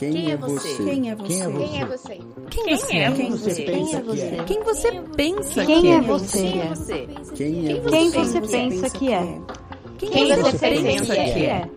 Quem 0.00 0.32
é 0.32 0.36
você? 0.38 0.76
Quem 0.82 1.10
é 1.10 1.14
você? 1.14 1.52
Quem 1.52 1.82
é 1.82 1.84
você? 1.84 2.20
Quem 2.48 2.74
você 2.74 2.96
é? 2.96 3.12
Quem 3.12 3.30
você 3.30 3.62
pensa 3.62 4.00
que 4.02 4.22
é? 4.22 4.44
Quem 4.44 4.62
você 4.64 4.92
pensa 5.14 5.60
que 5.60 5.66
Quem 5.66 5.92
é? 5.92 5.94
é 5.94 6.00
você? 6.00 6.40
Quem 7.34 7.68
é 7.68 7.80
Quem 7.80 8.10
você? 8.10 8.24
você 8.24 8.40
pensa 8.40 8.90
que 8.98 9.12
é? 9.12 9.40
Quem 9.98 10.10
Quem 10.10 10.26
você 10.28 10.42
você 10.42 10.58
pensa 10.70 11.12
pensa 11.12 11.14
que 11.14 11.44
é? 11.44 11.70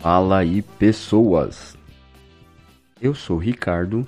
Fala 0.00 0.38
aí, 0.38 0.60
pessoas! 0.60 1.79
Eu 3.02 3.14
sou 3.14 3.38
Ricardo 3.38 4.06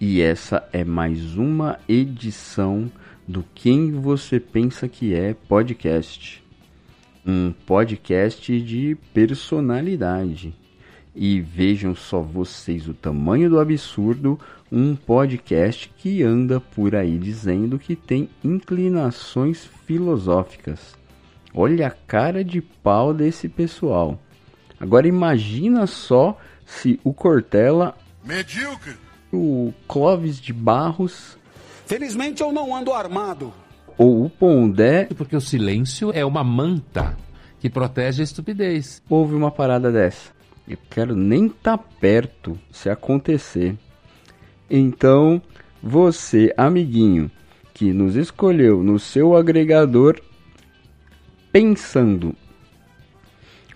e 0.00 0.20
essa 0.20 0.68
é 0.72 0.82
mais 0.82 1.36
uma 1.36 1.78
edição 1.88 2.90
do 3.28 3.44
Quem 3.54 3.92
Você 3.92 4.40
Pensa 4.40 4.88
Que 4.88 5.14
É 5.14 5.34
podcast. 5.34 6.42
Um 7.24 7.52
podcast 7.52 8.60
de 8.60 8.96
personalidade. 9.14 10.52
E 11.14 11.40
vejam 11.40 11.94
só 11.94 12.20
vocês 12.20 12.88
o 12.88 12.92
tamanho 12.92 13.48
do 13.48 13.60
absurdo, 13.60 14.36
um 14.70 14.96
podcast 14.96 15.88
que 15.96 16.24
anda 16.24 16.58
por 16.60 16.96
aí 16.96 17.16
dizendo 17.16 17.78
que 17.78 17.94
tem 17.94 18.28
inclinações 18.42 19.64
filosóficas. 19.86 20.96
Olha 21.54 21.86
a 21.86 21.90
cara 21.92 22.42
de 22.42 22.60
pau 22.60 23.14
desse 23.14 23.48
pessoal. 23.48 24.18
Agora 24.80 25.06
imagina 25.06 25.86
só 25.86 26.36
se 26.66 26.98
o 27.04 27.14
Cortella, 27.14 27.94
Medíocre. 28.24 28.96
o 29.32 29.72
Clóvis 29.86 30.40
de 30.40 30.52
Barros 30.52 31.36
Felizmente 31.86 32.42
eu 32.42 32.50
não 32.52 32.74
ando 32.74 32.92
armado. 32.92 33.52
ou 33.98 34.24
o 34.24 34.30
Pondé 34.30 35.06
Porque 35.16 35.36
o 35.36 35.40
silêncio 35.40 36.10
é 36.14 36.24
uma 36.24 36.42
manta 36.42 37.16
que 37.60 37.68
protege 37.70 38.22
a 38.22 38.24
estupidez. 38.24 39.02
ouve 39.08 39.34
uma 39.34 39.50
parada 39.50 39.90
dessa. 39.90 40.32
Eu 40.66 40.78
quero 40.90 41.14
nem 41.14 41.46
estar 41.46 41.76
perto 41.78 42.58
se 42.70 42.88
acontecer. 42.88 43.76
Então, 44.70 45.40
você, 45.82 46.52
amiguinho, 46.56 47.30
que 47.74 47.92
nos 47.92 48.16
escolheu 48.16 48.82
no 48.82 48.98
seu 48.98 49.36
agregador 49.36 50.18
pensando 51.52 52.34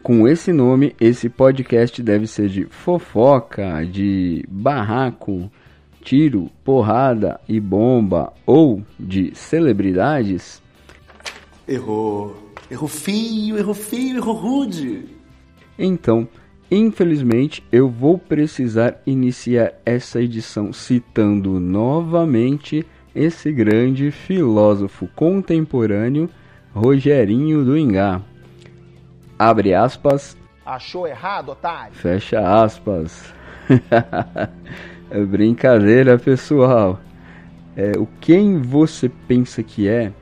com 0.09 0.27
esse 0.27 0.55
nome, 0.55 0.97
esse 0.99 1.29
podcast 1.29 2.03
deve 2.03 2.27
ser 2.27 2.49
de 2.49 2.65
fofoca, 2.65 3.85
de 3.85 4.43
barraco, 4.49 5.53
tiro, 6.01 6.51
porrada 6.65 7.39
e 7.47 7.61
bomba 7.61 8.33
ou 8.47 8.83
de 8.99 9.33
celebridades. 9.35 10.63
Errou. 11.69 12.35
Errou 12.71 12.89
feio, 12.89 13.59
errou 13.59 13.75
feio, 13.75 14.17
errou 14.17 14.35
rude. 14.35 15.05
Então, 15.79 16.27
infelizmente, 16.71 17.63
eu 17.71 17.91
vou 17.91 18.17
precisar 18.17 19.03
iniciar 19.07 19.75
essa 19.85 20.23
edição 20.23 20.73
citando 20.73 21.61
novamente 21.61 22.83
esse 23.15 23.53
grande 23.53 24.11
filósofo 24.11 25.07
contemporâneo, 25.15 26.31
Rogerinho 26.73 27.63
do 27.63 27.77
Ingá. 27.77 28.23
Abre 29.39 29.75
aspas, 29.75 30.37
Achou 30.67 31.07
errado, 31.07 31.51
otário? 31.51 31.95
fecha 31.95 32.41
aspas. 32.63 33.33
é 35.11 35.21
brincadeira, 35.25 36.19
pessoal. 36.19 37.01
É, 37.77 37.93
o 37.97 38.07
Quem 38.21 38.61
Você 38.61 39.09
Pensa 39.09 39.63
Que 39.63 39.89
É 39.89 40.13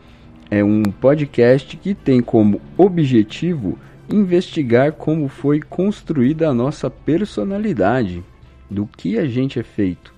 é 0.50 0.62
um 0.62 0.82
podcast 0.84 1.76
que 1.76 1.94
tem 1.94 2.20
como 2.20 2.60
objetivo 2.76 3.78
investigar 4.08 4.92
como 4.92 5.28
foi 5.28 5.60
construída 5.60 6.48
a 6.48 6.54
nossa 6.54 6.88
personalidade, 6.88 8.22
do 8.70 8.86
que 8.86 9.18
a 9.18 9.26
gente 9.26 9.58
é 9.58 9.62
feito, 9.62 10.14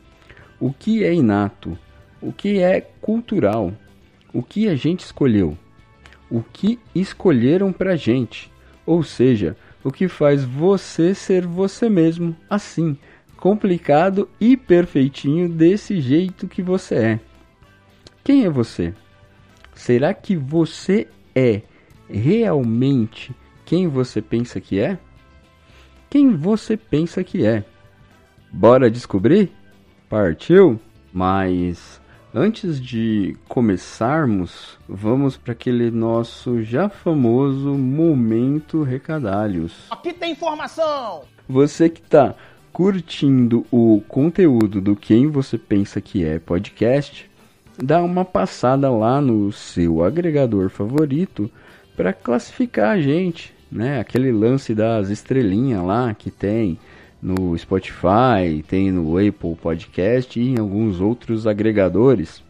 o 0.60 0.72
que 0.72 1.04
é 1.04 1.14
inato, 1.14 1.78
o 2.20 2.32
que 2.32 2.58
é 2.60 2.80
cultural, 3.00 3.72
o 4.32 4.42
que 4.42 4.68
a 4.68 4.74
gente 4.74 5.00
escolheu, 5.00 5.56
o 6.30 6.42
que 6.42 6.78
escolheram 6.94 7.72
pra 7.72 7.96
gente, 7.96 8.50
ou 8.88 9.02
seja, 9.02 9.54
o 9.84 9.92
que 9.92 10.08
faz 10.08 10.42
você 10.42 11.14
ser 11.14 11.46
você 11.46 11.90
mesmo, 11.90 12.34
assim, 12.48 12.96
complicado 13.36 14.26
e 14.40 14.56
perfeitinho 14.56 15.46
desse 15.46 16.00
jeito 16.00 16.48
que 16.48 16.62
você 16.62 16.94
é. 16.94 17.20
Quem 18.24 18.46
é 18.46 18.48
você? 18.48 18.94
Será 19.74 20.14
que 20.14 20.34
você 20.34 21.06
é 21.34 21.60
realmente 22.08 23.36
quem 23.66 23.86
você 23.86 24.22
pensa 24.22 24.58
que 24.58 24.80
é? 24.80 24.98
Quem 26.08 26.34
você 26.34 26.74
pensa 26.74 27.22
que 27.22 27.44
é? 27.44 27.62
Bora 28.50 28.90
descobrir? 28.90 29.52
Partiu? 30.08 30.80
Mas 31.12 31.97
antes 32.38 32.80
de 32.80 33.36
começarmos, 33.48 34.78
vamos 34.88 35.36
para 35.36 35.52
aquele 35.52 35.90
nosso 35.90 36.62
já 36.62 36.88
famoso 36.88 37.74
momento 37.74 38.84
recadalhos. 38.84 39.72
Aqui 39.90 40.12
tem 40.12 40.32
informação! 40.32 41.22
Você 41.48 41.88
que 41.88 42.00
está 42.00 42.36
curtindo 42.72 43.66
o 43.72 44.00
conteúdo 44.06 44.80
do 44.80 44.94
Quem 44.94 45.26
Você 45.26 45.58
Pensa 45.58 46.00
Que 46.00 46.24
É 46.24 46.38
podcast, 46.38 47.28
dá 47.76 48.00
uma 48.00 48.24
passada 48.24 48.88
lá 48.88 49.20
no 49.20 49.50
seu 49.50 50.04
agregador 50.04 50.70
favorito 50.70 51.50
para 51.96 52.12
classificar 52.12 52.90
a 52.90 53.00
gente, 53.00 53.52
né? 53.70 53.98
Aquele 53.98 54.30
lance 54.30 54.76
das 54.76 55.08
estrelinhas 55.08 55.82
lá 55.82 56.14
que 56.14 56.30
tem 56.30 56.78
no 57.20 57.56
Spotify, 57.58 58.62
tem 58.66 58.90
no 58.92 59.16
Apple 59.18 59.56
Podcast 59.56 60.38
e 60.38 60.50
em 60.50 60.58
alguns 60.58 61.00
outros 61.00 61.46
agregadores. 61.46 62.42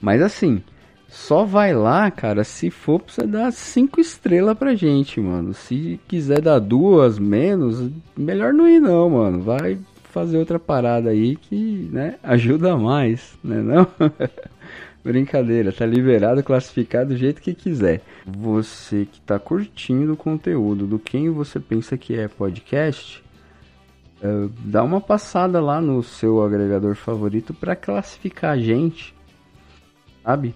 Mas 0.00 0.20
assim, 0.20 0.62
só 1.08 1.44
vai 1.44 1.72
lá, 1.72 2.10
cara, 2.10 2.44
se 2.44 2.70
for 2.70 3.00
pra 3.00 3.12
você 3.12 3.26
dar 3.26 3.52
cinco 3.52 4.00
estrelas 4.00 4.58
pra 4.58 4.74
gente, 4.74 5.20
mano. 5.20 5.54
Se 5.54 6.00
quiser 6.06 6.40
dar 6.40 6.58
duas 6.58 7.18
menos, 7.18 7.90
melhor 8.16 8.52
não 8.52 8.68
ir 8.68 8.80
não, 8.80 9.10
mano. 9.10 9.40
Vai 9.40 9.78
fazer 10.10 10.38
outra 10.38 10.58
parada 10.58 11.10
aí 11.10 11.36
que, 11.36 11.88
né, 11.92 12.16
ajuda 12.22 12.76
mais, 12.76 13.38
né 13.42 13.62
não? 13.62 13.86
Brincadeira, 15.04 15.72
tá 15.72 15.86
liberado, 15.86 16.42
classificado 16.42 17.10
do 17.10 17.16
jeito 17.16 17.40
que 17.40 17.54
quiser. 17.54 18.00
Você 18.26 19.06
que 19.10 19.20
tá 19.20 19.38
curtindo 19.38 20.14
o 20.14 20.16
conteúdo 20.16 20.84
do 20.84 20.98
Quem 20.98 21.30
Você 21.30 21.60
Pensa 21.60 21.96
Que 21.96 22.18
É 22.18 22.26
Podcast, 22.26 23.22
eh, 24.22 24.48
dá 24.64 24.82
uma 24.82 25.00
passada 25.00 25.60
lá 25.60 25.80
no 25.80 26.02
seu 26.02 26.42
agregador 26.42 26.94
favorito 26.94 27.52
para 27.52 27.76
classificar 27.76 28.52
a 28.52 28.58
gente, 28.58 29.14
sabe? 30.24 30.54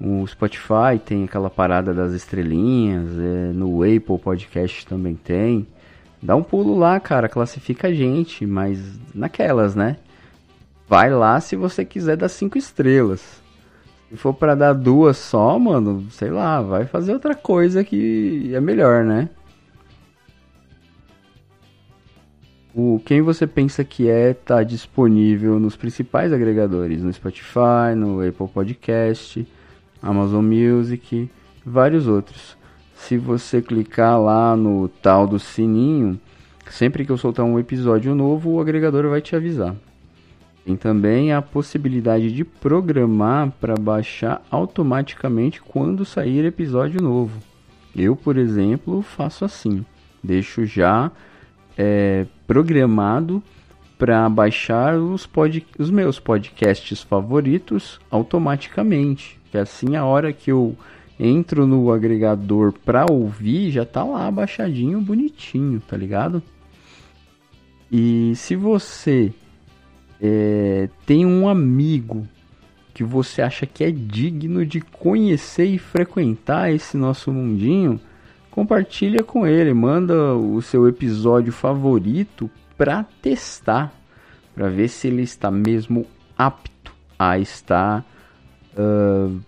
O 0.00 0.26
Spotify 0.26 0.98
tem 1.04 1.24
aquela 1.24 1.50
parada 1.50 1.92
das 1.92 2.12
estrelinhas, 2.12 3.08
eh, 3.18 3.52
no 3.52 3.82
Apple 3.82 4.18
Podcast 4.18 4.86
também 4.86 5.14
tem. 5.14 5.66
Dá 6.22 6.36
um 6.36 6.42
pulo 6.42 6.76
lá, 6.78 6.98
cara, 7.00 7.28
classifica 7.28 7.88
a 7.88 7.94
gente, 7.94 8.44
mas 8.46 8.98
naquelas, 9.14 9.74
né? 9.74 9.96
Vai 10.88 11.10
lá 11.10 11.40
se 11.40 11.54
você 11.54 11.84
quiser 11.84 12.16
dar 12.16 12.28
cinco 12.28 12.58
estrelas. 12.58 13.40
Se 14.08 14.16
for 14.16 14.34
pra 14.34 14.54
dar 14.54 14.72
duas 14.72 15.16
só, 15.16 15.58
mano, 15.58 16.10
sei 16.10 16.30
lá, 16.30 16.60
vai 16.60 16.84
fazer 16.84 17.12
outra 17.12 17.34
coisa 17.34 17.84
que 17.84 18.50
é 18.52 18.60
melhor, 18.60 19.04
né? 19.04 19.28
O 22.74 23.00
quem 23.04 23.20
você 23.20 23.46
pensa 23.46 23.82
que 23.82 24.08
é 24.08 24.32
tá 24.32 24.62
disponível 24.62 25.58
nos 25.58 25.74
principais 25.74 26.32
agregadores, 26.32 27.02
no 27.02 27.12
Spotify, 27.12 27.94
no 27.96 28.26
Apple 28.26 28.46
Podcast, 28.46 29.46
Amazon 30.00 30.44
Music, 30.44 31.28
vários 31.66 32.06
outros. 32.06 32.56
Se 32.94 33.16
você 33.16 33.60
clicar 33.60 34.20
lá 34.20 34.54
no 34.54 34.88
tal 34.88 35.26
do 35.26 35.38
sininho, 35.38 36.20
sempre 36.70 37.04
que 37.04 37.10
eu 37.10 37.18
soltar 37.18 37.44
um 37.44 37.58
episódio 37.58 38.14
novo, 38.14 38.50
o 38.50 38.60
agregador 38.60 39.08
vai 39.08 39.20
te 39.20 39.34
avisar. 39.34 39.74
Tem 40.64 40.76
também 40.76 41.32
a 41.32 41.42
possibilidade 41.42 42.30
de 42.30 42.44
programar 42.44 43.50
para 43.60 43.74
baixar 43.74 44.42
automaticamente 44.50 45.60
quando 45.60 46.04
sair 46.04 46.44
episódio 46.44 47.02
novo. 47.02 47.40
Eu, 47.96 48.14
por 48.14 48.36
exemplo, 48.36 49.02
faço 49.02 49.44
assim. 49.44 49.84
Deixo 50.22 50.64
já 50.64 51.10
é, 51.82 52.26
programado 52.46 53.42
para 53.98 54.28
baixar 54.28 54.98
os, 54.98 55.24
pod, 55.26 55.66
os 55.78 55.90
meus 55.90 56.20
podcasts 56.20 57.02
favoritos 57.02 57.98
automaticamente. 58.10 59.40
Que 59.50 59.56
assim, 59.56 59.96
a 59.96 60.04
hora 60.04 60.30
que 60.30 60.52
eu 60.52 60.76
entro 61.18 61.66
no 61.66 61.90
agregador 61.90 62.74
para 62.84 63.06
ouvir, 63.10 63.70
já 63.70 63.86
tá 63.86 64.04
lá 64.04 64.30
baixadinho, 64.30 65.00
bonitinho, 65.00 65.80
tá 65.80 65.96
ligado? 65.96 66.42
E 67.90 68.34
se 68.36 68.54
você 68.54 69.32
é, 70.20 70.86
tem 71.06 71.24
um 71.24 71.48
amigo 71.48 72.28
que 72.92 73.02
você 73.02 73.40
acha 73.40 73.64
que 73.64 73.82
é 73.82 73.90
digno 73.90 74.66
de 74.66 74.82
conhecer 74.82 75.64
e 75.64 75.78
frequentar 75.78 76.70
esse 76.70 76.98
nosso 76.98 77.32
mundinho, 77.32 77.98
compartilha 78.50 79.22
com 79.22 79.46
ele, 79.46 79.72
manda 79.72 80.34
o 80.34 80.60
seu 80.60 80.88
episódio 80.88 81.52
favorito 81.52 82.50
para 82.76 83.04
testar, 83.22 83.92
para 84.54 84.68
ver 84.68 84.88
se 84.88 85.08
ele 85.08 85.22
está 85.22 85.50
mesmo 85.50 86.06
apto 86.36 86.92
a 87.18 87.38
estar 87.38 88.04
uh, 88.76 89.40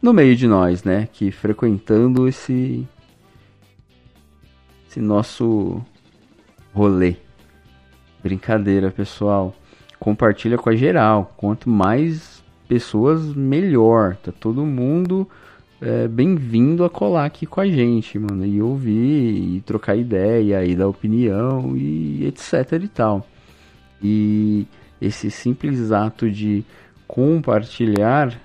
no 0.00 0.12
meio 0.12 0.34
de 0.34 0.46
nós, 0.46 0.84
né? 0.84 1.08
Que 1.12 1.30
frequentando 1.30 2.26
esse 2.26 2.86
esse 4.88 5.00
nosso 5.00 5.82
rolê. 6.72 7.16
Brincadeira, 8.22 8.90
pessoal. 8.90 9.54
Compartilha 9.98 10.56
com 10.56 10.70
a 10.70 10.76
geral. 10.76 11.34
Quanto 11.36 11.68
mais 11.68 12.42
pessoas, 12.66 13.34
melhor. 13.34 14.16
Tá 14.16 14.32
todo 14.32 14.64
mundo 14.64 15.28
é, 15.80 16.08
bem-vindo 16.08 16.84
a 16.84 16.90
colar 16.90 17.24
aqui 17.24 17.46
com 17.46 17.60
a 17.60 17.66
gente, 17.66 18.18
mano. 18.18 18.44
E 18.44 18.60
ouvir, 18.60 19.56
e 19.56 19.60
trocar 19.60 19.96
ideia, 19.96 20.64
e 20.64 20.74
dar 20.74 20.88
opinião, 20.88 21.76
e 21.76 22.26
etc 22.26 22.72
e 22.82 22.88
tal. 22.88 23.26
E 24.02 24.66
esse 25.00 25.30
simples 25.30 25.92
ato 25.92 26.30
de 26.30 26.64
compartilhar 27.06 28.38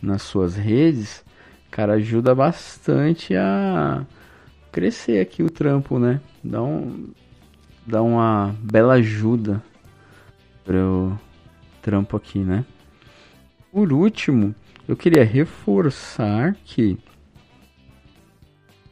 nas 0.00 0.22
suas 0.22 0.56
redes, 0.56 1.24
cara, 1.70 1.94
ajuda 1.94 2.34
bastante 2.34 3.34
a 3.34 4.06
crescer 4.70 5.20
aqui 5.20 5.42
o 5.42 5.50
trampo, 5.50 5.98
né? 5.98 6.20
Dá, 6.42 6.62
um, 6.62 7.08
dá 7.86 8.02
uma 8.02 8.54
bela 8.60 8.94
ajuda 8.94 9.62
pro 10.64 11.18
trampo 11.82 12.16
aqui, 12.16 12.38
né? 12.38 12.64
Por 13.72 13.92
último, 13.92 14.54
eu 14.88 14.96
queria 14.96 15.24
reforçar 15.24 16.56
que 16.64 16.98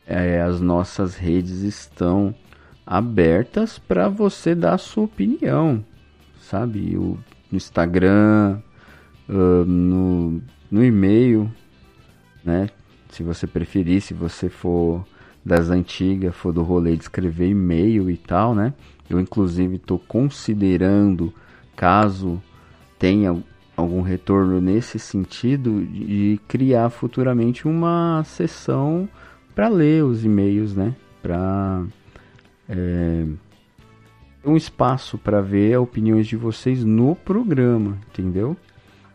é, 0.07 0.41
as 0.41 0.61
nossas 0.61 1.15
redes 1.17 1.63
estão 1.63 2.35
abertas 2.87 3.79
para 3.79 4.09
você 4.09 4.55
dar 4.55 4.75
a 4.75 4.79
sua 4.79 5.05
opinião, 5.05 5.85
sabe? 6.41 6.97
O, 6.97 7.19
no 7.51 7.57
Instagram, 7.57 8.61
uh, 9.29 9.65
no, 9.65 10.43
no 10.71 10.85
e-mail, 10.85 11.51
né? 12.45 12.69
Se 13.09 13.23
você 13.23 13.47
preferir, 13.47 14.03
se 14.03 14.13
você 14.13 14.49
for 14.49 15.07
das 15.45 15.71
antigas, 15.71 16.35
for 16.35 16.53
do 16.53 16.63
rolê 16.63 16.97
de 16.97 17.03
escrever 17.03 17.49
e-mail 17.49 18.11
e 18.11 18.17
tal, 18.17 18.55
né? 18.55 18.75
Eu 19.09 19.21
inclusive 19.21 19.77
estou 19.77 19.99
considerando, 19.99 21.33
caso 21.77 22.43
tenha 22.99 23.43
algum 23.77 24.01
retorno 24.01 24.61
nesse 24.61 24.99
sentido, 24.99 25.85
de 25.85 26.41
criar 26.47 26.91
futuramente 26.91 27.67
uma 27.67 28.23
sessão 28.25 29.09
para 29.55 29.69
ler 29.69 30.05
os 30.05 30.25
e-mails, 30.25 30.75
né? 30.75 30.95
Para 31.23 31.85
é, 32.69 33.25
um 34.45 34.57
espaço 34.57 35.17
para 35.19 35.41
ver 35.41 35.79
opiniões 35.79 36.27
de 36.27 36.37
vocês 36.37 36.85
no 36.85 37.15
programa, 37.15 37.99
entendeu? 38.11 38.57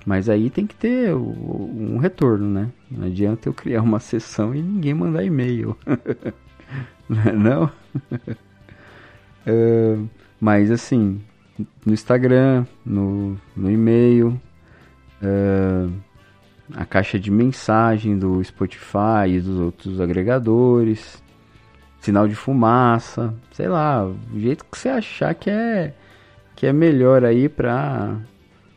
Mas 0.06 0.30
aí 0.30 0.50
tem 0.50 0.66
que 0.66 0.76
ter 0.76 1.14
um 1.14 1.98
retorno, 1.98 2.50
né? 2.50 2.72
Não 2.90 3.06
adianta 3.06 3.48
eu 3.48 3.54
criar 3.54 3.82
uma 3.82 4.00
sessão 4.00 4.56
e 4.56 4.62
ninguém 4.62 4.94
mandar 4.94 5.24
e-mail. 5.24 5.78
Não? 7.38 7.66
uh, 9.46 10.10
mas 10.40 10.72
assim, 10.72 11.22
no 11.86 11.94
Instagram, 11.94 12.66
no, 12.86 13.38
no 13.56 13.70
e-mail, 13.70 14.40
uh, 15.22 15.92
a 16.74 16.86
caixa 16.86 17.20
de 17.20 17.32
mensagem 17.32 18.18
do 18.18 18.44
Spotify 18.44 19.28
e 19.28 19.42
dos 19.42 19.60
outros 19.60 20.00
agregadores, 20.00 21.22
sinal 22.00 22.28
de 22.28 22.36
fumaça, 22.36 23.34
sei 23.52 23.68
lá, 23.68 24.06
o 24.06 24.40
jeito 24.40 24.66
que 24.66 24.78
você 24.78 24.90
achar 24.90 25.34
que 25.34 25.50
é 25.50 25.94
que 26.56 26.68
é 26.68 26.74
melhor 26.74 27.24
aí 27.24 27.48
pra 27.48 28.18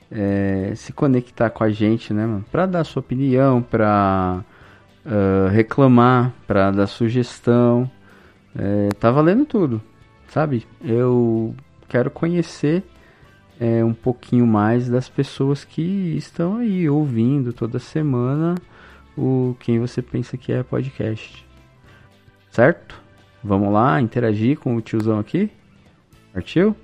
é, 0.08 0.72
se 0.76 0.92
conectar 0.92 1.50
com 1.50 1.64
a 1.64 1.70
gente, 1.70 2.14
né, 2.14 2.24
mano? 2.24 2.44
Pra 2.50 2.64
dar 2.64 2.84
sua 2.84 3.00
opinião, 3.00 3.60
pra 3.60 4.44
uh, 5.04 5.48
reclamar, 5.48 6.32
pra 6.46 6.70
dar 6.70 6.86
sugestão. 6.86 7.90
É, 8.56 8.88
tá 9.00 9.10
valendo 9.10 9.44
tudo, 9.44 9.82
sabe? 10.28 10.64
Eu 10.84 11.56
quero 11.88 12.10
conhecer 12.10 12.84
é, 13.60 13.84
um 13.84 13.94
pouquinho 13.94 14.46
mais 14.46 14.88
das 14.88 15.08
pessoas 15.08 15.64
que 15.64 15.82
estão 16.16 16.56
aí 16.56 16.88
ouvindo 16.88 17.52
toda 17.52 17.78
semana 17.78 18.54
o 19.16 19.54
Quem 19.60 19.78
Você 19.78 20.00
Pensa 20.00 20.36
Que 20.36 20.52
É 20.52 20.62
podcast. 20.62 21.46
Certo? 22.50 23.00
Vamos 23.42 23.72
lá 23.72 24.00
interagir 24.00 24.58
com 24.58 24.76
o 24.76 24.80
tiozão 24.80 25.18
aqui? 25.18 25.50
Partiu? 26.32 26.76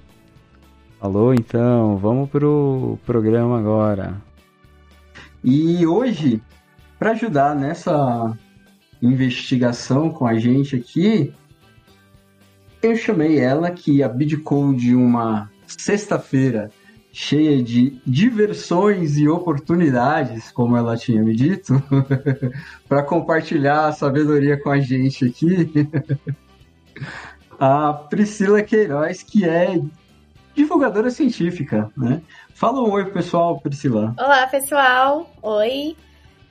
Alô, 1.01 1.33
então, 1.33 1.97
vamos 1.97 2.29
pro 2.29 2.99
programa 3.07 3.59
agora. 3.59 4.21
E 5.45 5.87
hoje, 5.87 6.43
para 6.99 7.13
ajudar 7.13 7.55
nessa 7.55 8.37
investigação 9.01 10.11
com 10.11 10.27
a 10.27 10.37
gente 10.39 10.75
aqui, 10.75 11.33
eu 12.83 12.97
chamei 12.97 13.39
ela 13.39 13.71
que 13.71 14.03
abdicou 14.03 14.75
de 14.75 14.95
uma 14.95 15.51
sexta-feira 15.69 16.71
cheia 17.13 17.63
de 17.63 18.01
diversões 18.07 19.17
e 19.17 19.29
oportunidades, 19.29 20.51
como 20.51 20.77
ela 20.77 20.97
tinha 20.97 21.23
me 21.23 21.35
dito, 21.35 21.83
para 22.89 23.03
compartilhar 23.03 23.89
a 23.89 23.93
sabedoria 23.93 24.61
com 24.61 24.71
a 24.71 24.79
gente 24.79 25.25
aqui. 25.27 25.71
a 27.59 27.93
Priscila 27.93 28.63
Queiroz, 28.63 29.23
que 29.23 29.45
é 29.45 29.81
divulgadora 30.55 31.11
científica, 31.11 31.91
né? 31.97 32.21
Fala 32.55 32.81
um 32.81 32.91
oi 32.91 33.07
pessoal, 33.07 33.61
Priscila. 33.61 34.15
Olá, 34.19 34.47
pessoal. 34.47 35.33
Oi. 35.43 35.97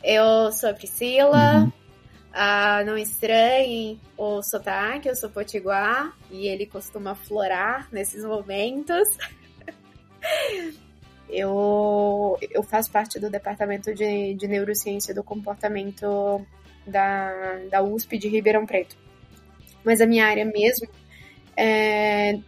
Eu 0.04 0.52
sou 0.52 0.70
a 0.70 0.74
Priscila. 0.74 1.60
Uhum. 1.60 1.72
Não 2.86 2.98
estranhem 2.98 4.00
o 4.16 4.44
sotaque, 4.44 5.10
eu 5.10 5.16
sou 5.16 5.30
potiguar 5.30 6.16
e 6.30 6.48
ele 6.48 6.66
costuma 6.66 7.16
florar 7.16 7.88
nesses 7.92 8.24
momentos. 8.24 9.08
eu, 11.28 12.38
eu 12.42 12.62
faço 12.64 12.92
parte 12.92 13.20
do 13.20 13.30
departamento 13.30 13.94
de, 13.94 14.36
de 14.36 14.48
neurociência 14.48 15.14
do 15.16 15.24
comportamento 15.24 16.46
da, 16.86 17.60
da 17.72 17.82
USP 17.82 18.18
de 18.18 18.28
Ribeirão 18.28 18.66
Preto. 18.66 18.96
Mas 19.84 20.00
a 20.00 20.06
minha 20.06 20.28
área 20.28 20.46
mesmo 20.46 20.88
é 21.56 22.40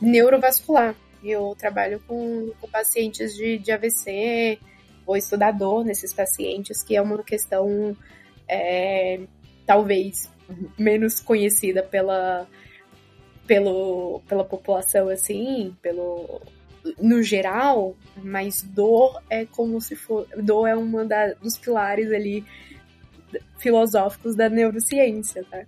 neurovascular. 0.00 0.94
Eu 1.22 1.54
trabalho 1.56 2.02
com, 2.06 2.52
com 2.60 2.68
pacientes 2.68 3.34
de, 3.34 3.56
de 3.56 3.72
AVC, 3.72 4.58
vou 5.06 5.16
estudar 5.16 5.52
dor 5.52 5.84
nesses 5.84 6.12
pacientes, 6.12 6.82
que 6.82 6.96
é 6.96 7.00
uma 7.00 7.22
questão 7.22 7.96
é, 8.52 9.20
talvez 9.66 10.30
menos 10.78 11.20
conhecida 11.20 11.82
pela, 11.82 12.46
pelo, 13.46 14.20
pela 14.28 14.44
população, 14.44 15.08
assim, 15.08 15.74
pelo 15.80 16.40
no 17.00 17.22
geral, 17.22 17.96
mas 18.16 18.60
dor 18.62 19.22
é 19.30 19.46
como 19.46 19.80
se 19.80 19.94
for. 19.94 20.26
Dor 20.36 20.66
é 20.66 20.74
uma 20.74 21.04
da, 21.04 21.32
dos 21.34 21.56
pilares 21.56 22.10
ali 22.10 22.44
filosóficos 23.58 24.34
da 24.34 24.48
neurociência, 24.48 25.44
tá? 25.48 25.64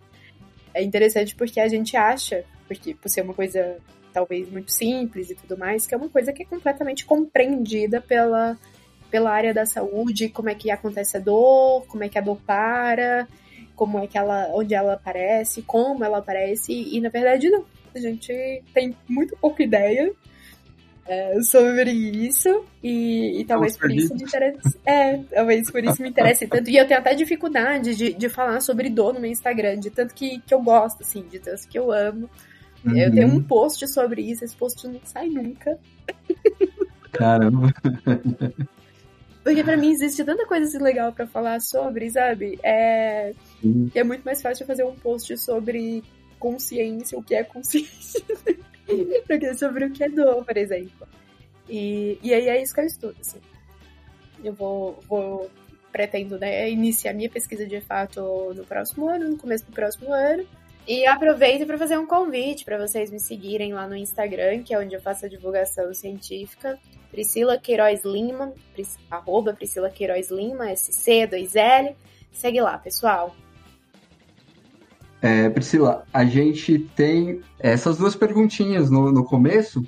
É 0.75 0.83
interessante 0.83 1.37
porque 1.37 1.61
a 1.61 1.69
gente 1.69 1.97
acha, 1.97 2.45
porque 2.67 2.95
por 2.95 3.09
ser 3.09 3.23
uma 3.23 3.33
coisa 3.33 3.79
talvez 4.12 4.50
muito 4.50 4.73
simples 4.73 5.31
e 5.31 5.35
tudo 5.35 5.57
mais, 5.57 5.87
que 5.87 5.95
é 5.95 5.97
uma 5.97 6.09
coisa 6.09 6.33
que 6.33 6.43
é 6.43 6.47
completamente 6.47 7.05
compreendida 7.05 8.00
pela, 8.00 8.59
pela 9.14 9.30
área 9.30 9.54
da 9.54 9.64
saúde, 9.64 10.28
como 10.28 10.49
é 10.49 10.56
que 10.56 10.73
acontece 10.73 11.16
a 11.16 11.21
dor, 11.21 11.87
como 11.87 12.02
é 12.02 12.09
que 12.09 12.18
a 12.18 12.21
dor 12.21 12.37
para, 12.44 13.28
como 13.76 14.00
é 14.00 14.09
que 14.09 14.18
ela, 14.18 14.49
onde 14.52 14.75
ela 14.75 14.94
aparece, 14.94 15.62
como 15.62 16.02
ela 16.02 16.18
aparece, 16.18 16.73
e 16.73 17.00
na 17.00 17.11
verdade 17.11 17.49
não. 17.49 17.64
A 17.94 17.99
gente 18.00 18.33
tem 18.75 18.92
muito 19.09 19.37
pouca 19.37 19.62
ideia 19.62 20.12
é, 21.06 21.40
sobre 21.42 21.92
isso 21.92 22.64
e, 22.83 23.40
e 23.40 23.44
talvez 23.44 23.76
por 23.76 23.88
isso 23.88 24.12
me 24.16 24.25
interesse. 24.25 24.80
É, 24.85 25.18
talvez 25.18 25.71
por 25.71 25.85
isso 25.85 26.02
me 26.02 26.09
interesse 26.09 26.49
tanto. 26.49 26.68
E 26.68 26.76
eu 26.76 26.85
tenho 26.85 26.99
até 26.99 27.14
dificuldade 27.14 27.94
de, 27.94 28.14
de 28.14 28.28
falar 28.28 28.61
sobre 28.62 28.90
dor 28.90 29.14
no 29.14 29.21
meu 29.21 29.30
Instagram, 29.30 29.78
de 29.78 29.90
tanto 29.90 30.12
que, 30.12 30.40
que 30.40 30.52
eu 30.52 30.61
gosto, 30.61 31.02
assim, 31.02 31.23
de 31.23 31.38
tanto 31.38 31.68
que 31.68 31.78
eu 31.78 31.92
amo. 31.92 32.28
Uhum. 32.85 32.97
Eu 32.97 33.12
tenho 33.12 33.28
um 33.28 33.40
post 33.40 33.87
sobre 33.87 34.23
isso, 34.23 34.44
esse 34.44 34.56
post 34.56 34.88
não 34.88 34.99
sai 35.04 35.28
nunca. 35.28 35.78
Caramba. 37.12 37.73
Porque 39.45 39.63
pra 39.63 39.77
mim 39.77 39.91
existe 39.91 40.25
tanta 40.25 40.47
coisa 40.47 40.67
assim 40.67 40.83
legal 40.83 41.13
para 41.13 41.27
falar 41.27 41.61
sobre, 41.61 42.11
sabe? 42.11 42.59
É... 42.63 43.35
Uhum. 43.63 43.91
é 43.95 44.03
muito 44.03 44.25
mais 44.25 44.41
fácil 44.41 44.67
fazer 44.67 44.85
um 44.85 44.97
post 44.97 45.37
sobre 45.37 46.03
consciência, 46.39 47.19
o 47.19 47.23
que 47.23 47.35
é 47.35 47.45
consciência. 47.45 48.25
porque 49.29 49.47
é 49.47 49.55
sobre 49.55 49.85
o 49.85 49.93
que 49.93 50.03
é 50.03 50.09
dor, 50.09 50.43
por 50.45 50.57
exemplo. 50.57 51.07
E, 51.69 52.19
e 52.23 52.33
aí 52.33 52.49
é 52.49 52.63
isso 52.63 52.75
que 52.75 52.81
eu 52.81 52.87
estudo, 52.87 53.17
assim. 53.21 53.39
Eu 54.43 54.55
vou, 54.55 54.99
vou 55.07 55.51
pretendo 55.93 56.39
né, 56.39 56.71
iniciar 56.71 57.13
minha 57.13 57.31
pesquisa 57.31 57.67
de 57.67 57.81
fato 57.83 58.53
no 58.55 58.65
próximo 58.65 59.09
ano, 59.09 59.29
no 59.29 59.37
começo 59.37 59.67
do 59.67 59.73
próximo 59.73 60.13
ano. 60.13 60.47
E 60.87 61.07
aproveito 61.07 61.67
para 61.67 61.79
fazer 61.79 61.99
um 61.99 62.07
convite 62.07 62.64
para 62.64 62.76
vocês 62.76 63.11
me 63.11 63.19
seguirem 63.19 63.73
lá 63.73 63.88
no 63.88 63.97
Instagram, 63.97 64.62
que 64.62 64.75
é 64.75 64.79
onde 64.79 64.95
eu 64.95 65.00
faço 65.00 65.25
a 65.25 65.29
divulgação 65.29 65.95
científica. 65.95 66.79
Priscila 67.11 67.57
Queiroz 67.57 68.05
Lima, 68.05 68.53
arroba 69.11 69.55
Priscila 69.55 69.88
Queiroz 69.88 70.31
Lima, 70.31 70.75
SC, 70.76 71.26
2L. 71.26 71.95
Segue 72.31 72.61
lá, 72.61 72.76
pessoal. 72.76 73.35
É, 75.23 75.49
Priscila, 75.49 76.05
a 76.12 76.23
gente 76.26 76.79
tem 76.95 77.41
essas 77.59 77.97
duas 77.97 78.14
perguntinhas 78.14 78.91
no, 78.91 79.11
no 79.11 79.25
começo 79.25 79.83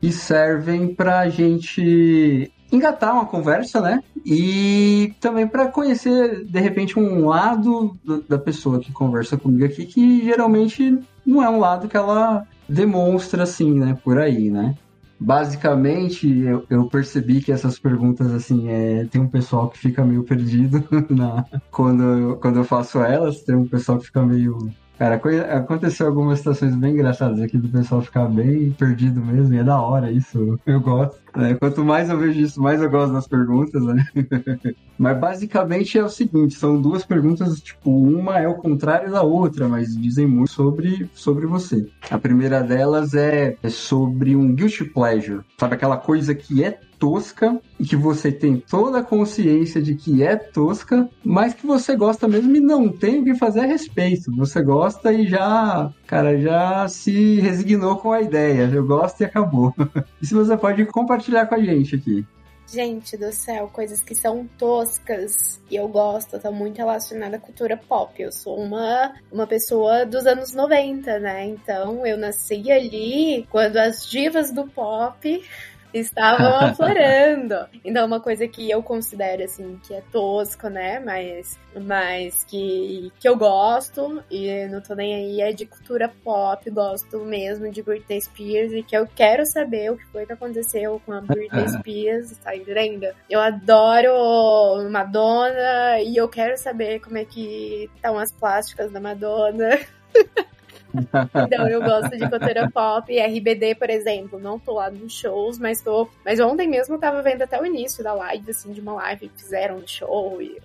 que 0.00 0.10
servem 0.10 0.94
para 0.94 1.18
a 1.18 1.28
gente 1.28 2.50
engatar 2.70 3.14
uma 3.14 3.26
conversa, 3.26 3.80
né? 3.80 4.02
E 4.24 5.14
também 5.20 5.46
para 5.46 5.68
conhecer, 5.68 6.44
de 6.44 6.60
repente, 6.60 6.98
um 6.98 7.26
lado 7.26 7.96
da 8.28 8.38
pessoa 8.38 8.78
que 8.78 8.92
conversa 8.92 9.36
comigo 9.36 9.64
aqui, 9.64 9.86
que 9.86 10.24
geralmente 10.24 10.98
não 11.24 11.42
é 11.42 11.48
um 11.48 11.58
lado 11.58 11.88
que 11.88 11.96
ela 11.96 12.46
demonstra 12.68 13.42
assim, 13.42 13.72
né? 13.72 13.96
Por 14.04 14.18
aí, 14.18 14.50
né? 14.50 14.74
Basicamente, 15.20 16.28
eu, 16.28 16.64
eu 16.70 16.86
percebi 16.86 17.40
que 17.40 17.50
essas 17.50 17.78
perguntas, 17.78 18.32
assim, 18.32 18.68
é, 18.68 19.04
tem 19.06 19.20
um 19.20 19.26
pessoal 19.26 19.68
que 19.68 19.78
fica 19.78 20.04
meio 20.04 20.22
perdido 20.22 20.84
na, 21.10 21.44
quando, 21.70 22.02
eu, 22.02 22.36
quando 22.36 22.56
eu 22.60 22.64
faço 22.64 23.00
elas, 23.00 23.42
tem 23.42 23.56
um 23.56 23.66
pessoal 23.66 23.98
que 23.98 24.06
fica 24.06 24.24
meio 24.24 24.70
Cara, 24.98 25.20
aconteceu 25.56 26.08
algumas 26.08 26.38
situações 26.38 26.74
bem 26.74 26.92
engraçadas 26.92 27.40
aqui 27.40 27.56
do 27.56 27.68
pessoal 27.68 28.02
ficar 28.02 28.26
bem 28.26 28.72
perdido 28.72 29.20
mesmo, 29.20 29.54
e 29.54 29.58
é 29.58 29.62
da 29.62 29.80
hora 29.80 30.10
isso, 30.10 30.58
eu 30.66 30.80
gosto. 30.80 31.16
Né? 31.36 31.54
Quanto 31.54 31.84
mais 31.84 32.10
eu 32.10 32.18
vejo 32.18 32.40
isso, 32.40 32.60
mais 32.60 32.82
eu 32.82 32.90
gosto 32.90 33.12
das 33.12 33.28
perguntas, 33.28 33.80
né? 33.84 34.04
mas 34.98 35.16
basicamente 35.16 35.96
é 35.96 36.02
o 36.02 36.08
seguinte, 36.08 36.54
são 36.54 36.82
duas 36.82 37.04
perguntas, 37.04 37.60
tipo, 37.60 37.90
uma 37.90 38.40
é 38.40 38.48
o 38.48 38.56
contrário 38.56 39.12
da 39.12 39.22
outra, 39.22 39.68
mas 39.68 39.96
dizem 39.96 40.26
muito 40.26 40.50
sobre, 40.50 41.08
sobre 41.14 41.46
você. 41.46 41.86
A 42.10 42.18
primeira 42.18 42.60
delas 42.60 43.14
é, 43.14 43.56
é 43.62 43.68
sobre 43.68 44.34
um 44.34 44.52
guilty 44.52 44.84
pleasure, 44.84 45.42
sabe 45.58 45.74
aquela 45.74 45.96
coisa 45.96 46.34
que 46.34 46.64
é 46.64 46.80
tosca 46.98 47.60
e 47.78 47.84
que 47.84 47.96
você 47.96 48.32
tem 48.32 48.58
toda 48.58 48.98
a 48.98 49.04
consciência 49.04 49.80
de 49.80 49.94
que 49.94 50.22
é 50.22 50.36
tosca, 50.36 51.08
mas 51.24 51.54
que 51.54 51.66
você 51.66 51.96
gosta 51.96 52.26
mesmo 52.26 52.54
e 52.56 52.60
não 52.60 52.88
tem 52.88 53.20
o 53.20 53.24
que 53.24 53.34
fazer 53.34 53.60
a 53.60 53.66
respeito. 53.66 54.34
Você 54.36 54.62
gosta 54.62 55.12
e 55.12 55.26
já, 55.26 55.92
cara, 56.06 56.38
já 56.38 56.88
se 56.88 57.40
resignou 57.40 57.96
com 57.96 58.12
a 58.12 58.20
ideia. 58.20 58.70
Eu 58.72 58.86
gosto 58.86 59.20
e 59.20 59.24
acabou. 59.24 59.74
e 60.20 60.26
se 60.26 60.34
você 60.34 60.56
pode 60.56 60.84
compartilhar 60.86 61.46
com 61.46 61.54
a 61.54 61.62
gente 61.62 61.94
aqui. 61.94 62.26
Gente 62.70 63.16
do 63.16 63.32
céu, 63.32 63.70
coisas 63.72 64.02
que 64.02 64.14
são 64.14 64.46
toscas 64.58 65.58
e 65.70 65.76
eu 65.76 65.88
gosto, 65.88 66.38
tá 66.38 66.50
muito 66.50 66.76
relacionada 66.76 67.36
à 67.36 67.40
cultura 67.40 67.78
pop. 67.78 68.20
Eu 68.20 68.30
sou 68.30 68.58
uma, 68.58 69.14
uma 69.32 69.46
pessoa 69.46 70.04
dos 70.04 70.26
anos 70.26 70.52
90, 70.52 71.18
né? 71.18 71.46
Então 71.46 72.06
eu 72.06 72.18
nasci 72.18 72.70
ali 72.70 73.46
quando 73.50 73.78
as 73.78 74.06
divas 74.06 74.52
do 74.52 74.66
pop 74.66 75.42
estavam 75.92 76.54
aflorando. 76.60 77.66
Então, 77.84 78.06
uma 78.06 78.20
coisa 78.20 78.46
que 78.46 78.70
eu 78.70 78.82
considero, 78.82 79.44
assim, 79.44 79.78
que 79.86 79.94
é 79.94 80.02
tosco, 80.12 80.68
né? 80.68 81.00
Mas, 81.00 81.58
mas 81.80 82.44
que, 82.44 83.12
que 83.18 83.28
eu 83.28 83.36
gosto 83.36 84.22
e 84.30 84.66
não 84.66 84.80
tô 84.80 84.94
nem 84.94 85.14
aí, 85.14 85.40
é 85.40 85.52
de 85.52 85.66
cultura 85.66 86.12
pop, 86.22 86.70
gosto 86.70 87.20
mesmo 87.20 87.70
de 87.70 87.82
Britney 87.82 88.20
Spears 88.20 88.72
e 88.72 88.82
que 88.82 88.96
eu 88.96 89.06
quero 89.06 89.44
saber 89.46 89.92
o 89.92 89.96
que 89.96 90.06
foi 90.06 90.26
que 90.26 90.32
aconteceu 90.32 91.00
com 91.04 91.12
a 91.12 91.20
Britney 91.20 91.68
Spears, 91.78 92.36
tá 92.38 92.54
entendendo? 92.54 93.06
Eu 93.28 93.40
adoro 93.40 94.88
Madonna 94.90 96.00
e 96.00 96.16
eu 96.16 96.28
quero 96.28 96.56
saber 96.56 97.00
como 97.00 97.18
é 97.18 97.24
que 97.24 97.90
estão 97.94 98.18
as 98.18 98.32
plásticas 98.32 98.90
da 98.92 99.00
Madonna. 99.00 99.78
Então 100.94 101.68
eu 101.68 101.80
gosto 101.82 102.16
de 102.16 102.28
cultura 102.28 102.70
pop. 102.70 103.12
E 103.12 103.20
RBD, 103.20 103.74
por 103.74 103.90
exemplo, 103.90 104.38
não 104.38 104.58
tô 104.58 104.74
lá 104.74 104.90
nos 104.90 105.12
shows, 105.12 105.58
mas 105.58 105.80
tô. 105.82 106.08
Mas 106.24 106.40
ontem 106.40 106.68
mesmo 106.68 106.94
eu 106.94 106.98
tava 106.98 107.22
vendo 107.22 107.42
até 107.42 107.60
o 107.60 107.66
início 107.66 108.02
da 108.02 108.14
live, 108.14 108.50
assim, 108.50 108.72
de 108.72 108.80
uma 108.80 108.94
live 108.94 109.28
que 109.28 109.42
fizeram 109.42 109.78
no 109.78 109.88
show. 109.88 110.40
E... 110.40 110.58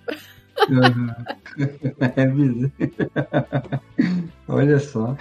Uhum. 0.68 1.10
Olha 4.48 4.78
só. 4.78 5.16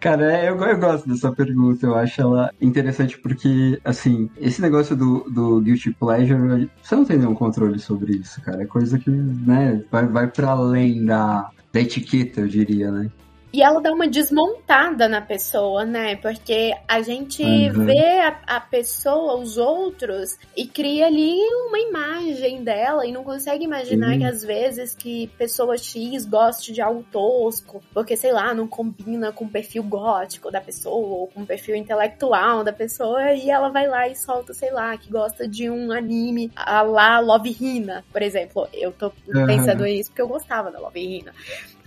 Cara, 0.00 0.32
é, 0.32 0.48
eu, 0.48 0.56
eu, 0.56 0.78
gosto 0.78 1.08
dessa 1.08 1.32
pergunta, 1.32 1.84
eu 1.84 1.96
acho 1.96 2.20
ela 2.20 2.52
interessante 2.60 3.18
porque, 3.18 3.80
assim, 3.84 4.30
esse 4.36 4.62
negócio 4.62 4.94
do, 4.94 5.28
do 5.28 5.60
Guilty 5.60 5.92
Pleasure, 5.92 6.70
você 6.80 6.94
não 6.94 7.04
tem 7.04 7.18
nenhum 7.18 7.34
controle 7.34 7.80
sobre 7.80 8.12
isso, 8.12 8.40
cara. 8.42 8.62
É 8.62 8.66
coisa 8.66 8.96
que, 8.96 9.10
né, 9.10 9.82
vai, 9.90 10.06
vai 10.06 10.28
para 10.28 10.50
além 10.50 11.04
da, 11.04 11.50
da 11.72 11.80
etiqueta, 11.80 12.40
eu 12.40 12.48
diria, 12.48 12.90
né? 12.90 13.10
E 13.50 13.62
ela 13.62 13.80
dá 13.80 13.92
uma 13.92 14.06
desmontada 14.06 15.08
na 15.08 15.22
pessoa, 15.22 15.84
né? 15.84 16.16
Porque 16.16 16.74
a 16.86 17.00
gente 17.00 17.42
uhum. 17.42 17.86
vê 17.86 18.20
a, 18.20 18.40
a, 18.46 18.60
pessoa, 18.60 19.36
os 19.36 19.56
outros, 19.56 20.36
e 20.54 20.66
cria 20.66 21.06
ali 21.06 21.34
uma 21.66 21.78
imagem 21.78 22.62
dela 22.62 23.06
e 23.06 23.12
não 23.12 23.24
consegue 23.24 23.64
imaginar 23.64 24.12
uhum. 24.12 24.18
que 24.18 24.24
às 24.24 24.42
vezes 24.42 24.94
que 24.94 25.28
pessoa 25.38 25.78
X 25.78 26.26
goste 26.26 26.72
de 26.72 26.82
algo 26.82 27.02
tosco, 27.10 27.82
porque, 27.94 28.16
sei 28.16 28.32
lá, 28.32 28.52
não 28.52 28.68
combina 28.68 29.32
com 29.32 29.46
o 29.46 29.48
perfil 29.48 29.82
gótico 29.82 30.50
da 30.50 30.60
pessoa 30.60 31.20
ou 31.20 31.26
com 31.28 31.42
o 31.42 31.46
perfil 31.46 31.74
intelectual 31.74 32.62
da 32.62 32.72
pessoa, 32.72 33.32
e 33.32 33.48
ela 33.48 33.70
vai 33.70 33.86
lá 33.86 34.06
e 34.08 34.14
solta, 34.14 34.52
sei 34.52 34.70
lá, 34.70 34.96
que 34.98 35.10
gosta 35.10 35.48
de 35.48 35.70
um 35.70 35.90
anime 35.90 36.52
a 36.54 36.82
lá 36.82 37.18
Love 37.18 37.56
Hina, 37.58 38.04
por 38.12 38.20
exemplo. 38.20 38.68
Eu 38.74 38.92
tô 38.92 39.06
uhum. 39.26 39.46
pensando 39.46 39.86
isso 39.86 40.10
porque 40.10 40.22
eu 40.22 40.28
gostava 40.28 40.70
da 40.70 40.78
Love 40.78 41.00
Hina. 41.00 41.32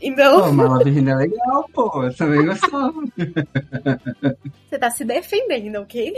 Então. 0.01 0.41
Pô, 0.41 0.51
mas 0.51 0.69
Love 0.69 0.89
Hina 0.89 1.11
é 1.11 1.15
legal, 1.15 1.69
pô. 1.73 2.03
Eu 2.03 2.13
também 2.15 2.45
gostava. 2.45 2.93
Você 4.67 4.79
tá 4.79 4.89
se 4.89 5.05
defendendo, 5.05 5.75
ok? 5.81 6.13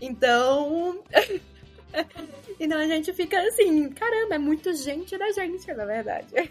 então. 0.00 0.98
então 2.58 2.78
a 2.78 2.86
gente 2.86 3.12
fica 3.12 3.40
assim, 3.40 3.88
caramba, 3.90 4.34
é 4.34 4.38
muito 4.38 4.74
gente 4.74 5.16
da 5.16 5.30
gente, 5.30 5.72
na 5.72 5.84
verdade. 5.84 6.50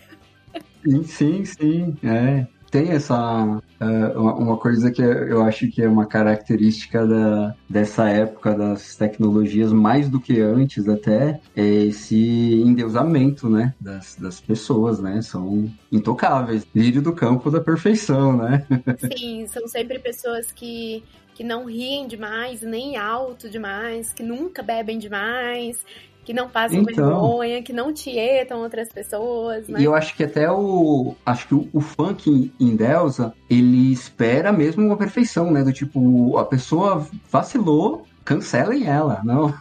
Sim, 0.83 1.03
sim, 1.03 1.45
sim. 1.45 1.97
É 2.03 2.58
tem 2.69 2.91
essa 2.91 3.45
uh, 3.45 4.19
uma 4.19 4.57
coisa 4.57 4.91
que 4.91 5.01
eu 5.01 5.41
acho 5.43 5.69
que 5.69 5.81
é 5.81 5.87
uma 5.87 6.05
característica 6.05 7.05
da, 7.05 7.55
dessa 7.69 8.09
época 8.09 8.53
das 8.55 8.95
tecnologias 8.95 9.71
mais 9.71 10.09
do 10.09 10.19
que 10.19 10.39
antes 10.39 10.87
até 10.87 11.39
é 11.55 11.65
esse 11.65 12.61
endeusamento 12.65 13.49
né 13.49 13.73
das, 13.79 14.15
das 14.15 14.39
pessoas 14.39 14.99
né 14.99 15.21
são 15.21 15.69
intocáveis. 15.91 16.65
Lírio 16.75 17.01
do 17.01 17.13
campo 17.13 17.49
da 17.49 17.61
perfeição 17.61 18.37
né? 18.37 18.65
Sim 19.17 19.47
são 19.47 19.67
sempre 19.67 19.99
pessoas 19.99 20.51
que 20.51 21.03
que 21.39 21.43
não 21.45 21.63
riem 21.63 22.05
demais, 22.05 22.61
nem 22.61 22.97
alto 22.97 23.49
demais, 23.49 24.11
que 24.11 24.21
nunca 24.21 24.61
bebem 24.61 24.99
demais, 24.99 25.81
que 26.23 26.33
não 26.33 26.47
passam 26.47 26.79
então, 26.79 27.07
vergonha, 27.07 27.63
que 27.63 27.73
não 27.73 27.93
tietam 27.93 28.59
outras 28.59 28.89
pessoas. 28.89 29.67
Né? 29.67 29.81
E 29.81 29.83
eu 29.83 29.95
acho 29.95 30.15
que 30.15 30.23
até 30.23 30.51
o. 30.51 31.15
Acho 31.25 31.47
que 31.47 31.55
o, 31.55 31.67
o 31.73 31.81
funk 31.81 32.51
em 32.59 32.75
Delza, 32.75 33.33
ele 33.49 33.91
espera 33.91 34.51
mesmo 34.51 34.85
uma 34.85 34.97
perfeição, 34.97 35.51
né? 35.51 35.63
Do 35.63 35.73
tipo, 35.73 36.37
a 36.37 36.45
pessoa 36.45 37.07
vacilou, 37.31 38.05
cancelem 38.23 38.85
ela, 38.85 39.21
não. 39.23 39.53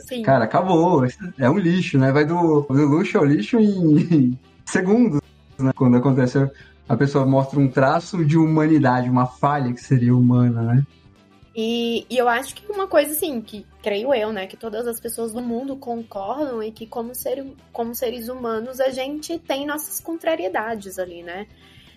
Sim. 0.00 0.22
Cara, 0.24 0.44
acabou. 0.44 1.04
É 1.38 1.50
um 1.50 1.58
lixo, 1.58 1.98
né? 1.98 2.10
Vai 2.10 2.24
do, 2.24 2.62
do 2.62 2.86
luxo 2.86 3.18
ao 3.18 3.24
lixo 3.24 3.58
em 3.58 4.38
segundos, 4.64 5.20
né? 5.58 5.72
Quando 5.76 5.96
acontece, 5.96 6.50
a 6.88 6.96
pessoa 6.96 7.26
mostra 7.26 7.58
um 7.58 7.68
traço 7.68 8.24
de 8.24 8.38
humanidade, 8.38 9.10
uma 9.10 9.26
falha 9.26 9.72
que 9.72 9.80
seria 9.80 10.16
humana, 10.16 10.62
né? 10.62 10.82
E, 11.56 12.04
e, 12.10 12.18
eu 12.18 12.28
acho 12.28 12.54
que 12.54 12.70
uma 12.70 12.88
coisa 12.88 13.12
assim, 13.12 13.40
que 13.40 13.64
creio 13.80 14.12
eu, 14.12 14.32
né, 14.32 14.46
que 14.46 14.56
todas 14.56 14.88
as 14.88 14.98
pessoas 14.98 15.32
do 15.32 15.40
mundo 15.40 15.76
concordam 15.76 16.60
e 16.60 16.72
que 16.72 16.84
como, 16.84 17.14
ser, 17.14 17.46
como 17.72 17.94
seres 17.94 18.28
humanos 18.28 18.80
a 18.80 18.90
gente 18.90 19.38
tem 19.38 19.64
nossas 19.64 20.00
contrariedades 20.00 20.98
ali, 20.98 21.22
né? 21.22 21.46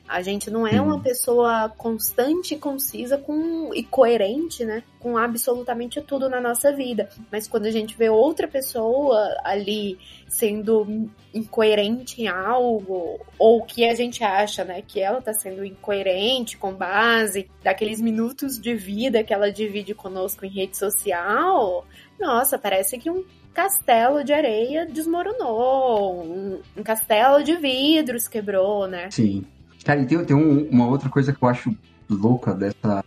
A 0.08 0.22
gente 0.22 0.50
não 0.50 0.66
é 0.66 0.80
uma 0.80 1.02
pessoa 1.02 1.70
constante, 1.78 2.56
concisa 2.56 3.18
com, 3.18 3.74
e 3.74 3.84
coerente, 3.84 4.64
né? 4.64 4.84
Com 5.00 5.18
absolutamente 5.18 6.02
tudo 6.02 6.30
na 6.30 6.40
nossa 6.40 6.72
vida. 6.72 7.10
Mas 7.32 7.48
quando 7.48 7.66
a 7.66 7.72
gente 7.72 7.98
vê 7.98 8.10
outra 8.10 8.48
pessoa 8.48 9.36
ali 9.44 9.98
sendo 10.28 11.10
incoerente 11.34 12.22
em 12.22 12.28
algo, 12.28 13.20
ou 13.38 13.64
que 13.64 13.86
a 13.86 13.94
gente 13.94 14.24
acha, 14.24 14.64
né, 14.64 14.82
que 14.82 15.00
ela 15.00 15.22
tá 15.22 15.34
sendo 15.34 15.64
incoerente 15.64 16.58
com 16.58 16.74
base 16.74 17.50
daqueles 17.64 18.02
minutos 18.02 18.60
de 18.60 18.76
vida 18.76 19.24
que 19.24 19.34
ela 19.34 19.52
divide 19.52 19.94
conosco 19.94 20.46
em 20.46 20.50
rede 20.50 20.78
social, 20.78 21.86
nossa, 22.20 22.58
parece 22.58 22.98
que 22.98 23.10
um 23.10 23.24
castelo 23.54 24.24
de 24.24 24.34
areia 24.34 24.86
desmoronou, 24.86 26.24
um, 26.24 26.62
um 26.78 26.84
castelo 26.84 27.44
de 27.44 27.56
vidros 27.56 28.28
quebrou, 28.28 28.88
né? 28.88 29.10
Sim. 29.12 29.46
Cara, 29.88 30.02
e 30.02 30.06
tem, 30.06 30.22
tem 30.26 30.36
um- 30.36 30.68
uma 30.70 30.86
outra 30.86 31.08
coisa 31.10 31.32
que 31.32 31.42
eu 31.42 31.48
acho 31.48 31.74
louca 32.10 32.54
dessa, 32.54 33.06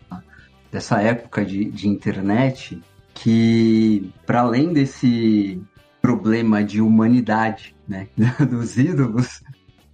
dessa 0.72 1.02
época 1.02 1.44
de, 1.44 1.66
de 1.66 1.86
internet, 1.86 2.80
que 3.12 4.10
para 4.24 4.40
além 4.40 4.72
desse 4.72 5.60
problema 6.00 6.64
de 6.64 6.80
humanidade, 6.80 7.76
né, 7.86 8.06
dos 8.50 8.78
ídolos, 8.78 9.42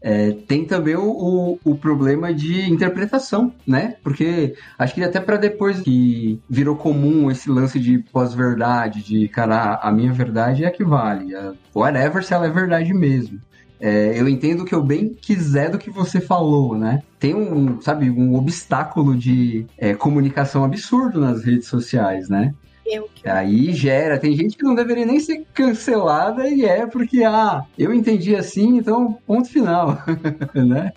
é, 0.00 0.30
tem 0.30 0.64
também 0.64 0.94
o, 0.94 1.08
o, 1.10 1.58
o 1.64 1.76
problema 1.76 2.32
de 2.32 2.70
interpretação, 2.70 3.52
né? 3.66 3.96
Porque 4.04 4.54
acho 4.78 4.94
que 4.94 5.02
até 5.02 5.18
para 5.18 5.36
depois 5.38 5.80
que 5.80 6.40
virou 6.48 6.76
comum 6.76 7.28
esse 7.32 7.50
lance 7.50 7.80
de 7.80 7.98
pós-verdade, 8.12 9.02
de 9.02 9.26
cara, 9.28 9.80
a 9.82 9.90
minha 9.90 10.12
verdade 10.12 10.62
é 10.62 10.68
a 10.68 10.70
que 10.70 10.84
vale, 10.84 11.34
a- 11.34 11.52
whatever 11.74 12.22
se 12.22 12.32
ela 12.32 12.46
é 12.46 12.50
verdade 12.50 12.94
mesmo. 12.94 13.40
É, 13.80 14.18
eu 14.18 14.28
entendo 14.28 14.62
o 14.62 14.64
que 14.64 14.74
eu 14.74 14.82
bem 14.82 15.08
quiser 15.08 15.70
do 15.70 15.78
que 15.78 15.90
você 15.90 16.20
falou, 16.20 16.76
né? 16.76 17.02
Tem 17.18 17.34
um, 17.34 17.80
sabe, 17.80 18.10
um 18.10 18.34
obstáculo 18.34 19.16
de 19.16 19.66
é, 19.76 19.94
comunicação 19.94 20.64
absurdo 20.64 21.20
nas 21.20 21.44
redes 21.44 21.68
sociais, 21.68 22.28
né? 22.28 22.54
Eu 22.86 23.08
que 23.12 23.28
Aí 23.28 23.72
gera, 23.72 24.18
tem 24.18 24.36
gente 24.36 24.56
que 24.56 24.62
não 24.62 24.74
deveria 24.74 25.04
nem 25.04 25.18
ser 25.18 25.44
cancelada 25.52 26.48
e 26.48 26.64
é 26.64 26.86
porque, 26.86 27.24
ah, 27.24 27.64
eu 27.76 27.92
entendi 27.92 28.36
assim, 28.36 28.76
então 28.78 29.18
ponto 29.26 29.48
final, 29.48 29.98
né? 30.54 30.92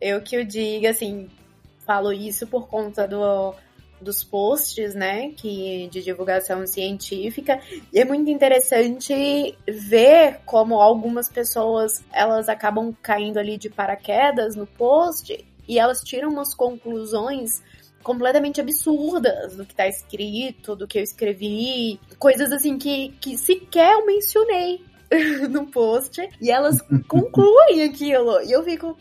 Eu 0.00 0.20
que 0.20 0.36
eu 0.36 0.44
diga, 0.44 0.90
assim, 0.90 1.28
falo 1.86 2.12
isso 2.12 2.46
por 2.46 2.66
conta 2.66 3.06
do, 3.06 3.54
dos 4.00 4.22
posts, 4.22 4.94
né, 4.94 5.30
que, 5.30 5.88
de 5.90 6.02
divulgação 6.02 6.66
científica. 6.66 7.60
E 7.92 7.98
é 7.98 8.04
muito 8.04 8.30
interessante 8.30 9.56
ver 9.66 10.40
como 10.44 10.80
algumas 10.80 11.28
pessoas, 11.28 12.04
elas 12.12 12.48
acabam 12.48 12.94
caindo 13.02 13.38
ali 13.38 13.56
de 13.56 13.70
paraquedas 13.70 14.54
no 14.56 14.66
post 14.66 15.44
e 15.66 15.78
elas 15.78 16.00
tiram 16.00 16.28
umas 16.30 16.54
conclusões 16.54 17.62
completamente 18.02 18.60
absurdas 18.60 19.56
do 19.56 19.64
que 19.64 19.74
tá 19.74 19.88
escrito, 19.88 20.76
do 20.76 20.86
que 20.86 20.98
eu 20.98 21.02
escrevi, 21.02 21.98
coisas 22.18 22.52
assim 22.52 22.76
que, 22.76 23.08
que 23.20 23.38
sequer 23.38 23.94
eu 23.94 24.04
mencionei 24.04 24.84
no 25.48 25.66
post, 25.66 26.20
e 26.38 26.50
elas 26.50 26.82
concluem 27.08 27.82
aquilo. 27.88 28.42
E 28.42 28.52
eu 28.52 28.62
fico, 28.62 28.94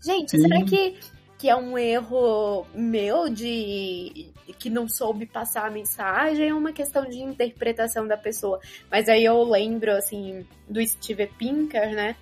Gente, 0.00 0.30
Sim. 0.30 0.42
será 0.42 0.64
que, 0.64 0.94
que 1.38 1.48
é 1.48 1.54
um 1.54 1.78
erro 1.78 2.66
meu 2.74 3.28
de 3.28 4.32
que 4.58 4.68
não 4.68 4.88
soube 4.88 5.24
passar 5.24 5.66
a 5.66 5.70
mensagem? 5.70 6.48
É 6.48 6.54
uma 6.54 6.72
questão 6.72 7.04
de 7.04 7.20
interpretação 7.20 8.06
da 8.06 8.16
pessoa. 8.16 8.60
Mas 8.90 9.08
aí 9.08 9.24
eu 9.24 9.42
lembro, 9.44 9.92
assim, 9.92 10.44
do 10.68 10.84
Steve 10.86 11.26
Pinker, 11.38 11.94
né? 11.94 12.14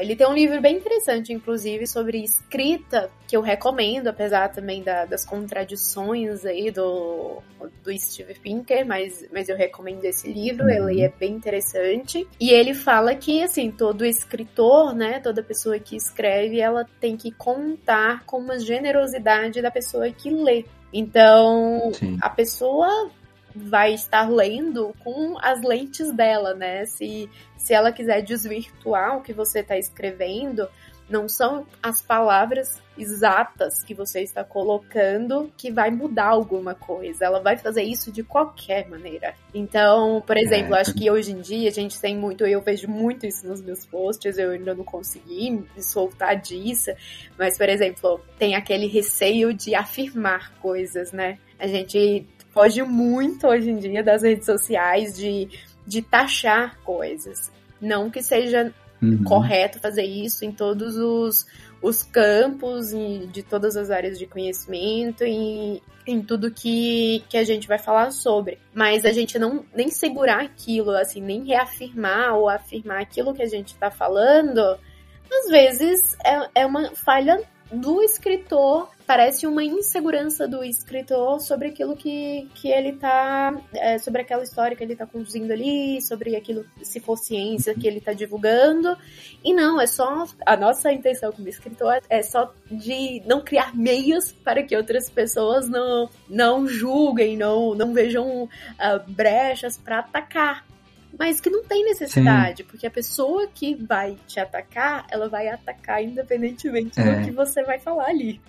Ele 0.00 0.16
tem 0.16 0.26
um 0.26 0.32
livro 0.34 0.58
bem 0.60 0.76
interessante, 0.78 1.32
inclusive, 1.32 1.86
sobre 1.86 2.18
escrita, 2.24 3.10
que 3.28 3.36
eu 3.36 3.42
recomendo, 3.42 4.08
apesar 4.08 4.48
também 4.48 4.82
da- 4.82 5.04
das 5.04 5.24
contradições 5.26 6.44
aí 6.46 6.70
do, 6.70 7.42
do 7.84 7.98
Steve 7.98 8.34
Pinker, 8.34 8.86
mas, 8.86 9.24
mas 9.32 9.48
eu 9.48 9.56
recomendo 9.56 10.04
esse 10.04 10.32
livro, 10.32 10.64
Uhum. 10.64 10.88
ele 10.88 11.02
é 11.02 11.08
bem 11.10 11.32
interessante. 11.34 12.26
E 12.40 12.50
ele 12.50 12.72
fala 12.74 13.14
que, 13.14 13.42
assim, 13.42 13.70
todo 13.70 14.04
escritor, 14.04 14.94
né, 14.94 15.20
toda 15.20 15.42
pessoa 15.42 15.78
que 15.78 15.94
escreve, 15.94 16.58
ela 16.58 16.86
tem 17.00 17.16
que 17.16 17.30
contar 17.30 18.24
com 18.24 18.38
uma 18.38 18.58
generosidade 18.58 19.60
da 19.60 19.70
pessoa 19.70 20.10
que 20.10 20.30
lê. 20.30 20.64
Então, 20.92 21.90
Sim. 21.94 22.18
a 22.20 22.28
pessoa 22.30 23.10
vai 23.54 23.92
estar 23.92 24.30
lendo 24.30 24.94
com 25.04 25.36
as 25.42 25.60
lentes 25.62 26.10
dela, 26.10 26.54
né? 26.54 26.86
Se, 26.86 27.28
se 27.62 27.72
ela 27.72 27.92
quiser 27.92 28.22
desvirtuar 28.22 29.16
o 29.16 29.22
que 29.22 29.32
você 29.32 29.60
está 29.60 29.78
escrevendo, 29.78 30.68
não 31.08 31.28
são 31.28 31.64
as 31.82 32.02
palavras 32.02 32.80
exatas 32.98 33.82
que 33.84 33.94
você 33.94 34.20
está 34.22 34.42
colocando 34.42 35.52
que 35.56 35.70
vai 35.70 35.90
mudar 35.90 36.28
alguma 36.28 36.74
coisa. 36.74 37.24
Ela 37.24 37.40
vai 37.40 37.56
fazer 37.56 37.82
isso 37.82 38.10
de 38.10 38.22
qualquer 38.22 38.88
maneira. 38.88 39.34
Então, 39.54 40.22
por 40.26 40.36
exemplo, 40.36 40.74
É. 40.74 40.80
acho 40.80 40.92
que 40.94 41.10
hoje 41.10 41.32
em 41.32 41.40
dia 41.40 41.68
a 41.68 41.72
gente 41.72 42.00
tem 42.00 42.16
muito, 42.16 42.44
eu 42.44 42.60
vejo 42.60 42.88
muito 42.88 43.26
isso 43.26 43.46
nos 43.46 43.62
meus 43.62 43.86
posts, 43.86 44.38
eu 44.38 44.50
ainda 44.50 44.74
não 44.74 44.84
consegui 44.84 45.50
me 45.50 45.82
soltar 45.82 46.34
disso, 46.40 46.90
mas, 47.38 47.56
por 47.56 47.68
exemplo, 47.68 48.20
tem 48.38 48.54
aquele 48.56 48.86
receio 48.86 49.54
de 49.54 49.74
afirmar 49.74 50.52
coisas, 50.60 51.12
né? 51.12 51.38
A 51.58 51.66
gente 51.66 52.26
foge 52.50 52.82
muito 52.82 53.46
hoje 53.46 53.70
em 53.70 53.76
dia 53.76 54.02
das 54.02 54.22
redes 54.22 54.44
sociais 54.46 55.16
de, 55.16 55.48
de 55.86 56.02
taxar 56.02 56.78
coisas. 56.80 57.50
Não 57.80 58.10
que 58.10 58.22
seja 58.22 58.72
Uhum. 59.02 59.24
correto 59.24 59.80
fazer 59.80 60.04
isso 60.04 60.44
em 60.44 60.52
todos 60.52 60.96
os, 60.96 61.44
os 61.82 62.04
campos 62.04 62.92
e 62.92 63.26
de 63.32 63.42
todas 63.42 63.76
as 63.76 63.90
áreas 63.90 64.16
de 64.16 64.28
conhecimento 64.28 65.24
e 65.24 65.82
em 66.06 66.22
tudo 66.22 66.52
que, 66.52 67.24
que 67.28 67.36
a 67.36 67.42
gente 67.42 67.66
vai 67.66 67.78
falar 67.78 68.12
sobre. 68.12 68.58
Mas 68.72 69.04
a 69.04 69.12
gente 69.12 69.40
não 69.40 69.64
nem 69.74 69.88
segurar 69.88 70.42
aquilo, 70.42 70.92
assim, 70.92 71.20
nem 71.20 71.44
reafirmar 71.44 72.36
ou 72.36 72.48
afirmar 72.48 73.02
aquilo 73.02 73.34
que 73.34 73.42
a 73.42 73.48
gente 73.48 73.74
está 73.74 73.90
falando, 73.90 74.60
às 74.60 75.50
vezes 75.50 76.16
é, 76.24 76.62
é 76.62 76.66
uma 76.66 76.94
falha 76.94 77.42
do 77.72 78.02
escritor, 78.02 78.88
parece 79.06 79.46
uma 79.46 79.64
insegurança 79.64 80.46
do 80.46 80.62
escritor 80.62 81.40
sobre 81.40 81.68
aquilo 81.68 81.96
que, 81.96 82.48
que 82.54 82.68
ele 82.68 82.92
tá. 82.92 83.54
é, 83.74 83.98
sobre 83.98 84.22
aquela 84.22 84.42
história 84.42 84.76
que 84.76 84.84
ele 84.84 84.94
tá 84.94 85.06
conduzindo 85.06 85.52
ali, 85.52 86.00
sobre 86.02 86.36
aquilo, 86.36 86.64
se 86.82 87.00
for 87.00 87.16
ciência, 87.16 87.74
que 87.74 87.86
ele 87.86 88.00
tá 88.00 88.12
divulgando. 88.12 88.96
E 89.42 89.54
não, 89.54 89.80
é 89.80 89.86
só. 89.86 90.26
A 90.46 90.56
nossa 90.56 90.92
intenção 90.92 91.32
como 91.32 91.48
escritor 91.48 92.00
é 92.08 92.22
só 92.22 92.52
de 92.70 93.22
não 93.26 93.40
criar 93.40 93.74
meios 93.74 94.32
para 94.32 94.62
que 94.62 94.76
outras 94.76 95.08
pessoas 95.08 95.68
não, 95.68 96.08
não 96.28 96.66
julguem, 96.66 97.36
não, 97.36 97.74
não 97.74 97.92
vejam 97.92 98.48
ah, 98.78 98.98
brechas 98.98 99.78
para 99.78 100.00
atacar. 100.00 100.71
Mas 101.18 101.40
que 101.40 101.50
não 101.50 101.62
tem 101.64 101.84
necessidade, 101.84 102.64
porque 102.64 102.86
a 102.86 102.90
pessoa 102.90 103.46
que 103.52 103.74
vai 103.74 104.16
te 104.26 104.40
atacar, 104.40 105.06
ela 105.10 105.28
vai 105.28 105.48
atacar 105.48 106.02
independentemente 106.02 106.98
É. 107.00 107.20
do 107.20 107.24
que 107.24 107.30
você 107.30 107.62
vai 107.64 107.78
falar 107.78 108.06
ali. 108.06 108.40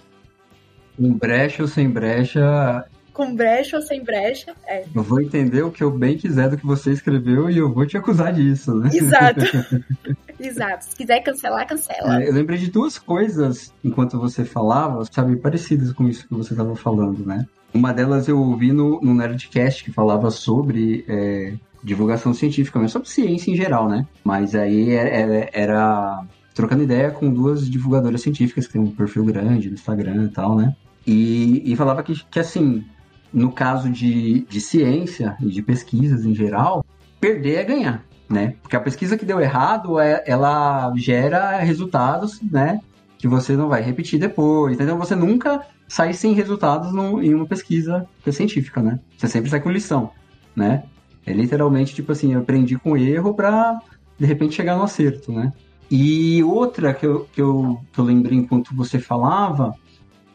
Com 0.97 1.13
brecha 1.13 1.63
ou 1.63 1.67
sem 1.67 1.89
brecha, 1.89 2.85
Com 3.13 3.35
brecha 3.35 3.75
ou 3.77 3.81
sem 3.83 4.03
brecha, 4.03 4.55
é. 4.65 4.85
eu 4.93 5.03
vou 5.03 5.21
entender 5.21 5.61
o 5.61 5.71
que 5.71 5.83
eu 5.83 5.91
bem 5.91 6.17
quiser 6.17 6.49
do 6.49 6.57
que 6.57 6.65
você 6.65 6.91
escreveu 6.91 7.49
e 7.49 7.57
eu 7.57 7.71
vou 7.71 7.85
te 7.85 7.95
acusar 7.97 8.33
disso, 8.33 8.73
né? 8.75 8.89
Exato. 8.91 9.41
Exato. 10.39 10.85
Se 10.85 10.95
quiser 10.95 11.19
cancelar, 11.21 11.67
cancela. 11.67 12.21
É, 12.23 12.27
eu 12.27 12.33
lembrei 12.33 12.57
de 12.57 12.71
duas 12.71 12.97
coisas 12.97 13.71
enquanto 13.83 14.19
você 14.19 14.43
falava, 14.43 15.05
sabe, 15.05 15.35
parecidas 15.35 15.93
com 15.93 16.07
isso 16.07 16.27
que 16.27 16.33
você 16.33 16.53
estava 16.53 16.75
falando, 16.75 17.25
né? 17.25 17.45
Uma 17.73 17.93
delas 17.93 18.27
eu 18.27 18.39
ouvi 18.39 18.71
no, 18.71 18.99
no 19.01 19.13
Nerdcast 19.13 19.83
que 19.83 19.91
falava 19.91 20.29
sobre 20.31 21.05
é, 21.07 21.53
divulgação 21.83 22.33
científica, 22.33 22.79
mas 22.79 22.91
sobre 22.91 23.09
ciência 23.09 23.51
em 23.51 23.55
geral, 23.55 23.87
né? 23.89 24.05
Mas 24.23 24.55
aí 24.55 24.91
era, 24.91 25.09
era- 25.09 25.49
era 25.53 26.23
trocando 26.53 26.83
ideia 26.83 27.11
com 27.11 27.29
duas 27.31 27.69
divulgadoras 27.69 28.21
científicas 28.21 28.67
que 28.67 28.73
tem 28.73 28.81
um 28.81 28.91
perfil 28.91 29.25
grande 29.25 29.67
no 29.69 29.73
Instagram 29.75 30.25
e 30.25 30.29
tal, 30.29 30.55
né? 30.55 30.75
E, 31.05 31.61
e 31.65 31.75
falava 31.75 32.01
que, 32.03 32.13
que, 32.29 32.39
assim, 32.39 32.83
no 33.33 33.51
caso 33.51 33.89
de, 33.89 34.45
de 34.49 34.61
ciência 34.61 35.35
e 35.41 35.47
de 35.47 35.61
pesquisas 35.61 36.23
em 36.25 36.33
geral, 36.33 36.85
perder 37.19 37.55
é 37.55 37.63
ganhar, 37.63 38.05
né? 38.29 38.55
Porque 38.61 38.75
a 38.75 38.79
pesquisa 38.79 39.17
que 39.17 39.25
deu 39.25 39.41
errado, 39.41 39.99
é, 39.99 40.23
ela 40.27 40.93
gera 40.95 41.57
resultados, 41.57 42.39
né? 42.51 42.79
Que 43.17 43.27
você 43.27 43.57
não 43.57 43.67
vai 43.67 43.81
repetir 43.81 44.19
depois. 44.19 44.79
Então 44.79 44.97
você 44.97 45.15
nunca 45.15 45.61
sai 45.87 46.13
sem 46.13 46.33
resultados 46.33 46.93
no- 46.93 47.21
em 47.21 47.33
uma 47.33 47.45
pesquisa 47.45 48.05
é 48.25 48.31
científica, 48.31 48.81
né? 48.81 48.99
Você 49.17 49.27
sempre 49.27 49.49
sai 49.49 49.59
com 49.59 49.69
lição, 49.71 50.11
né? 50.55 50.83
É 51.25 51.33
literalmente 51.33 51.95
tipo 51.95 52.11
assim, 52.11 52.33
eu 52.33 52.39
aprendi 52.41 52.77
com 52.77 52.97
erro 52.97 53.33
pra 53.33 53.79
de 54.19 54.25
repente 54.25 54.55
chegar 54.55 54.75
no 54.77 54.83
acerto, 54.83 55.31
né? 55.31 55.51
E 55.89 56.43
outra 56.43 56.93
que 56.93 57.05
eu, 57.05 57.27
que 57.33 57.41
eu, 57.41 57.79
que 57.91 57.99
eu 57.99 58.05
lembrei 58.05 58.37
enquanto 58.37 58.75
você 58.75 58.99
falava 58.99 59.73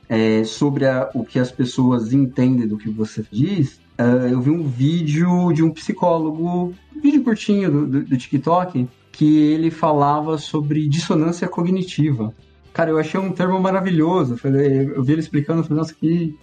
é, 0.08 0.44
sobre 0.44 0.86
a- 0.86 1.10
o 1.14 1.24
que 1.24 1.38
as 1.38 1.50
pessoas 1.50 2.12
entendem 2.12 2.66
do 2.66 2.78
que 2.78 2.88
você 2.90 3.24
diz, 3.30 3.80
ah, 3.98 4.02
eu 4.30 4.40
vi 4.40 4.50
um 4.50 4.62
vídeo 4.62 5.52
de 5.52 5.62
um 5.62 5.70
psicólogo, 5.70 6.72
um 6.96 7.00
vídeo 7.00 7.22
curtinho 7.22 7.70
do, 7.70 7.86
do, 7.86 8.02
do 8.04 8.16
TikTok, 8.16 8.88
que 9.12 9.36
ele 9.38 9.70
falava 9.70 10.38
sobre 10.38 10.88
dissonância 10.88 11.48
cognitiva. 11.48 12.32
cara, 12.72 12.90
eu 12.90 12.98
achei 12.98 13.18
um 13.18 13.32
termo 13.32 13.58
maravilhoso. 13.60 14.36
Eu 14.44 15.02
vi 15.02 15.12
ele 15.12 15.20
explicando, 15.20 15.60
eu 15.60 15.64
falei, 15.64 15.78
nossa, 15.78 15.94
que 15.94 16.36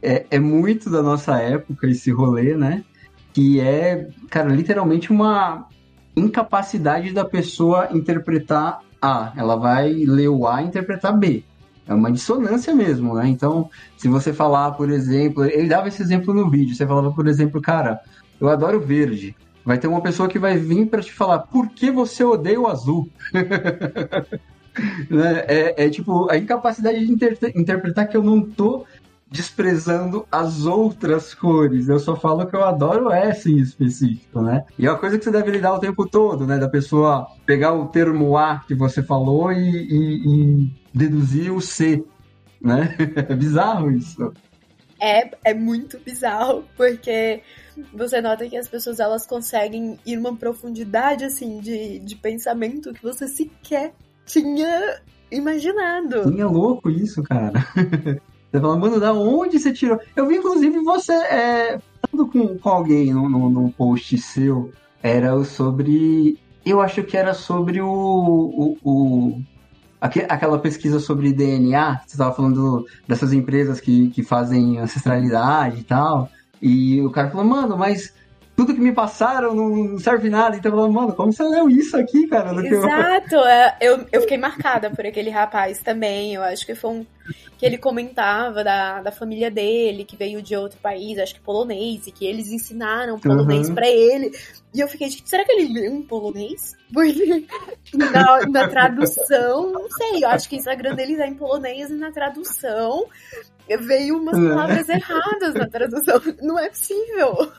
é, 0.00 0.24
é 0.30 0.38
muito 0.38 0.88
da 0.88 1.02
nossa 1.02 1.36
época 1.38 1.86
esse 1.86 2.10
rolê, 2.10 2.56
né? 2.56 2.82
Que 3.32 3.60
é, 3.60 4.08
cara, 4.28 4.50
literalmente 4.50 5.10
uma 5.10 5.66
incapacidade 6.14 7.12
da 7.12 7.24
pessoa 7.24 7.88
interpretar 7.92 8.80
A. 9.00 9.32
Ela 9.36 9.56
vai 9.56 9.92
ler 9.92 10.28
o 10.28 10.46
A 10.46 10.62
e 10.62 10.66
interpretar 10.66 11.16
B. 11.16 11.44
É 11.86 11.94
uma 11.94 12.12
dissonância 12.12 12.74
mesmo, 12.74 13.14
né? 13.14 13.26
Então, 13.28 13.68
se 13.96 14.08
você 14.08 14.32
falar, 14.32 14.72
por 14.72 14.90
exemplo, 14.90 15.44
ele 15.44 15.68
dava 15.68 15.88
esse 15.88 16.00
exemplo 16.00 16.32
no 16.32 16.48
vídeo, 16.48 16.74
você 16.74 16.86
falava, 16.86 17.10
por 17.12 17.26
exemplo, 17.26 17.60
cara, 17.60 18.00
eu 18.40 18.48
adoro 18.48 18.80
verde. 18.80 19.34
Vai 19.64 19.78
ter 19.78 19.88
uma 19.88 20.00
pessoa 20.00 20.28
que 20.28 20.38
vai 20.38 20.56
vir 20.56 20.86
para 20.86 21.02
te 21.02 21.12
falar, 21.12 21.40
por 21.40 21.68
que 21.70 21.90
você 21.90 22.24
odeia 22.24 22.60
o 22.60 22.66
azul? 22.66 23.08
né? 25.10 25.44
é, 25.46 25.84
é, 25.84 25.90
tipo, 25.90 26.30
a 26.30 26.36
incapacidade 26.36 27.04
de 27.04 27.12
inter 27.12 27.38
interpretar 27.54 28.08
que 28.08 28.16
eu 28.16 28.22
não 28.22 28.42
tô 28.42 28.84
desprezando 29.32 30.26
as 30.30 30.66
outras 30.66 31.34
cores. 31.34 31.88
Eu 31.88 31.98
só 31.98 32.14
falo 32.14 32.46
que 32.46 32.54
eu 32.54 32.62
adoro 32.62 33.10
essa 33.10 33.48
em 33.48 33.58
específico, 33.58 34.42
né? 34.42 34.64
E 34.78 34.86
é 34.86 34.90
uma 34.90 34.98
coisa 34.98 35.18
que 35.18 35.24
você 35.24 35.30
deve 35.30 35.50
lidar 35.50 35.72
o 35.72 35.80
tempo 35.80 36.06
todo, 36.06 36.46
né? 36.46 36.58
Da 36.58 36.68
pessoa 36.68 37.26
pegar 37.46 37.72
o 37.72 37.86
termo 37.86 38.36
A 38.36 38.60
que 38.60 38.74
você 38.74 39.02
falou 39.02 39.50
e, 39.50 39.58
e, 39.58 40.26
e 40.26 40.72
deduzir 40.92 41.50
o 41.50 41.60
C, 41.60 42.04
né? 42.60 42.94
É 43.28 43.34
bizarro 43.34 43.90
isso. 43.90 44.32
É, 45.00 45.30
é 45.44 45.54
muito 45.54 45.98
bizarro, 45.98 46.64
porque 46.76 47.42
você 47.92 48.20
nota 48.20 48.48
que 48.48 48.56
as 48.56 48.68
pessoas 48.68 49.00
elas 49.00 49.26
conseguem 49.26 49.98
ir 50.06 50.16
numa 50.16 50.36
profundidade 50.36 51.24
assim 51.24 51.58
de, 51.58 51.98
de 51.98 52.16
pensamento 52.16 52.92
que 52.92 53.02
você 53.02 53.26
sequer 53.26 53.94
tinha 54.26 55.00
imaginado. 55.30 56.24
Sim, 56.24 56.40
é 56.40 56.44
louco 56.44 56.90
isso, 56.90 57.22
cara. 57.22 57.66
Você 58.52 58.60
fala, 58.60 58.76
mano, 58.76 59.00
da 59.00 59.14
onde 59.14 59.58
você 59.58 59.72
tirou? 59.72 59.98
Eu 60.14 60.26
vi, 60.26 60.36
inclusive, 60.36 60.78
você 60.80 61.12
é, 61.12 61.80
falando 62.06 62.30
com, 62.30 62.58
com 62.58 62.68
alguém 62.68 63.14
num, 63.14 63.48
num 63.48 63.70
post 63.70 64.18
seu, 64.18 64.70
era 65.02 65.42
sobre. 65.42 66.38
Eu 66.64 66.82
acho 66.82 67.02
que 67.02 67.16
era 67.16 67.32
sobre 67.32 67.80
o. 67.80 67.88
o, 67.88 68.78
o 68.84 69.42
aquela 70.02 70.58
pesquisa 70.58 70.98
sobre 70.98 71.32
DNA, 71.32 72.00
você 72.04 72.14
estava 72.16 72.34
falando 72.34 72.84
dessas 73.06 73.32
empresas 73.32 73.80
que, 73.80 74.10
que 74.10 74.22
fazem 74.22 74.78
ancestralidade 74.78 75.80
e 75.80 75.84
tal. 75.84 76.28
E 76.60 77.00
o 77.00 77.10
cara 77.10 77.30
falou, 77.30 77.46
mano, 77.46 77.78
mas 77.78 78.12
tudo 78.56 78.74
que 78.74 78.80
me 78.80 78.92
passaram 78.92 79.54
não 79.54 79.98
serve 79.98 80.28
nada. 80.28 80.56
Então, 80.56 80.78
eu 80.78 80.92
mano, 80.92 81.14
como 81.14 81.32
você 81.32 81.42
leu 81.42 81.68
isso 81.68 81.96
aqui, 81.96 82.26
cara? 82.26 82.52
Exato, 82.64 83.34
eu... 83.34 83.44
É, 83.44 83.76
eu, 83.80 84.06
eu 84.12 84.20
fiquei 84.22 84.36
marcada 84.36 84.90
por 84.90 85.06
aquele 85.06 85.30
rapaz 85.30 85.80
também. 85.80 86.34
Eu 86.34 86.42
acho 86.42 86.66
que 86.66 86.74
foi 86.74 86.90
um. 86.90 87.06
que 87.56 87.64
ele 87.64 87.78
comentava 87.78 88.62
da, 88.62 89.00
da 89.00 89.10
família 89.10 89.50
dele, 89.50 90.04
que 90.04 90.16
veio 90.16 90.42
de 90.42 90.54
outro 90.54 90.78
país, 90.80 91.18
acho 91.18 91.34
que 91.34 91.40
polonês, 91.40 92.06
e 92.06 92.12
que 92.12 92.26
eles 92.26 92.48
ensinaram 92.52 93.18
polonês 93.18 93.68
uhum. 93.68 93.74
para 93.74 93.88
ele. 93.88 94.30
E 94.74 94.80
eu 94.80 94.88
fiquei, 94.88 95.08
tipo, 95.08 95.28
será 95.28 95.44
que 95.44 95.52
ele 95.52 95.72
leu 95.72 95.92
um 95.92 96.02
polonês? 96.02 96.76
Porque 96.92 97.46
na, 97.94 98.46
na 98.48 98.68
tradução, 98.68 99.72
não 99.72 99.90
sei, 99.90 100.24
eu 100.24 100.28
acho 100.28 100.48
que 100.48 100.56
o 100.56 100.58
Instagram 100.58 100.94
deles 100.94 101.18
é 101.18 101.26
em 101.26 101.34
polonês 101.34 101.90
e 101.90 101.94
na 101.94 102.12
tradução 102.12 103.06
veio 103.80 104.18
umas 104.18 104.38
é. 104.38 104.48
palavras 104.48 104.88
erradas 104.88 105.54
na 105.54 105.66
tradução. 105.66 106.20
Não 106.42 106.58
é 106.58 106.68
possível. 106.68 107.52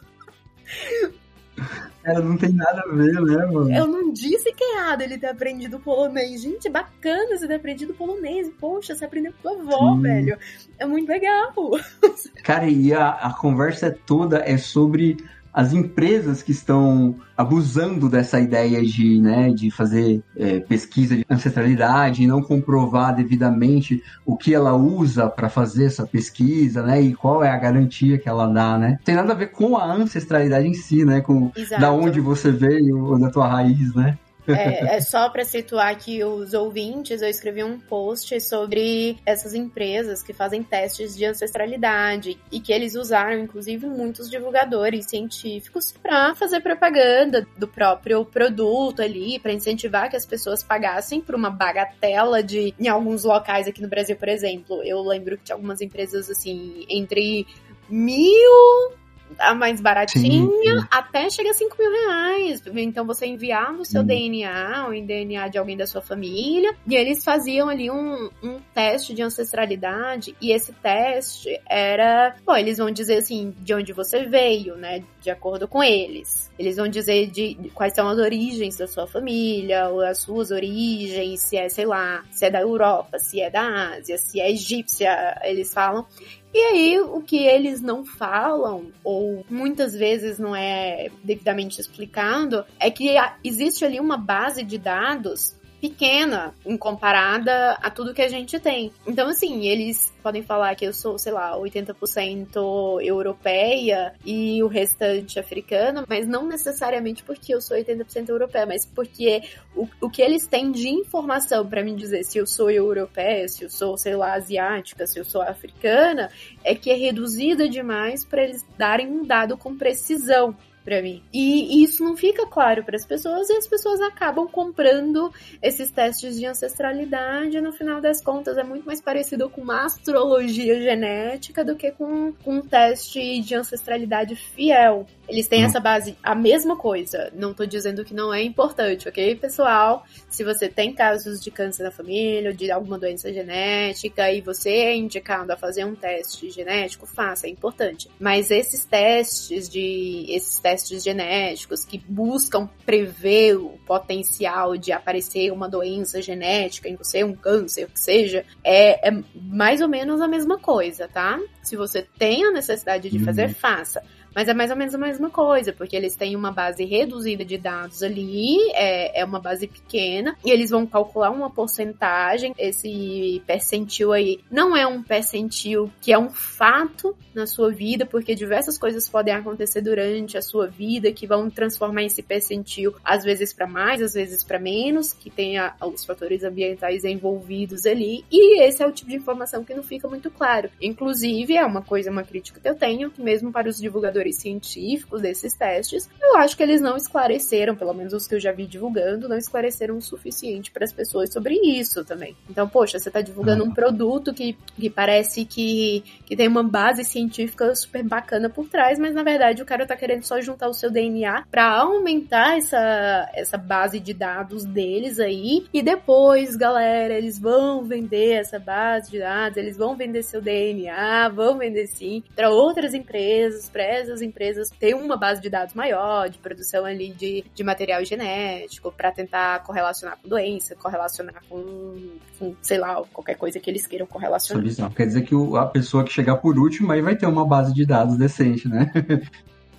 Cara, 2.04 2.20
não 2.20 2.38
tem 2.38 2.52
nada 2.52 2.82
a 2.82 2.94
ver, 2.94 3.14
né, 3.14 3.46
mano? 3.46 3.74
Eu 3.74 3.88
não 3.88 4.12
disse 4.12 4.52
que 4.54 4.64
é 4.64 4.78
errado 4.78 5.02
ele 5.02 5.18
ter 5.18 5.28
aprendido 5.28 5.80
polonês. 5.80 6.42
Gente, 6.42 6.70
bacana 6.70 7.38
você 7.38 7.48
ter 7.48 7.56
aprendido 7.56 7.94
polonês. 7.94 8.52
Poxa, 8.60 8.94
você 8.94 9.06
aprendeu 9.06 9.32
com 9.34 9.42
tua 9.42 9.62
avó, 9.62 9.96
Sim. 9.96 10.02
velho. 10.02 10.38
É 10.78 10.86
muito 10.86 11.08
legal. 11.08 11.54
Cara, 12.44 12.68
e 12.68 12.92
a, 12.94 13.10
a 13.10 13.34
conversa 13.34 13.96
toda 14.06 14.40
é 14.40 14.58
sobre 14.58 15.18
as 15.54 15.72
empresas 15.72 16.42
que 16.42 16.52
estão 16.52 17.16
abusando 17.38 18.10
dessa 18.10 18.40
ideia 18.40 18.84
de, 18.84 19.22
né, 19.22 19.50
de 19.52 19.70
fazer 19.70 20.24
é, 20.36 20.60
pesquisa 20.60 21.16
de 21.16 21.26
ancestralidade 21.30 22.24
e 22.24 22.28
não 22.28 22.42
comprovar 22.42 23.16
devidamente 23.16 24.02
o 24.26 24.36
que 24.36 24.54
ela 24.54 24.74
usa 24.76 25.30
para 25.30 25.50
fazer 25.50 25.86
essa 25.86 26.06
pesquisa, 26.08 26.82
né, 26.82 27.02
e 27.02 27.14
qual 27.14 27.44
é 27.44 27.50
a 27.50 27.58
garantia 27.58 28.18
que 28.18 28.28
ela 28.28 28.48
dá, 28.48 28.78
né? 28.78 28.98
Tem 29.04 29.16
nada 29.16 29.34
a 29.34 29.36
ver 29.36 29.48
com 29.48 29.78
a 29.78 29.94
ancestralidade 29.94 30.68
em 30.68 30.74
si, 30.74 31.06
né, 31.06 31.22
com 31.22 31.52
Exato. 31.56 31.82
da 31.82 31.92
onde 31.92 32.20
você 32.20 32.52
veio 32.52 33.06
ou 33.06 33.20
da 33.20 33.30
tua 33.30 33.48
raiz, 33.48 33.94
né? 33.94 34.18
É, 34.48 34.96
é 34.96 35.02
só 35.02 35.30
para 35.30 35.46
situar 35.46 35.90
aqui 35.90 36.24
os 36.24 36.54
ouvintes, 36.54 37.22
eu 37.22 37.30
escrevi 37.30 37.64
um 37.64 37.80
post 37.80 38.40
sobre 38.42 39.18
essas 39.26 39.54
empresas 39.54 40.22
que 40.22 40.34
fazem 40.34 40.64
testes 40.64 41.16
de 41.16 41.26
ancestralidade 41.26 42.38
e 42.52 42.60
que 42.60 42.74
eles 42.74 42.96
usaram, 42.96 43.40
inclusive, 43.40 43.86
muitos 43.86 44.30
divulgadores 44.30 45.06
científicos 45.06 45.92
para 45.92 46.36
fazer 46.36 46.62
propaganda 46.62 47.48
do 47.58 47.68
próprio 47.68 48.26
produto 48.26 49.02
ali, 49.02 49.40
para 49.40 49.54
incentivar 49.54 50.10
que 50.10 50.18
as 50.18 50.26
pessoas 50.26 50.64
pagassem 50.64 51.22
por 51.22 51.36
uma 51.36 51.50
bagatela 51.50 52.44
de. 52.44 52.74
Em 52.80 52.88
alguns 52.88 53.24
locais 53.24 53.68
aqui 53.68 53.82
no 53.82 53.88
Brasil, 53.88 54.16
por 54.16 54.28
exemplo, 54.28 54.82
eu 54.84 55.02
lembro 55.02 55.38
que 55.38 55.46
tinha 55.46 55.56
algumas 55.56 55.82
empresas 55.82 56.30
assim, 56.30 56.86
entre 56.90 57.46
mil 57.90 58.94
a 59.40 59.54
mais 59.54 59.82
baratinha, 59.82 60.48
sim, 60.48 60.62
sim. 60.64 60.88
até 60.90 61.30
chega 61.30 61.52
a 61.52 61.54
5 61.54 61.76
mil 61.78 61.92
reais. 61.92 62.64
Então 62.66 63.06
você 63.06 63.26
enviava 63.26 63.82
o 63.82 63.86
seu 63.86 64.02
hum. 64.02 64.06
DNA, 64.06 64.86
ou 64.86 64.92
o 64.92 65.06
DNA 65.06 65.48
de 65.48 65.58
alguém 65.58 65.78
da 65.78 65.86
sua 65.86 66.02
família, 66.02 66.76
e 66.88 66.96
eles 66.96 67.24
faziam 67.24 67.70
ali 67.70 67.90
um, 67.90 68.30
um 68.42 68.60
teste 68.74 69.14
de 69.14 69.22
ancestralidade, 69.22 70.36
e 70.42 70.52
esse 70.52 70.74
teste 70.74 71.60
era, 71.68 72.36
bom, 72.46 72.56
eles 72.56 72.78
vão 72.78 72.92
dizer 72.92 73.18
assim, 73.18 73.54
de 73.60 73.74
onde 73.74 73.94
você 73.94 74.26
veio, 74.26 74.76
né, 74.76 75.04
de 75.22 75.30
acordo 75.30 75.68
com 75.68 75.84
eles. 75.84 76.52
Eles 76.58 76.78
vão 76.78 76.88
dizer 76.88 77.28
de, 77.28 77.56
de 77.56 77.70
quais 77.70 77.94
são 77.94 78.08
as 78.08 78.18
origens 78.18 78.78
da 78.78 78.88
sua 78.88 79.08
família, 79.08 79.90
ou 79.90 80.02
as 80.02 80.20
suas 80.20 80.52
origens, 80.52 81.42
se 81.42 81.58
é, 81.58 81.68
sei 81.70 81.86
lá, 81.86 82.24
se 82.32 82.46
é 82.46 82.52
da 82.52 82.62
Europa, 82.62 83.18
se 83.20 83.42
é 83.42 83.50
da 83.50 83.94
Ásia, 83.96 84.18
se 84.18 84.40
é 84.40 84.52
egípcia, 84.52 85.40
eles 85.44 85.74
falam. 85.74 86.06
E 86.54 86.60
aí, 86.60 87.00
o 87.00 87.20
que 87.22 87.38
eles 87.38 87.82
não 87.82 88.06
falam, 88.06 88.92
ou 89.04 89.44
muitas 89.50 89.96
vezes 89.96 90.38
não 90.38 90.56
é 90.56 91.10
devidamente 91.24 91.82
explicado, 91.82 92.64
é 92.80 92.92
que 92.92 93.16
existe 93.44 93.84
ali 93.84 94.00
uma 94.00 94.18
base 94.18 94.64
de 94.64 94.78
dados 94.78 95.56
pequena 95.84 96.56
em 96.66 96.78
comparada 96.78 97.72
a 97.74 97.90
tudo 97.90 98.14
que 98.14 98.22
a 98.22 98.30
gente 98.30 98.58
tem. 98.58 98.90
Então, 99.06 99.28
assim, 99.28 99.66
eles 99.66 100.14
podem 100.24 100.42
falar 100.42 100.74
que 100.76 100.86
eu 100.86 100.94
sou, 100.94 101.20
sei 101.20 101.34
lá, 101.34 101.58
80% 101.58 103.02
europeia 103.02 104.14
e 104.24 104.64
o 104.64 104.68
restante 104.68 105.38
africano, 105.38 106.06
mas 106.08 106.26
não 106.26 106.48
necessariamente 106.48 107.22
porque 107.22 107.54
eu 107.54 107.60
sou 107.60 107.76
80% 107.76 108.30
europeia, 108.30 108.66
mas 108.66 108.86
porque 108.86 109.44
o, 109.76 109.86
o 110.00 110.10
que 110.10 110.22
eles 110.22 110.48
têm 110.48 110.72
de 110.72 110.88
informação 110.88 111.68
para 111.68 111.84
me 111.84 111.94
dizer 111.94 112.24
se 112.24 112.38
eu 112.38 112.48
sou 112.48 112.72
europeia, 112.72 113.46
se 113.50 113.66
eu 113.66 113.70
sou, 113.70 113.98
sei 113.98 114.16
lá, 114.16 114.36
asiática, 114.36 115.06
se 115.06 115.20
eu 115.20 115.26
sou 115.26 115.42
africana, 115.42 116.32
é 116.64 116.74
que 116.74 116.92
é 116.92 116.96
reduzida 116.96 117.68
demais 117.68 118.24
para 118.24 118.42
eles 118.42 118.66
darem 118.78 119.08
um 119.08 119.26
dado 119.26 119.58
com 119.58 119.76
precisão 119.76 120.56
para 120.84 121.02
mim. 121.02 121.24
E, 121.34 121.84
isso 121.84 122.04
não 122.04 122.16
fica 122.16 122.46
claro 122.46 122.84
para 122.84 122.96
as 122.96 123.06
pessoas 123.06 123.50
e 123.50 123.54
as 123.54 123.68
pessoas 123.68 124.02
acabam 124.02 124.48
comprando 124.48 125.32
esses 125.62 125.90
testes 125.92 126.38
de 126.38 126.46
ancestralidade. 126.46 127.58
E 127.58 127.62
no 127.62 127.72
final 127.72 128.02
das 128.02 128.22
contas, 128.22 128.58
é 128.58 128.64
muito 128.64 128.86
mais 128.86 129.02
parecido 129.02 129.50
com 129.50 129.62
uma 129.62 129.86
astrologia 129.86 130.80
genética 130.82 131.64
do 131.64 131.76
que 131.76 131.92
com, 131.92 132.34
com 132.44 132.56
um 132.56 132.62
teste 132.62 133.40
de 133.42 133.56
ancestralidade 133.56 134.36
fiel. 134.36 135.08
Eles 135.28 135.48
têm 135.48 135.64
hum. 135.64 135.68
essa 135.68 135.80
base, 135.80 136.18
a 136.22 136.36
mesma 136.36 136.76
coisa. 136.76 137.32
Não 137.34 137.54
tô 137.54 137.66
dizendo 137.66 138.04
que 138.04 138.14
não 138.14 138.34
é 138.34 138.44
importante, 138.44 139.08
ok, 139.08 139.36
pessoal? 139.36 140.06
Se 140.30 140.44
você 140.44 140.68
tem 140.68 140.94
casos 140.94 141.42
de 141.42 141.50
câncer 141.50 141.84
na 141.84 141.92
família, 141.92 142.50
ou 142.50 142.56
de 142.56 142.70
alguma 142.70 143.00
doença 143.00 143.32
genética, 143.32 144.32
e 144.32 144.42
você 144.42 144.70
é 144.70 144.96
indicado 144.96 145.52
a 145.54 145.58
fazer 145.58 145.86
um 145.86 145.96
teste 145.96 146.50
genético, 146.50 147.06
faça, 147.06 147.48
é 147.48 147.50
importante. 147.50 148.10
Mas 148.20 148.52
esses 148.52 148.84
testes 148.86 149.70
de. 149.70 150.26
esses 150.30 150.60
testes 150.60 150.73
genéticos 150.82 151.84
que 151.86 151.98
buscam 151.98 152.70
prever 152.86 153.56
o 153.58 153.78
potencial 153.86 154.78
de 154.78 154.92
aparecer 154.92 155.52
uma 155.52 155.70
doença 155.70 156.22
genética 156.22 156.90
em 156.90 156.96
você, 156.96 157.24
um 157.24 157.36
câncer, 157.36 157.86
o 157.86 157.90
que 157.90 158.00
seja, 158.00 158.46
é, 158.64 159.10
é 159.10 159.24
mais 159.36 159.82
ou 159.82 159.88
menos 159.88 160.22
a 160.22 160.28
mesma 160.28 160.58
coisa, 160.58 161.08
tá? 161.08 161.40
Se 161.62 161.76
você 161.76 162.06
tem 162.18 162.46
a 162.46 162.52
necessidade 162.52 163.10
de 163.10 163.20
fazer, 163.20 163.48
uhum. 163.48 163.54
faça 163.54 164.04
Mas 164.36 164.48
é 164.48 164.54
mais 164.54 164.72
ou 164.72 164.78
menos 164.78 164.96
a 164.96 164.98
mesma 164.98 165.30
coisa, 165.30 165.72
porque 165.74 165.96
eles 165.96 166.16
têm 166.16 166.36
uma 166.36 166.52
base 166.52 166.84
reduzida 166.86 167.46
de 167.46 167.58
dados 167.58 168.02
ali, 168.02 168.58
é, 168.74 169.22
é 169.22 169.26
uma 169.26 169.40
base 169.40 169.68
pequena, 169.68 170.36
e 170.44 170.52
eles 170.52 170.70
vão 170.70 170.86
calcular 170.86 171.30
uma 171.30 171.50
porcentagem. 171.50 172.54
Esse 172.58 173.42
percentil 173.46 174.12
aí 174.12 174.40
não 174.50 174.76
é 174.76 174.86
um 174.88 175.02
percentil 175.04 175.92
que 176.02 176.12
é 176.12 176.18
um 176.18 176.30
fato 176.30 177.16
na 177.34 177.48
sua 177.48 177.72
vida, 177.72 178.06
porque 178.06 178.36
diversas 178.36 178.78
coisas 178.78 179.10
podem 179.10 179.34
acontecer 179.34 179.82
durante 179.82 180.38
a 180.38 180.42
sua 180.42 180.68
vida 180.68 181.12
que 181.12 181.26
vão 181.26 181.50
transformar 181.50 182.04
esse 182.04 182.22
percentil, 182.22 182.94
às 183.04 183.24
vezes 183.24 183.54
para 183.54 183.68
mais, 183.68 184.02
às 184.02 184.14
vezes 184.14 184.44
para 184.44 184.60
menos, 184.60 185.14
que 185.14 185.30
tenha 185.30 185.76
os 185.82 186.06
fatores 186.06 186.44
ambientais 186.44 187.04
envolvidos 187.04 187.86
ali, 187.86 188.24
e 188.32 188.62
esse 188.62 188.84
é 188.84 188.88
o 188.88 188.92
tipo 188.92 189.10
de 189.10 189.18
informação 189.18 189.64
que 189.64 189.74
não 189.74 189.84
fica 189.84 190.08
muito 190.08 190.30
claro. 190.30 190.70
Inclusive, 190.82 191.56
é 191.56 191.66
uma 191.66 191.82
coisa, 191.82 192.12
uma 192.12 192.24
crítica 192.24 192.60
que 192.60 192.70
eu 192.70 192.76
tenho, 192.76 193.10
que 193.10 193.22
mesmo 193.22 193.52
para 193.52 193.68
os 193.68 193.78
divulgadores 193.78 194.23
científicos 194.32 195.22
desses 195.22 195.54
testes, 195.54 196.10
eu 196.22 196.38
acho 196.38 196.56
que 196.56 196.64
eles 196.64 196.82
não 196.82 196.96
esclareceram, 196.96 197.76
pelo 197.76 197.94
menos 197.94 198.14
os 198.14 198.28
que 198.28 198.36
eu 198.36 198.40
já 198.40 198.52
vi 198.52 198.66
divulgando, 198.66 199.28
não 199.28 199.38
esclareceram 199.38 199.98
o 199.98 200.02
suficiente 200.02 200.72
para 200.72 200.86
as 200.86 200.94
pessoas 200.94 201.32
sobre 201.32 201.56
isso 201.56 202.06
também. 202.06 202.36
Então, 202.50 202.68
poxa, 202.68 203.00
você 203.00 203.10
está 203.10 203.22
divulgando 203.22 203.64
um 203.64 203.74
produto 203.74 204.34
que, 204.34 204.58
que 204.76 204.90
parece 204.90 205.46
que, 205.46 206.04
que 206.26 206.36
tem 206.36 206.48
uma 206.48 206.64
base 206.64 207.04
científica 207.04 207.74
super 207.76 208.04
bacana 208.04 208.50
por 208.50 208.68
trás, 208.68 208.98
mas 209.00 209.14
na 209.14 209.24
verdade 209.24 209.62
o 209.62 209.66
cara 209.66 209.86
tá 209.86 209.96
querendo 209.96 210.24
só 210.24 210.40
juntar 210.42 210.70
o 210.70 210.74
seu 210.74 210.90
DNA 210.92 211.46
para 211.50 211.66
aumentar 211.66 212.58
essa, 212.58 213.30
essa 213.34 213.58
base 213.58 214.00
de 214.00 214.14
dados 214.14 214.66
deles 214.66 215.20
aí. 215.20 215.66
E 215.74 215.82
depois, 215.82 216.56
galera, 216.56 217.14
eles 217.14 217.40
vão 217.40 217.84
vender 217.84 218.34
essa 218.34 218.60
base 218.60 219.12
de 219.12 219.20
dados, 219.20 219.58
eles 219.58 219.78
vão 219.78 219.96
vender 219.96 220.24
seu 220.24 220.42
DNA, 220.42 221.30
vão 221.30 221.58
vender 221.58 221.88
sim 221.88 222.24
para 222.36 222.50
outras 222.50 222.94
empresas, 222.94 223.70
para 223.70 223.84
essas 224.14 224.22
empresas 224.22 224.70
ter 224.70 224.94
uma 224.94 225.18
base 225.18 225.42
de 225.42 225.50
dados 225.50 225.74
maior, 225.74 226.30
de 226.30 226.38
produção 226.38 226.86
ali 226.86 227.12
de, 227.12 227.44
de 227.54 227.64
material 227.64 228.06
genético, 228.06 228.92
para 228.92 229.12
tentar 229.12 229.64
correlacionar 229.64 230.18
com 230.22 230.30
doença, 230.30 230.76
correlacionar 230.76 231.44
com, 231.50 231.96
com, 232.38 232.56
sei 232.62 232.78
lá, 232.78 233.04
qualquer 233.12 233.36
coisa 233.36 233.60
que 233.60 233.70
eles 233.70 233.88
queiram 233.88 234.06
correlacionar. 234.06 234.92
Quer 234.92 235.08
dizer 235.08 235.24
que 235.24 235.36
a 235.58 235.66
pessoa 235.66 236.04
que 236.04 236.14
chegar 236.14 236.38
por 236.38 236.58
último 236.58 236.92
aí 236.92 237.02
vai 237.02 237.16
ter 237.16 237.26
uma 237.26 237.46
base 237.46 237.74
de 237.74 237.86
dados 237.86 238.18
decente, 238.18 238.68
né? 238.68 238.92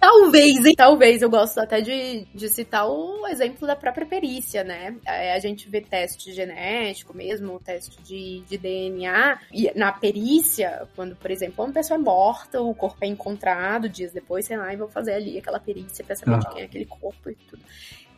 Talvez, 0.05 0.67
hein? 0.67 0.75
Talvez, 0.77 1.23
eu 1.23 1.31
gosto 1.31 1.59
até 1.59 1.81
de, 1.81 2.27
de 2.35 2.49
citar 2.51 2.87
o 2.87 3.27
exemplo 3.27 3.67
da 3.67 3.75
própria 3.75 4.05
perícia, 4.05 4.63
né? 4.63 4.95
É, 5.07 5.33
a 5.33 5.39
gente 5.39 5.67
vê 5.67 5.81
teste 5.81 6.31
genético 6.31 7.17
mesmo, 7.17 7.59
teste 7.59 8.03
de, 8.03 8.41
de 8.41 8.59
DNA, 8.59 9.39
e 9.51 9.73
na 9.75 9.93
perícia, 9.93 10.87
quando, 10.95 11.17
por 11.17 11.31
exemplo, 11.31 11.65
uma 11.65 11.73
pessoa 11.73 11.99
é 11.99 12.03
morta, 12.03 12.61
o 12.61 12.75
corpo 12.75 12.99
é 13.01 13.07
encontrado 13.07 13.89
dias 13.89 14.13
depois, 14.13 14.45
sei 14.45 14.59
lá, 14.59 14.75
e 14.75 14.77
vão 14.77 14.89
fazer 14.89 15.15
ali 15.15 15.39
aquela 15.39 15.59
perícia 15.59 16.05
pra 16.05 16.15
saber 16.15 16.39
de 16.39 16.47
Ah. 16.49 16.51
quem 16.51 16.63
é 16.63 16.65
aquele 16.67 16.85
corpo 16.85 17.31
e 17.31 17.35
tudo. 17.35 17.63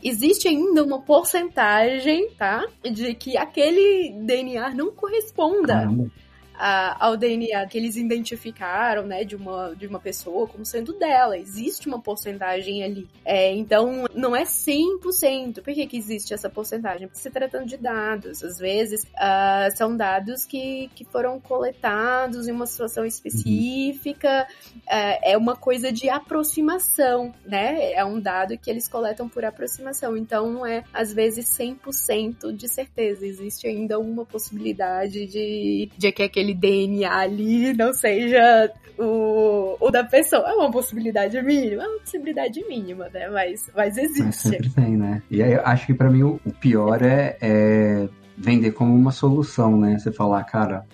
Existe 0.03 0.49
ainda 0.49 0.83
uma 0.83 1.01
porcentagem, 1.01 2.31
tá? 2.37 2.66
De 2.83 3.14
que 3.14 3.37
aquele 3.37 4.12
DNA 4.22 4.70
não 4.70 4.90
corresponda 4.90 5.75
Caramba. 5.75 6.11
A- 6.59 6.97
ao 7.07 7.16
DNA 7.16 7.66
que 7.66 7.77
eles 7.79 7.97
identificaram, 7.97 9.07
né, 9.07 9.25
de 9.25 9.37
uma, 9.37 9.75
de 9.75 9.87
uma 9.87 9.99
pessoa 10.01 10.47
como 10.47 10.64
sendo 10.64 10.92
dela. 10.92 11.38
Existe 11.38 11.87
uma 11.88 12.01
porcentagem 12.01 12.83
ali. 12.83 13.07
É, 13.25 13.53
então, 13.55 14.05
não 14.14 14.35
é 14.35 14.45
100%. 14.45 15.62
Por 15.62 15.75
que, 15.75 15.87
que 15.87 15.97
existe 15.97 16.33
essa 16.35 16.49
porcentagem? 16.49 17.07
Porque 17.09 17.21
se 17.21 17.31
tratando 17.31 17.66
de 17.66 17.77
dados. 17.77 18.42
Às 18.42 18.59
vezes, 18.59 19.07
ah, 19.16 19.69
são 19.75 19.97
dados 19.97 20.45
que, 20.45 20.90
que 20.95 21.05
foram 21.05 21.40
coletados 21.40 22.49
em 22.49 22.53
uma 22.53 22.66
situação 22.66 23.05
específica. 23.05 24.47
É, 24.88 25.33
é 25.33 25.37
uma 25.38 25.57
coisa 25.57 25.92
de 25.92 26.09
aproximação, 26.09 27.35
né? 27.45 27.92
É 27.92 28.05
um 28.05 28.21
dado 28.21 28.57
que 28.59 28.71
eles 28.71 28.88
coletam 28.88 29.29
por 29.29 29.45
aproximação. 29.45 30.16
Então, 30.16 30.51
não 30.51 30.66
é, 30.66 30.85
às 30.92 31.12
vezes, 31.12 31.49
100% 31.49 32.53
de 32.53 32.69
certeza. 32.69 33.27
Existe 33.27 33.66
ainda 33.66 33.99
uma 33.99 34.25
possibilidade 34.25 35.27
de, 35.27 35.90
de 35.97 36.12
que 36.12 36.23
aquele 36.23 36.46
DNA 36.55 37.11
ali 37.11 37.73
não 37.73 37.93
seja 37.93 38.71
o, 38.99 39.77
o 39.81 39.91
da 39.91 40.05
pessoa. 40.05 40.49
É 40.49 40.55
uma 40.55 40.71
possibilidade 40.71 41.41
mínima, 41.43 41.83
é 41.83 41.87
uma 41.87 41.99
possibilidade 42.01 42.65
mínima, 42.67 43.09
né? 43.13 43.29
Mas, 43.29 43.71
mas 43.75 43.97
Mas 43.97 43.99
existe. 43.99 44.49
sempre 44.49 44.71
tem, 44.71 44.97
né? 44.97 45.23
E 45.31 45.43
aí 45.43 45.53
eu 45.53 45.61
acho 45.65 45.87
que 45.87 45.95
pra 45.95 46.11
mim 46.11 46.23
o, 46.23 46.41
o 46.45 46.53
pior 46.53 47.03
é, 47.03 47.37
é 47.41 48.09
vender 48.37 48.73
como 48.73 48.95
uma 48.95 49.13
solução, 49.13 49.79
né? 49.79 49.99
Você 49.99 50.13
falar, 50.13 50.45
cara, 50.45 50.85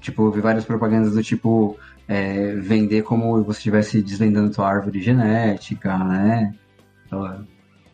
tipo, 0.00 0.26
eu 0.26 0.32
vi 0.32 0.40
várias 0.40 0.64
propagandas 0.64 1.14
do 1.14 1.22
tipo 1.22 1.78
é, 2.06 2.54
vender 2.56 3.02
como 3.02 3.42
você 3.42 3.58
estivesse 3.58 4.02
desvendando 4.02 4.52
tua 4.52 4.68
árvore 4.68 5.00
genética, 5.00 5.96
né? 5.98 6.54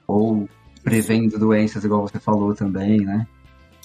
Ou 0.06 0.48
prevendo 0.82 1.38
doenças, 1.38 1.84
igual 1.84 2.02
você 2.02 2.18
falou 2.18 2.54
também, 2.54 3.00
né? 3.00 3.26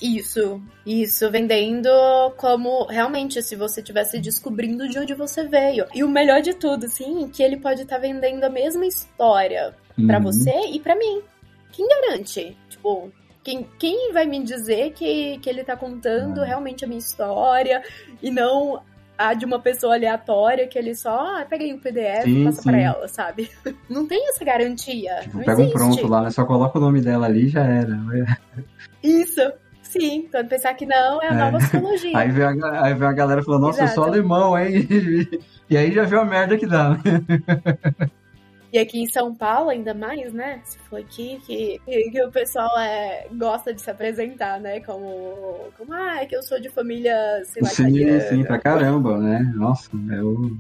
Isso, 0.01 0.61
isso, 0.85 1.31
vendendo 1.31 1.89
como 2.37 2.85
realmente 2.85 3.41
se 3.41 3.55
você 3.55 3.79
estivesse 3.79 4.19
descobrindo 4.19 4.87
de 4.89 4.99
onde 4.99 5.13
você 5.13 5.47
veio. 5.47 5.85
E 5.95 6.03
o 6.03 6.09
melhor 6.09 6.41
de 6.41 6.53
tudo, 6.53 6.87
sim, 6.89 7.29
que 7.29 7.41
ele 7.41 7.57
pode 7.57 7.83
estar 7.83 7.97
vendendo 7.97 8.43
a 8.43 8.49
mesma 8.49 8.85
história 8.85 9.73
pra 10.05 10.17
Uhum. 10.17 10.23
você 10.25 10.51
e 10.71 10.79
pra 10.79 10.95
mim. 10.95 11.21
Quem 11.71 11.87
garante? 11.87 12.57
Tipo, 12.69 13.09
quem, 13.43 13.67
quem 13.79 14.11
vai 14.11 14.25
me 14.25 14.43
dizer 14.43 14.91
que, 14.91 15.37
que 15.39 15.49
ele 15.49 15.63
tá 15.63 15.77
contando 15.77 16.41
Ah. 16.41 16.45
realmente 16.45 16.83
a 16.83 16.87
minha 16.87 16.99
história 16.99 17.81
e 18.21 18.29
não 18.29 18.81
a 19.17 19.33
de 19.33 19.45
uma 19.45 19.59
pessoa 19.59 19.93
aleatória 19.95 20.67
que 20.67 20.77
ele 20.77 20.93
só, 20.93 21.09
ah, 21.37 21.45
pega 21.49 21.63
aí 21.63 21.73
o 21.73 21.79
PDF 21.79 22.25
e 22.27 22.33
Sim, 22.33 22.43
passa 22.43 22.61
sim. 22.61 22.69
pra 22.69 22.81
ela, 22.81 23.07
sabe? 23.07 23.49
Não 23.89 24.05
tem 24.05 24.27
essa 24.27 24.43
garantia. 24.43 25.19
Tipo, 25.21 25.37
pega 25.39 25.51
um 25.55 25.61
existe. 25.61 25.71
pronto 25.73 26.07
lá, 26.07 26.21
né? 26.23 26.31
Só 26.31 26.43
coloca 26.43 26.77
o 26.77 26.81
nome 26.81 26.99
dela 26.99 27.25
ali 27.27 27.45
e 27.45 27.49
já 27.49 27.63
era. 27.63 27.97
Isso. 29.01 29.39
Sim, 29.99 30.27
quando 30.31 30.49
pensar 30.49 30.73
que 30.73 30.85
não, 30.85 31.21
é 31.21 31.27
a 31.29 31.33
É. 31.33 31.35
nova 31.35 31.57
psicologia. 31.59 32.17
Aí 32.17 32.29
vem 32.31 32.43
a, 32.45 32.83
aí 32.83 32.93
vem 32.93 33.07
a 33.07 33.13
galera 33.13 33.43
falando, 33.43 33.61
nossa, 33.63 33.83
eu 33.83 33.87
sou 33.89 34.03
Exato. 34.03 34.09
alemão, 34.17 34.57
hein? 34.57 34.87
E 35.67 35.75
aí 35.75 35.91
já 35.91 36.03
viu 36.03 36.19
a 36.19 36.25
merda 36.25 36.57
que 36.57 36.67
dá, 36.67 36.89
né? 36.91 36.99
E 38.73 38.77
aqui 38.77 38.99
em 38.99 39.07
São 39.07 39.33
Paulo, 39.33 39.69
ainda 39.69 39.93
mais, 39.93 40.33
né? 40.33 40.59
Se 40.65 40.77
for 40.79 40.99
aqui 40.99 41.39
que, 41.45 41.79
que, 41.85 42.11
que 42.11 42.21
o 42.21 42.29
pessoal 42.29 42.77
é, 42.77 43.25
gosta 43.31 43.73
de 43.73 43.81
se 43.81 43.89
apresentar, 43.89 44.59
né? 44.59 44.81
Como, 44.81 45.71
como, 45.77 45.93
ah, 45.93 46.17
é 46.21 46.25
que 46.25 46.35
eu 46.35 46.43
sou 46.43 46.59
de 46.59 46.67
família, 46.67 47.15
sei 47.45 47.63
lá, 47.63 47.69
Sim, 47.69 47.83
italiana. 47.87 48.19
sim, 48.21 48.43
pra 48.43 48.59
caramba, 48.59 49.17
né? 49.17 49.49
Nossa, 49.55 49.89
é 50.11 50.21
o... 50.21 50.57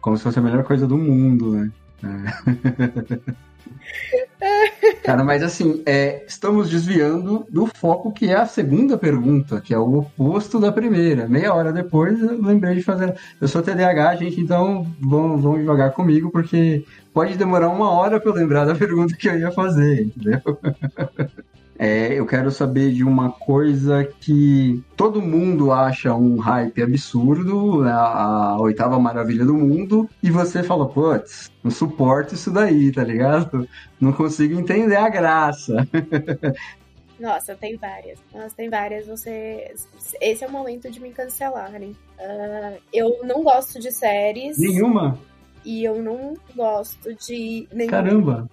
como 0.00 0.16
se 0.16 0.24
fosse 0.24 0.40
a 0.40 0.42
melhor 0.42 0.64
coisa 0.64 0.88
do 0.88 0.98
mundo, 0.98 1.52
né? 1.52 1.70
É. 2.02 3.22
Cara, 5.02 5.24
mas 5.24 5.42
assim, 5.42 5.82
é, 5.86 6.24
estamos 6.26 6.68
desviando 6.68 7.46
do 7.48 7.66
foco 7.66 8.12
que 8.12 8.26
é 8.26 8.34
a 8.34 8.46
segunda 8.46 8.98
pergunta, 8.98 9.60
que 9.60 9.72
é 9.72 9.78
o 9.78 9.98
oposto 9.98 10.58
da 10.58 10.72
primeira. 10.72 11.28
Meia 11.28 11.54
hora 11.54 11.72
depois 11.72 12.20
eu 12.20 12.40
lembrei 12.40 12.74
de 12.74 12.82
fazer. 12.82 13.14
Eu 13.40 13.48
sou 13.48 13.62
TDAH, 13.62 14.16
gente, 14.16 14.40
então 14.40 14.86
vão, 15.00 15.38
vão 15.38 15.58
devagar 15.58 15.92
comigo, 15.92 16.30
porque 16.30 16.84
pode 17.12 17.36
demorar 17.36 17.68
uma 17.68 17.90
hora 17.90 18.20
pra 18.20 18.30
eu 18.30 18.34
lembrar 18.34 18.64
da 18.64 18.74
pergunta 18.74 19.16
que 19.16 19.28
eu 19.28 19.38
ia 19.38 19.50
fazer, 19.50 20.02
entendeu? 20.02 20.40
É, 21.84 22.12
eu 22.16 22.24
quero 22.24 22.48
saber 22.52 22.92
de 22.92 23.02
uma 23.02 23.32
coisa 23.32 24.04
que 24.20 24.80
todo 24.96 25.20
mundo 25.20 25.72
acha 25.72 26.14
um 26.14 26.36
hype 26.36 26.80
absurdo, 26.80 27.82
né, 27.82 27.90
a, 27.90 28.50
a 28.50 28.60
oitava 28.60 29.00
maravilha 29.00 29.44
do 29.44 29.54
mundo, 29.54 30.08
e 30.22 30.30
você 30.30 30.62
fala, 30.62 30.88
putz, 30.88 31.50
não 31.60 31.72
suporto 31.72 32.36
isso 32.36 32.52
daí, 32.52 32.92
tá 32.92 33.02
ligado? 33.02 33.68
Não 34.00 34.12
consigo 34.12 34.60
entender 34.60 34.94
a 34.94 35.08
graça. 35.08 35.84
Nossa, 37.18 37.56
tem 37.56 37.76
várias. 37.76 38.20
Nossa, 38.32 38.54
tem 38.54 38.70
várias. 38.70 39.08
Você. 39.08 39.74
Esse 40.20 40.44
é 40.44 40.46
o 40.46 40.52
momento 40.52 40.88
de 40.88 41.00
me 41.00 41.10
cancelarem. 41.10 41.96
Ah, 42.16 42.74
eu 42.92 43.24
não 43.24 43.42
gosto 43.42 43.80
de 43.80 43.90
séries. 43.90 44.56
Nenhuma? 44.56 45.18
E 45.64 45.84
eu 45.84 46.00
não 46.00 46.34
gosto 46.54 47.12
de 47.14 47.66
nenhuma. 47.72 47.90
Caramba! 47.90 48.50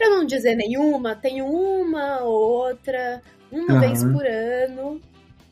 Pra 0.00 0.08
não 0.08 0.24
dizer 0.24 0.54
nenhuma, 0.56 1.14
tem 1.14 1.42
uma 1.42 2.22
outra, 2.22 3.20
uma 3.52 3.74
Aham. 3.74 3.80
vez 3.80 4.02
por 4.02 4.26
ano, 4.26 4.98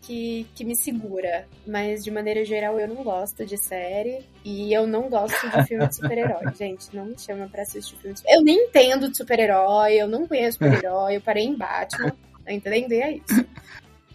que, 0.00 0.46
que 0.54 0.64
me 0.64 0.74
segura. 0.74 1.46
Mas 1.66 2.02
de 2.02 2.10
maneira 2.10 2.42
geral 2.46 2.80
eu 2.80 2.88
não 2.88 3.04
gosto 3.04 3.44
de 3.44 3.58
série 3.58 4.20
e 4.42 4.72
eu 4.72 4.86
não 4.86 5.10
gosto 5.10 5.50
de 5.50 5.64
filme 5.66 5.86
de 5.86 5.96
super-herói. 5.96 6.50
Gente, 6.56 6.86
não 6.96 7.04
me 7.04 7.18
chama 7.18 7.46
pra 7.46 7.60
assistir 7.60 7.94
filme 7.98 8.14
de 8.16 8.22
Eu 8.26 8.40
nem 8.42 8.56
entendo 8.68 9.10
de 9.10 9.18
super-herói, 9.18 9.96
eu 10.00 10.08
não 10.08 10.26
conheço 10.26 10.52
super-herói, 10.56 11.16
eu 11.16 11.20
parei 11.20 11.44
em 11.44 11.54
Batman, 11.54 12.10
tá 12.42 12.50
entendendo? 12.50 12.92
E 12.92 13.00
é 13.02 13.12
isso. 13.12 13.44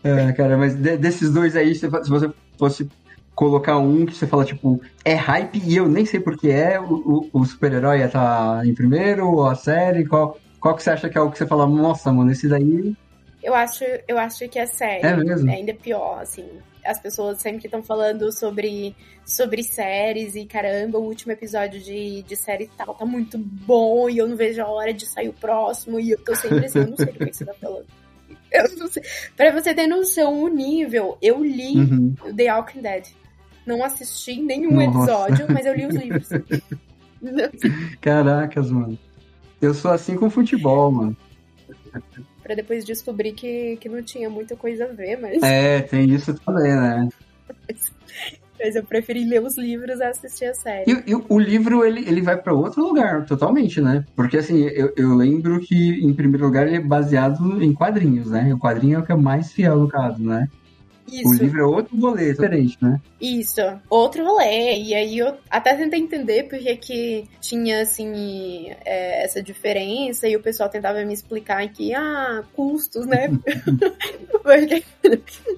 É, 0.05 0.33
cara, 0.33 0.57
mas 0.57 0.75
de- 0.75 0.97
desses 0.97 1.31
dois 1.31 1.55
aí, 1.55 1.73
se 1.75 1.87
se 1.89 2.09
você 2.09 2.29
fosse 2.57 2.89
colocar 3.35 3.77
um 3.77 4.05
que 4.05 4.15
você 4.15 4.27
fala, 4.27 4.45
tipo, 4.45 4.79
é 5.03 5.13
hype 5.13 5.61
e 5.63 5.75
eu 5.75 5.87
nem 5.87 6.05
sei 6.05 6.19
por 6.19 6.37
que 6.37 6.49
é, 6.49 6.79
o, 6.79 7.29
o, 7.33 7.41
o 7.41 7.45
super-herói 7.45 7.99
ia 7.99 8.05
estar 8.05 8.65
em 8.65 8.73
primeiro, 8.73 9.27
ou 9.27 9.47
a 9.47 9.55
série, 9.55 10.05
qual, 10.05 10.37
qual 10.59 10.75
que 10.75 10.83
você 10.83 10.91
acha 10.91 11.09
que 11.09 11.17
é 11.17 11.21
o 11.21 11.31
que 11.31 11.37
você 11.37 11.47
fala, 11.47 11.67
nossa, 11.67 12.11
mano, 12.11 12.31
esse 12.31 12.47
daí 12.47 12.95
Eu 13.41 13.53
acho, 13.53 13.83
eu 14.07 14.17
acho 14.17 14.47
que 14.47 14.59
é 14.59 14.65
série. 14.65 15.05
É 15.05 15.15
mesmo? 15.15 15.49
ainda 15.49 15.73
pior, 15.73 16.19
assim. 16.21 16.45
as 16.85 16.99
pessoas 16.99 17.41
sempre 17.41 17.65
estão 17.65 17.81
falando 17.81 18.31
sobre, 18.31 18.95
sobre 19.25 19.63
séries 19.63 20.35
e 20.35 20.45
caramba, 20.45 20.99
o 20.99 21.03
último 21.03 21.31
episódio 21.31 21.79
de, 21.79 22.21
de 22.23 22.35
série 22.35 22.69
tal 22.77 22.93
tá 22.93 23.05
muito 23.05 23.37
bom 23.37 24.09
e 24.09 24.19
eu 24.19 24.27
não 24.27 24.35
vejo 24.35 24.61
a 24.61 24.67
hora 24.67 24.93
de 24.93 25.05
sair 25.07 25.29
o 25.29 25.33
próximo 25.33 25.99
e 25.99 26.11
eu 26.11 26.19
tô 26.23 26.35
sempre 26.35 26.65
assim, 26.65 26.79
eu 26.79 26.87
não 26.87 26.97
sei 26.97 27.07
do 27.07 27.25
que 27.25 27.33
você 27.33 27.45
tá 27.45 27.53
falando. 27.55 27.87
Eu 28.51 28.77
não 28.77 28.87
sei. 28.87 29.01
Pra 29.35 29.51
você 29.51 29.73
ter 29.73 29.87
noção 29.87 30.43
o 30.43 30.47
nível, 30.47 31.17
eu 31.19 31.43
li 31.43 31.75
Uhum. 31.75 32.13
The 32.35 32.53
Walking 32.53 32.81
Dead. 32.81 33.07
Não 33.65 33.83
assisti 33.83 34.41
nenhum 34.41 34.73
Nossa. 34.73 35.11
episódio, 35.11 35.47
mas 35.53 35.65
eu 35.65 35.75
li 35.75 35.85
os 35.85 35.95
livros. 35.95 36.29
Caracas, 38.01 38.69
mano. 38.69 38.97
Eu 39.61 39.73
sou 39.73 39.91
assim 39.91 40.15
com 40.15 40.29
futebol, 40.29 40.91
mano. 40.91 41.17
pra 42.41 42.55
depois 42.55 42.83
descobrir 42.83 43.31
que, 43.33 43.77
que 43.77 43.87
não 43.87 44.03
tinha 44.03 44.29
muita 44.29 44.55
coisa 44.55 44.85
a 44.85 44.87
ver, 44.87 45.17
mas, 45.17 45.41
É, 45.41 45.81
tem 45.81 46.09
isso 46.09 46.33
também, 46.33 46.73
né? 46.75 47.07
mas 48.59 48.75
eu 48.75 48.83
preferi 48.83 49.25
ler 49.25 49.41
os 49.41 49.57
livros 49.57 49.99
a 50.01 50.09
assistir 50.09 50.45
a 50.45 50.53
série. 50.53 50.91
E, 50.91 51.11
e 51.11 51.15
o 51.15 51.39
livro, 51.39 51.85
ele, 51.85 52.07
ele 52.07 52.21
vai 52.21 52.37
pra 52.37 52.53
outro 52.53 52.83
lugar, 52.83 53.25
totalmente, 53.25 53.81
né? 53.81 54.05
Porque, 54.15 54.37
assim, 54.37 54.63
eu, 54.63 54.93
eu 54.95 55.13
lembro 55.15 55.59
que, 55.59 56.05
em 56.05 56.13
primeiro 56.13 56.45
lugar, 56.45 56.67
ele 56.67 56.77
é 56.77 56.81
baseado 56.81 57.61
em 57.63 57.73
quadrinhos, 57.73 58.29
né? 58.29 58.53
O 58.53 58.59
quadrinho 58.59 58.97
é 58.97 58.99
o 58.99 59.05
que 59.05 59.11
é 59.11 59.15
mais 59.15 59.51
fiel, 59.51 59.79
no 59.79 59.87
caso, 59.87 60.21
né? 60.21 60.47
O 61.05 61.13
Isso, 61.33 61.43
livro 61.43 61.59
é 61.59 61.65
outro 61.65 61.95
boleto, 61.97 62.41
diferente, 62.41 62.77
né? 62.81 62.99
isso. 63.19 63.61
Outro 63.89 64.23
rolê. 64.25 64.77
E 64.79 64.95
aí 64.95 65.17
eu 65.17 65.35
até 65.49 65.75
tentei 65.75 65.99
entender 65.99 66.43
porque 66.43 66.75
que 66.77 67.27
tinha, 67.41 67.81
assim, 67.81 68.69
é, 68.85 69.23
essa 69.23 69.41
diferença 69.43 70.27
e 70.27 70.35
o 70.35 70.41
pessoal 70.41 70.69
tentava 70.69 71.03
me 71.03 71.13
explicar 71.13 71.67
que, 71.69 71.93
ah, 71.93 72.43
custos, 72.53 73.05
né? 73.05 73.29
porque 74.41 74.83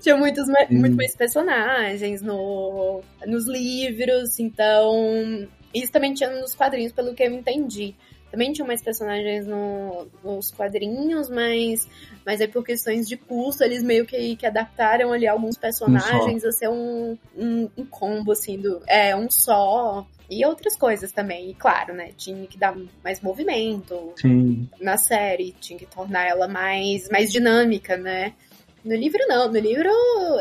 tinha 0.01 0.17
muitos, 0.17 0.47
ma- 0.47 0.65
Sim. 0.67 0.75
muito 0.79 0.95
mais 0.95 1.15
personagens 1.15 2.21
no, 2.21 3.01
nos 3.25 3.47
livros, 3.47 4.39
então... 4.39 5.47
Isso 5.73 5.91
também 5.91 6.13
tinha 6.13 6.29
nos 6.29 6.55
quadrinhos, 6.55 6.93
pelo 6.93 7.13
que 7.13 7.21
eu 7.21 7.31
entendi. 7.34 7.93
Também 8.36 8.52
tinha 8.52 8.67
mais 8.67 8.82
personagens 8.82 9.48
no- 9.48 10.08
nos 10.21 10.52
quadrinhos, 10.52 11.30
mas, 11.30 11.88
mas 12.26 12.41
aí 12.41 12.50
por 12.50 12.65
questões 12.65 13.08
de 13.08 13.15
custo, 13.15 13.63
eles 13.63 13.82
meio 13.82 14.06
que, 14.06 14.36
que 14.36 14.45
adaptaram 14.45 15.13
ali 15.13 15.26
alguns 15.26 15.58
personagens 15.58 16.43
a 16.43 16.52
ser 16.52 16.67
um, 16.67 17.17
um, 17.34 17.69
um 17.78 17.86
combo, 17.86 18.34
assim, 18.34 18.58
do, 18.58 18.82
é, 18.88 19.15
um 19.15 19.30
só. 19.30 20.06
E 20.30 20.45
outras 20.45 20.76
coisas 20.76 21.13
também. 21.13 21.52
E 21.52 21.54
claro, 21.54 21.93
né? 21.93 22.10
Tinha 22.17 22.45
que 22.45 22.58
dar 22.58 22.76
mais 23.02 23.21
movimento 23.21 24.12
Sim. 24.17 24.67
na 24.82 24.98
série, 24.98 25.56
tinha 25.62 25.80
que 25.80 25.86
tornar 25.86 26.28
ela 26.28 26.45
mais, 26.45 27.08
mais 27.10 27.32
dinâmica, 27.32 27.95
né? 27.95 28.34
No 28.84 28.95
livro 28.98 29.19
não, 29.30 29.48
no 29.48 29.58
livro 29.58 29.89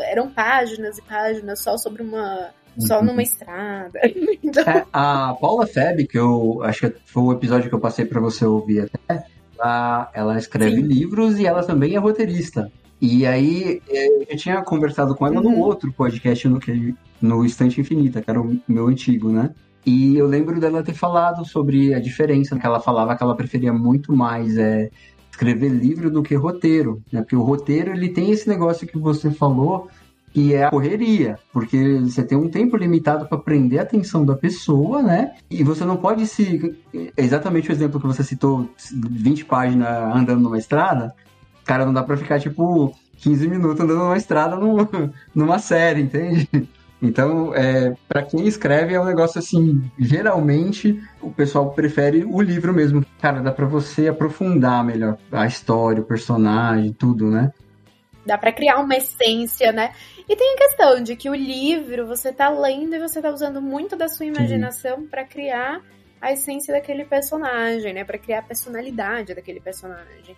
eram 0.01 0.29
páginas 0.29 0.97
e 0.97 1.01
páginas 1.01 1.61
só 1.61 1.77
sobre 1.77 2.03
uma. 2.03 2.53
Só 2.79 3.01
numa 3.03 3.21
estrada. 3.23 3.99
Então, 4.43 4.63
É, 4.63 4.85
a 4.93 5.33
Paula 5.39 5.65
Feb, 5.67 6.07
que 6.07 6.17
eu 6.17 6.61
acho 6.63 6.89
que 6.89 6.95
foi 7.05 7.23
o 7.23 7.31
episódio 7.33 7.69
que 7.69 7.75
eu 7.75 7.79
passei 7.79 8.05
pra 8.05 8.19
você 8.21 8.45
ouvir 8.45 8.81
até, 9.07 9.25
ela, 9.57 10.11
ela 10.13 10.37
escreve 10.37 10.75
Sim. 10.77 10.81
livros 10.81 11.39
e 11.39 11.45
ela 11.45 11.63
também 11.63 11.95
é 11.95 11.99
roteirista. 11.99 12.71
E 13.01 13.25
aí, 13.25 13.81
é, 13.89 14.07
eu 14.21 14.25
já 14.31 14.37
tinha 14.37 14.61
conversado 14.63 15.15
com 15.15 15.27
ela 15.27 15.41
Uhum. 15.41 15.51
no 15.51 15.59
outro 15.59 15.91
podcast, 15.91 16.47
no, 16.47 16.59
que, 16.59 16.95
no 17.21 17.45
Estante 17.45 17.79
Infinita, 17.81 18.21
que 18.21 18.29
era 18.29 18.41
o 18.41 18.57
meu 18.67 18.87
antigo, 18.87 19.29
né? 19.29 19.51
E 19.85 20.17
eu 20.17 20.25
lembro 20.25 20.59
dela 20.59 20.81
ter 20.81 20.93
falado 20.93 21.45
sobre 21.45 21.93
a 21.93 21.99
diferença, 21.99 22.57
que 22.57 22.65
ela 22.65 22.79
falava 22.79 23.15
que 23.15 23.21
ela 23.21 23.35
preferia 23.35 23.71
muito 23.71 24.15
mais 24.15 24.57
é, 24.57 24.89
escrever 25.29 25.69
livro 25.69 26.09
do 26.09 26.23
que 26.23 26.33
roteiro, 26.35 27.03
né? 27.11 27.21
Porque 27.21 27.35
o 27.35 27.43
roteiro, 27.43 27.91
ele 27.91 28.09
tem 28.09 28.31
esse 28.31 28.47
negócio 28.49 28.87
que 28.87 28.97
você 28.97 29.29
falou, 29.29 29.87
que 30.35 30.53
é 30.53 30.65
a 30.65 30.69
correria, 30.69 31.39
porque 31.53 31.97
você 31.99 32.21
tem 32.21 32.37
um 32.37 32.49
tempo 32.49 32.75
limitado 32.75 33.25
para 33.25 33.37
prender 33.37 33.79
a 33.79 33.83
atenção 33.83 34.25
da 34.25 34.35
pessoa, 34.35 35.01
né? 35.01 35.31
E 35.49 35.63
você 35.63 35.85
não 35.85 35.95
pode 35.95 36.27
se. 36.27 36.75
Exatamente 37.15 37.69
o 37.69 37.71
exemplo 37.71 38.01
que 38.01 38.05
você 38.05 38.21
citou, 38.21 38.69
20 38.91 39.45
páginas 39.45 39.87
andando 40.13 40.41
numa 40.41 40.57
estrada, 40.57 41.15
cara, 41.63 41.85
não 41.85 41.93
dá 41.93 42.03
para 42.03 42.17
ficar 42.17 42.37
tipo 42.37 42.93
15 43.15 43.47
minutos 43.47 43.79
andando 43.79 43.99
numa 43.99 44.17
estrada 44.17 44.57
num- 44.57 44.85
numa 45.33 45.57
série, 45.57 46.01
entende? 46.01 46.49
Então, 47.01 47.53
é, 47.53 47.93
para 48.05 48.23
quem 48.23 48.45
escreve 48.45 48.93
é 48.93 48.99
um 48.99 49.05
negócio 49.05 49.39
assim, 49.39 49.81
geralmente 49.97 51.01
o 51.21 51.31
pessoal 51.31 51.69
prefere 51.71 52.25
o 52.25 52.41
livro 52.41 52.73
mesmo. 52.73 53.05
Cara, 53.21 53.41
dá 53.41 53.53
para 53.53 53.65
você 53.65 54.09
aprofundar 54.09 54.83
melhor 54.83 55.17
a 55.31 55.45
história, 55.45 56.01
o 56.01 56.05
personagem, 56.05 56.91
tudo, 56.91 57.31
né? 57.31 57.53
Dá 58.25 58.37
pra 58.37 58.51
criar 58.51 58.79
uma 58.79 58.95
essência, 58.95 59.71
né? 59.71 59.93
E 60.27 60.35
tem 60.35 60.53
a 60.55 60.57
questão 60.57 61.03
de 61.03 61.15
que 61.15 61.29
o 61.29 61.35
livro, 61.35 62.07
você 62.07 62.33
tá 62.33 62.49
lendo 62.49 62.95
e 62.95 62.99
você 62.99 63.21
tá 63.21 63.29
usando 63.29 63.61
muito 63.61 63.95
da 63.95 64.07
sua 64.07 64.25
imaginação 64.25 65.05
pra 65.07 65.23
criar 65.23 65.81
a 66.19 66.31
essência 66.31 66.73
daquele 66.73 67.05
personagem, 67.05 67.93
né? 67.93 68.03
Pra 68.03 68.17
criar 68.17 68.39
a 68.39 68.43
personalidade 68.43 69.35
daquele 69.35 69.59
personagem. 69.59 70.35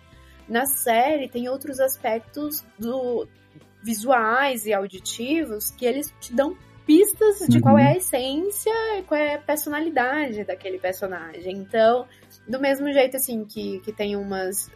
Na 0.48 0.66
série 0.66 1.28
tem 1.28 1.48
outros 1.48 1.80
aspectos 1.80 2.64
do 2.78 3.26
visuais 3.82 4.66
e 4.66 4.72
auditivos 4.72 5.70
que 5.70 5.86
eles 5.86 6.12
te 6.20 6.34
dão 6.34 6.56
pistas 6.84 7.46
de 7.48 7.56
Uhum. 7.56 7.62
qual 7.62 7.78
é 7.78 7.88
a 7.88 7.96
essência 7.96 8.72
e 8.98 9.02
qual 9.02 9.20
é 9.20 9.34
a 9.34 9.38
personalidade 9.38 10.42
daquele 10.44 10.78
personagem. 10.78 11.56
Então, 11.56 12.06
do 12.46 12.58
mesmo 12.58 12.90
jeito 12.92 13.16
assim 13.16 13.44
que, 13.44 13.78
que 13.80 13.92
tem 13.92 14.16
umas 14.16 14.70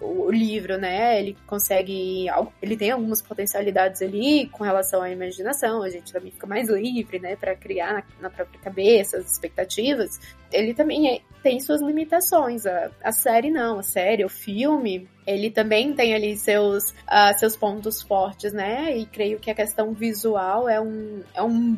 o 0.00 0.30
livro, 0.30 0.78
né, 0.78 1.18
ele 1.18 1.36
consegue, 1.46 2.26
ele 2.62 2.76
tem 2.76 2.90
algumas 2.90 3.20
potencialidades 3.20 4.00
ali 4.00 4.46
com 4.48 4.62
relação 4.62 5.02
à 5.02 5.10
imaginação, 5.10 5.82
a 5.82 5.90
gente 5.90 6.12
também 6.12 6.30
fica 6.30 6.46
mais 6.46 6.68
livre, 6.68 7.18
né, 7.18 7.34
para 7.36 7.54
criar 7.56 7.92
na, 7.92 8.02
na 8.20 8.30
própria 8.30 8.60
cabeça 8.60 9.18
as 9.18 9.32
expectativas. 9.32 10.20
Ele 10.52 10.72
também 10.72 11.16
é- 11.16 11.20
tem 11.42 11.60
suas 11.60 11.80
limitações. 11.80 12.64
A, 12.66 12.90
a 13.02 13.12
série 13.12 13.50
não, 13.50 13.80
a 13.80 13.82
série, 13.82 14.24
o 14.24 14.28
filme, 14.28 15.08
ele 15.26 15.50
também 15.50 15.92
tem 15.92 16.14
ali 16.14 16.36
seus, 16.36 16.94
ah, 17.06 17.32
seus 17.34 17.56
pontos 17.56 18.00
fortes, 18.00 18.52
né, 18.52 18.96
e 18.96 19.04
creio 19.04 19.38
que 19.38 19.50
a 19.50 19.54
questão 19.54 19.92
visual 19.92 20.68
é 20.68 20.80
um, 20.80 21.22
é 21.34 21.42
um 21.42 21.76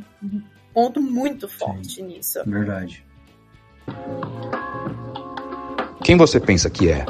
ponto 0.74 1.00
muito 1.00 1.48
forte 1.48 2.02
nisso. 2.02 2.40
Verdade. 2.44 3.04
Quem 6.04 6.16
você 6.16 6.38
pensa 6.38 6.68
que 6.68 6.90
é? 6.90 7.04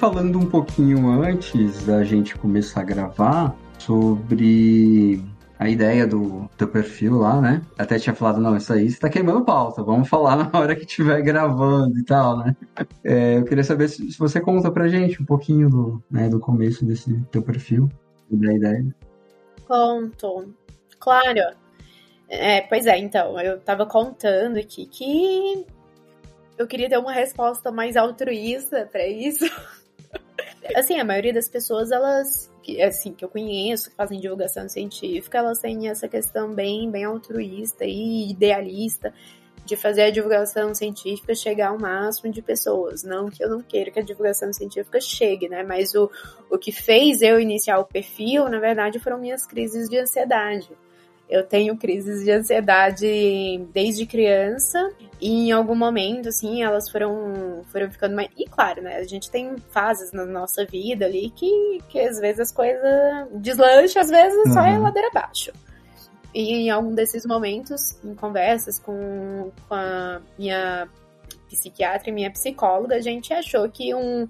Falando 0.00 0.38
um 0.38 0.46
pouquinho 0.46 1.10
antes 1.10 1.84
da 1.84 2.02
gente 2.02 2.34
começar 2.34 2.80
a 2.80 2.84
gravar 2.84 3.54
sobre 3.78 5.22
a 5.58 5.68
ideia 5.68 6.06
do 6.06 6.48
teu 6.56 6.66
perfil 6.66 7.18
lá, 7.18 7.38
né? 7.38 7.60
Até 7.76 7.98
tinha 7.98 8.14
falado, 8.14 8.40
não, 8.40 8.56
isso 8.56 8.72
aí 8.72 8.90
você 8.90 8.98
tá 8.98 9.10
queimando 9.10 9.44
pauta, 9.44 9.82
vamos 9.82 10.08
falar 10.08 10.36
na 10.50 10.58
hora 10.58 10.74
que 10.74 10.86
estiver 10.86 11.20
gravando 11.20 11.98
e 11.98 12.02
tal, 12.02 12.38
né? 12.38 12.56
É, 13.04 13.36
eu 13.36 13.44
queria 13.44 13.62
saber 13.62 13.88
se, 13.88 14.10
se 14.10 14.18
você 14.18 14.40
conta 14.40 14.70
pra 14.70 14.88
gente 14.88 15.22
um 15.22 15.26
pouquinho 15.26 15.68
do, 15.68 16.02
né, 16.10 16.30
do 16.30 16.40
começo 16.40 16.82
desse 16.82 17.14
teu 17.30 17.42
perfil, 17.42 17.86
da 18.30 18.54
ideia. 18.54 18.86
Conto. 19.68 20.54
Claro. 20.98 21.56
É, 22.26 22.62
pois 22.62 22.86
é, 22.86 22.96
então, 22.96 23.38
eu 23.38 23.60
tava 23.60 23.84
contando 23.84 24.56
aqui 24.56 24.86
que 24.86 25.66
eu 26.56 26.66
queria 26.66 26.88
ter 26.88 26.96
uma 26.96 27.12
resposta 27.12 27.70
mais 27.70 27.98
altruísta 27.98 28.88
pra 28.90 29.06
isso. 29.06 29.44
assim, 30.74 30.98
a 30.98 31.04
maioria 31.04 31.32
das 31.32 31.48
pessoas, 31.48 31.90
elas, 31.90 32.50
assim, 32.86 33.12
que 33.12 33.24
eu 33.24 33.28
conheço, 33.28 33.90
que 33.90 33.96
fazem 33.96 34.20
divulgação 34.20 34.68
científica, 34.68 35.38
elas 35.38 35.58
têm 35.58 35.88
essa 35.88 36.08
questão 36.08 36.52
bem, 36.52 36.90
bem 36.90 37.04
altruísta 37.04 37.84
e 37.84 38.30
idealista 38.30 39.12
de 39.64 39.76
fazer 39.76 40.02
a 40.02 40.10
divulgação 40.10 40.74
científica 40.74 41.34
chegar 41.34 41.68
ao 41.68 41.78
máximo 41.78 42.32
de 42.32 42.42
pessoas. 42.42 43.02
Não 43.02 43.28
que 43.28 43.44
eu 43.44 43.48
não 43.48 43.62
queira 43.62 43.90
que 43.90 44.00
a 44.00 44.02
divulgação 44.02 44.52
científica 44.52 45.00
chegue, 45.00 45.48
né? 45.48 45.62
Mas 45.62 45.94
o, 45.94 46.10
o 46.50 46.58
que 46.58 46.72
fez 46.72 47.22
eu 47.22 47.38
iniciar 47.38 47.78
o 47.78 47.84
perfil, 47.84 48.48
na 48.48 48.58
verdade, 48.58 48.98
foram 48.98 49.18
minhas 49.18 49.46
crises 49.46 49.88
de 49.88 49.98
ansiedade. 49.98 50.70
Eu 51.30 51.44
tenho 51.44 51.76
crises 51.76 52.24
de 52.24 52.32
ansiedade 52.32 53.64
desde 53.72 54.04
criança 54.04 54.90
e 55.20 55.48
em 55.48 55.52
algum 55.52 55.76
momento, 55.76 56.28
assim, 56.28 56.62
elas 56.64 56.90
foram, 56.90 57.62
foram 57.70 57.88
ficando 57.88 58.16
mais. 58.16 58.28
E 58.36 58.46
claro, 58.46 58.82
né? 58.82 58.96
A 58.96 59.04
gente 59.04 59.30
tem 59.30 59.56
fases 59.70 60.10
na 60.12 60.26
nossa 60.26 60.66
vida 60.66 61.04
ali 61.06 61.30
que, 61.30 61.78
que 61.88 62.00
às 62.00 62.18
vezes 62.18 62.40
as 62.40 62.52
coisas 62.52 62.82
deslancham, 63.34 64.02
às 64.02 64.10
vezes 64.10 64.56
Uhum. 64.56 64.82
ladeira 64.82 65.08
abaixo. 65.08 65.52
E 66.34 66.52
em 66.52 66.70
algum 66.70 66.94
desses 66.94 67.24
momentos, 67.24 67.96
em 68.04 68.14
conversas 68.14 68.80
com, 68.80 69.52
com 69.68 69.74
a 69.74 70.20
minha 70.36 70.88
psiquiatra 71.48 72.10
e 72.10 72.12
minha 72.12 72.30
psicóloga, 72.30 72.96
a 72.96 73.00
gente 73.00 73.32
achou 73.32 73.68
que 73.68 73.94
um 73.94 74.26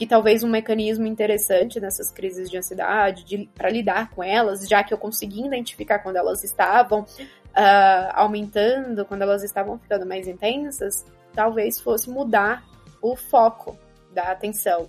que 0.00 0.06
talvez 0.06 0.42
um 0.42 0.48
mecanismo 0.48 1.06
interessante 1.06 1.78
nessas 1.78 2.10
crises 2.10 2.48
de 2.48 2.56
ansiedade, 2.56 3.50
para 3.54 3.68
lidar 3.68 4.08
com 4.08 4.24
elas, 4.24 4.66
já 4.66 4.82
que 4.82 4.94
eu 4.94 4.96
consegui 4.96 5.44
identificar 5.44 5.98
quando 5.98 6.16
elas 6.16 6.42
estavam 6.42 7.02
uh, 7.02 8.10
aumentando, 8.14 9.04
quando 9.04 9.20
elas 9.20 9.44
estavam 9.44 9.78
ficando 9.78 10.06
mais 10.06 10.26
intensas, 10.26 11.04
talvez 11.34 11.78
fosse 11.78 12.08
mudar 12.08 12.64
o 13.02 13.14
foco 13.14 13.78
da 14.10 14.32
atenção. 14.32 14.88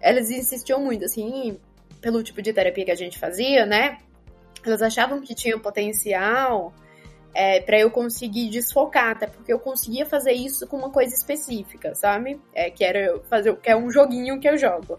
Elas 0.00 0.30
insistiam 0.30 0.80
muito, 0.80 1.04
assim, 1.04 1.60
pelo 2.00 2.22
tipo 2.22 2.40
de 2.40 2.50
terapia 2.50 2.86
que 2.86 2.90
a 2.90 2.96
gente 2.96 3.18
fazia, 3.18 3.66
né? 3.66 3.98
Elas 4.64 4.80
achavam 4.80 5.20
que 5.20 5.34
tinha 5.34 5.58
potencial 5.58 6.72
é, 7.34 7.60
para 7.60 7.78
eu 7.78 7.90
conseguir 7.90 8.48
desfocar, 8.48 9.12
até 9.12 9.26
porque 9.26 9.52
eu 9.52 9.58
conseguia 9.58 10.06
fazer 10.06 10.32
isso 10.32 10.66
com 10.66 10.76
uma 10.76 10.90
coisa 10.90 11.14
específica, 11.14 11.94
sabe? 11.94 12.40
É, 12.54 12.70
que 12.70 12.84
era 12.84 13.20
fazer, 13.28 13.56
que 13.56 13.70
é 13.70 13.76
um 13.76 13.90
joguinho 13.90 14.40
que 14.40 14.48
eu 14.48 14.56
jogo. 14.56 14.98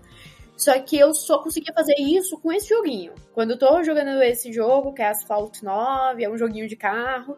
Só 0.55 0.77
que 0.79 0.97
eu 0.99 1.13
só 1.13 1.41
conseguia 1.41 1.73
fazer 1.73 1.95
isso 1.97 2.37
com 2.39 2.51
esse 2.51 2.67
joguinho. 2.67 3.13
Quando 3.33 3.51
eu 3.51 3.57
tô 3.57 3.81
jogando 3.81 4.21
esse 4.21 4.51
jogo, 4.51 4.93
que 4.93 5.01
é 5.01 5.07
Asphalt 5.07 5.61
9, 5.61 6.23
é 6.23 6.29
um 6.29 6.37
joguinho 6.37 6.67
de 6.67 6.75
carro, 6.75 7.37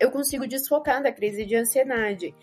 eu 0.00 0.10
consigo 0.10 0.46
desfocar 0.46 1.02
da 1.02 1.12
crise 1.12 1.44
de 1.44 1.54
ansiedade. 1.54 2.34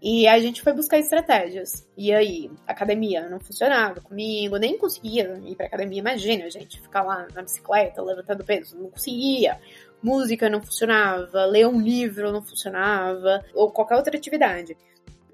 E 0.00 0.28
a 0.28 0.38
gente 0.38 0.60
foi 0.62 0.72
buscar 0.72 0.98
estratégias. 0.98 1.88
E 1.96 2.12
aí, 2.12 2.50
academia 2.66 3.28
não 3.28 3.40
funcionava 3.40 4.00
comigo, 4.00 4.56
nem 4.58 4.76
conseguia 4.76 5.40
ir 5.44 5.56
pra 5.56 5.66
academia. 5.66 5.98
Imagina, 5.98 6.50
gente, 6.50 6.80
ficar 6.80 7.02
lá 7.02 7.26
na 7.34 7.42
bicicleta, 7.42 8.02
levantando 8.02 8.44
peso, 8.44 8.78
não 8.78 8.90
conseguia. 8.90 9.58
Música 10.06 10.48
não 10.48 10.62
funcionava, 10.62 11.44
ler 11.46 11.66
um 11.66 11.80
livro 11.80 12.30
não 12.30 12.40
funcionava, 12.40 13.44
ou 13.52 13.72
qualquer 13.72 13.96
outra 13.96 14.16
atividade. 14.16 14.76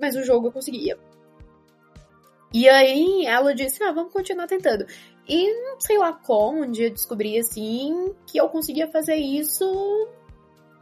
Mas 0.00 0.16
o 0.16 0.24
jogo 0.24 0.46
eu 0.46 0.52
conseguia. 0.52 0.98
E 2.54 2.66
aí 2.66 3.26
ela 3.26 3.54
disse: 3.54 3.84
Ah, 3.84 3.92
vamos 3.92 4.14
continuar 4.14 4.46
tentando. 4.46 4.86
E 5.28 5.52
não 5.62 5.78
sei 5.78 5.98
lá 5.98 6.14
como, 6.14 6.64
um 6.64 6.70
dia 6.70 6.86
eu 6.86 6.90
descobri 6.90 7.38
assim 7.38 8.14
que 8.26 8.38
eu 8.38 8.48
conseguia 8.48 8.88
fazer 8.88 9.16
isso 9.16 10.08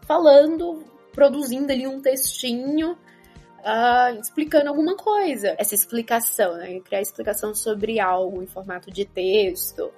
falando, 0.06 0.84
produzindo 1.12 1.72
ali 1.72 1.88
um 1.88 2.00
textinho 2.00 2.92
uh, 2.92 4.20
explicando 4.20 4.68
alguma 4.68 4.96
coisa. 4.96 5.56
Essa 5.58 5.74
explicação, 5.74 6.56
né? 6.56 6.78
Criar 6.78 7.00
explicação 7.00 7.54
sobre 7.56 7.98
algo 7.98 8.40
em 8.40 8.46
formato 8.46 8.88
de 8.88 9.04
texto, 9.04 9.90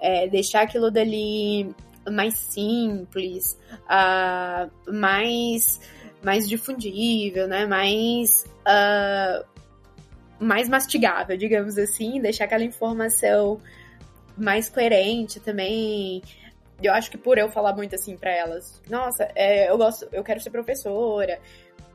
é, 0.00 0.28
deixar 0.28 0.62
aquilo 0.62 0.90
dali 0.90 1.74
mais 2.10 2.34
simples, 2.34 3.58
uh, 3.84 4.92
mais, 4.92 5.80
mais 6.22 6.48
difundível, 6.48 7.46
né? 7.48 7.66
Mais, 7.66 8.44
uh, 8.66 9.44
mais 10.38 10.68
mastigável, 10.68 11.36
digamos 11.36 11.78
assim, 11.78 12.20
deixar 12.20 12.44
aquela 12.44 12.64
informação 12.64 13.60
mais 14.36 14.68
coerente 14.68 15.40
também. 15.40 16.22
Eu 16.82 16.92
acho 16.92 17.10
que 17.10 17.16
por 17.16 17.38
eu 17.38 17.48
falar 17.50 17.74
muito 17.74 17.94
assim 17.94 18.16
para 18.16 18.30
elas, 18.32 18.82
nossa, 18.90 19.30
é, 19.34 19.70
eu 19.70 19.78
gosto, 19.78 20.08
eu 20.12 20.24
quero 20.24 20.40
ser 20.40 20.50
professora, 20.50 21.38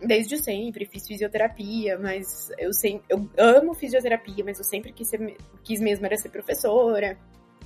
desde 0.01 0.37
sempre, 0.37 0.85
fiz 0.85 1.05
fisioterapia, 1.05 1.97
mas 1.99 2.49
eu 2.57 2.73
sempre, 2.73 3.05
eu 3.09 3.29
amo 3.37 3.73
fisioterapia, 3.73 4.43
mas 4.43 4.57
eu 4.57 4.63
sempre 4.63 4.93
quis, 4.93 5.09
ser, 5.09 5.37
quis 5.63 5.79
mesmo 5.79 6.05
era 6.05 6.17
ser 6.17 6.29
professora. 6.29 7.17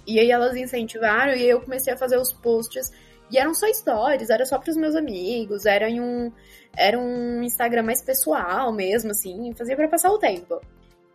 E 0.05 0.19
aí 0.19 0.31
elas 0.31 0.55
incentivaram 0.55 1.33
e 1.33 1.47
eu 1.47 1.61
comecei 1.61 1.93
a 1.93 1.97
fazer 1.97 2.17
os 2.17 2.33
posts 2.33 2.91
e 3.31 3.37
eram 3.37 3.53
só 3.53 3.71
stories, 3.71 4.29
era 4.29 4.45
só 4.45 4.59
para 4.59 4.69
os 4.69 4.77
meus 4.77 4.95
amigos, 4.95 5.65
era 5.65 5.89
em 5.89 6.01
um 6.01 6.31
era 6.75 6.99
um 6.99 7.43
Instagram 7.43 7.83
mais 7.83 8.01
pessoal 8.01 8.71
mesmo 8.71 9.11
assim, 9.11 9.53
fazia 9.53 9.75
para 9.75 9.87
passar 9.87 10.11
o 10.11 10.17
tempo. 10.17 10.59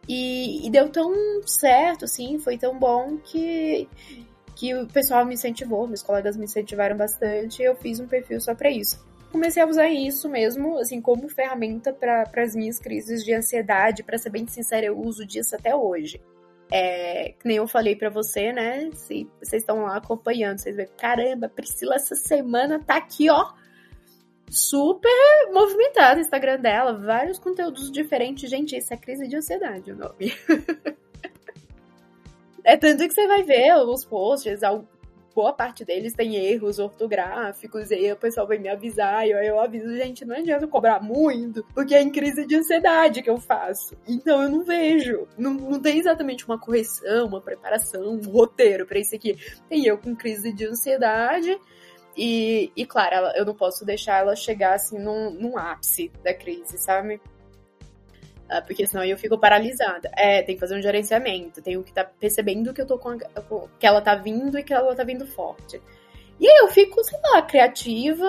E, 0.08 0.66
e, 0.66 0.70
deu 0.70 0.88
tão 0.88 1.12
certo, 1.46 2.06
assim, 2.06 2.38
foi 2.38 2.56
tão 2.56 2.78
bom 2.78 3.18
que 3.18 3.88
que 4.56 4.74
o 4.74 4.88
pessoal 4.88 5.24
me 5.24 5.34
incentivou, 5.34 5.86
meus 5.86 6.02
colegas 6.02 6.36
me 6.36 6.44
incentivaram 6.44 6.96
bastante, 6.96 7.62
e 7.62 7.64
eu 7.66 7.76
fiz 7.76 8.00
um 8.00 8.08
perfil 8.08 8.40
só 8.40 8.54
para 8.54 8.70
isso 8.70 8.98
comecei 9.30 9.62
a 9.62 9.66
usar 9.66 9.88
isso 9.88 10.28
mesmo, 10.28 10.78
assim, 10.78 11.00
como 11.00 11.28
ferramenta 11.28 11.92
para 11.92 12.24
as 12.36 12.54
minhas 12.54 12.78
crises 12.78 13.24
de 13.24 13.34
ansiedade. 13.34 14.02
Para 14.02 14.18
ser 14.18 14.30
bem 14.30 14.46
sincera, 14.46 14.86
eu 14.86 14.98
uso 14.98 15.26
disso 15.26 15.54
até 15.54 15.74
hoje. 15.74 16.20
É, 16.70 17.34
que 17.38 17.46
nem 17.46 17.56
eu 17.56 17.66
falei 17.66 17.96
para 17.96 18.10
você, 18.10 18.52
né? 18.52 18.90
Se 18.92 19.28
vocês 19.40 19.62
estão 19.62 19.82
lá 19.82 19.96
acompanhando, 19.96 20.58
vocês 20.58 20.76
veem, 20.76 20.88
caramba, 20.98 21.48
Priscila 21.48 21.94
essa 21.94 22.14
semana 22.14 22.78
tá 22.78 22.96
aqui, 22.96 23.30
ó, 23.30 23.52
super 24.50 25.10
movimentada 25.52 26.16
no 26.16 26.20
Instagram 26.20 26.60
dela, 26.60 26.92
vários 26.92 27.38
conteúdos 27.38 27.90
diferentes. 27.90 28.50
Gente, 28.50 28.76
isso 28.76 28.92
é 28.92 28.96
crise 28.96 29.26
de 29.26 29.36
ansiedade 29.36 29.92
o 29.92 29.96
nome. 29.96 30.34
é 32.64 32.76
tanto 32.76 33.06
que 33.06 33.14
você 33.14 33.26
vai 33.26 33.42
ver 33.42 33.74
os 33.76 34.04
posts, 34.04 34.62
boa 35.38 35.52
parte 35.52 35.84
deles 35.84 36.14
tem 36.14 36.34
erros 36.34 36.80
ortográficos, 36.80 37.92
e 37.92 37.94
aí 37.94 38.12
o 38.12 38.16
pessoal 38.16 38.44
vem 38.44 38.58
me 38.58 38.68
avisar, 38.68 39.24
e 39.24 39.30
eu, 39.30 39.38
eu 39.38 39.60
aviso, 39.60 39.94
gente, 39.94 40.24
não 40.24 40.34
adianta 40.34 40.66
cobrar 40.66 41.00
muito, 41.00 41.64
porque 41.72 41.94
é 41.94 42.02
em 42.02 42.10
crise 42.10 42.44
de 42.44 42.56
ansiedade 42.56 43.22
que 43.22 43.30
eu 43.30 43.38
faço. 43.38 43.96
Então 44.04 44.42
eu 44.42 44.48
não 44.48 44.64
vejo, 44.64 45.28
não, 45.38 45.54
não 45.54 45.80
tem 45.80 45.96
exatamente 45.96 46.44
uma 46.44 46.58
correção, 46.58 47.28
uma 47.28 47.40
preparação, 47.40 48.14
um 48.14 48.20
roteiro 48.20 48.84
para 48.84 48.98
isso 48.98 49.14
aqui. 49.14 49.38
Tem 49.68 49.86
eu 49.86 49.96
com 49.96 50.16
crise 50.16 50.52
de 50.52 50.66
ansiedade, 50.66 51.56
e, 52.16 52.72
e 52.74 52.84
claro, 52.84 53.30
eu 53.36 53.44
não 53.44 53.54
posso 53.54 53.84
deixar 53.84 54.18
ela 54.18 54.34
chegar 54.34 54.74
assim 54.74 54.98
num, 54.98 55.30
num 55.30 55.56
ápice 55.56 56.10
da 56.24 56.34
crise, 56.34 56.78
sabe? 56.78 57.20
Uh, 58.50 58.64
porque 58.66 58.86
senão 58.86 59.04
eu 59.04 59.18
fico 59.18 59.38
paralisada. 59.38 60.10
É, 60.16 60.42
tem 60.42 60.54
que 60.54 60.60
fazer 60.60 60.76
um 60.76 60.82
gerenciamento, 60.82 61.60
tenho 61.60 61.82
que 61.82 61.90
estar 61.90 62.04
tá 62.04 62.10
percebendo 62.18 62.72
que 62.72 62.80
eu 62.80 62.86
tô 62.86 62.98
com, 62.98 63.18
que 63.18 63.86
ela 63.86 64.00
tá 64.00 64.14
vindo 64.14 64.58
e 64.58 64.62
que 64.62 64.72
ela 64.72 64.94
tá 64.94 65.04
vindo 65.04 65.26
forte. 65.26 65.80
E 66.40 66.48
aí 66.48 66.58
eu 66.58 66.68
fico, 66.68 67.02
sei 67.04 67.18
lá, 67.24 67.42
criativa, 67.42 68.26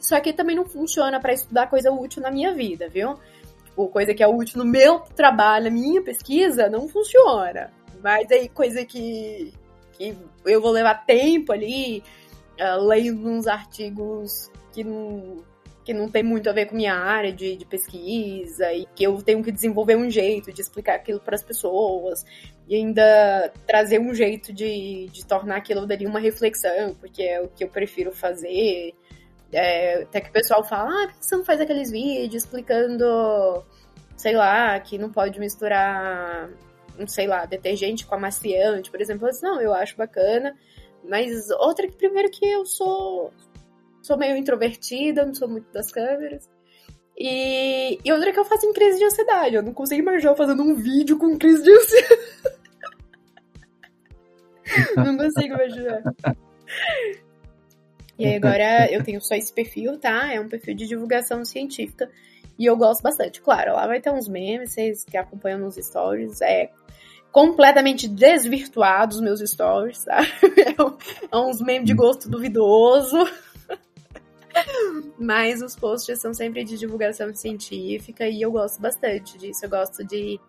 só 0.00 0.20
que 0.20 0.32
também 0.32 0.54
não 0.54 0.66
funciona 0.66 1.18
para 1.18 1.32
estudar 1.32 1.68
coisa 1.68 1.90
útil 1.90 2.22
na 2.22 2.30
minha 2.30 2.52
vida, 2.54 2.88
viu? 2.88 3.18
Tipo, 3.64 3.88
coisa 3.88 4.14
que 4.14 4.22
é 4.22 4.28
útil 4.28 4.58
no 4.58 4.64
meu 4.64 5.00
trabalho, 5.00 5.64
na 5.64 5.70
minha 5.70 6.02
pesquisa, 6.02 6.68
não 6.68 6.86
funciona. 6.86 7.72
Mas 8.02 8.30
aí 8.30 8.48
coisa 8.48 8.84
que, 8.84 9.52
que 9.92 10.16
eu 10.44 10.60
vou 10.60 10.70
levar 10.70 11.06
tempo 11.06 11.50
ali, 11.50 12.02
uh, 12.60 12.86
lendo 12.86 13.26
uns 13.26 13.46
artigos 13.46 14.50
que 14.72 14.84
não 14.84 15.42
que 15.86 15.94
não 15.94 16.10
tem 16.10 16.20
muito 16.20 16.50
a 16.50 16.52
ver 16.52 16.66
com 16.66 16.74
minha 16.74 16.96
área 16.96 17.32
de, 17.32 17.56
de 17.56 17.64
pesquisa 17.64 18.72
e 18.72 18.86
que 18.86 19.04
eu 19.04 19.22
tenho 19.22 19.40
que 19.40 19.52
desenvolver 19.52 19.94
um 19.94 20.10
jeito 20.10 20.52
de 20.52 20.60
explicar 20.60 20.96
aquilo 20.96 21.20
para 21.20 21.36
as 21.36 21.44
pessoas 21.44 22.26
e 22.66 22.74
ainda 22.74 23.52
trazer 23.64 24.00
um 24.00 24.12
jeito 24.12 24.52
de, 24.52 25.06
de 25.12 25.24
tornar 25.24 25.58
aquilo 25.58 25.86
dali 25.86 26.04
uma 26.04 26.18
reflexão, 26.18 26.96
porque 26.96 27.22
é 27.22 27.40
o 27.40 27.46
que 27.46 27.62
eu 27.62 27.68
prefiro 27.68 28.10
fazer. 28.10 28.94
É, 29.52 30.02
até 30.02 30.20
que 30.20 30.30
o 30.30 30.32
pessoal 30.32 30.64
fala, 30.64 30.90
ah, 30.90 31.06
por 31.06 31.20
que 31.20 31.24
você 31.24 31.36
não 31.36 31.44
faz 31.44 31.60
aqueles 31.60 31.88
vídeos 31.92 32.42
explicando, 32.42 33.64
sei 34.16 34.34
lá, 34.34 34.80
que 34.80 34.98
não 34.98 35.12
pode 35.12 35.38
misturar, 35.38 36.50
sei 37.06 37.28
lá, 37.28 37.46
detergente 37.46 38.04
com 38.04 38.16
amaciante, 38.16 38.90
por 38.90 39.00
exemplo. 39.00 39.24
Eu 39.24 39.30
disse, 39.30 39.44
não, 39.44 39.60
eu 39.60 39.72
acho 39.72 39.96
bacana, 39.96 40.52
mas 41.08 41.48
outra 41.60 41.86
que 41.86 41.96
primeiro 41.96 42.28
que 42.28 42.44
eu 42.44 42.66
sou 42.66 43.32
sou 44.06 44.16
meio 44.16 44.36
introvertida, 44.36 45.26
não 45.26 45.34
sou 45.34 45.48
muito 45.48 45.70
das 45.72 45.90
câmeras. 45.90 46.48
E, 47.18 47.98
e 48.04 48.12
outra 48.12 48.32
que 48.32 48.38
eu 48.38 48.44
faço 48.44 48.66
em 48.66 48.72
crise 48.72 48.98
de 48.98 49.04
ansiedade. 49.04 49.56
Eu 49.56 49.62
não 49.62 49.74
consigo 49.74 50.00
imaginar 50.00 50.32
eu 50.32 50.36
fazendo 50.36 50.62
um 50.62 50.74
vídeo 50.74 51.18
com 51.18 51.36
crise 51.36 51.64
de 51.64 51.70
ansiedade. 51.72 52.20
não 54.96 55.16
consigo 55.16 55.54
imaginar. 55.54 56.02
E 58.18 58.34
agora 58.34 58.90
eu 58.92 59.02
tenho 59.02 59.20
só 59.20 59.34
esse 59.34 59.52
perfil, 59.52 59.98
tá? 59.98 60.32
É 60.32 60.40
um 60.40 60.48
perfil 60.48 60.74
de 60.74 60.86
divulgação 60.86 61.44
científica. 61.44 62.08
E 62.58 62.64
eu 62.64 62.76
gosto 62.76 63.02
bastante. 63.02 63.40
Claro, 63.40 63.72
lá 63.74 63.86
vai 63.86 64.00
ter 64.00 64.10
uns 64.10 64.28
memes, 64.28 64.72
vocês 64.72 65.04
que 65.04 65.16
acompanham 65.16 65.58
nos 65.58 65.74
stories. 65.74 66.40
É 66.40 66.70
completamente 67.32 68.08
desvirtuados 68.08 69.20
meus 69.20 69.40
stories, 69.40 70.04
tá? 70.04 70.20
É 71.30 71.36
uns 71.36 71.60
memes 71.60 71.86
de 71.86 71.94
gosto 71.94 72.30
duvidoso. 72.30 73.26
Mas 75.18 75.62
os 75.62 75.76
posts 75.76 76.20
são 76.20 76.32
sempre 76.32 76.64
de 76.64 76.78
divulgação 76.78 77.34
científica 77.34 78.28
e 78.28 78.42
eu 78.42 78.52
gosto 78.52 78.80
bastante 78.80 79.36
disso. 79.38 79.64
Eu 79.64 79.70
gosto 79.70 80.04
de, 80.04 80.40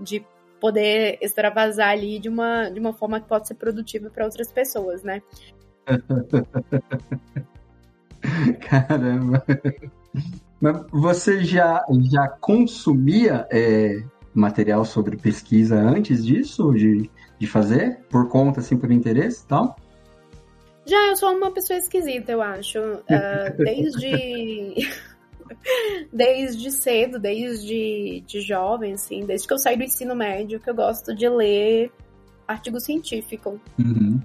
de 0.00 0.24
poder 0.60 1.18
extravasar 1.20 1.90
ali 1.90 2.18
de 2.18 2.28
uma, 2.28 2.68
de 2.68 2.80
uma 2.80 2.92
forma 2.92 3.20
que 3.20 3.28
pode 3.28 3.46
ser 3.46 3.54
produtiva 3.54 4.10
para 4.10 4.24
outras 4.24 4.50
pessoas, 4.50 5.02
né? 5.02 5.22
Caramba! 8.68 9.44
Mas 10.60 10.84
você 10.90 11.44
já, 11.44 11.84
já 12.10 12.28
consumia 12.28 13.46
é, 13.50 14.02
material 14.34 14.84
sobre 14.84 15.16
pesquisa 15.16 15.76
antes 15.76 16.24
disso, 16.24 16.72
de, 16.72 17.10
de 17.38 17.46
fazer? 17.46 18.00
Por 18.08 18.28
conta, 18.28 18.60
assim, 18.60 18.76
por 18.76 18.90
interesse 18.90 19.44
e 19.44 19.46
tal? 19.46 19.76
Já, 20.86 21.08
eu 21.08 21.16
sou 21.16 21.32
uma 21.36 21.50
pessoa 21.50 21.78
esquisita, 21.78 22.32
eu 22.32 22.40
acho. 22.40 22.78
Uh, 22.80 23.56
desde. 23.58 24.74
desde 26.12 26.70
cedo, 26.72 27.18
desde 27.18 28.20
de 28.26 28.40
jovem, 28.40 28.94
assim, 28.94 29.24
desde 29.24 29.46
que 29.46 29.54
eu 29.54 29.58
saí 29.58 29.76
do 29.76 29.84
ensino 29.84 30.14
médio, 30.14 30.60
que 30.60 30.70
eu 30.70 30.74
gosto 30.74 31.14
de 31.14 31.28
ler 31.28 31.90
artigo 32.46 32.80
científico. 32.80 33.60
Uhum. 33.78 34.20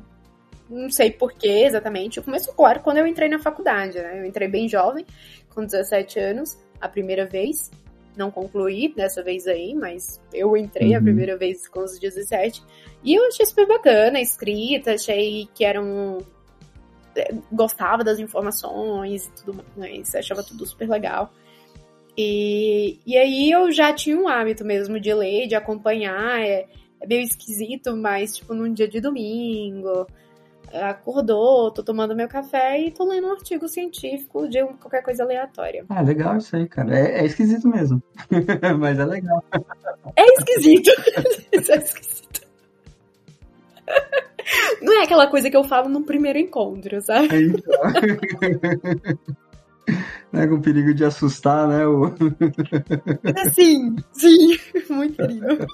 Não 0.70 0.90
sei 0.90 1.12
porquê 1.12 1.64
exatamente. 1.66 2.18
Eu 2.18 2.24
começo, 2.24 2.54
claro, 2.54 2.80
quando 2.80 2.98
eu 2.98 3.08
entrei 3.08 3.28
na 3.28 3.40
faculdade, 3.40 3.98
né? 3.98 4.20
Eu 4.20 4.26
entrei 4.26 4.48
bem 4.48 4.70
jovem, 4.70 5.06
com 5.54 5.66
17 5.66 6.20
anos, 6.20 6.58
a 6.80 6.88
primeira 6.88 7.26
vez. 7.26 7.70
Não 8.16 8.30
concluí 8.32 8.94
dessa 8.94 9.24
vez 9.24 9.48
aí, 9.48 9.74
mas 9.74 10.20
eu 10.34 10.56
entrei 10.56 10.92
Uhum. 10.92 10.98
a 10.98 11.02
primeira 11.02 11.38
vez 11.38 11.68
com 11.68 11.82
os 11.82 12.00
17. 12.00 12.62
E 13.04 13.16
eu 13.16 13.26
achei 13.28 13.46
super 13.46 13.68
bacana 13.68 14.18
a 14.20 14.22
escrita, 14.22 14.94
achei 14.94 15.48
que 15.54 15.64
era 15.66 15.82
um. 15.82 16.20
Eh, 17.16 17.34
Gostava 17.52 18.04
das 18.04 18.20
informações 18.20 19.26
e 19.26 19.32
tudo 19.32 19.66
mais, 19.78 20.14
achava 20.16 20.44
tudo 20.44 20.66
super 20.66 20.90
legal. 20.90 21.32
E, 22.18 23.00
e 23.06 23.18
aí 23.18 23.52
eu 23.52 23.72
já 23.72 23.94
tinha 23.94 24.18
um 24.18 24.28
hábito 24.28 24.66
mesmo 24.66 25.00
de 25.00 25.14
ler, 25.14 25.48
de 25.48 25.56
acompanhar. 25.56 26.42
É, 26.42 26.68
é 27.00 27.08
meio 27.08 27.22
esquisito, 27.22 27.96
mas 27.96 28.36
tipo 28.36 28.54
num 28.54 28.72
dia 28.72 28.88
de 28.88 29.00
domingo, 29.00 30.06
acordou, 30.74 31.72
tô 31.72 31.84
tomando 31.84 32.16
meu 32.16 32.28
café 32.28 32.80
e 32.80 32.92
tô 32.92 33.06
lendo 33.06 33.28
um 33.28 33.32
artigo 33.32 33.68
científico 33.68 34.48
de 34.48 34.64
qualquer 34.80 35.04
coisa 35.04 35.24
aleatória. 35.24 35.86
Ah, 35.90 36.02
legal 36.02 36.38
isso 36.38 36.56
aí, 36.56 36.68
cara. 36.68 36.98
É, 36.98 37.22
é 37.22 37.26
esquisito 37.26 37.68
mesmo. 37.68 38.02
Mas 38.80 39.00
é 39.00 39.06
legal. 39.06 39.44
É 40.16 40.24
esquisito. 40.38 40.92
É 41.54 41.58
esquisito. 41.78 42.42
Não 44.82 45.00
é 45.00 45.04
aquela 45.04 45.28
coisa 45.28 45.50
que 45.50 45.58
eu 45.58 45.64
falo 45.64 45.90
no 45.90 46.04
primeiro 46.04 46.40
encontro, 46.40 47.02
sabe? 47.02 47.28
É, 47.34 47.42
então. 47.42 47.82
né, 50.32 50.48
com 50.48 50.62
perigo 50.62 50.94
de 50.94 51.04
assustar, 51.04 51.68
né? 51.68 51.86
O... 51.86 52.12
Sim, 53.54 53.96
sim. 54.14 54.58
Muito 54.90 55.22
incrível. 55.22 55.68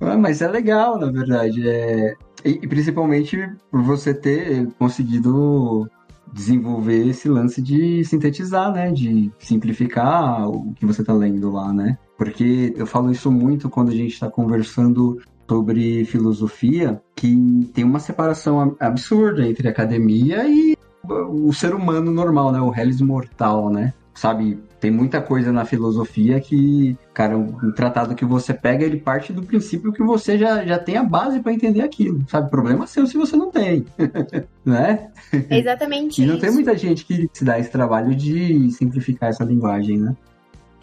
Ah, 0.00 0.16
mas 0.16 0.42
é 0.42 0.48
legal, 0.48 0.98
na 0.98 1.10
verdade. 1.10 1.68
É... 1.68 2.14
E, 2.44 2.50
e 2.62 2.68
principalmente 2.68 3.48
por 3.70 3.82
você 3.82 4.12
ter 4.12 4.66
conseguido 4.78 5.88
desenvolver 6.32 7.06
esse 7.08 7.28
lance 7.28 7.62
de 7.62 8.04
sintetizar, 8.04 8.72
né? 8.72 8.90
De 8.90 9.30
simplificar 9.38 10.48
o 10.48 10.72
que 10.74 10.84
você 10.84 11.04
tá 11.04 11.12
lendo 11.12 11.50
lá, 11.50 11.72
né? 11.72 11.96
Porque 12.18 12.74
eu 12.76 12.86
falo 12.86 13.10
isso 13.10 13.30
muito 13.30 13.70
quando 13.70 13.90
a 13.90 13.94
gente 13.94 14.12
está 14.12 14.28
conversando 14.28 15.20
sobre 15.48 16.04
filosofia, 16.04 17.00
que 17.14 17.70
tem 17.74 17.84
uma 17.84 17.98
separação 18.00 18.60
ab- 18.60 18.76
absurda 18.80 19.46
entre 19.46 19.68
academia 19.68 20.44
e 20.48 20.76
o 21.06 21.52
ser 21.52 21.74
humano 21.74 22.10
normal, 22.10 22.50
né? 22.52 22.60
O 22.60 22.70
relis 22.70 23.00
mortal, 23.00 23.70
né? 23.70 23.92
Sabe, 24.14 24.60
tem 24.80 24.92
muita 24.92 25.20
coisa 25.20 25.50
na 25.52 25.64
filosofia 25.64 26.40
que, 26.40 26.96
cara, 27.12 27.36
um, 27.36 27.52
um 27.64 27.72
tratado 27.72 28.14
que 28.14 28.24
você 28.24 28.54
pega, 28.54 28.84
ele 28.84 28.98
parte 28.98 29.32
do 29.32 29.42
princípio 29.42 29.92
que 29.92 30.04
você 30.04 30.38
já, 30.38 30.64
já 30.64 30.78
tem 30.78 30.96
a 30.96 31.02
base 31.02 31.40
para 31.40 31.52
entender 31.52 31.82
aquilo, 31.82 32.24
sabe? 32.28 32.48
Problema 32.48 32.86
seu 32.86 33.06
se 33.08 33.16
você 33.16 33.36
não 33.36 33.50
tem, 33.50 33.84
né? 34.64 35.08
É 35.50 35.58
exatamente 35.58 36.22
E 36.22 36.26
não 36.26 36.34
isso. 36.34 36.42
tem 36.42 36.52
muita 36.52 36.78
gente 36.78 37.04
que 37.04 37.28
se 37.32 37.44
dá 37.44 37.58
esse 37.58 37.70
trabalho 37.72 38.14
de 38.14 38.70
simplificar 38.70 39.30
essa 39.30 39.42
linguagem, 39.44 39.98
né? 39.98 40.14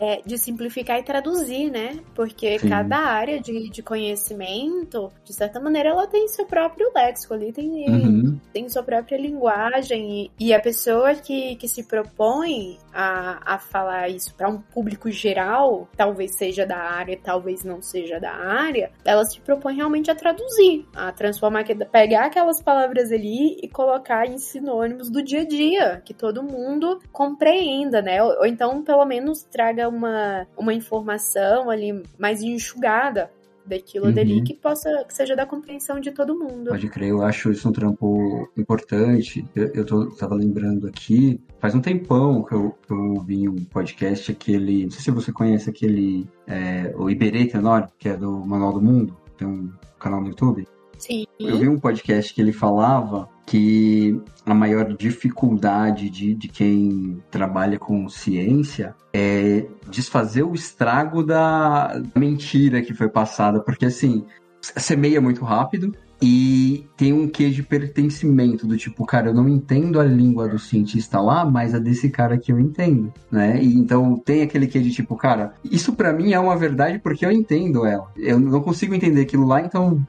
É, 0.04 0.20
de 0.26 0.36
simplificar 0.36 0.98
e 0.98 1.04
traduzir, 1.04 1.70
né? 1.70 2.00
Porque 2.16 2.58
Sim. 2.58 2.70
cada 2.70 2.98
área 2.98 3.40
de, 3.40 3.70
de 3.70 3.84
conhecimento, 3.84 5.12
de 5.24 5.32
certa 5.32 5.60
maneira, 5.60 5.90
ela 5.90 6.08
tem 6.08 6.28
seu 6.28 6.44
próprio 6.44 6.92
léxico 6.96 7.36
ali, 7.36 7.54
tem, 7.54 7.72
Uhum. 7.88 8.40
tem 8.52 8.68
sua 8.68 8.82
própria 8.82 9.16
linguagem. 9.16 10.32
E, 10.40 10.48
e 10.48 10.54
a 10.56 10.60
pessoa 10.60 11.14
que, 11.14 11.56
que 11.58 11.68
se 11.68 11.84
propõe 11.84 12.80
a, 12.92 13.54
a 13.54 13.60
falar 13.60 14.10
isso 14.10 14.34
para 14.34 14.50
um 14.50 14.60
público 14.60 15.12
geral, 15.12 15.88
talvez 15.96 16.36
seja 16.36 16.66
da 16.66 16.78
área, 16.80 17.20
talvez 17.24 17.64
não 17.64 17.80
seja 17.80 18.20
da 18.20 18.32
área, 18.32 18.92
ela 19.06 19.24
se 19.24 19.40
propõe 19.40 19.76
realmente 19.76 20.10
a 20.10 20.16
traduzir, 20.16 20.84
a 20.96 21.12
transformar, 21.12 21.64
pegar 21.92 22.26
aquelas 22.26 22.60
palavras 22.60 23.12
ali 23.12 23.60
e 23.62 23.68
colocar 23.68 24.26
em 24.26 24.40
sinônimos 24.40 25.12
do 25.12 25.22
dia 25.22 25.42
a 25.42 25.46
dia, 25.48 26.02
que 26.04 26.14
todo 26.14 26.42
mundo 26.42 27.00
compreenda, 27.12 28.02
né? 28.02 28.24
Ou, 28.24 28.40
ou 28.40 28.46
então, 28.48 28.84
pelo 28.84 29.06
menos, 29.06 29.44
traga 29.44 29.91
uma, 29.92 30.48
uma 30.58 30.74
informação 30.74 31.70
ali 31.70 32.02
mais 32.18 32.42
enxugada 32.42 33.30
daquilo 33.66 34.08
Uhum. 34.08 34.14
dali 34.14 34.42
que 34.42 34.54
possa 34.56 35.04
que 35.08 35.14
seja 35.14 35.36
da 35.36 35.46
compreensão 35.46 36.00
de 36.00 36.12
todo 36.12 36.38
mundo. 36.38 36.70
Pode 36.70 36.90
crer, 36.90 37.10
eu 37.10 37.22
acho 37.22 37.52
isso 37.52 37.70
um 37.70 37.72
trampo 37.72 38.50
importante. 38.58 39.46
Eu, 39.56 39.68
eu 39.74 39.86
tô, 39.86 40.08
tava 40.16 40.36
lembrando 40.36 40.88
aqui, 40.88 41.40
faz 41.60 41.76
um 41.76 41.80
tempão 41.80 42.44
que 42.44 42.54
eu, 42.54 42.76
que 42.86 42.92
eu 42.92 43.14
ouvi 43.14 43.48
um 43.48 43.64
podcast, 43.66 44.32
aquele. 44.32 44.84
Não 44.84 44.92
sei 44.92 45.02
se 45.02 45.12
você 45.12 45.32
conhece 45.32 45.70
aquele. 45.70 46.28
É, 46.48 46.94
o 46.98 47.10
Iberê 47.10 47.46
Tenor, 47.46 47.88
que 48.00 48.10
é 48.10 48.18
do 48.18 48.32
Manual 48.46 48.74
do 48.74 48.82
Mundo, 48.82 49.16
tem 49.38 49.48
um 49.48 49.72
canal 50.00 50.22
no 50.22 50.30
YouTube. 50.30 50.68
Sim. 50.98 51.26
Eu 51.40 51.58
vi 51.58 51.68
um 51.68 51.80
podcast 51.80 52.34
que 52.34 52.42
ele 52.42 52.52
falava 52.54 53.28
que 53.52 54.18
a 54.46 54.54
maior 54.54 54.96
dificuldade 54.96 56.10
de, 56.10 56.34
de 56.34 56.48
quem 56.48 57.22
trabalha 57.30 57.78
com 57.78 58.08
ciência 58.08 58.96
é 59.14 59.66
desfazer 59.90 60.44
o 60.44 60.54
estrago 60.54 61.22
da 61.22 62.02
mentira 62.16 62.82
que 62.82 62.94
foi 62.94 63.10
passada, 63.10 63.60
porque 63.60 63.86
assim, 63.86 64.24
semeia 64.62 65.20
muito 65.20 65.44
rápido 65.44 65.94
e 66.22 66.88
tem 66.96 67.12
um 67.12 67.28
quê 67.28 67.50
de 67.50 67.62
pertencimento 67.62 68.66
do 68.66 68.78
tipo, 68.78 69.06
cara, 69.06 69.28
eu 69.28 69.34
não 69.34 69.50
entendo 69.50 70.00
a 70.00 70.04
língua 70.06 70.48
do 70.48 70.58
cientista 70.58 71.20
lá, 71.20 71.44
mas 71.44 71.76
a 71.76 71.80
desse 71.80 72.10
cara 72.10 72.36
aqui 72.36 72.54
eu 72.54 72.60
entendo, 72.60 73.12
né? 73.30 73.62
E 73.62 73.74
então 73.74 74.16
tem 74.18 74.44
aquele 74.44 74.68
quê 74.68 74.80
de 74.80 74.92
tipo, 74.92 75.18
cara, 75.18 75.56
isso 75.64 75.92
pra 75.94 76.14
mim 76.14 76.32
é 76.32 76.40
uma 76.40 76.56
verdade 76.56 77.00
porque 77.00 77.26
eu 77.26 77.32
entendo 77.32 77.86
ela. 77.86 78.08
Eu 78.16 78.40
não 78.40 78.62
consigo 78.62 78.96
entender 78.96 79.22
aquilo 79.22 79.46
lá, 79.46 79.60
então 79.60 80.00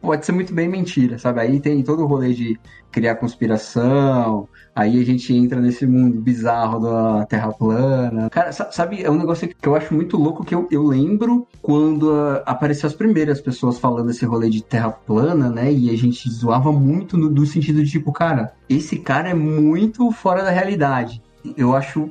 pode 0.00 0.26
ser 0.26 0.32
muito 0.32 0.52
bem 0.54 0.68
mentira, 0.68 1.18
sabe? 1.18 1.40
Aí 1.40 1.60
tem 1.60 1.82
todo 1.82 2.02
o 2.02 2.06
rolê 2.06 2.32
de 2.32 2.58
criar 2.90 3.14
conspiração, 3.16 4.48
aí 4.74 5.00
a 5.00 5.04
gente 5.04 5.32
entra 5.34 5.60
nesse 5.60 5.86
mundo 5.86 6.20
bizarro 6.20 6.80
da 6.80 7.26
Terra 7.26 7.52
plana. 7.52 8.28
Cara, 8.30 8.52
sa- 8.52 8.70
sabe, 8.72 9.02
é 9.02 9.10
um 9.10 9.18
negócio 9.18 9.48
que 9.48 9.68
eu 9.68 9.74
acho 9.74 9.94
muito 9.94 10.16
louco 10.16 10.44
que 10.44 10.54
eu, 10.54 10.66
eu 10.70 10.82
lembro 10.84 11.46
quando 11.62 12.10
ah, 12.12 12.42
apareceu 12.46 12.86
as 12.86 12.94
primeiras 12.94 13.40
pessoas 13.40 13.78
falando 13.78 14.10
esse 14.10 14.24
rolê 14.24 14.50
de 14.50 14.62
Terra 14.62 14.90
plana, 14.90 15.48
né? 15.48 15.72
E 15.72 15.90
a 15.90 15.96
gente 15.96 16.28
zoava 16.30 16.72
muito 16.72 17.16
no, 17.16 17.28
do 17.28 17.46
sentido 17.46 17.82
de 17.84 17.90
tipo, 17.90 18.12
cara, 18.12 18.52
esse 18.68 18.98
cara 18.98 19.28
é 19.28 19.34
muito 19.34 20.10
fora 20.12 20.42
da 20.42 20.50
realidade. 20.50 21.22
Eu 21.56 21.74
acho 21.74 22.10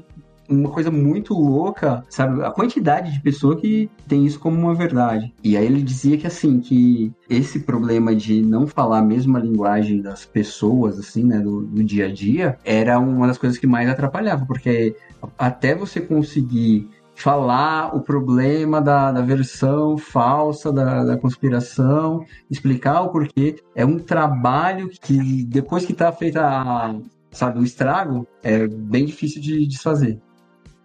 uma 0.50 0.70
coisa 0.70 0.90
muito 0.90 1.34
louca, 1.34 2.04
sabe? 2.10 2.44
A 2.44 2.52
quantidade 2.52 3.12
de 3.12 3.22
pessoa 3.22 3.56
que 3.56 3.90
tem 4.08 4.26
isso 4.26 4.40
como 4.40 4.58
uma 4.58 4.74
verdade. 4.74 5.34
E 5.44 5.56
aí 5.56 5.66
ele 5.66 5.82
dizia 5.82 6.18
que 6.18 6.28
assim, 6.28 6.60
que 6.60 7.12
esse 7.30 7.60
problema 7.60 8.16
de 8.16 8.42
não 8.42 8.66
falar 8.66 9.00
a 9.00 9.04
mesma 9.04 9.40
linguagem 9.40 10.02
das 10.02 10.26
pessoas, 10.26 10.98
assim, 10.98 11.24
né, 11.24 11.40
do, 11.40 11.62
do 11.62 11.84
dia 11.84 12.08
a 12.08 12.14
dia, 12.14 12.58
era 12.66 13.00
uma 13.00 13.28
das 13.28 13.38
coisas 13.38 13.58
que 13.58 13.68
mais 13.68 13.90
atrapalhava, 13.90 14.46
porque 14.46 14.96
até 15.38 15.76
você 15.76 16.02
conseguir 16.02 16.90
falar 17.20 17.94
o 17.94 18.02
problema 18.02 18.82
da, 18.82 19.12
da 19.12 19.22
versão 19.22 19.98
falsa 19.98 20.72
da, 20.72 21.04
da 21.04 21.18
conspiração, 21.18 22.26
explicar 22.50 23.02
o 23.02 23.10
porquê, 23.10 23.58
é 23.76 23.86
um 23.86 24.00
trabalho 24.00 24.90
que 25.02 25.44
depois 25.44 25.86
que 25.86 25.94
tá 25.94 26.14
feita 26.14 26.42
a, 26.42 26.96
sabe, 27.30 27.60
o 27.60 27.64
estrago, 27.64 28.26
é 28.42 28.66
bem 28.68 29.06
difícil 29.06 29.42
de 29.42 29.68
desfazer. 29.68 30.18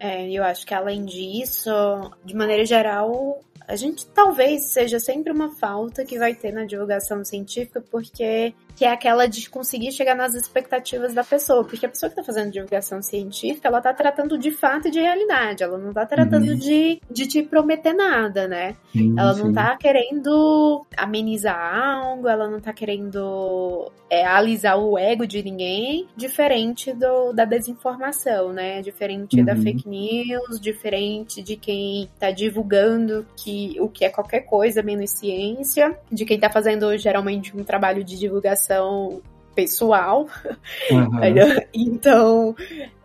É, 0.05 0.31
eu 0.31 0.45
acho 0.45 0.67
que 0.67 0.75
além 0.75 1.03
disso, 1.07 1.71
de 2.23 2.37
maneira 2.37 2.67
geral, 2.67 3.41
a 3.67 3.75
gente 3.75 4.05
talvez 4.09 4.65
seja 4.65 5.01
sempre 5.01 5.33
uma 5.33 5.55
falta 5.55 6.05
que 6.05 6.19
vai 6.19 6.35
ter 6.35 6.53
na 6.53 6.67
divulgação 6.67 7.25
científica, 7.25 7.81
porque 7.91 8.53
que 8.77 8.85
é 8.85 8.91
aquela 8.93 9.27
de 9.27 9.49
conseguir 9.49 9.93
chegar 9.93 10.15
nas 10.15 10.35
expectativas 10.35 11.15
da 11.15 11.23
pessoa, 11.23 11.65
porque 11.65 11.87
a 11.87 11.89
pessoa 11.89 12.11
que 12.11 12.19
está 12.19 12.25
fazendo 12.25 12.51
divulgação 12.53 13.01
científica, 13.03 13.69
ela 13.69 13.81
tá 13.81 13.93
tratando 13.95 14.37
de 14.37 14.51
fato 14.51 14.89
e 14.89 14.91
de 14.91 15.01
realidade, 15.01 15.63
ela 15.63 15.79
não 15.79 15.93
tá 15.93 16.05
tratando 16.07 16.49
Uhum. 16.51 16.57
de, 16.57 17.01
de 17.11 17.27
te 17.27 17.43
prometer 17.43 17.93
nada, 17.93 18.49
né? 18.49 18.75
Sim, 18.93 19.15
Ela 19.19 19.35
não 19.37 19.47
sim. 19.47 19.53
tá 19.53 19.77
querendo 19.77 20.85
amenizar 20.97 21.57
algo, 21.87 22.29
ela 22.29 22.49
não 22.49 22.61
tá 22.61 22.73
querendo 22.73 23.91
é, 24.11 24.25
alisar 24.27 24.79
o 24.79 24.99
ego 24.99 25.27
de 25.27 25.43
ninguém, 25.43 26.07
diferente 26.17 26.93
do, 26.93 27.33
da 27.33 27.45
desinformação, 27.45 28.53
né? 28.53 28.83
Diferente 28.83 29.43
da 29.43 29.55
Uhum. 29.55 29.63
fake 29.63 29.89
news, 29.89 30.61
diferente 30.61 31.43
de 31.43 31.57
quem 31.57 32.09
tá 32.19 32.31
divulgando 32.31 33.27
que 33.37 33.77
o 33.81 33.89
que 33.89 34.05
é 34.05 34.11
qualquer 34.11 34.41
coisa 34.41 34.83
menos 34.83 35.11
ciência, 35.11 35.97
de 36.11 36.25
quem 36.25 36.39
tá 36.39 36.51
fazendo 36.51 36.97
geralmente 36.99 37.57
um 37.57 37.63
trabalho 37.65 38.03
de 38.03 38.19
divulgação 38.19 38.64
pessoal. 39.55 40.27
Aham. 40.91 41.21
Então, 41.73 42.55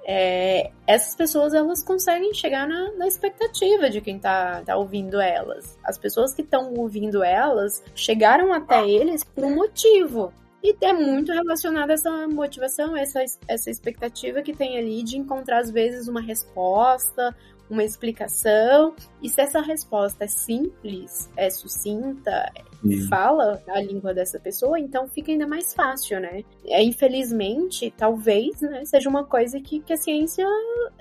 é, 0.06 0.72
essas 0.88 1.16
pessoas 1.16 1.54
elas 1.54 1.84
conseguem 1.84 2.34
chegar 2.34 2.68
na, 2.68 2.92
na 2.94 3.08
expectativa 3.08 3.90
de 3.90 4.02
quem 4.02 4.18
tá, 4.18 4.64
tá 4.66 4.76
ouvindo 4.76 5.22
elas. 5.22 5.78
As 5.84 5.98
pessoas 5.98 6.34
que 6.34 6.42
estão 6.42 6.74
ouvindo 6.74 7.24
elas 7.24 7.84
chegaram 7.94 8.52
até 8.52 8.90
eles 8.90 9.24
por 9.24 9.46
um 9.46 9.56
motivo. 9.56 10.34
E 10.64 10.76
é 10.82 10.92
muito 10.92 11.32
relacionado 11.32 11.92
a 11.92 11.94
essa 11.94 12.28
motivação, 12.28 12.98
essa, 12.98 13.24
essa 13.48 13.70
expectativa 13.70 14.42
que 14.42 14.54
tem 14.54 14.78
ali 14.78 15.04
de 15.04 15.18
encontrar, 15.18 15.60
às 15.60 15.72
vezes, 15.72 16.08
uma 16.08 16.20
resposta, 16.20 17.34
uma 17.70 17.84
explicação. 17.84 18.96
E 19.22 19.30
se 19.30 19.42
essa 19.42 19.62
resposta 19.62 20.26
é 20.26 20.28
simples, 20.28 21.30
é 21.38 21.50
sucinta, 21.50 22.52
Sim. 22.82 23.08
fala 23.08 23.62
a 23.68 23.82
língua 23.82 24.14
dessa 24.14 24.40
pessoa, 24.40 24.80
então 24.80 25.08
fica 25.08 25.32
ainda 25.32 25.48
mais 25.48 25.74
fácil, 25.74 26.20
né? 26.20 26.44
É, 26.66 26.82
infelizmente, 26.84 27.94
talvez, 27.96 28.62
né, 28.62 28.86
seja 28.86 29.10
uma 29.10 29.26
coisa 29.26 29.60
que, 29.60 29.82
que 29.82 29.94
a 29.94 29.98
ciência 29.98 30.46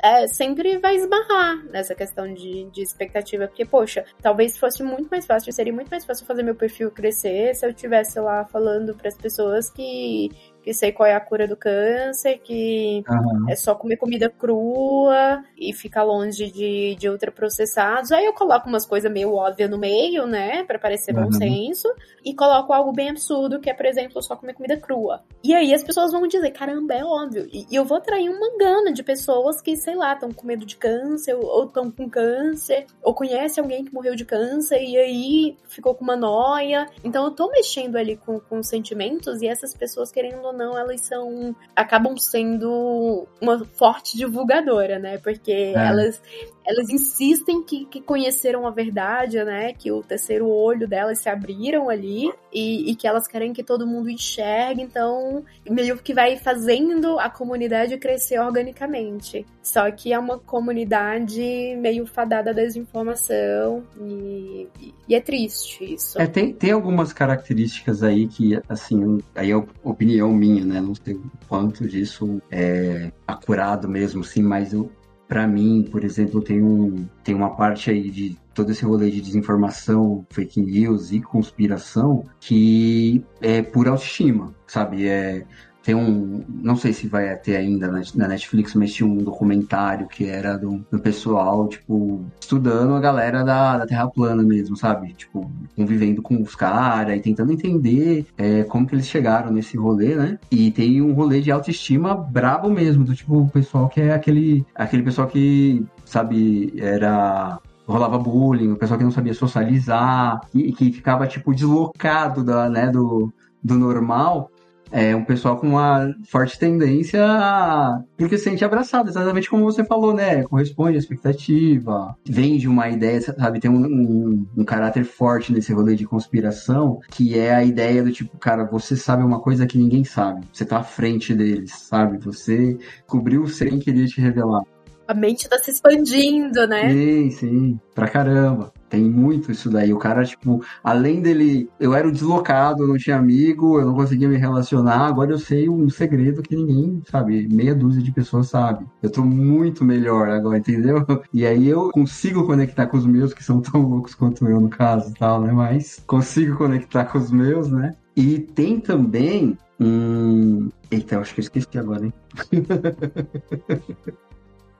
é, 0.02 0.26
sempre 0.26 0.78
vai 0.78 0.96
esbarrar 0.96 1.64
nessa 1.66 1.94
questão 1.94 2.32
de, 2.32 2.64
de 2.70 2.82
expectativa, 2.82 3.46
porque, 3.46 3.64
poxa, 3.64 4.04
talvez 4.20 4.56
fosse 4.58 4.82
muito 4.82 5.08
mais 5.08 5.26
fácil, 5.26 5.52
seria 5.52 5.72
muito 5.72 5.88
mais 5.90 6.04
fácil 6.04 6.26
fazer 6.26 6.42
meu 6.42 6.54
perfil 6.54 6.90
crescer 6.90 7.54
se 7.54 7.66
eu 7.66 7.72
tivesse 7.72 8.18
lá 8.20 8.44
falando 8.44 8.94
para 8.94 9.08
as 9.08 9.16
pessoas 9.16 9.70
que 9.70 10.30
que 10.68 10.74
sei 10.74 10.92
qual 10.92 11.08
é 11.08 11.14
a 11.14 11.20
cura 11.20 11.48
do 11.48 11.56
câncer, 11.56 12.38
que 12.44 13.02
Aham. 13.08 13.46
é 13.48 13.56
só 13.56 13.74
comer 13.74 13.96
comida 13.96 14.28
crua 14.28 15.42
e 15.56 15.72
ficar 15.72 16.02
longe 16.02 16.50
de, 16.50 16.94
de 16.96 17.08
ultraprocessados. 17.08 18.12
Aí 18.12 18.26
eu 18.26 18.34
coloco 18.34 18.68
umas 18.68 18.84
coisas 18.84 19.10
meio 19.10 19.32
óbvias 19.32 19.70
no 19.70 19.78
meio, 19.78 20.26
né, 20.26 20.64
Pra 20.64 20.78
parecer 20.78 21.14
bom 21.14 21.22
Uhum. 21.24 21.32
senso, 21.32 21.88
e 22.22 22.34
coloco 22.34 22.70
algo 22.72 22.92
bem 22.92 23.08
absurdo, 23.08 23.60
que 23.60 23.70
é, 23.70 23.74
por 23.74 23.86
exemplo, 23.86 24.22
só 24.22 24.36
comer 24.36 24.52
comida 24.52 24.76
crua. 24.76 25.22
E 25.42 25.54
aí 25.54 25.72
as 25.72 25.82
pessoas 25.82 26.12
vão 26.12 26.26
dizer, 26.26 26.50
caramba, 26.50 26.92
é 26.92 27.02
óbvio. 27.02 27.48
E, 27.50 27.66
e 27.70 27.74
eu 27.74 27.84
vou 27.86 27.96
atrair 27.96 28.28
uma 28.28 28.58
gana 28.58 28.92
de 28.92 29.02
pessoas 29.02 29.62
que, 29.62 29.74
sei 29.74 29.94
lá, 29.94 30.12
estão 30.12 30.30
com 30.32 30.46
medo 30.46 30.66
de 30.66 30.76
câncer, 30.76 31.34
ou 31.34 31.64
estão 31.64 31.90
com 31.90 32.10
câncer, 32.10 32.84
ou 33.02 33.14
conhece 33.14 33.58
alguém 33.58 33.84
que 33.86 33.94
morreu 33.94 34.14
de 34.14 34.26
câncer 34.26 34.82
e 34.82 34.98
aí 34.98 35.56
ficou 35.66 35.94
com 35.94 36.04
uma 36.04 36.16
noia. 36.16 36.86
Então 37.02 37.24
eu 37.24 37.30
tô 37.30 37.48
mexendo 37.50 37.96
ali 37.96 38.16
com, 38.18 38.38
com 38.38 38.62
sentimentos 38.62 39.40
e 39.40 39.46
essas 39.48 39.74
pessoas, 39.74 40.10
querendo 40.10 40.42
ou 40.44 40.52
não, 40.58 40.76
elas 40.76 41.00
são. 41.02 41.54
acabam 41.76 42.16
sendo 42.18 43.28
uma 43.40 43.64
forte 43.64 44.16
divulgadora, 44.16 44.98
né? 44.98 45.18
Porque 45.18 45.72
elas, 45.74 46.20
elas 46.68 46.90
insistem 46.90 47.62
que, 47.62 47.86
que 47.86 47.98
conheceram 47.98 48.66
a 48.66 48.70
verdade, 48.70 49.42
né? 49.42 49.72
Que 49.72 49.90
o 49.90 50.02
terceiro 50.02 50.46
olho 50.46 50.86
delas 50.86 51.18
se 51.18 51.28
abriram 51.30 51.88
ali 51.88 52.30
e, 52.52 52.90
e 52.90 52.94
que 52.94 53.08
elas 53.08 53.26
querem 53.26 53.54
que 53.54 53.64
todo 53.64 53.86
mundo 53.86 54.10
enxergue, 54.10 54.82
então 54.82 55.42
meio 55.68 55.96
que 55.96 56.12
vai 56.12 56.36
fazendo 56.36 57.18
a 57.18 57.30
comunidade 57.30 57.96
crescer 57.96 58.38
organicamente. 58.38 59.46
Só 59.62 59.90
que 59.90 60.12
é 60.12 60.18
uma 60.18 60.38
comunidade 60.38 61.74
meio 61.78 62.06
fadada 62.06 62.50
à 62.50 62.52
desinformação 62.52 63.82
e, 63.98 64.68
e 65.08 65.14
é 65.14 65.20
triste 65.20 65.94
isso. 65.94 66.20
É, 66.20 66.26
tem, 66.26 66.52
tem 66.52 66.72
algumas 66.72 67.14
características 67.14 68.02
aí 68.02 68.28
que, 68.28 68.60
assim, 68.68 69.20
aí 69.34 69.50
é 69.50 69.56
opinião 69.82 70.32
minha, 70.34 70.64
né? 70.64 70.80
Não 70.80 70.94
sei 70.94 71.14
o 71.14 71.30
quanto 71.48 71.88
disso 71.88 72.42
é 72.50 73.10
acurado 73.26 73.88
mesmo, 73.88 74.22
sim, 74.22 74.42
mas 74.42 74.72
eu, 74.72 74.90
pra 75.28 75.46
mim, 75.46 75.86
por 75.90 76.02
exemplo, 76.02 76.40
tem, 76.40 76.62
um, 76.62 77.06
tem 77.22 77.34
uma 77.34 77.54
parte 77.54 77.90
aí 77.90 78.10
de 78.10 78.36
todo 78.54 78.72
esse 78.72 78.84
rolê 78.84 79.10
de 79.10 79.20
desinformação, 79.20 80.26
fake 80.30 80.60
news 80.60 81.12
e 81.12 81.20
conspiração 81.20 82.24
que 82.40 83.22
é 83.40 83.62
pura 83.62 83.90
autoestima, 83.90 84.52
sabe? 84.66 85.06
É, 85.06 85.44
tem 85.88 85.94
um, 85.94 86.44
não 86.46 86.76
sei 86.76 86.92
se 86.92 87.08
vai 87.08 87.34
ter 87.36 87.56
ainda 87.56 87.88
na, 88.14 88.28
Netflix, 88.28 88.74
mas 88.74 88.92
tinha 88.92 89.08
um 89.08 89.16
documentário 89.16 90.06
que 90.06 90.26
era 90.26 90.58
do, 90.58 90.84
do 90.90 90.98
pessoal, 90.98 91.66
tipo, 91.66 92.26
estudando 92.38 92.94
a 92.94 93.00
galera 93.00 93.42
da, 93.42 93.78
da 93.78 93.86
Terra 93.86 94.06
plana 94.06 94.42
mesmo, 94.42 94.76
sabe? 94.76 95.14
Tipo, 95.14 95.50
convivendo 95.74 96.20
com 96.20 96.42
os 96.42 96.54
caras 96.54 97.16
e 97.16 97.20
tentando 97.20 97.54
entender 97.54 98.26
é, 98.36 98.64
como 98.64 98.86
que 98.86 98.94
eles 98.94 99.06
chegaram 99.06 99.50
nesse 99.50 99.78
rolê, 99.78 100.14
né? 100.14 100.38
E 100.50 100.70
tem 100.70 101.00
um 101.00 101.14
rolê 101.14 101.40
de 101.40 101.50
autoestima 101.50 102.14
brabo 102.14 102.68
mesmo, 102.68 103.02
do 103.02 103.14
tipo, 103.14 103.38
o 103.38 103.48
pessoal 103.48 103.88
que 103.88 104.02
é 104.02 104.12
aquele, 104.12 104.66
aquele 104.74 105.02
pessoal 105.02 105.26
que, 105.26 105.86
sabe, 106.04 106.70
era 106.76 107.58
rolava 107.86 108.18
bullying, 108.18 108.72
o 108.72 108.76
pessoal 108.76 108.98
que 108.98 109.04
não 109.04 109.10
sabia 109.10 109.32
socializar 109.32 110.42
e 110.54 110.70
que 110.70 110.92
ficava 110.92 111.26
tipo 111.26 111.54
deslocado 111.54 112.44
da, 112.44 112.68
né, 112.68 112.90
do, 112.90 113.32
do 113.64 113.78
normal 113.78 114.50
é 114.90 115.14
um 115.14 115.24
pessoal 115.24 115.56
com 115.56 115.68
uma 115.68 116.14
forte 116.24 116.58
tendência 116.58 117.24
a... 117.24 118.02
porque 118.16 118.38
se 118.38 118.44
sente 118.44 118.64
abraçado, 118.64 119.08
exatamente 119.08 119.48
como 119.48 119.64
você 119.64 119.84
falou, 119.84 120.14
né? 120.14 120.42
Corresponde 120.44 120.96
à 120.96 120.98
expectativa, 120.98 122.16
vem 122.24 122.56
de 122.58 122.68
uma 122.68 122.88
ideia, 122.88 123.20
sabe? 123.20 123.60
Tem 123.60 123.70
um, 123.70 123.84
um, 123.84 124.46
um, 124.56 124.64
caráter 124.64 125.04
forte 125.04 125.52
nesse 125.52 125.72
rolê 125.72 125.94
de 125.94 126.06
conspiração, 126.06 127.00
que 127.10 127.38
é 127.38 127.54
a 127.54 127.64
ideia 127.64 128.02
do 128.02 128.12
tipo, 128.12 128.36
cara, 128.38 128.64
você 128.64 128.96
sabe 128.96 129.22
uma 129.22 129.40
coisa 129.40 129.66
que 129.66 129.78
ninguém 129.78 130.04
sabe. 130.04 130.46
Você 130.52 130.64
tá 130.64 130.78
à 130.78 130.82
frente 130.82 131.34
deles, 131.34 131.72
sabe? 131.72 132.18
Você 132.18 132.78
cobriu 133.06 133.46
sem 133.46 133.78
querer 133.78 134.06
te 134.06 134.20
revelar. 134.20 134.62
A 135.06 135.14
mente 135.14 135.48
tá 135.48 135.58
se 135.58 135.70
expandindo, 135.70 136.66
né? 136.66 136.90
Sim, 136.90 137.30
sim, 137.30 137.80
pra 137.94 138.08
caramba. 138.08 138.72
Tem 138.88 139.04
muito 139.04 139.52
isso 139.52 139.70
daí. 139.70 139.92
O 139.92 139.98
cara, 139.98 140.24
tipo, 140.24 140.64
além 140.82 141.20
dele. 141.20 141.68
Eu 141.78 141.94
era 141.94 142.08
o 142.08 142.12
deslocado, 142.12 142.82
eu 142.82 142.88
não 142.88 142.96
tinha 142.96 143.16
amigo, 143.16 143.78
eu 143.78 143.86
não 143.86 143.94
conseguia 143.94 144.28
me 144.28 144.36
relacionar. 144.36 145.06
Agora 145.06 145.30
eu 145.30 145.38
sei 145.38 145.68
um 145.68 145.88
segredo 145.90 146.42
que 146.42 146.56
ninguém, 146.56 147.02
sabe, 147.10 147.48
meia 147.48 147.74
dúzia 147.74 148.02
de 148.02 148.12
pessoas 148.12 148.48
sabe. 148.48 148.86
Eu 149.02 149.10
tô 149.10 149.22
muito 149.22 149.84
melhor 149.84 150.28
agora, 150.28 150.58
entendeu? 150.58 151.04
E 151.32 151.46
aí 151.46 151.68
eu 151.68 151.90
consigo 151.90 152.46
conectar 152.46 152.86
com 152.86 152.96
os 152.96 153.06
meus, 153.06 153.34
que 153.34 153.44
são 153.44 153.60
tão 153.60 153.82
loucos 153.82 154.14
quanto 154.14 154.46
eu, 154.46 154.60
no 154.60 154.68
caso 154.68 155.12
tal, 155.14 155.40
né? 155.42 155.52
Mas 155.52 156.02
consigo 156.06 156.56
conectar 156.56 157.04
com 157.04 157.18
os 157.18 157.30
meus, 157.30 157.70
né? 157.70 157.94
E 158.16 158.38
tem 158.38 158.80
também 158.80 159.56
um. 159.78 160.70
Eita, 160.90 161.16
eu 161.16 161.20
acho 161.20 161.34
que 161.34 161.40
eu 161.40 161.42
esqueci 161.42 161.78
agora, 161.78 162.06
hein? 162.06 162.12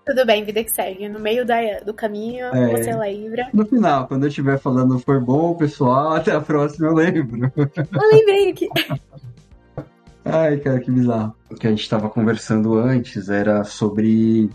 Tudo 0.09 0.25
bem, 0.25 0.43
vida 0.43 0.65
que 0.65 0.71
segue. 0.71 1.07
No 1.07 1.21
meio 1.21 1.45
da, 1.45 1.81
do 1.85 1.93
caminho, 1.93 2.47
é. 2.47 2.69
você 2.69 2.97
lembra. 2.97 3.47
No 3.53 3.67
final, 3.67 4.09
quando 4.09 4.23
eu 4.23 4.29
estiver 4.29 4.59
falando 4.59 4.99
foi 4.99 5.21
bom, 5.21 5.55
pessoal, 5.55 6.15
até 6.15 6.33
a 6.33 6.41
próxima 6.41 6.87
eu 6.87 6.95
lembro. 6.95 7.53
Eu 7.55 8.09
lembrei 8.11 8.51
aqui. 8.51 8.69
Ai, 10.25 10.57
cara, 10.57 10.81
que 10.81 10.91
bizarro. 10.91 11.35
O 11.51 11.55
que 11.55 11.67
a 11.67 11.71
gente 11.71 11.83
estava 11.83 12.09
conversando 12.09 12.79
antes 12.79 13.29
era 13.29 13.65
sobre 13.65 14.49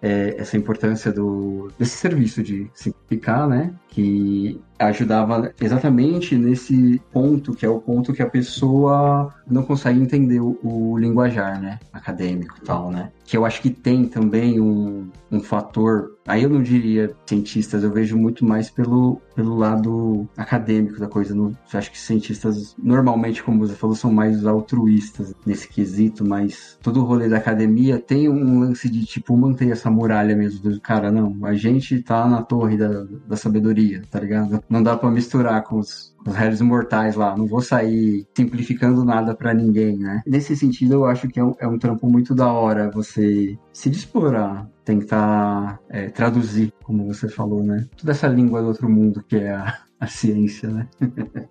é, 0.00 0.36
essa 0.38 0.56
importância 0.56 1.12
do, 1.12 1.70
desse 1.78 1.98
serviço 1.98 2.42
de 2.42 2.70
simplificar, 2.72 3.46
né? 3.46 3.74
Que 3.94 4.60
ajudava 4.78 5.52
exatamente 5.60 6.36
nesse 6.36 7.00
ponto, 7.12 7.54
que 7.54 7.64
é 7.64 7.68
o 7.68 7.80
ponto 7.80 8.12
que 8.12 8.22
a 8.22 8.28
pessoa 8.28 9.32
não 9.48 9.62
consegue 9.62 10.00
entender 10.00 10.40
o, 10.40 10.58
o 10.62 10.98
linguajar, 10.98 11.60
né? 11.60 11.78
Acadêmico 11.92 12.56
e 12.60 12.64
tal, 12.64 12.90
né? 12.90 13.10
Que 13.24 13.36
eu 13.36 13.44
acho 13.44 13.62
que 13.62 13.70
tem 13.70 14.06
também 14.06 14.60
um, 14.60 15.08
um 15.30 15.40
fator, 15.40 16.18
aí 16.26 16.42
eu 16.42 16.50
não 16.50 16.62
diria 16.62 17.14
cientistas, 17.26 17.82
eu 17.82 17.90
vejo 17.90 18.16
muito 18.16 18.44
mais 18.44 18.68
pelo, 18.68 19.20
pelo 19.34 19.56
lado 19.56 20.28
acadêmico 20.36 21.00
da 21.00 21.08
coisa. 21.08 21.34
No, 21.34 21.56
eu 21.72 21.78
acho 21.78 21.90
que 21.90 21.98
cientistas, 21.98 22.74
normalmente, 22.82 23.42
como 23.42 23.66
você 23.66 23.74
falou, 23.74 23.96
são 23.96 24.12
mais 24.12 24.44
altruístas 24.44 25.34
nesse 25.46 25.68
quesito, 25.68 26.24
mas 26.26 26.78
todo 26.82 27.00
o 27.00 27.04
rolê 27.04 27.28
da 27.28 27.38
academia 27.38 27.98
tem 27.98 28.28
um 28.28 28.60
lance 28.60 28.90
de, 28.90 29.06
tipo, 29.06 29.36
manter 29.36 29.70
essa 29.70 29.90
muralha 29.90 30.36
mesmo, 30.36 30.80
cara, 30.80 31.10
não, 31.10 31.38
a 31.44 31.54
gente 31.54 32.02
tá 32.02 32.28
na 32.28 32.42
torre 32.42 32.76
da, 32.76 33.04
da 33.26 33.36
sabedoria, 33.36 33.83
tá 34.10 34.20
ligado? 34.20 34.62
Não 34.68 34.82
dá 34.82 34.96
pra 34.96 35.10
misturar 35.10 35.62
com 35.64 35.78
os, 35.78 36.14
os 36.26 36.34
réis 36.34 36.60
mortais 36.60 37.14
lá. 37.14 37.36
Não 37.36 37.46
vou 37.46 37.60
sair 37.60 38.26
simplificando 38.36 39.04
nada 39.04 39.34
para 39.34 39.54
ninguém, 39.54 39.98
né? 39.98 40.22
Nesse 40.26 40.56
sentido, 40.56 40.94
eu 40.94 41.04
acho 41.04 41.28
que 41.28 41.38
é 41.38 41.44
um, 41.44 41.54
é 41.58 41.66
um, 41.66 41.78
trampo 41.78 42.08
muito 42.08 42.34
da 42.34 42.50
hora 42.52 42.90
você 42.90 43.58
se 43.72 43.90
dispor 43.90 44.34
a 44.34 44.66
tentar 44.84 45.80
é, 45.88 46.08
traduzir, 46.08 46.72
como 46.82 47.06
você 47.06 47.28
falou, 47.28 47.62
né? 47.62 47.86
Toda 47.96 48.12
essa 48.12 48.28
língua 48.28 48.60
do 48.60 48.68
outro 48.68 48.88
mundo 48.88 49.22
que 49.22 49.36
é 49.36 49.50
a, 49.50 49.78
a 50.00 50.06
ciência, 50.06 50.68
né? 50.68 50.88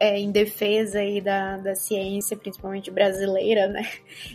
É, 0.00 0.18
em 0.18 0.30
defesa 0.30 0.98
aí 0.98 1.20
da, 1.20 1.56
da 1.56 1.74
ciência, 1.74 2.36
principalmente 2.36 2.90
brasileira, 2.90 3.68
né? 3.68 3.86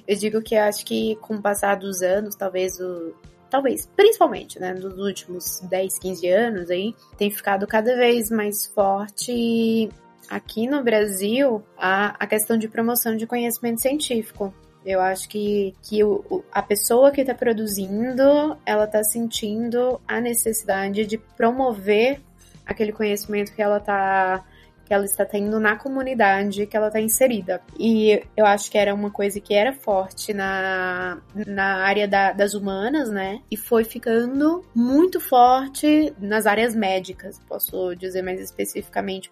Eu 0.07 0.17
digo 0.17 0.41
que 0.41 0.55
acho 0.55 0.85
que 0.85 1.15
com 1.17 1.35
o 1.35 1.41
passar 1.41 1.75
dos 1.75 2.01
anos, 2.01 2.33
talvez 2.33 2.79
o, 2.79 3.13
talvez, 3.49 3.89
principalmente, 3.95 4.59
né, 4.59 4.73
nos 4.73 4.97
últimos 4.97 5.59
10, 5.61 5.99
15 5.99 6.27
anos 6.27 6.69
aí, 6.69 6.95
tem 7.17 7.29
ficado 7.31 7.65
cada 7.67 7.95
vez 7.95 8.29
mais 8.29 8.67
forte 8.67 9.89
aqui 10.29 10.67
no 10.67 10.83
Brasil 10.83 11.63
a, 11.77 12.15
a 12.23 12.27
questão 12.27 12.57
de 12.57 12.67
promoção 12.67 13.15
de 13.15 13.25
conhecimento 13.25 13.81
científico. 13.81 14.53
Eu 14.85 15.01
acho 15.01 15.27
que, 15.27 15.75
que 15.81 16.03
o, 16.03 16.43
a 16.51 16.61
pessoa 16.61 17.11
que 17.11 17.21
está 17.21 17.33
produzindo, 17.33 18.57
ela 18.65 18.85
está 18.85 19.03
sentindo 19.03 19.99
a 20.07 20.21
necessidade 20.21 21.05
de 21.05 21.17
promover 21.17 22.21
aquele 22.65 22.93
conhecimento 22.93 23.53
que 23.53 23.61
ela 23.61 23.77
está 23.77 24.45
que 24.89 24.93
ela 24.95 25.05
está 25.05 25.23
tendo 25.23 25.59
na 25.59 25.75
comunidade 25.75 26.65
que 26.65 26.75
ela 26.75 26.87
está 26.87 26.99
inserida. 26.99 27.61
E 27.79 28.23
eu 28.35 28.43
acho 28.43 28.71
que 28.71 28.77
era 28.77 28.91
uma 28.91 29.11
coisa 29.11 29.39
que 29.39 29.53
era 29.53 29.71
forte 29.71 30.33
na, 30.33 31.21
na 31.45 31.85
área 31.85 32.07
da, 32.07 32.31
das 32.31 32.55
humanas, 32.55 33.11
né? 33.11 33.39
E 33.51 33.55
foi 33.55 33.83
ficando 33.83 34.65
muito 34.73 35.19
forte 35.19 36.11
nas 36.19 36.47
áreas 36.47 36.73
médicas, 36.73 37.39
posso 37.47 37.93
dizer 37.95 38.23
mais 38.23 38.41
especificamente, 38.41 39.29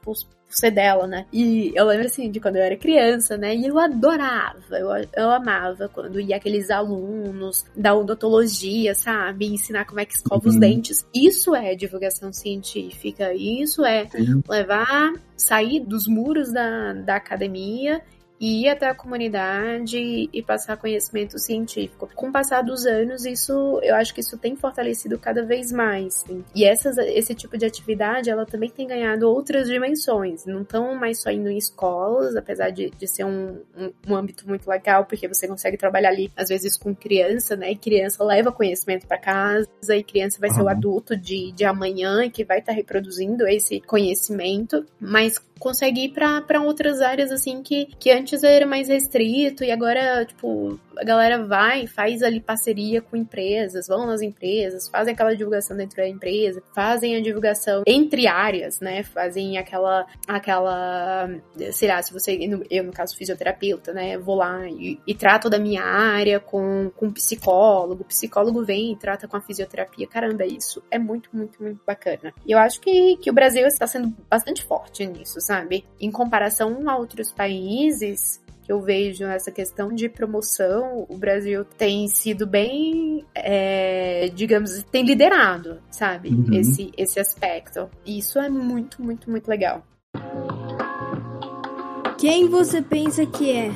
ser 0.50 0.72
dela, 0.72 1.06
né? 1.08 1.26
E 1.32 1.72
eu 1.76 1.86
lembro 1.86 2.06
assim 2.06 2.32
de 2.32 2.40
quando 2.40 2.56
eu 2.56 2.64
era 2.64 2.76
criança, 2.76 3.38
né? 3.38 3.56
E 3.56 3.68
eu 3.68 3.78
adorava, 3.78 4.60
eu, 4.72 4.88
eu 5.16 5.30
amava 5.30 5.90
quando 5.90 6.20
ia 6.20 6.36
aqueles 6.38 6.70
alunos 6.70 7.66
da 7.76 7.94
odontologia, 7.94 8.96
sabe? 8.96 9.46
Ensinar 9.48 9.86
como 9.86 10.00
é 10.00 10.06
que 10.06 10.14
escova 10.16 10.44
Uhum. 10.48 10.50
os 10.54 10.60
dentes. 10.60 11.06
Isso 11.14 11.56
é 11.56 11.76
divulgação 11.76 12.32
científica, 12.32 13.34
isso 13.34 13.86
é 13.86 14.08
Sim. 14.08 14.42
levar, 14.48 15.14
sair 15.36 15.80
dos 15.80 16.08
muros 16.08 16.52
da, 16.52 16.94
da 16.94 17.16
academia 17.16 18.02
e 18.40 18.64
ir 18.66 18.70
até 18.70 18.88
a 18.88 18.96
comunidade 18.96 20.30
e 20.32 20.44
passar 20.44 20.78
conhecimento 20.78 21.38
científico. 21.40 22.10
Com 22.16 22.30
o 22.30 22.32
passar 22.32 22.62
dos 22.62 22.86
anos, 22.86 23.26
isso, 23.26 23.80
eu 23.84 23.96
acho 23.96 24.14
que 24.14 24.22
isso 24.22 24.38
tem 24.38 24.56
fortalecido 24.56 25.18
cada 25.18 25.44
vez 25.44 25.72
mais. 25.72 26.24
E 26.54 26.64
essas, 26.64 26.98
esse 26.98 27.34
tipo 27.34 27.58
de 27.58 27.66
atividade, 27.66 28.30
ela 28.30 28.46
também 28.46 28.70
tem 28.70 28.88
ganhado 28.88 29.28
outras 29.30 29.68
dimensões. 29.68 30.46
Não 30.46 30.62
estão 30.62 30.96
mais 30.96 31.22
só 31.22 31.32
indo 31.32 31.50
em 31.50 31.58
escolas, 31.58 32.36
apesar 32.36 32.70
de, 32.70 32.90
de 32.92 33.08
ser 33.08 33.26
um, 33.26 33.60
um, 33.76 33.92
um 34.08 34.16
âmbito 34.16 34.48
muito 34.48 34.68
legal, 34.70 35.06
porque 35.06 35.28
você 35.28 35.48
consegue 35.48 35.78
trabalhar 35.78 36.10
ali, 36.10 36.32
às 36.36 36.50
vezes, 36.50 36.78
com 36.78 36.94
criança, 36.96 37.56
né? 37.56 37.72
E 37.72 37.76
criança 37.76 38.24
leva 38.24 38.52
conhecimento 38.52 39.08
para 39.08 39.18
casa, 39.18 39.68
e 39.96 40.04
criança 40.04 40.38
vai 40.40 40.50
ser 40.50 40.62
o 40.62 40.64
Uhum. 40.68 40.70
adulto 40.70 41.16
de, 41.16 41.52
de 41.54 41.64
amanhã 41.66 42.30
que 42.30 42.44
vai 42.44 42.60
estar 42.60 42.74
reproduzindo 42.74 43.48
esse 43.48 43.80
conhecimento, 43.82 44.86
mas 45.00 45.40
consegue 45.58 46.06
ir 46.06 46.10
para 46.10 46.62
outras 46.62 47.02
áreas 47.02 47.32
assim 47.32 47.62
que, 47.62 47.88
que 48.00 48.12
antes 48.12 48.44
era 48.44 48.66
mais 48.66 48.88
restrito 48.88 49.64
e 49.64 49.72
agora, 49.72 50.26
tipo, 50.26 50.80
a 50.98 51.04
galera 51.04 51.46
vai, 51.46 51.88
faz 51.88 52.22
ali 52.24 52.40
parceria 52.40 53.02
com 53.02 53.16
empresas, 53.16 53.88
vão 53.88 54.06
nas 54.06 54.22
empresas, 54.22 54.90
fazem 54.90 55.14
aquela 55.14 55.36
divulgação 55.36 55.78
dentro 55.78 55.98
da 55.98 56.08
empresa, 56.08 56.62
fazem 56.74 57.16
a 57.16 57.22
divulgação 57.22 57.84
entre 57.86 58.28
áreas, 58.28 58.80
né? 58.80 59.04
Fazem 59.04 59.58
aquela, 59.58 60.06
aquela, 60.28 61.30
sei 61.72 61.88
lá, 61.88 62.02
se 62.02 62.14
você, 62.14 62.38
eu 62.70 62.84
no 62.84 62.92
caso 62.92 63.16
fisioterapeuta, 63.16 63.94
né? 63.94 64.18
Vou 64.18 64.36
lá 64.36 64.68
e, 64.68 65.00
e 65.06 65.14
trato 65.14 65.50
da 65.50 65.60
minha 65.60 65.84
área 65.84 66.40
com, 66.40 66.92
com 66.96 67.08
um 67.08 67.14
psicólogo, 67.14 68.04
o 68.04 68.06
psicólogo 68.06 68.64
vem 68.64 68.94
e 68.94 68.96
trata 68.98 69.28
com 69.28 69.38
a 69.38 69.42
fisioterapia. 69.42 70.08
Caramba, 70.08 70.46
isso 70.46 70.84
é 70.90 70.98
muito, 70.98 71.30
muito, 71.34 71.62
muito 71.62 71.82
bacana. 71.86 72.34
E 72.46 72.52
eu 72.52 72.60
acho 72.60 72.80
que, 72.82 73.18
que 73.18 73.30
o 73.30 73.34
Brasil 73.34 73.66
está 73.68 73.86
sendo 73.88 74.16
bastante 74.30 74.64
forte 74.64 75.06
nisso, 75.06 75.40
sabe? 75.48 75.86
Em 76.00 76.12
comparação 76.12 76.90
a 76.90 76.98
outros 76.98 77.32
países, 77.32 78.44
que 78.64 78.72
eu 78.72 78.82
vejo 78.82 79.24
essa 79.24 79.50
questão 79.50 79.94
de 79.94 80.10
promoção, 80.10 81.06
o 81.08 81.18
Brasil 81.18 81.64
tem 81.64 82.06
sido 82.10 82.46
bem, 82.46 83.26
é, 83.34 84.30
digamos, 84.36 84.84
tem 84.92 85.06
liderado, 85.06 85.80
sabe? 85.90 86.30
Uhum. 86.30 86.54
Esse, 86.54 86.92
esse 86.98 87.18
aspecto. 87.18 87.90
E 88.06 88.20
isso 88.20 88.38
é 88.40 88.50
muito, 88.50 89.02
muito, 89.02 89.32
muito 89.32 89.48
legal. 89.48 89.86
Quem 92.18 92.50
você 92.50 92.82
pensa 92.82 93.26
que 93.26 93.50
é? 93.50 93.72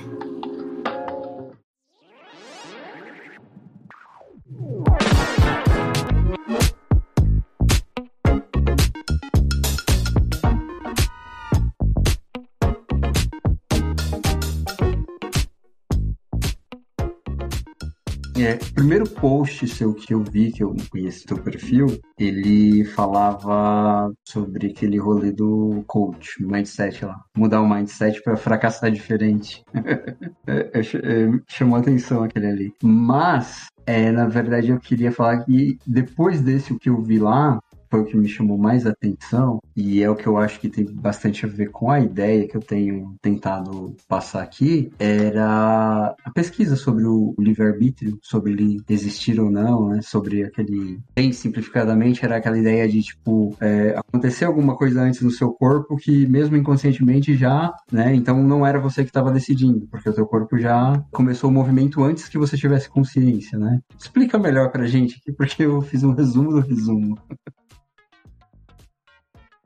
É, 18.38 18.56
primeiro 18.74 19.08
post 19.10 19.68
seu 19.68 19.94
que 19.94 20.14
eu 20.14 20.24
vi, 20.24 20.52
que 20.52 20.64
eu 20.64 20.76
conheci 20.90 21.26
teu 21.26 21.38
perfil, 21.38 22.00
ele 22.18 22.86
falava 22.86 24.12
sobre 24.24 24.68
aquele 24.68 24.98
rolê 24.98 25.32
do 25.32 25.84
coach, 25.86 26.42
mindset 26.42 27.06
lá. 27.06 27.20
Mudar 27.36 27.62
o 27.62 27.70
mindset 27.70 28.22
pra 28.24 28.38
fracassar 28.38 28.92
diferente. 28.92 29.64
É, 30.48 30.72
é, 30.74 30.80
é, 30.80 31.40
chamou 31.48 31.78
atenção 31.78 32.24
aquele 32.24 32.48
ali. 32.48 32.74
Mas, 32.84 33.68
é, 33.86 34.12
na 34.12 34.28
verdade, 34.28 34.70
eu 34.70 34.80
queria 34.80 35.12
falar 35.12 35.44
que 35.46 35.78
depois 35.86 36.42
desse 36.42 36.74
o 36.74 36.80
que 36.80 36.90
eu 36.90 37.02
vi 37.02 37.20
lá, 37.20 37.60
foi 37.92 38.00
o 38.00 38.06
que 38.06 38.18
me 38.18 38.28
chamou 38.28 38.58
mais 38.58 38.88
atenção 38.88 39.60
e 39.76 40.02
é 40.02 40.10
o 40.10 40.16
que 40.16 40.26
eu 40.26 40.38
acho 40.38 40.60
que 40.62 40.70
tem 40.70 40.86
bastante 40.86 41.46
a 41.46 41.50
ver 41.50 41.70
com 41.70 41.92
a 41.92 42.00
ideia 42.00 42.48
que 42.48 42.56
eu 42.56 42.62
tenho 42.62 43.16
tentado 43.22 43.94
passar 44.08 44.42
aqui, 44.42 44.92
era 44.98 46.16
a 46.24 46.32
pesquisa 46.32 46.78
sobre 46.78 47.04
o 47.06 47.36
livre-arbítrio, 47.38 48.18
sobre 48.22 48.54
ele 48.54 48.82
existir 48.90 49.40
ou 49.40 49.52
não, 49.52 49.90
né? 49.90 50.02
Sobre 50.02 50.44
aquele, 50.44 51.00
bem 51.14 51.34
simplificadamente, 51.34 52.24
era 52.24 52.38
aquela 52.38 52.58
ideia 52.58 52.88
de, 52.88 53.02
tipo, 53.02 53.56
é, 53.60 53.96
acontecer 53.98 54.46
alguma 54.46 54.78
coisa 54.78 55.02
antes 55.02 55.22
no 55.22 55.32
seu 55.32 55.52
corpo 55.52 55.98
que 55.98 56.26
mesmo 56.28 56.56
inconscientemente 56.56 57.36
já, 57.36 57.74
né? 57.92 58.16
Então 58.16 58.42
não 58.42 58.66
era 58.66 58.80
você 58.80 59.04
que 59.04 59.10
estava 59.10 59.32
decidindo, 59.32 59.86
porque 59.92 60.10
o 60.10 60.14
teu 60.14 60.26
corpo 60.26 60.58
já 60.58 61.04
começou 61.12 61.50
o 61.50 61.54
movimento 61.54 62.02
antes 62.04 62.30
que 62.30 62.38
você 62.38 62.56
tivesse 62.56 62.90
consciência, 62.90 63.60
né? 63.60 63.80
Explica 64.00 64.40
melhor 64.40 64.72
pra 64.72 64.86
gente 64.86 65.18
aqui, 65.18 65.34
porque 65.34 65.64
eu 65.64 65.82
fiz 65.82 66.04
um 66.04 66.14
resumo 66.14 66.52
do 66.52 66.62
resumo. 66.62 67.18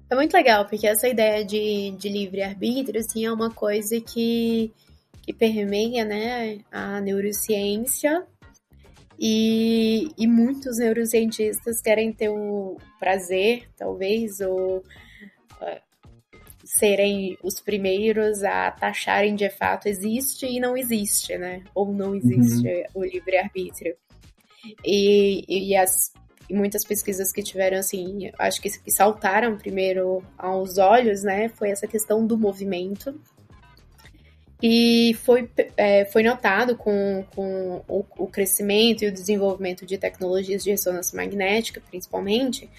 É 0.09 0.15
muito 0.15 0.33
legal, 0.33 0.65
porque 0.65 0.85
essa 0.85 1.07
ideia 1.07 1.43
de, 1.43 1.91
de 1.91 2.09
livre-arbítrio, 2.09 2.99
assim, 2.99 3.25
é 3.25 3.31
uma 3.31 3.49
coisa 3.49 3.99
que, 3.99 4.71
que 5.23 5.33
permeia, 5.33 6.05
né, 6.05 6.59
a 6.71 7.01
neurociência 7.01 8.25
e, 9.19 10.09
e 10.17 10.27
muitos 10.27 10.77
neurocientistas 10.77 11.81
querem 11.81 12.11
ter 12.13 12.29
o 12.29 12.77
prazer, 12.99 13.67
talvez, 13.77 14.39
ou 14.41 14.83
eh, 15.61 15.81
serem 16.63 17.37
os 17.41 17.59
primeiros 17.61 18.43
a 18.43 18.71
taxarem 18.71 19.35
de 19.35 19.49
fato 19.49 19.87
existe 19.87 20.45
e 20.45 20.59
não 20.59 20.75
existe, 20.75 21.37
né? 21.37 21.63
Ou 21.73 21.93
não 21.93 22.13
existe 22.13 22.85
o 22.93 23.03
livre-arbítrio. 23.03 23.95
E, 24.83 25.45
e 25.47 25.75
as 25.75 26.11
muitas 26.53 26.83
pesquisas 26.83 27.31
que 27.31 27.41
tiveram, 27.41 27.77
assim, 27.77 28.31
acho 28.37 28.61
que, 28.61 28.69
que 28.79 28.91
saltaram 28.91 29.57
primeiro 29.57 30.23
aos 30.37 30.77
olhos, 30.77 31.23
né? 31.23 31.49
Foi 31.49 31.69
essa 31.69 31.87
questão 31.87 32.25
do 32.25 32.37
movimento. 32.37 33.19
E 34.61 35.13
foi, 35.23 35.49
é, 35.75 36.05
foi 36.05 36.23
notado 36.23 36.75
com, 36.75 37.25
com 37.35 37.83
o, 37.87 38.05
o, 38.17 38.27
crescimento 38.27 39.03
e 39.03 39.07
o 39.07 39.11
desenvolvimento 39.11 39.85
de 39.85 39.97
tecnologias 39.97 40.63
de 40.63 40.71
ressonância 40.71 41.15
magnética, 41.15 41.81
principalmente, 41.89 42.69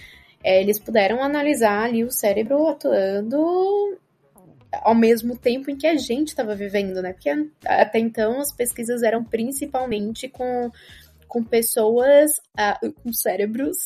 é, 0.42 0.60
eles 0.60 0.78
puderam 0.78 1.22
analisar 1.22 1.84
ali 1.84 2.02
o 2.02 2.10
cérebro 2.10 2.66
atuando 2.66 3.98
ao 4.82 4.94
mesmo 4.94 5.36
tempo 5.36 5.70
em 5.70 5.76
que 5.76 5.86
a 5.86 5.96
gente 5.96 6.28
estava 6.28 6.54
vivendo, 6.54 7.00
né? 7.02 7.12
Porque 7.12 7.30
até 7.64 7.98
então 7.98 8.40
as 8.40 8.52
pesquisas 8.52 9.02
eram 9.02 9.24
principalmente 9.24 10.28
com 10.28 10.70
com 11.28 11.42
pessoas, 11.44 12.30
uh, 12.58 12.92
com 13.02 13.12
cérebros 13.12 13.76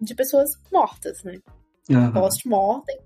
de 0.00 0.14
pessoas 0.14 0.50
mortas, 0.70 1.22
né? 1.22 1.38
Uhum. 1.88 2.12
Post-mortem. 2.12 2.98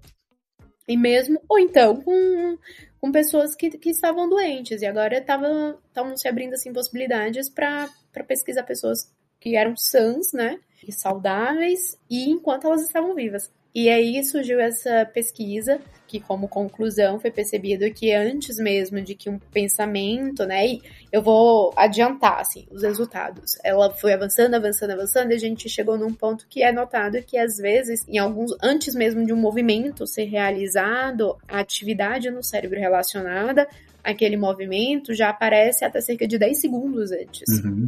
E 0.89 0.97
mesmo, 0.97 1.41
ou 1.49 1.59
então 1.59 2.01
com, 2.01 2.59
com 3.01 3.13
pessoas 3.13 3.55
que, 3.55 3.71
que 3.71 3.91
estavam 3.91 4.29
doentes. 4.29 4.83
E 4.83 4.87
agora 4.87 5.19
estavam 5.19 6.17
se 6.17 6.29
abrindo 6.29 6.55
assim, 6.55 6.73
possibilidades 6.73 7.49
para 7.51 7.89
pesquisar 8.27 8.63
pessoas 8.63 9.13
que 9.41 9.57
eram 9.57 9.77
sãs, 9.77 10.33
né? 10.33 10.61
E 10.87 10.93
saudáveis, 10.93 11.99
e 12.09 12.31
enquanto 12.31 12.67
elas 12.67 12.83
estavam 12.83 13.15
vivas. 13.15 13.51
E 13.77 13.91
aí 13.91 14.25
surgiu 14.25 14.59
essa 14.59 15.05
pesquisa, 15.05 15.79
que 16.07 16.19
como 16.19 16.49
conclusão 16.49 17.21
foi 17.21 17.31
percebido 17.31 17.93
que 17.93 18.11
antes 18.11 18.57
mesmo 18.57 19.03
de 19.03 19.15
que 19.15 19.29
um 19.29 19.39
pensamento, 19.39 20.47
né, 20.47 20.67
e 20.67 20.83
eu 21.13 21.21
vou 21.21 21.75
adiantar, 21.77 22.41
assim, 22.41 22.67
os 22.71 22.83
resultados. 22.83 23.59
Ela 23.63 23.91
foi 23.91 24.15
avançando, 24.15 24.55
avançando, 24.55 24.93
avançando, 24.93 25.31
e 25.31 25.35
a 25.35 25.39
gente 25.39 25.69
chegou 25.69 25.99
num 25.99 26.15
ponto 26.15 26.47
que 26.49 26.63
é 26.63 26.73
notado 26.73 27.23
que 27.23 27.37
às 27.37 27.59
vezes, 27.59 28.03
em 28.09 28.17
alguns, 28.17 28.51
antes 28.63 28.95
mesmo 28.95 29.27
de 29.27 29.35
um 29.35 29.37
movimento 29.37 30.07
ser 30.07 30.25
realizado, 30.25 31.37
a 31.47 31.61
atividade 31.61 32.31
no 32.31 32.43
cérebro 32.43 32.81
relacionada 32.81 33.69
àquele 34.03 34.39
movimento 34.39 35.13
já 35.13 35.29
aparece 35.29 35.85
até 35.85 36.01
cerca 36.01 36.27
de 36.27 36.39
10 36.39 36.59
segundos 36.63 37.13
antes. 37.13 37.63
Uhum. 37.63 37.85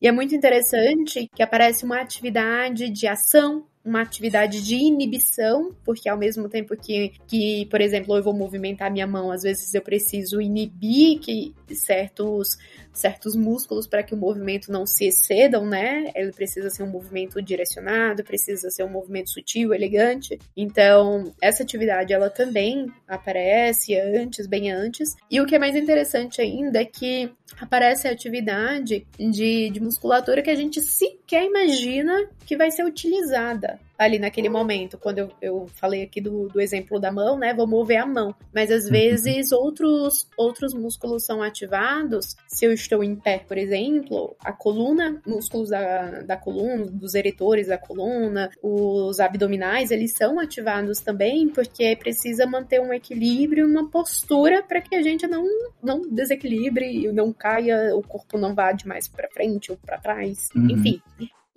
E 0.00 0.08
é 0.08 0.12
muito 0.12 0.34
interessante 0.34 1.28
que 1.34 1.42
aparece 1.42 1.84
uma 1.84 2.00
atividade 2.00 2.88
de 2.88 3.06
ação, 3.06 3.66
uma 3.86 4.02
atividade 4.02 4.60
de 4.62 4.74
inibição, 4.74 5.70
porque 5.84 6.08
ao 6.08 6.18
mesmo 6.18 6.48
tempo 6.48 6.76
que, 6.76 7.12
que, 7.28 7.66
por 7.66 7.80
exemplo, 7.80 8.16
eu 8.16 8.22
vou 8.22 8.34
movimentar 8.34 8.90
minha 8.90 9.06
mão, 9.06 9.30
às 9.30 9.44
vezes 9.44 9.72
eu 9.72 9.80
preciso 9.80 10.40
inibir 10.40 11.20
que 11.20 11.54
certos, 11.72 12.58
certos 12.92 13.36
músculos 13.36 13.86
para 13.86 14.02
que 14.02 14.12
o 14.12 14.16
movimento 14.16 14.72
não 14.72 14.84
se 14.84 15.06
excedam, 15.06 15.64
né? 15.64 16.10
Ele 16.16 16.32
precisa 16.32 16.68
ser 16.68 16.82
um 16.82 16.90
movimento 16.90 17.40
direcionado, 17.40 18.24
precisa 18.24 18.68
ser 18.70 18.82
um 18.82 18.90
movimento 18.90 19.30
sutil, 19.30 19.72
elegante. 19.72 20.36
Então, 20.56 21.32
essa 21.40 21.62
atividade 21.62 22.12
ela 22.12 22.28
também 22.28 22.92
aparece 23.06 23.96
antes, 23.96 24.48
bem 24.48 24.72
antes. 24.72 25.14
E 25.30 25.40
o 25.40 25.46
que 25.46 25.54
é 25.54 25.58
mais 25.60 25.76
interessante 25.76 26.40
ainda 26.40 26.80
é 26.80 26.84
que 26.84 27.30
aparece 27.60 28.08
a 28.08 28.12
atividade 28.12 29.06
de, 29.18 29.70
de 29.70 29.80
musculatura 29.80 30.42
que 30.42 30.50
a 30.50 30.54
gente 30.54 30.80
sequer 30.80 31.44
imagina 31.44 32.28
que 32.44 32.56
vai 32.56 32.70
ser 32.70 32.84
utilizada 32.84 33.78
ali 33.98 34.18
naquele 34.18 34.48
momento. 34.48 34.98
Quando 34.98 35.18
eu, 35.18 35.30
eu 35.40 35.66
falei 35.74 36.02
aqui 36.02 36.20
do, 36.20 36.48
do 36.48 36.60
exemplo 36.60 37.00
da 37.00 37.10
mão, 37.10 37.38
né? 37.38 37.54
Vou 37.54 37.66
mover 37.66 37.98
a 37.98 38.06
mão. 38.06 38.34
Mas 38.54 38.70
às 38.70 38.88
vezes 38.88 39.52
outros, 39.52 40.28
outros 40.36 40.74
músculos 40.74 41.24
são 41.24 41.42
ativados. 41.42 42.36
Se 42.48 42.64
eu 42.64 42.72
estou 42.72 43.02
em 43.02 43.16
pé, 43.16 43.38
por 43.38 43.58
exemplo, 43.58 44.36
a 44.40 44.52
coluna, 44.52 45.20
músculos 45.26 45.70
da, 45.70 46.22
da 46.22 46.36
coluna, 46.36 46.86
dos 46.86 47.14
eretores 47.14 47.68
da 47.68 47.78
coluna, 47.78 48.50
os 48.62 49.20
abdominais, 49.20 49.90
eles 49.90 50.12
são 50.12 50.38
ativados 50.38 51.00
também 51.00 51.48
porque 51.48 51.96
precisa 51.96 52.46
manter 52.46 52.80
um 52.80 52.92
equilíbrio, 52.92 53.66
uma 53.66 53.88
postura 53.90 54.62
para 54.62 54.80
que 54.80 54.94
a 54.94 55.02
gente 55.02 55.26
não, 55.26 55.44
não 55.82 56.02
desequilibre, 56.02 57.10
não 57.12 57.32
caia, 57.32 57.94
o 57.94 58.02
corpo 58.02 58.38
não 58.38 58.54
vá 58.54 58.72
demais 58.72 59.08
para 59.08 59.28
frente 59.30 59.70
ou 59.70 59.78
para 59.78 59.98
trás. 59.98 60.48
Uhum. 60.54 60.70
Enfim, 60.70 61.02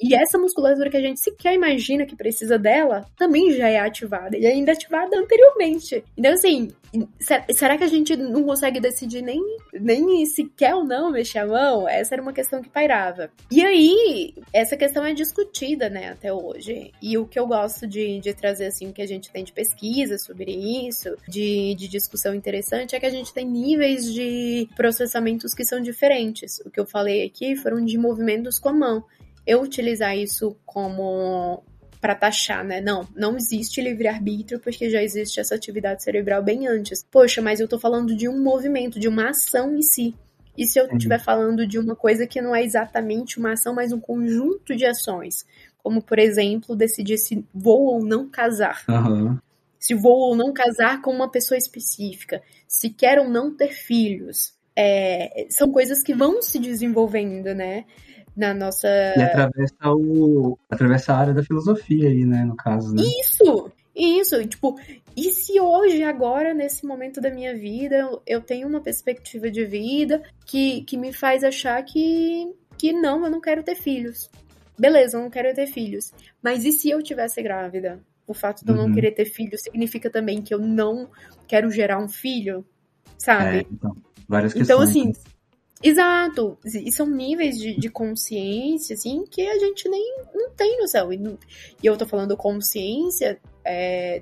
e 0.01 0.15
essa 0.15 0.37
musculatura 0.37 0.89
que 0.89 0.97
a 0.97 1.01
gente 1.01 1.19
sequer 1.19 1.53
imagina 1.53 2.05
que 2.05 2.15
precisa 2.15 2.57
dela, 2.57 3.05
também 3.17 3.51
já 3.51 3.67
é 3.67 3.79
ativada. 3.79 4.37
E 4.37 4.47
ainda 4.47 4.71
ativada 4.71 5.17
anteriormente. 5.17 6.03
Então, 6.17 6.31
assim, 6.31 6.69
será 7.51 7.77
que 7.77 7.83
a 7.83 7.87
gente 7.87 8.15
não 8.15 8.43
consegue 8.43 8.79
decidir 8.79 9.21
nem, 9.21 9.41
nem 9.73 10.25
se 10.25 10.45
quer 10.45 10.73
ou 10.73 10.85
não 10.85 11.11
mexer 11.11 11.39
a 11.39 11.45
mão? 11.45 11.87
Essa 11.87 12.15
era 12.15 12.21
uma 12.21 12.31
questão 12.31 12.61
que 12.61 12.69
pairava. 12.69 13.29
E 13.51 13.61
aí, 13.61 14.33
essa 14.53 14.77
questão 14.77 15.03
é 15.03 15.13
discutida, 15.13 15.89
né, 15.89 16.09
até 16.11 16.31
hoje. 16.31 16.91
E 17.01 17.17
o 17.17 17.27
que 17.27 17.37
eu 17.37 17.45
gosto 17.45 17.85
de, 17.85 18.19
de 18.19 18.33
trazer, 18.33 18.67
assim, 18.67 18.89
o 18.89 18.93
que 18.93 19.01
a 19.01 19.07
gente 19.07 19.29
tem 19.31 19.43
de 19.43 19.51
pesquisa 19.51 20.17
sobre 20.17 20.51
isso, 20.87 21.15
de, 21.27 21.75
de 21.75 21.87
discussão 21.89 22.33
interessante, 22.33 22.95
é 22.95 22.99
que 22.99 23.05
a 23.05 23.11
gente 23.11 23.33
tem 23.33 23.45
níveis 23.45 24.11
de 24.13 24.69
processamentos 24.77 25.53
que 25.53 25.65
são 25.65 25.81
diferentes. 25.81 26.59
O 26.65 26.69
que 26.69 26.79
eu 26.79 26.85
falei 26.85 27.25
aqui 27.25 27.55
foram 27.57 27.83
de 27.83 27.97
movimentos 27.97 28.57
com 28.57 28.69
a 28.69 28.73
mão 28.73 29.03
eu 29.45 29.61
utilizar 29.61 30.17
isso 30.17 30.55
como 30.65 31.63
para 31.99 32.15
taxar, 32.15 32.63
né? 32.63 32.79
Não, 32.79 33.07
não 33.15 33.35
existe 33.35 33.81
livre-arbítrio 33.81 34.59
porque 34.59 34.89
já 34.89 35.03
existe 35.03 35.39
essa 35.39 35.55
atividade 35.55 36.03
cerebral 36.03 36.41
bem 36.41 36.67
antes. 36.67 37.03
Poxa, 37.03 37.41
mas 37.41 37.59
eu 37.59 37.67
tô 37.67 37.77
falando 37.77 38.15
de 38.15 38.27
um 38.27 38.41
movimento, 38.41 38.99
de 38.99 39.07
uma 39.07 39.29
ação 39.29 39.75
em 39.75 39.81
si. 39.81 40.15
E 40.57 40.65
se 40.65 40.79
eu 40.79 40.87
estiver 40.87 41.19
falando 41.19 41.65
de 41.65 41.79
uma 41.79 41.95
coisa 41.95 42.27
que 42.27 42.41
não 42.41 42.55
é 42.55 42.63
exatamente 42.63 43.37
uma 43.39 43.53
ação, 43.53 43.73
mas 43.73 43.91
um 43.91 43.99
conjunto 43.99 44.75
de 44.75 44.85
ações? 44.85 45.45
Como, 45.81 46.01
por 46.01 46.19
exemplo, 46.19 46.75
decidir 46.75 47.17
se 47.17 47.45
vou 47.53 47.85
ou 47.85 48.03
não 48.03 48.29
casar. 48.29 48.83
Uhum. 48.89 49.37
Se 49.79 49.93
vou 49.93 50.19
ou 50.19 50.35
não 50.35 50.51
casar 50.51 51.01
com 51.01 51.11
uma 51.11 51.29
pessoa 51.29 51.57
específica. 51.57 52.41
Se 52.67 52.89
quero 52.89 53.23
ou 53.23 53.29
não 53.29 53.55
ter 53.55 53.69
filhos. 53.69 54.53
É, 54.75 55.47
são 55.49 55.71
coisas 55.71 56.03
que 56.03 56.13
vão 56.13 56.41
se 56.41 56.59
desenvolvendo, 56.59 57.53
né? 57.55 57.85
Na 58.35 58.53
nossa. 58.53 58.87
E 58.87 59.21
atravessa, 59.21 59.75
o, 59.85 60.57
atravessa 60.69 61.13
a 61.13 61.17
área 61.17 61.33
da 61.33 61.43
filosofia 61.43 62.09
aí, 62.09 62.25
né, 62.25 62.43
no 62.45 62.55
caso, 62.55 62.93
né? 62.95 63.03
Isso! 63.21 63.71
Isso, 63.95 64.47
tipo, 64.47 64.79
e 65.17 65.29
se 65.31 65.59
hoje, 65.59 66.03
agora, 66.03 66.53
nesse 66.53 66.85
momento 66.85 67.19
da 67.19 67.29
minha 67.29 67.53
vida, 67.53 68.09
eu 68.25 68.39
tenho 68.39 68.65
uma 68.65 68.79
perspectiva 68.79 69.51
de 69.51 69.65
vida 69.65 70.23
que, 70.45 70.83
que 70.85 70.95
me 70.95 71.11
faz 71.11 71.43
achar 71.43 71.83
que, 71.83 72.47
que 72.77 72.93
não, 72.93 73.25
eu 73.25 73.29
não 73.31 73.41
quero 73.41 73.61
ter 73.61 73.75
filhos. 73.75 74.29
Beleza, 74.77 75.17
eu 75.17 75.21
não 75.23 75.29
quero 75.29 75.53
ter 75.53 75.67
filhos. 75.67 76.13
Mas 76.41 76.63
e 76.63 76.71
se 76.71 76.89
eu 76.89 77.03
tivesse 77.03 77.43
grávida? 77.43 77.99
O 78.25 78.33
fato 78.33 78.63
de 78.63 78.71
eu 78.71 78.77
Uhum. 78.77 78.87
não 78.87 78.93
querer 78.93 79.11
ter 79.11 79.25
filho 79.25 79.57
significa 79.57 80.09
também 80.09 80.41
que 80.41 80.53
eu 80.53 80.59
não 80.59 81.09
quero 81.45 81.69
gerar 81.69 81.99
um 82.01 82.07
filho, 82.07 82.63
sabe? 83.17 83.57
É, 83.57 83.65
então, 83.69 83.97
várias 84.29 84.55
Então, 84.55 84.79
questões. 84.79 84.89
assim, 84.89 85.07
né? 85.07 85.13
Exato. 85.83 86.57
E 86.65 86.91
são 86.91 87.07
níveis 87.07 87.57
de, 87.57 87.75
de 87.79 87.89
consciência, 87.89 88.93
assim, 88.93 89.23
que 89.29 89.47
a 89.47 89.57
gente 89.59 89.87
nem 89.89 90.23
não 90.33 90.49
tem 90.51 90.77
noção. 90.79 91.11
E, 91.11 91.17
não- 91.17 91.37
e 91.81 91.85
eu 91.85 91.97
tô 91.97 92.05
falando 92.05 92.35
consciência 92.37 93.39
é, 93.65 94.21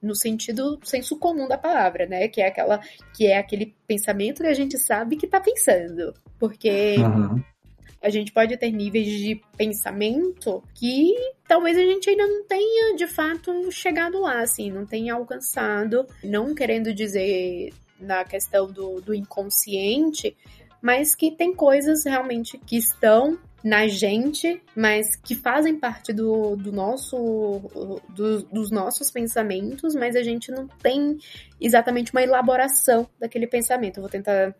no 0.00 0.14
sentido 0.14 0.78
senso 0.84 1.16
comum 1.18 1.48
da 1.48 1.58
palavra, 1.58 2.06
né? 2.06 2.28
Que 2.28 2.40
é 2.40 2.46
aquela, 2.48 2.80
que 3.14 3.26
é 3.26 3.36
aquele 3.38 3.74
pensamento 3.86 4.42
que 4.42 4.48
a 4.48 4.54
gente 4.54 4.78
sabe 4.78 5.16
que 5.16 5.26
tá 5.26 5.40
pensando. 5.40 6.14
Porque 6.38 6.96
Aham. 6.98 7.44
a 8.00 8.08
gente 8.10 8.32
pode 8.32 8.56
ter 8.56 8.70
níveis 8.70 9.06
de 9.06 9.40
pensamento 9.56 10.62
que 10.74 11.14
talvez 11.48 11.76
a 11.76 11.82
gente 11.82 12.08
ainda 12.10 12.26
não 12.26 12.44
tenha 12.44 12.94
de 12.96 13.06
fato 13.06 13.70
chegado 13.72 14.20
lá, 14.20 14.40
assim, 14.40 14.70
não 14.70 14.86
tenha 14.86 15.14
alcançado. 15.14 16.06
Não 16.22 16.54
querendo 16.54 16.94
dizer 16.94 17.72
na 18.00 18.22
questão 18.24 18.70
do, 18.70 19.00
do 19.00 19.12
inconsciente, 19.12 20.36
mas 20.80 21.14
que 21.14 21.30
tem 21.30 21.54
coisas 21.54 22.04
realmente 22.04 22.58
que 22.58 22.76
estão 22.76 23.38
na 23.62 23.88
gente, 23.88 24.62
mas 24.74 25.16
que 25.16 25.34
fazem 25.34 25.76
parte 25.78 26.12
do, 26.12 26.54
do 26.54 26.70
nosso 26.70 27.60
do- 28.10 28.42
dos 28.44 28.70
nossos 28.70 29.10
pensamentos, 29.10 29.94
mas 29.94 30.14
a 30.14 30.22
gente 30.22 30.50
não 30.52 30.68
tem 30.80 31.18
exatamente 31.60 32.12
uma 32.12 32.22
elaboração 32.22 33.08
daquele 33.18 33.46
pensamento. 33.46 33.98
Eu 33.98 34.02
vou 34.02 34.10
tentar 34.10 34.54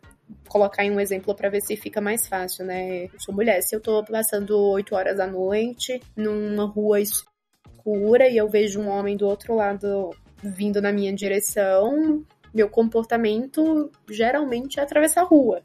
colocar 0.48 0.84
em 0.84 0.90
um 0.90 1.00
exemplo 1.00 1.34
para 1.34 1.48
ver 1.48 1.60
se 1.62 1.76
fica 1.76 2.00
mais 2.00 2.26
fácil, 2.26 2.64
né? 2.64 3.04
Eu 3.04 3.20
sou 3.20 3.34
mulher, 3.34 3.62
se 3.62 3.74
eu 3.74 3.80
tô 3.80 4.04
passando 4.04 4.58
8 4.58 4.94
horas 4.94 5.16
da 5.16 5.26
noite 5.26 6.00
numa 6.16 6.66
rua 6.66 7.00
escura 7.00 8.28
e 8.28 8.36
eu 8.36 8.48
vejo 8.48 8.80
um 8.80 8.88
homem 8.88 9.16
do 9.16 9.26
outro 9.26 9.54
lado 9.54 10.10
vindo 10.42 10.82
na 10.82 10.92
minha 10.92 11.12
direção, 11.12 12.24
meu 12.52 12.68
comportamento 12.68 13.90
geralmente 14.10 14.80
é 14.80 14.82
atravessar 14.82 15.22
a 15.22 15.24
rua. 15.24 15.62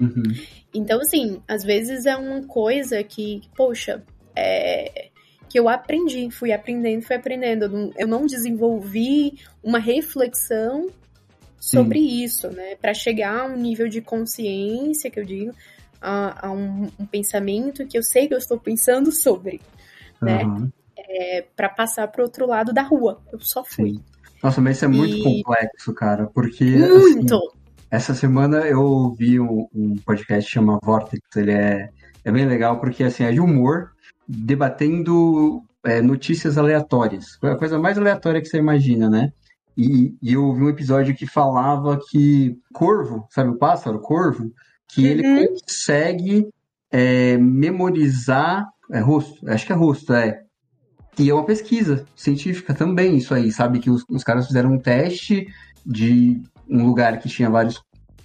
Uhum. 0.00 0.22
Então, 0.74 1.00
assim, 1.00 1.40
às 1.48 1.64
vezes 1.64 2.06
é 2.06 2.16
uma 2.16 2.42
coisa 2.42 3.02
que, 3.02 3.42
poxa, 3.56 4.02
é, 4.34 5.08
que 5.48 5.58
eu 5.58 5.68
aprendi, 5.68 6.30
fui 6.30 6.52
aprendendo, 6.52 7.02
fui 7.02 7.16
aprendendo. 7.16 7.64
Eu 7.64 7.68
não, 7.70 7.92
eu 7.96 8.06
não 8.06 8.26
desenvolvi 8.26 9.38
uma 9.62 9.78
reflexão 9.78 10.88
sobre 11.58 11.98
isso, 11.98 12.48
né? 12.48 12.76
Para 12.76 12.92
chegar 12.94 13.40
a 13.40 13.46
um 13.46 13.56
nível 13.56 13.88
de 13.88 14.00
consciência, 14.00 15.10
que 15.10 15.18
eu 15.18 15.24
digo, 15.24 15.52
a, 16.00 16.48
a 16.48 16.52
um, 16.52 16.90
um 16.98 17.06
pensamento 17.06 17.86
que 17.86 17.96
eu 17.96 18.02
sei 18.02 18.28
que 18.28 18.34
eu 18.34 18.38
estou 18.38 18.58
pensando 18.58 19.10
sobre, 19.10 19.60
né? 20.20 20.42
Aham. 20.42 20.70
para 21.56 21.68
passar 21.68 22.08
pro 22.08 22.22
outro 22.24 22.46
lado 22.46 22.72
da 22.72 22.82
rua. 22.82 23.20
Eu 23.32 23.40
só 23.40 23.64
fui. 23.64 23.94
Sim. 23.94 24.04
Nossa, 24.42 24.60
mas 24.60 24.76
isso 24.76 24.84
é 24.84 24.88
muito 24.88 25.16
E- 25.16 25.22
complexo, 25.22 25.94
cara, 25.94 26.26
porque 26.26 26.64
assim, 26.64 27.14
Muito! 27.14 27.55
Essa 27.90 28.14
semana 28.14 28.58
eu 28.58 28.82
ouvi 28.82 29.38
um, 29.40 29.66
um 29.74 29.96
podcast 30.04 30.46
que 30.46 30.54
chama 30.54 30.78
Vortex, 30.82 31.20
ele 31.36 31.52
é, 31.52 31.88
é 32.24 32.32
bem 32.32 32.46
legal 32.46 32.80
porque 32.80 33.04
assim, 33.04 33.24
é 33.24 33.32
de 33.32 33.40
humor, 33.40 33.92
debatendo 34.26 35.62
é, 35.84 36.02
notícias 36.02 36.58
aleatórias, 36.58 37.38
a 37.42 37.56
coisa 37.56 37.78
mais 37.78 37.96
aleatória 37.96 38.40
que 38.40 38.48
você 38.48 38.58
imagina, 38.58 39.08
né? 39.08 39.32
E, 39.76 40.14
e 40.22 40.32
eu 40.32 40.44
ouvi 40.44 40.62
um 40.62 40.70
episódio 40.70 41.14
que 41.14 41.26
falava 41.26 42.00
que 42.10 42.56
corvo, 42.72 43.26
sabe 43.30 43.50
o 43.50 43.58
pássaro, 43.58 44.00
corvo, 44.00 44.50
que 44.88 45.06
ele 45.06 45.26
Uhum. 45.26 45.46
consegue 45.48 46.48
é, 46.90 47.36
memorizar 47.36 48.66
é, 48.90 49.00
rosto, 49.00 49.48
acho 49.50 49.66
que 49.66 49.72
é 49.72 49.76
rosto, 49.76 50.12
é. 50.14 50.42
E 51.18 51.30
é 51.30 51.34
uma 51.34 51.44
pesquisa 51.44 52.04
científica 52.14 52.74
também, 52.74 53.16
isso 53.16 53.34
aí, 53.34 53.50
sabe? 53.50 53.78
Que 53.78 53.90
os, 53.90 54.04
os 54.08 54.22
caras 54.24 54.46
fizeram 54.46 54.72
um 54.72 54.78
teste 54.78 55.46
de 55.84 56.40
um 56.68 56.84
lugar 56.86 57.18
que 57.18 57.28
tinha 57.28 57.50
vários 57.50 57.82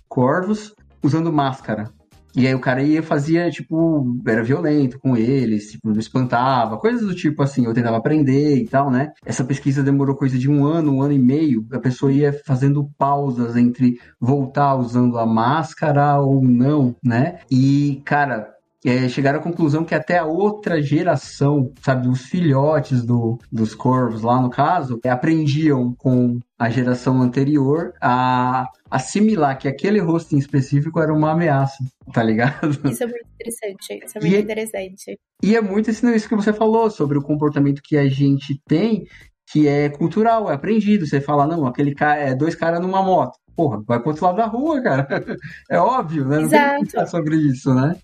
corvos 0.07 0.73
usando 1.03 1.31
máscara. 1.31 1.91
E 2.33 2.47
aí 2.47 2.55
o 2.55 2.61
cara 2.61 2.81
ia 2.81 3.03
fazia, 3.03 3.49
tipo, 3.51 4.17
era 4.25 4.43
violento 4.43 4.97
com 4.99 5.17
eles, 5.17 5.71
tipo, 5.71 5.91
espantava, 5.99 6.77
coisas 6.77 7.05
do 7.05 7.13
tipo 7.13 7.43
assim, 7.43 7.65
eu 7.65 7.73
tentava 7.73 7.97
aprender 7.97 8.55
e 8.55 8.65
tal, 8.65 8.89
né? 8.89 9.11
Essa 9.25 9.43
pesquisa 9.43 9.83
demorou 9.83 10.15
coisa 10.15 10.37
de 10.37 10.49
um 10.49 10.65
ano, 10.65 10.93
um 10.93 11.01
ano 11.01 11.13
e 11.13 11.19
meio, 11.19 11.65
a 11.73 11.79
pessoa 11.79 12.11
ia 12.11 12.31
fazendo 12.45 12.89
pausas 12.97 13.57
entre 13.57 13.99
voltar 14.19 14.75
usando 14.75 15.19
a 15.19 15.25
máscara 15.25 16.21
ou 16.21 16.41
não, 16.41 16.95
né? 17.03 17.39
E, 17.51 18.01
cara, 18.05 18.49
é, 18.85 19.07
chegaram 19.07 19.39
à 19.39 19.43
conclusão 19.43 19.85
que 19.85 19.93
até 19.93 20.17
a 20.17 20.25
outra 20.25 20.81
geração, 20.81 21.71
sabe, 21.83 22.07
os 22.07 22.21
filhotes 22.25 23.03
do, 23.03 23.37
dos 23.51 23.75
corvos 23.75 24.21
lá 24.23 24.41
no 24.41 24.49
caso, 24.49 24.99
é, 25.03 25.09
aprendiam 25.09 25.93
com 25.93 26.39
a 26.57 26.69
geração 26.69 27.21
anterior 27.21 27.93
a 28.01 28.67
assimilar 28.89 29.57
que 29.57 29.67
aquele 29.67 29.99
rosto 29.99 30.35
em 30.35 30.39
específico 30.39 30.99
era 30.99 31.13
uma 31.13 31.31
ameaça, 31.31 31.77
tá 32.11 32.23
ligado? 32.23 32.71
Isso 32.89 33.03
é 33.03 33.07
muito 33.07 33.25
interessante. 33.35 34.05
Isso 34.05 34.17
é 34.17 34.21
E 34.21 34.23
muito 34.23 34.35
é- 34.35 34.39
interessante. 34.39 35.19
E 35.43 35.55
é 35.55 35.61
muito 35.61 35.89
isso 35.91 36.29
que 36.29 36.35
você 36.35 36.51
falou 36.53 36.89
sobre 36.89 37.17
o 37.17 37.21
comportamento 37.21 37.81
que 37.83 37.97
a 37.97 38.07
gente 38.09 38.59
tem, 38.67 39.05
que 39.51 39.67
é 39.67 39.89
cultural, 39.89 40.49
é 40.49 40.53
aprendido. 40.53 41.05
Você 41.05 41.19
fala, 41.21 41.45
não, 41.47 41.65
aquele 41.65 41.93
cara 41.93 42.19
é 42.19 42.35
dois 42.35 42.55
caras 42.55 42.79
numa 42.79 43.01
moto. 43.03 43.37
Porra, 43.55 43.81
vai 43.85 43.99
pro 43.99 44.09
outro 44.09 44.25
lado 44.25 44.37
da 44.37 44.45
rua, 44.45 44.81
cara. 44.81 45.07
É 45.69 45.77
óbvio, 45.77 46.25
né? 46.25 46.39
Não 46.39 46.49
tem 46.49 46.85
que 46.85 46.95
Exato. 46.97 47.09
sobre 47.11 47.35
isso, 47.35 47.73
né? 47.73 47.95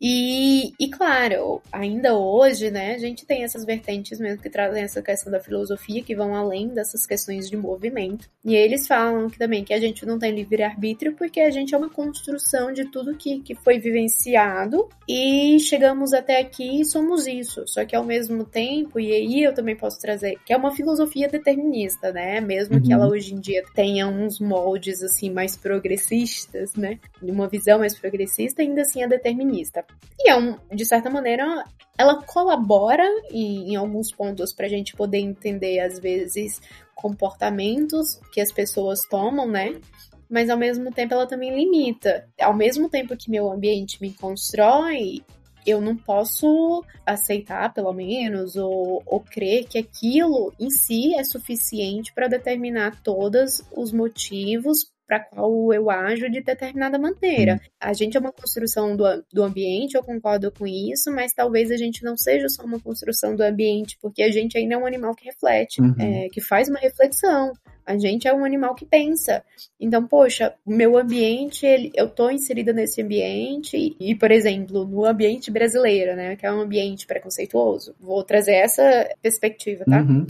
E, 0.00 0.72
e 0.78 0.88
claro, 0.90 1.62
ainda 1.72 2.14
hoje, 2.14 2.70
né, 2.70 2.94
a 2.94 2.98
gente 2.98 3.24
tem 3.24 3.42
essas 3.42 3.64
vertentes 3.64 4.18
mesmo 4.18 4.42
que 4.42 4.50
trazem 4.50 4.82
essa 4.82 5.02
questão 5.02 5.32
da 5.32 5.40
filosofia, 5.40 6.02
que 6.02 6.14
vão 6.14 6.34
além 6.34 6.68
dessas 6.68 7.06
questões 7.06 7.48
de 7.48 7.56
movimento. 7.56 8.28
E 8.44 8.54
eles 8.54 8.86
falam 8.86 9.30
que 9.30 9.38
também 9.38 9.64
que 9.64 9.72
a 9.72 9.80
gente 9.80 10.04
não 10.04 10.18
tem 10.18 10.32
livre-arbítrio 10.32 11.14
porque 11.14 11.40
a 11.40 11.50
gente 11.50 11.74
é 11.74 11.78
uma 11.78 11.90
construção 11.90 12.72
de 12.72 12.84
tudo 12.84 13.16
que, 13.16 13.40
que 13.40 13.54
foi 13.54 13.78
vivenciado 13.78 14.88
e 15.08 15.58
chegamos 15.60 16.12
até 16.12 16.40
aqui 16.40 16.80
e 16.80 16.84
somos 16.84 17.26
isso. 17.26 17.64
Só 17.66 17.84
que 17.84 17.96
ao 17.96 18.04
mesmo 18.04 18.44
tempo, 18.44 18.98
e 19.00 19.12
aí 19.12 19.42
eu 19.42 19.54
também 19.54 19.76
posso 19.76 20.00
trazer, 20.00 20.36
que 20.44 20.52
é 20.52 20.56
uma 20.56 20.74
filosofia 20.74 21.28
determinista, 21.28 22.12
né? 22.12 22.40
Mesmo 22.40 22.76
uhum. 22.76 22.82
que 22.82 22.92
ela 22.92 23.08
hoje 23.08 23.34
em 23.34 23.40
dia 23.40 23.62
tenha 23.74 24.06
uns 24.06 24.40
moldes 24.40 25.02
assim 25.02 25.30
mais 25.30 25.56
progressistas, 25.56 26.74
né? 26.74 26.98
Uma 27.22 27.48
visão 27.48 27.78
mais 27.78 27.98
progressista, 27.98 28.62
ainda 28.62 28.82
assim 28.82 29.02
é 29.02 29.08
determinista. 29.08 29.84
E 30.18 30.30
é 30.30 30.36
um, 30.36 30.56
de 30.72 30.84
certa 30.84 31.10
maneira, 31.10 31.64
ela 31.98 32.22
colabora 32.22 33.04
em, 33.30 33.76
alguns 33.76 34.10
pontos 34.10 34.52
para 34.52 34.66
a 34.66 34.68
gente 34.68 34.94
poder 34.94 35.18
entender, 35.18 35.80
às 35.80 35.98
vezes, 35.98 36.60
comportamentos 36.94 38.20
que 38.32 38.40
as 38.40 38.52
pessoas 38.52 39.00
tomam, 39.08 39.46
né? 39.48 39.80
Mas 40.28 40.48
ao 40.48 40.56
mesmo 40.56 40.90
tempo 40.90 41.14
ela 41.14 41.26
também 41.26 41.54
limita. 41.54 42.26
Ao 42.40 42.54
mesmo 42.54 42.88
tempo 42.88 43.16
que 43.16 43.30
meu 43.30 43.50
ambiente 43.52 44.00
me 44.00 44.12
constrói, 44.12 45.22
eu 45.66 45.80
não 45.80 45.96
posso 45.96 46.84
aceitar, 47.06 47.72
pelo 47.72 47.92
menos, 47.92 48.56
ou, 48.56 49.02
ou 49.06 49.20
crer 49.20 49.64
que 49.64 49.78
aquilo 49.78 50.52
em 50.58 50.70
si 50.70 51.14
é 51.14 51.24
suficiente 51.24 52.12
para 52.12 52.28
determinar 52.28 53.02
todos 53.02 53.62
os 53.76 53.92
motivos 53.92 54.93
para 55.06 55.20
qual 55.20 55.72
eu 55.72 55.90
ajo 55.90 56.30
de 56.30 56.42
determinada 56.42 56.98
maneira. 56.98 57.60
A 57.80 57.92
gente 57.92 58.16
é 58.16 58.20
uma 58.20 58.32
construção 58.32 58.96
do, 58.96 59.04
do 59.32 59.42
ambiente, 59.42 59.94
eu 59.94 60.02
concordo 60.02 60.50
com 60.50 60.66
isso, 60.66 61.10
mas 61.12 61.32
talvez 61.32 61.70
a 61.70 61.76
gente 61.76 62.02
não 62.02 62.16
seja 62.16 62.48
só 62.48 62.64
uma 62.64 62.80
construção 62.80 63.36
do 63.36 63.42
ambiente, 63.42 63.98
porque 64.00 64.22
a 64.22 64.30
gente 64.30 64.56
ainda 64.56 64.74
é 64.74 64.78
um 64.78 64.86
animal 64.86 65.14
que 65.14 65.26
reflete, 65.26 65.80
uhum. 65.80 65.94
é, 65.98 66.28
que 66.30 66.40
faz 66.40 66.68
uma 66.68 66.78
reflexão. 66.78 67.52
A 67.86 67.98
gente 67.98 68.26
é 68.26 68.32
um 68.32 68.44
animal 68.44 68.74
que 68.74 68.86
pensa. 68.86 69.44
Então, 69.78 70.06
poxa, 70.06 70.54
o 70.64 70.72
meu 70.72 70.96
ambiente, 70.96 71.66
ele, 71.66 71.92
eu 71.94 72.08
tô 72.08 72.30
inserida 72.30 72.72
nesse 72.72 73.02
ambiente 73.02 73.76
e, 73.76 73.96
e, 74.00 74.14
por 74.14 74.30
exemplo, 74.30 74.86
no 74.86 75.04
ambiente 75.04 75.50
brasileiro, 75.50 76.16
né, 76.16 76.34
que 76.34 76.46
é 76.46 76.52
um 76.52 76.60
ambiente 76.60 77.06
preconceituoso. 77.06 77.94
Vou 78.00 78.24
trazer 78.24 78.54
essa 78.54 78.82
perspectiva, 79.20 79.84
tá? 79.84 80.00
Uhum. 80.00 80.26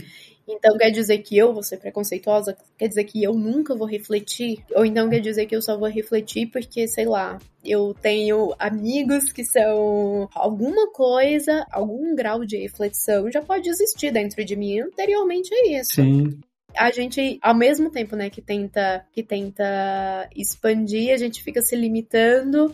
Então 0.47 0.77
quer 0.77 0.91
dizer 0.91 1.19
que 1.19 1.37
eu 1.37 1.53
vou 1.53 1.63
ser 1.63 1.77
preconceituosa? 1.77 2.55
Quer 2.77 2.87
dizer 2.87 3.03
que 3.05 3.23
eu 3.23 3.33
nunca 3.33 3.75
vou 3.75 3.87
refletir? 3.87 4.63
Ou 4.75 4.85
então 4.85 5.09
quer 5.09 5.19
dizer 5.19 5.45
que 5.45 5.55
eu 5.55 5.61
só 5.61 5.77
vou 5.77 5.89
refletir 5.89 6.47
porque, 6.47 6.87
sei 6.87 7.05
lá, 7.05 7.39
eu 7.63 7.95
tenho 7.99 8.53
amigos 8.59 9.31
que 9.31 9.43
são 9.43 10.29
alguma 10.33 10.91
coisa, 10.91 11.65
algum 11.71 12.15
grau 12.15 12.45
de 12.45 12.57
reflexão 12.57 13.31
já 13.31 13.41
pode 13.41 13.69
existir 13.69 14.11
dentro 14.11 14.43
de 14.45 14.55
mim 14.55 14.79
anteriormente 14.79 15.53
a 15.53 15.79
isso. 15.79 15.95
Sim 15.95 16.39
a 16.77 16.91
gente, 16.91 17.39
ao 17.41 17.55
mesmo 17.55 17.89
tempo, 17.89 18.15
né, 18.15 18.29
que 18.29 18.41
tenta, 18.41 19.05
que 19.13 19.23
tenta 19.23 20.29
expandir, 20.35 21.13
a 21.13 21.17
gente 21.17 21.41
fica 21.41 21.61
se 21.61 21.75
limitando 21.75 22.73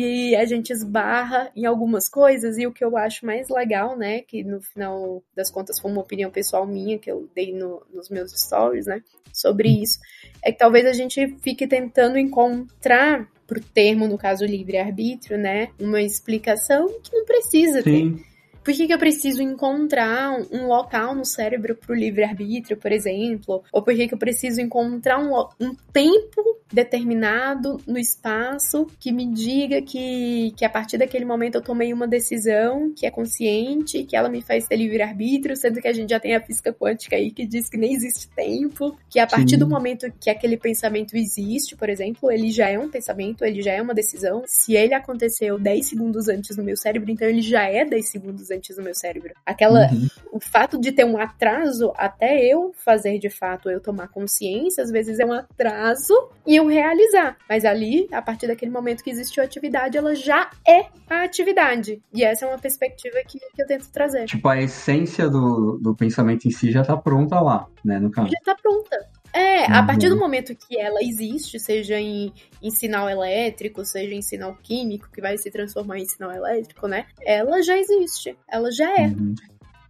e 0.00 0.36
a 0.36 0.44
gente 0.44 0.70
esbarra 0.72 1.50
em 1.54 1.66
algumas 1.66 2.08
coisas, 2.08 2.58
e 2.58 2.66
o 2.66 2.72
que 2.72 2.84
eu 2.84 2.96
acho 2.96 3.26
mais 3.26 3.48
legal, 3.48 3.96
né, 3.96 4.22
que 4.22 4.42
no 4.42 4.60
final 4.60 5.22
das 5.34 5.50
contas 5.50 5.78
foi 5.80 5.90
uma 5.90 6.00
opinião 6.00 6.30
pessoal 6.30 6.66
minha 6.66 6.98
que 6.98 7.10
eu 7.10 7.28
dei 7.34 7.52
no, 7.52 7.82
nos 7.92 8.08
meus 8.08 8.32
stories, 8.32 8.86
né, 8.86 9.02
sobre 9.32 9.68
isso, 9.68 9.98
é 10.42 10.50
que 10.50 10.58
talvez 10.58 10.86
a 10.86 10.92
gente 10.92 11.36
fique 11.42 11.66
tentando 11.66 12.18
encontrar 12.18 13.28
pro 13.46 13.60
termo, 13.60 14.06
no 14.06 14.16
caso 14.16 14.44
livre-arbítrio, 14.44 15.36
né, 15.36 15.68
uma 15.78 16.00
explicação 16.00 16.86
que 17.02 17.14
não 17.14 17.24
precisa 17.24 17.82
Sim. 17.82 18.16
ter. 18.16 18.29
Por 18.62 18.74
que, 18.74 18.86
que 18.86 18.92
eu 18.92 18.98
preciso 18.98 19.42
encontrar 19.42 20.32
um 20.52 20.66
local 20.66 21.14
no 21.14 21.24
cérebro 21.24 21.74
para 21.74 21.92
o 21.92 21.96
livre-arbítrio, 21.96 22.76
por 22.76 22.92
exemplo? 22.92 23.62
Ou 23.72 23.82
por 23.82 23.94
que, 23.94 24.08
que 24.08 24.14
eu 24.14 24.18
preciso 24.18 24.60
encontrar 24.60 25.18
um, 25.18 25.32
um 25.60 25.74
tempo 25.92 26.60
determinado 26.72 27.78
no 27.86 27.98
espaço 27.98 28.86
que 28.98 29.10
me 29.12 29.26
diga 29.26 29.82
que, 29.82 30.52
que 30.56 30.64
a 30.64 30.70
partir 30.70 30.98
daquele 30.98 31.24
momento 31.24 31.56
eu 31.56 31.62
tomei 31.62 31.92
uma 31.92 32.06
decisão 32.06 32.92
que 32.94 33.06
é 33.06 33.10
consciente, 33.10 34.04
que 34.04 34.14
ela 34.14 34.28
me 34.28 34.40
faz 34.40 34.66
ter 34.66 34.76
livre-arbítrio, 34.76 35.56
sendo 35.56 35.80
que 35.80 35.88
a 35.88 35.92
gente 35.92 36.10
já 36.10 36.20
tem 36.20 36.34
a 36.36 36.40
física 36.40 36.72
quântica 36.72 37.16
aí 37.16 37.30
que 37.30 37.46
diz 37.46 37.68
que 37.68 37.76
nem 37.76 37.94
existe 37.94 38.28
tempo, 38.28 38.96
que 39.08 39.18
a 39.18 39.26
partir 39.26 39.54
Sim. 39.54 39.58
do 39.58 39.68
momento 39.68 40.12
que 40.20 40.30
aquele 40.30 40.56
pensamento 40.56 41.16
existe, 41.16 41.74
por 41.74 41.88
exemplo, 41.88 42.30
ele 42.30 42.50
já 42.50 42.68
é 42.68 42.78
um 42.78 42.88
pensamento, 42.88 43.44
ele 43.44 43.62
já 43.62 43.72
é 43.72 43.82
uma 43.82 43.94
decisão. 43.94 44.42
Se 44.46 44.74
ele 44.74 44.94
aconteceu 44.94 45.58
10 45.58 45.86
segundos 45.86 46.28
antes 46.28 46.56
no 46.56 46.62
meu 46.62 46.76
cérebro, 46.76 47.10
então 47.10 47.26
ele 47.26 47.42
já 47.42 47.64
é 47.64 47.84
10 47.84 48.08
segundos 48.08 48.49
antes 48.50 48.76
no 48.76 48.82
meu 48.82 48.94
cérebro. 48.94 49.32
Aquela, 49.44 49.90
uhum. 49.90 50.08
o 50.32 50.40
fato 50.40 50.80
de 50.80 50.92
ter 50.92 51.04
um 51.04 51.18
atraso 51.18 51.92
até 51.96 52.44
eu 52.44 52.72
fazer 52.74 53.18
de 53.18 53.30
fato 53.30 53.70
eu 53.70 53.80
tomar 53.80 54.08
consciência, 54.08 54.82
às 54.82 54.90
vezes 54.90 55.18
é 55.18 55.24
um 55.24 55.32
atraso 55.32 56.14
e 56.46 56.56
eu 56.56 56.66
realizar. 56.66 57.36
Mas 57.48 57.64
ali, 57.64 58.08
a 58.12 58.22
partir 58.22 58.46
daquele 58.46 58.70
momento 58.70 59.02
que 59.02 59.10
existiu 59.10 59.42
a 59.42 59.46
atividade, 59.46 59.96
ela 59.96 60.14
já 60.14 60.50
é 60.66 60.86
a 61.08 61.24
atividade. 61.24 62.02
E 62.12 62.24
essa 62.24 62.44
é 62.44 62.48
uma 62.48 62.58
perspectiva 62.58 63.16
que, 63.26 63.38
que 63.38 63.62
eu 63.62 63.66
tento 63.66 63.90
trazer. 63.90 64.26
Tipo, 64.26 64.48
a 64.48 64.60
essência 64.60 65.28
do, 65.28 65.78
do 65.78 65.94
pensamento 65.94 66.46
em 66.46 66.50
si 66.50 66.70
já 66.70 66.84
tá 66.84 66.96
pronta 66.96 67.40
lá, 67.40 67.66
né, 67.84 67.98
no 67.98 68.10
caso. 68.10 68.30
Já 68.30 68.54
tá 68.54 68.60
pronta. 68.60 69.09
É, 69.32 69.66
uhum. 69.66 69.74
a 69.74 69.82
partir 69.82 70.08
do 70.08 70.18
momento 70.18 70.54
que 70.54 70.78
ela 70.78 71.00
existe, 71.02 71.58
seja 71.58 71.98
em, 71.98 72.32
em 72.62 72.70
sinal 72.70 73.08
elétrico, 73.08 73.84
seja 73.84 74.14
em 74.14 74.22
sinal 74.22 74.56
químico, 74.62 75.08
que 75.12 75.20
vai 75.20 75.38
se 75.38 75.50
transformar 75.50 75.98
em 75.98 76.06
sinal 76.06 76.32
elétrico, 76.32 76.88
né? 76.88 77.06
Ela 77.24 77.62
já 77.62 77.78
existe, 77.78 78.36
ela 78.48 78.70
já 78.72 78.90
é. 78.98 79.06
Uhum. 79.06 79.34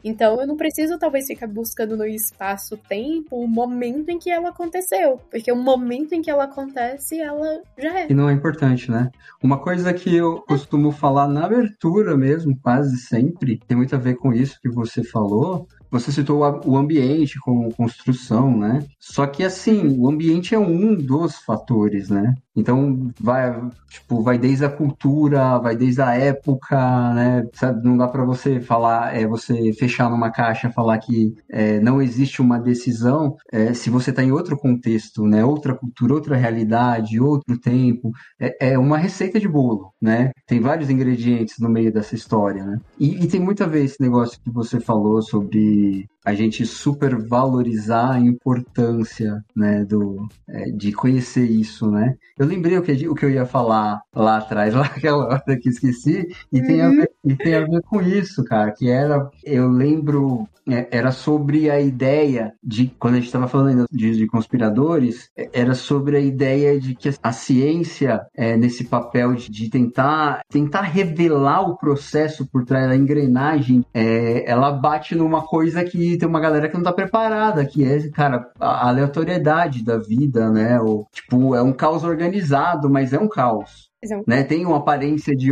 Então 0.03 0.41
eu 0.41 0.47
não 0.47 0.57
preciso 0.57 0.99
talvez 0.99 1.27
ficar 1.27 1.47
buscando 1.47 1.97
no 1.97 2.07
espaço-tempo 2.07 3.37
o 3.37 3.47
momento 3.47 4.09
em 4.09 4.19
que 4.19 4.31
ela 4.31 4.49
aconteceu, 4.49 5.21
porque 5.31 5.53
o 5.53 5.57
momento 5.57 6.15
em 6.15 6.23
que 6.23 6.31
ela 6.31 6.45
acontece, 6.45 7.21
ela 7.21 7.63
já 7.79 8.01
é. 8.01 8.07
E 8.11 8.15
não 8.15 8.29
é 8.29 8.33
importante, 8.33 8.91
né? 8.91 9.11
Uma 9.43 9.59
coisa 9.59 9.93
que 9.93 10.15
eu 10.15 10.41
costumo 10.43 10.91
falar 10.91 11.29
na 11.29 11.45
abertura 11.45 12.17
mesmo, 12.17 12.59
quase 12.63 12.97
sempre, 12.99 13.61
tem 13.67 13.77
muito 13.77 13.95
a 13.95 13.99
ver 13.99 14.15
com 14.15 14.33
isso 14.33 14.59
que 14.61 14.71
você 14.71 15.05
falou, 15.05 15.67
você 15.91 16.13
citou 16.13 16.41
o 16.65 16.77
ambiente 16.77 17.39
como 17.41 17.75
construção, 17.75 18.57
né? 18.57 18.85
Só 18.99 19.27
que 19.27 19.43
assim, 19.43 19.97
o 19.99 20.09
ambiente 20.09 20.55
é 20.55 20.59
um 20.59 20.95
dos 20.95 21.37
fatores, 21.37 22.09
né? 22.09 22.35
Então 22.55 23.11
vai, 23.21 23.59
tipo, 23.89 24.23
vai 24.23 24.39
desde 24.39 24.65
a 24.65 24.69
cultura, 24.69 25.59
vai 25.59 25.77
desde 25.77 26.03
a 26.03 26.15
época, 26.15 26.77
né? 27.15 27.49
Sabe, 27.55 27.85
não 27.85 27.97
dá 27.97 28.09
para 28.09 28.25
você 28.25 28.61
falar, 28.61 29.17
é 29.17 29.27
você 29.27 29.73
fechar 29.73 30.11
numa 30.11 30.31
caixa, 30.31 30.71
falar 30.71 30.99
que 30.99 31.35
é, 31.51 31.81
não 31.81 32.03
existe 32.03 32.43
uma 32.43 32.59
decisão, 32.59 33.37
é, 33.53 33.73
se 33.73 33.89
você 33.89 34.11
está 34.11 34.23
em 34.23 34.33
outro 34.33 34.57
contexto, 34.59 35.27
né? 35.27 35.45
Outra 35.45 35.75
cultura, 35.75 36.15
outra 36.15 36.37
realidade, 36.37 37.21
outro 37.21 37.59
tempo, 37.59 38.11
é, 38.39 38.73
é, 38.73 38.79
uma 38.79 38.99
receita 38.99 39.39
de 39.41 39.49
bolo, 39.49 39.93
né? 40.01 40.31
Tem 40.47 40.61
vários 40.61 40.91
ingredientes 40.91 41.59
no 41.59 41.69
meio 41.69 41.93
dessa 41.93 42.15
história, 42.15 42.65
né? 42.65 42.81
E, 42.99 43.25
e 43.25 43.29
tem 43.29 43.41
muito 43.41 43.63
a 43.65 43.67
ver 43.67 43.85
esse 43.85 44.01
negócio 44.01 44.39
que 44.43 44.51
você 44.51 44.81
falou 44.81 45.23
sobre 45.23 45.80
um, 45.81 46.09
a 46.25 46.35
gente 46.35 46.67
supervalorizar 46.67 48.13
a 48.13 48.21
importância, 48.21 49.43
né, 49.57 49.85
do, 49.85 50.29
é, 50.49 50.71
de 50.71 50.93
conhecer 50.93 51.45
isso, 51.45 51.91
né? 51.91 52.17
Eu 52.39 52.47
lembrei 52.47 52.77
o 52.79 52.83
que, 52.83 53.09
o 53.09 53.15
que 53.15 53.25
eu 53.25 53.31
ia 53.31 53.47
falar 53.47 54.01
lá 54.15 54.39
atrás, 54.39 54.73
lá 54.75 54.85
aquela 54.85 55.27
hora 55.27 55.59
que 55.61 55.69
esqueci, 55.69 56.29
e, 56.53 56.61
uhum. 56.61 56.67
tem 56.67 56.83
a 56.83 56.89
uhum. 56.89 56.97
ver, 56.97 57.11
e 57.25 57.37
tem 57.37 57.55
a 57.55 57.65
ver 57.65 57.83
com 57.83 58.01
isso, 58.01 58.45
cara, 58.45 58.71
que 58.71 58.89
era, 58.89 59.31
eu 59.45 59.69
lembro, 59.69 60.49
é, 60.69 60.89
era 60.91 61.11
sobre 61.11 61.71
a 61.71 61.81
ideia 61.81 62.53
de, 62.63 62.93
quando 62.99 63.15
a 63.15 63.17
gente 63.17 63.27
estava 63.27 63.49
falando 63.49 63.87
de, 63.91 64.17
de, 64.17 64.27
conspiradores, 64.27 65.31
é, 65.37 65.51
era 65.53 65.75
sobre 65.75 66.17
a 66.17 66.21
ideia 66.21 66.79
de 66.79 66.95
que 66.95 67.11
a 67.23 67.33
ciência, 67.33 68.21
é, 68.35 68.57
nesse 68.57 68.85
papel 68.85 69.35
de, 69.35 69.51
de, 69.51 69.71
tentar, 69.71 70.41
tentar 70.49 70.83
revelar 70.83 71.63
o 71.63 71.77
processo 71.77 72.47
por 72.47 72.65
trás 72.65 72.89
da 72.89 72.97
engrenagem, 72.97 73.85
é, 73.93 74.49
ela 74.51 74.71
bate 74.71 75.15
numa 75.15 75.43
coisa 75.43 75.85
que 75.85 76.10
tem 76.19 76.29
uma 76.29 76.41
galera 76.41 76.69
que 76.69 76.77
não 76.77 76.83
tá 76.83 76.93
preparada, 76.93 77.65
que 77.65 77.85
é, 77.85 78.09
cara, 78.11 78.51
a 78.59 78.89
aleatoriedade 78.89 79.85
da 79.85 79.99
vida, 79.99 80.51
né? 80.51 80.81
O, 80.81 81.07
tipo, 81.13 81.55
é 81.55 81.63
um 81.63 81.73
caos 81.73 82.05
organizado, 82.05 82.89
mas 82.89 83.13
é 83.13 83.19
um 83.19 83.29
caos. 83.29 83.91
Exato. 84.03 84.25
Né? 84.27 84.43
Tem 84.43 84.65
uma 84.65 84.79
aparência 84.79 85.37
de, 85.37 85.51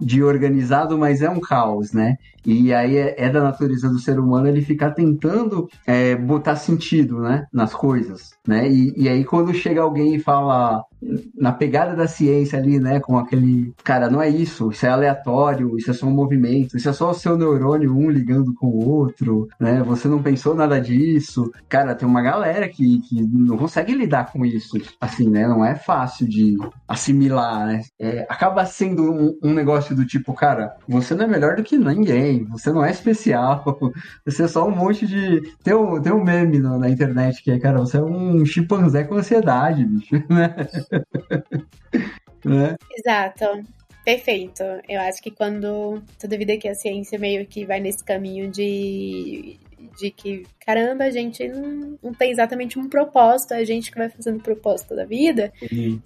de 0.00 0.22
organizado, 0.22 0.98
mas 0.98 1.22
é 1.22 1.30
um 1.30 1.40
caos, 1.40 1.92
né? 1.92 2.16
E 2.44 2.72
aí 2.72 2.96
é, 2.96 3.14
é 3.16 3.28
da 3.28 3.42
natureza 3.42 3.88
do 3.88 3.98
ser 3.98 4.20
humano 4.20 4.46
ele 4.46 4.62
ficar 4.62 4.92
tentando 4.92 5.68
é, 5.86 6.14
botar 6.14 6.56
sentido, 6.56 7.20
né? 7.20 7.46
Nas 7.52 7.74
coisas, 7.74 8.30
né? 8.46 8.70
E, 8.70 8.94
e 8.96 9.08
aí 9.08 9.24
quando 9.24 9.52
chega 9.54 9.80
alguém 9.80 10.14
e 10.14 10.20
fala 10.20 10.84
na 11.34 11.52
pegada 11.52 11.94
da 11.94 12.08
ciência 12.08 12.58
ali, 12.58 12.78
né? 12.78 13.00
Com 13.00 13.18
aquele. 13.18 13.72
Cara, 13.84 14.10
não 14.10 14.20
é 14.20 14.28
isso, 14.28 14.70
isso 14.70 14.86
é 14.86 14.88
aleatório, 14.88 15.76
isso 15.76 15.90
é 15.90 15.94
só 15.94 16.06
um 16.06 16.10
movimento, 16.10 16.76
isso 16.76 16.88
é 16.88 16.92
só 16.92 17.10
o 17.10 17.14
seu 17.14 17.36
neurônio 17.36 17.94
um 17.94 18.10
ligando 18.10 18.54
com 18.54 18.66
o 18.66 18.88
outro, 18.88 19.48
né? 19.60 19.82
Você 19.82 20.08
não 20.08 20.22
pensou 20.22 20.54
nada 20.54 20.80
disso. 20.80 21.52
Cara, 21.68 21.94
tem 21.94 22.08
uma 22.08 22.22
galera 22.22 22.68
que, 22.68 23.00
que 23.00 23.22
não 23.22 23.56
consegue 23.56 23.94
lidar 23.94 24.32
com 24.32 24.44
isso. 24.44 24.76
Assim, 25.00 25.28
né? 25.28 25.46
Não 25.46 25.64
é 25.64 25.74
fácil 25.74 26.26
de 26.28 26.56
assimilar, 26.88 27.66
né? 27.66 27.82
É, 27.98 28.26
acaba 28.28 28.64
sendo 28.64 29.02
um, 29.12 29.38
um 29.42 29.52
negócio 29.52 29.94
do 29.94 30.04
tipo, 30.04 30.32
cara, 30.34 30.76
você 30.88 31.14
não 31.14 31.24
é 31.24 31.28
melhor 31.28 31.56
do 31.56 31.62
que 31.62 31.76
ninguém, 31.76 32.44
você 32.44 32.72
não 32.72 32.84
é 32.84 32.90
especial, 32.90 33.78
você 34.24 34.44
é 34.44 34.48
só 34.48 34.66
um 34.66 34.74
monte 34.74 35.06
de. 35.06 35.42
Tem 35.62 35.74
um, 35.74 36.00
tem 36.00 36.12
um 36.12 36.24
meme 36.24 36.58
no, 36.58 36.78
na 36.78 36.88
internet 36.88 37.42
que 37.42 37.50
é, 37.50 37.58
cara, 37.58 37.78
você 37.78 37.98
é 37.98 38.02
um 38.02 38.44
chimpanzé 38.44 39.04
com 39.04 39.16
ansiedade, 39.16 39.84
bicho, 39.84 40.14
né? 40.30 40.54
né? 42.44 42.76
Exato. 42.96 43.64
Perfeito. 44.04 44.62
Eu 44.88 45.00
acho 45.00 45.20
que 45.20 45.32
quando 45.32 46.00
toda 46.20 46.38
vida 46.38 46.56
que 46.56 46.68
a 46.68 46.74
ciência 46.74 47.18
meio 47.18 47.44
que 47.44 47.64
vai 47.64 47.80
nesse 47.80 48.04
caminho 48.04 48.48
de, 48.48 49.58
de 49.98 50.12
que, 50.12 50.44
caramba, 50.64 51.04
a 51.04 51.10
gente 51.10 51.46
não, 51.48 51.98
não 52.00 52.14
tem 52.14 52.30
exatamente 52.30 52.78
um 52.78 52.88
propósito, 52.88 53.54
é 53.54 53.58
a 53.58 53.64
gente 53.64 53.90
que 53.90 53.98
vai 53.98 54.08
fazendo 54.08 54.40
propósito 54.40 54.94
da 54.94 55.04
vida, 55.04 55.52
Uhum. 55.72 56.00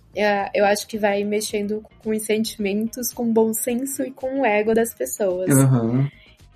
eu, 0.54 0.64
acho 0.64 0.86
que 0.86 0.96
vai 0.96 1.22
mexendo 1.24 1.84
com 2.02 2.10
os 2.10 2.22
sentimentos, 2.22 3.12
com 3.12 3.24
o 3.24 3.32
bom 3.32 3.52
senso 3.52 4.02
e 4.02 4.10
com 4.10 4.40
o 4.40 4.46
ego 4.46 4.72
das 4.74 4.94
pessoas. 4.94 5.50
Aham. 5.50 6.10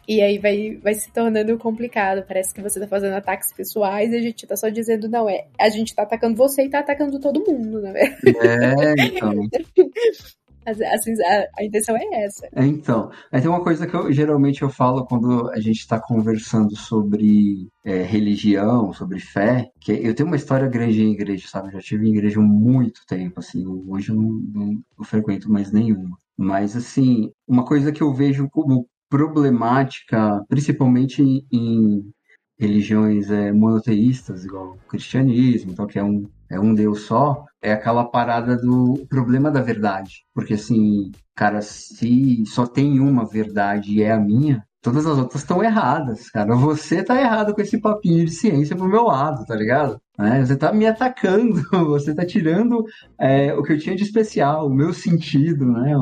E 0.07 0.21
aí 0.21 0.39
vai, 0.39 0.79
vai 0.83 0.95
se 0.95 1.11
tornando 1.13 1.57
complicado. 1.59 2.25
Parece 2.27 2.53
que 2.55 2.63
você 2.63 2.79
tá 2.81 2.87
fazendo 2.87 3.15
ataques 3.15 3.53
pessoais 3.53 4.13
e 4.13 4.17
a 4.17 4.21
gente 4.21 4.47
tá 4.47 4.57
só 4.57 4.69
dizendo, 4.69 5.09
não, 5.09 5.29
é. 5.29 5.47
A 5.59 5.69
gente 5.69 5.95
tá 5.95 6.03
atacando 6.03 6.37
você 6.37 6.65
e 6.65 6.71
tá 6.71 6.81
atacando 6.81 7.19
todo 7.19 7.45
mundo, 7.45 7.81
né? 7.81 7.93
É, 7.97 9.05
então. 9.07 9.33
Assim, 10.67 11.13
a, 11.23 11.47
a 11.59 11.65
intenção 11.65 11.95
é 11.95 12.25
essa. 12.25 12.49
É, 12.55 12.65
então, 12.65 13.11
aí 13.31 13.41
tem 13.41 13.51
uma 13.51 13.63
coisa 13.63 13.87
que 13.87 13.95
eu 13.95 14.11
geralmente 14.11 14.63
eu 14.63 14.71
falo 14.71 15.05
quando 15.05 15.51
a 15.51 15.61
gente 15.61 15.81
está 15.81 16.01
conversando 16.01 16.75
sobre 16.75 17.69
é, 17.85 18.03
religião, 18.03 18.91
sobre 18.93 19.21
fé, 19.21 19.71
que 19.79 19.93
eu 19.93 20.15
tenho 20.15 20.27
uma 20.27 20.37
história 20.37 20.67
grande 20.67 21.03
em 21.03 21.13
igreja, 21.13 21.47
sabe? 21.49 21.69
Eu 21.69 21.73
já 21.73 21.81
tive 21.81 22.09
em 22.09 22.13
igreja 22.13 22.41
há 22.41 22.43
muito 22.43 23.03
tempo, 23.07 23.41
assim, 23.41 23.63
hoje 23.87 24.09
eu 24.09 24.17
não, 24.17 24.31
não, 24.55 24.83
não 24.99 25.05
frequento 25.05 25.53
mais 25.53 25.71
nenhuma. 25.71 26.17
Mas, 26.37 26.75
assim, 26.75 27.31
uma 27.47 27.65
coisa 27.65 27.93
que 27.93 28.03
eu 28.03 28.13
vejo 28.13 28.49
como 28.51 28.89
problemática, 29.15 30.45
principalmente 30.49 31.23
em, 31.23 32.03
religiões 32.59 33.31
é, 33.31 33.53
monoteístas, 33.53 34.45
igual 34.45 34.73
o 34.73 34.89
cristianismo, 34.89 35.71
então, 35.71 35.87
que 35.87 36.01
é 36.01 36.03
um, 36.03 36.29
é 36.51 36.59
um 36.59 36.75
Deus 36.75 37.03
só, 37.03 37.45
é 37.63 37.73
aquela 37.73 38.05
parada 38.05 38.57
do 38.57 39.07
problema 39.09 39.53
da 39.53 39.61
verdade. 39.61 40.25
Porque, 40.35 40.55
assim, 40.55 41.13
cara, 41.33 41.63
se 41.63 42.45
só 42.47 42.67
tem 42.67 42.99
uma 42.99 43.25
verdade 43.25 43.93
e 43.93 44.03
é 44.03 44.11
a 44.11 44.19
minha, 44.19 44.65
todas 44.83 45.07
as 45.07 45.17
outras 45.17 45.43
estão 45.43 45.63
erradas, 45.63 46.29
cara. 46.31 46.57
Você 46.57 47.03
tá 47.03 47.21
errado 47.21 47.55
com 47.55 47.61
esse 47.61 47.81
papinho 47.81 48.25
de 48.25 48.33
ciência 48.33 48.75
pro 48.75 48.89
meu 48.89 49.05
lado, 49.05 49.47
tá 49.47 49.55
ligado? 49.55 50.01
É, 50.19 50.45
você 50.45 50.57
tá 50.57 50.73
me 50.73 50.87
atacando, 50.87 51.63
você 51.87 52.13
tá 52.13 52.27
tirando 52.27 52.85
é, 53.19 53.55
o 53.55 53.63
que 53.63 53.75
eu 53.75 53.79
tinha 53.79 53.95
de 53.95 54.03
especial, 54.03 54.67
o 54.67 54.75
meu 54.75 54.93
sentido, 54.93 55.67
né? 55.67 55.93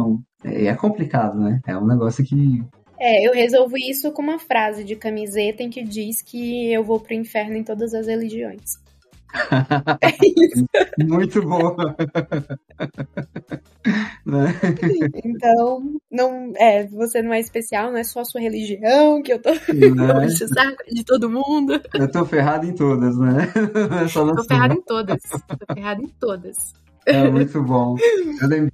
É, 0.45 0.67
é 0.67 0.75
complicado, 0.75 1.39
né? 1.39 1.61
É 1.67 1.77
um 1.77 1.87
negócio 1.87 2.25
que 2.25 2.63
É, 3.05 3.27
eu 3.27 3.33
resolvo 3.33 3.77
isso 3.77 4.13
com 4.13 4.23
uma 4.23 4.39
frase 4.39 4.85
de 4.85 4.95
camiseta 4.95 5.61
em 5.61 5.69
que 5.69 5.83
diz 5.83 6.23
que 6.23 6.73
eu 6.73 6.85
vou 6.85 7.01
pro 7.01 7.13
inferno 7.13 7.57
em 7.57 7.65
todas 7.65 7.93
as 7.95 8.07
religiões. 8.07 8.81
É 10.03 10.11
isso. 10.21 10.67
Muito 10.99 11.41
boa. 11.41 11.75
né? 14.27 14.55
Então, 15.25 15.99
não, 16.11 16.53
é, 16.55 16.87
você 16.87 17.23
não 17.23 17.33
é 17.33 17.41
especial, 17.41 17.91
não 17.91 17.97
é 17.97 18.05
só 18.05 18.21
a 18.21 18.25
sua 18.27 18.43
religião 18.43 19.23
que 19.23 19.33
eu 19.33 19.41
tô 19.41 19.51
Né? 19.51 19.57
de 20.93 21.03
todo 21.03 21.31
mundo. 21.31 21.81
Eu 21.95 22.11
tô 22.11 22.27
ferrado 22.27 22.67
em 22.67 22.75
todas, 22.75 23.17
né? 23.17 23.51
Na 23.91 24.03
Tô 24.03 24.09
sua. 24.11 24.45
ferrada 24.45 24.75
em 24.75 24.83
todas. 24.83 25.23
Tô 25.23 25.75
ferrada 25.75 26.03
em 26.03 26.09
todas. 26.09 26.57
É 27.07 27.31
muito 27.31 27.63
bom. 27.63 27.97
Eu 28.39 28.49
lembrei 28.49 28.73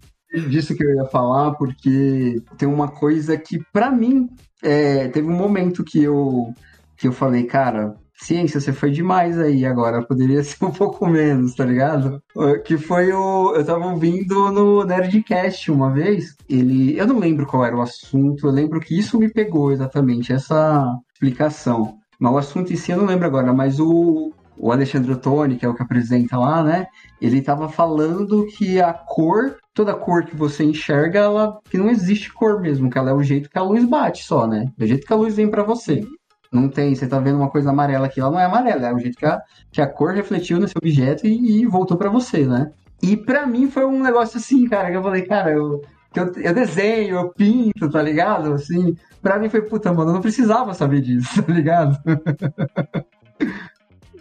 disso 0.49 0.75
que 0.75 0.85
eu 0.85 0.95
ia 0.95 1.05
falar, 1.07 1.53
porque 1.53 2.43
tem 2.57 2.69
uma 2.69 2.89
coisa 2.89 3.37
que, 3.37 3.59
pra 3.73 3.91
mim, 3.91 4.29
é, 4.63 5.09
teve 5.09 5.29
um 5.29 5.37
momento 5.37 5.85
que 5.85 6.03
eu, 6.03 6.53
que 6.97 7.09
eu 7.09 7.13
falei, 7.13 7.45
cara, 7.45 7.95
ciência, 8.21 8.61
você 8.61 8.73
foi 8.73 8.91
demais 8.91 9.39
aí 9.39 9.65
agora, 9.65 10.05
poderia 10.05 10.43
ser 10.45 10.65
um 10.65 10.71
pouco 10.71 11.07
menos, 11.07 11.55
tá 11.55 11.65
ligado? 11.65 12.23
Que 12.65 12.77
foi 12.77 13.13
o. 13.13 13.55
Eu 13.55 13.65
tava 13.65 13.87
ouvindo 13.87 14.51
no 14.51 14.85
Nerdcast 14.85 15.71
uma 15.71 15.91
vez, 15.91 16.37
ele. 16.49 16.99
Eu 16.99 17.07
não 17.07 17.19
lembro 17.19 17.47
qual 17.47 17.65
era 17.65 17.77
o 17.77 17.83
assunto, 17.83 18.47
eu 18.47 18.51
lembro 18.51 18.81
que 18.81 18.99
isso 18.99 19.19
me 19.19 19.31
pegou 19.31 19.73
exatamente, 19.73 20.33
essa 20.33 20.85
explicação. 21.13 21.99
Mas 22.19 22.33
o 22.33 22.39
assunto 22.39 22.73
em 22.73 22.77
si 22.77 22.91
eu 22.91 22.99
não 22.99 23.07
lembro 23.07 23.27
agora, 23.27 23.53
mas 23.53 23.79
o, 23.79 24.33
o 24.57 24.73
Alexandre 24.73 25.13
Ottoni, 25.13 25.57
que 25.57 25.65
é 25.65 25.69
o 25.69 25.75
que 25.75 25.83
apresenta 25.83 26.37
lá, 26.37 26.65
né? 26.65 26.87
Ele 27.21 27.41
tava 27.41 27.69
falando 27.69 28.45
que 28.47 28.81
a 28.81 28.93
cor, 28.93 29.57
toda 29.79 29.95
cor 29.95 30.25
que 30.25 30.35
você 30.35 30.65
enxerga, 30.65 31.21
ela 31.21 31.61
que 31.71 31.79
não 31.79 31.89
existe 31.89 32.33
cor 32.33 32.61
mesmo, 32.61 32.91
que 32.91 32.99
ela 32.99 33.11
é 33.11 33.13
o 33.13 33.23
jeito 33.23 33.49
que 33.49 33.57
a 33.57 33.63
luz 33.63 33.85
bate 33.85 34.25
só, 34.25 34.45
né? 34.45 34.73
Do 34.77 34.85
jeito 34.85 35.07
que 35.07 35.13
a 35.13 35.17
luz 35.17 35.37
vem 35.37 35.49
pra 35.49 35.63
você. 35.63 36.05
Não 36.51 36.69
tem, 36.69 36.97
você 36.97 37.07
tá 37.07 37.21
vendo 37.21 37.37
uma 37.37 37.49
coisa 37.49 37.71
amarela 37.71 38.07
aqui, 38.07 38.19
ela 38.19 38.33
não 38.33 38.41
é 38.41 38.45
amarela, 38.45 38.89
é 38.89 38.93
o 38.93 38.99
jeito 38.99 39.17
que 39.17 39.25
a, 39.25 39.41
que 39.71 39.81
a 39.81 39.87
cor 39.87 40.15
refletiu 40.15 40.59
nesse 40.59 40.77
objeto 40.77 41.29
e, 41.29 41.61
e 41.61 41.67
voltou 41.67 41.97
pra 41.97 42.11
você, 42.11 42.45
né? 42.45 42.73
E 43.01 43.17
pra 43.17 43.47
mim 43.47 43.71
foi 43.71 43.85
um 43.85 44.03
negócio 44.03 44.39
assim, 44.39 44.69
cara, 44.69 44.91
que 44.91 44.97
eu 44.97 45.03
falei, 45.03 45.23
cara, 45.23 45.53
eu, 45.53 45.81
eu, 46.13 46.33
eu 46.35 46.55
desenho, 46.55 47.15
eu 47.15 47.29
pinto, 47.29 47.89
tá 47.89 48.03
ligado? 48.03 48.55
Assim, 48.55 48.97
pra 49.23 49.39
mim 49.39 49.49
foi, 49.49 49.63
puta, 49.63 49.93
mano, 49.93 50.11
eu 50.11 50.15
não 50.15 50.21
precisava 50.21 50.75
saber 50.75 51.03
disso, 51.03 51.39
tá 51.41 51.53
ligado? 51.53 51.97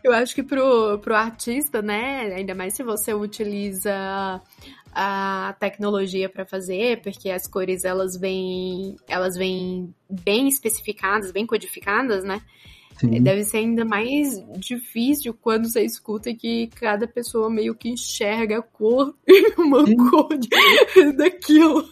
Eu 0.04 0.14
acho 0.14 0.36
que 0.36 0.44
pro, 0.44 1.00
pro 1.00 1.16
artista, 1.16 1.82
né, 1.82 2.32
ainda 2.36 2.54
mais 2.54 2.76
se 2.76 2.84
você 2.84 3.12
utiliza 3.12 4.40
a 4.92 5.56
tecnologia 5.60 6.30
para 6.30 6.46
fazer, 6.46 7.02
porque 7.02 7.30
as 7.30 7.48
cores 7.48 7.84
elas 7.84 8.18
vêm, 8.18 8.96
elas 9.08 9.36
vêm 9.36 9.94
bem 10.10 10.48
especificadas, 10.48 11.32
bem 11.32 11.46
codificadas, 11.46 12.24
né? 12.24 12.42
Sim. 13.00 13.22
Deve 13.22 13.44
ser 13.44 13.58
ainda 13.58 13.86
mais 13.86 14.44
difícil 14.58 15.34
quando 15.34 15.70
você 15.70 15.84
escuta 15.84 16.34
que 16.34 16.68
cada 16.68 17.08
pessoa 17.08 17.50
meio 17.50 17.76
que 17.76 17.90
enxerga 17.90 18.58
a 18.58 18.62
cor, 18.62 19.16
uma 19.58 19.86
Sim. 19.86 19.96
cor 19.98 20.30
daquilo. 21.16 21.88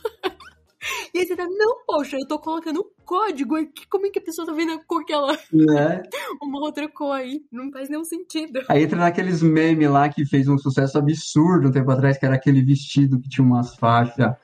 E 1.14 1.20
aí 1.20 1.26
você 1.26 1.36
tá, 1.36 1.46
não, 1.46 1.78
poxa, 1.86 2.18
eu 2.18 2.28
tô 2.28 2.38
colocando 2.40 2.82
um 2.82 3.06
código 3.06 3.56
aqui, 3.56 3.88
como 3.90 4.06
é 4.06 4.10
que 4.10 4.20
a 4.20 4.22
pessoa 4.22 4.46
tá 4.46 4.54
vendo 4.54 4.74
a 4.74 4.84
cor 4.84 5.06
que 5.06 5.14
ela. 5.14 5.38
Né? 5.52 6.04
Uma 6.42 6.60
outra 6.60 6.88
cor 6.88 7.14
aí? 7.14 7.44
Não 7.52 7.72
faz 7.72 7.90
nenhum 7.90 8.04
sentido. 8.04 8.62
Aí 8.68 8.84
entra 8.84 8.98
naqueles 8.98 9.42
memes 9.42 9.90
lá 9.90 10.10
que 10.10 10.26
fez 10.26 10.48
um 10.48 10.58
sucesso 10.58 10.98
absurdo 10.98 11.70
um 11.70 11.72
tempo 11.72 11.92
atrás, 11.92 12.18
que 12.18 12.26
era 12.26 12.36
aquele 12.36 12.62
vestido 12.62 13.20
que 13.20 13.30
tinha 13.30 13.46
umas 13.46 13.76
faixas. 13.76 14.36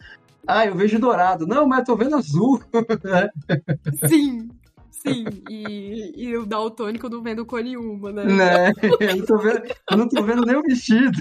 Ah, 0.48 0.66
eu 0.66 0.76
vejo 0.76 1.00
dourado. 1.00 1.46
Não, 1.46 1.68
mas 1.68 1.80
eu 1.80 1.86
tô 1.86 1.96
vendo 1.96 2.16
azul. 2.16 2.62
Sim, 4.08 4.50
sim. 4.90 5.26
E, 5.50 6.14
e 6.16 6.38
o 6.38 6.46
daltônico 6.46 7.10
não 7.10 7.22
vendo 7.22 7.46
cor 7.46 7.64
nenhuma, 7.64 8.12
né? 8.12 8.26
né? 8.26 8.74
Eu 9.00 9.18
não 9.18 9.26
tô 9.26 9.38
vendo, 9.38 9.62
eu 9.92 9.98
não 9.98 10.08
tô 10.08 10.24
vendo 10.24 10.46
nem 10.46 10.56
o 10.56 10.62
vestido. 10.62 11.20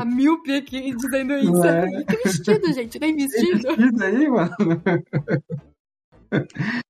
A 0.00 0.04
míope 0.04 0.52
aqui 0.54 0.94
dizendo 0.94 1.34
isso. 1.34 1.52
Né? 1.52 2.04
Que 2.08 2.16
vestido, 2.16 2.72
gente? 2.72 2.98
Nem 2.98 3.16
vestido. 3.16 3.76
vestido 3.76 4.04
aí, 4.04 4.28
mano. 4.28 4.50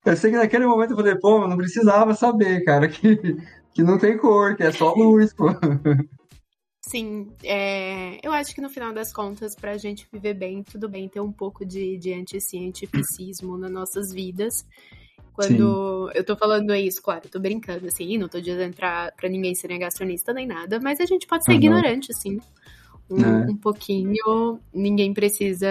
Eu 0.05 0.17
sei 0.17 0.31
que 0.31 0.37
naquele 0.37 0.67
momento 0.67 0.91
eu 0.91 0.97
falei, 0.97 1.15
pô, 1.17 1.47
não 1.47 1.57
precisava 1.57 2.15
saber, 2.15 2.65
cara, 2.65 2.89
que, 2.89 3.17
que 3.73 3.83
não 3.83 3.99
tem 3.99 4.19
cor, 4.19 4.57
que 4.57 4.63
é 4.63 4.73
só 4.73 4.93
luz, 4.95 5.33
pô. 5.33 5.47
Sim, 6.89 7.31
é, 7.45 8.19
eu 8.27 8.33
acho 8.33 8.55
que 8.55 8.63
no 8.63 8.71
final 8.71 8.95
das 8.95 9.13
contas, 9.13 9.55
pra 9.55 9.77
gente 9.77 10.09
viver 10.11 10.35
bem, 10.35 10.63
tudo 10.63 10.89
bem 10.89 11.09
ter 11.09 11.21
um 11.21 11.31
pouco 11.31 11.65
de, 11.65 11.99
de 11.99 12.15
anticientificismo 12.15 13.59
nas 13.59 13.71
nossas 13.71 14.11
vidas. 14.11 14.65
Quando 15.35 16.11
eu 16.15 16.25
tô 16.25 16.35
falando 16.35 16.75
isso, 16.75 17.01
claro, 17.01 17.23
eu 17.25 17.31
tô 17.31 17.39
brincando, 17.39 17.87
assim, 17.87 18.19
não 18.19 18.27
tô 18.29 18.41
dizendo 18.41 18.75
pra, 18.75 19.13
pra 19.13 19.29
ninguém 19.29 19.55
ser 19.55 19.69
negacionista 19.69 20.33
nem 20.33 20.49
nada, 20.49 20.81
mas 20.81 20.99
a 20.99 21.07
gente 21.07 21.29
pode 21.29 21.45
ser 21.45 21.53
ignorante, 21.53 22.11
assim, 22.11 22.41
um, 23.11 23.21
É. 23.21 23.51
um 23.51 23.57
pouquinho. 23.57 24.59
Ninguém 24.73 25.13
precisa 25.13 25.69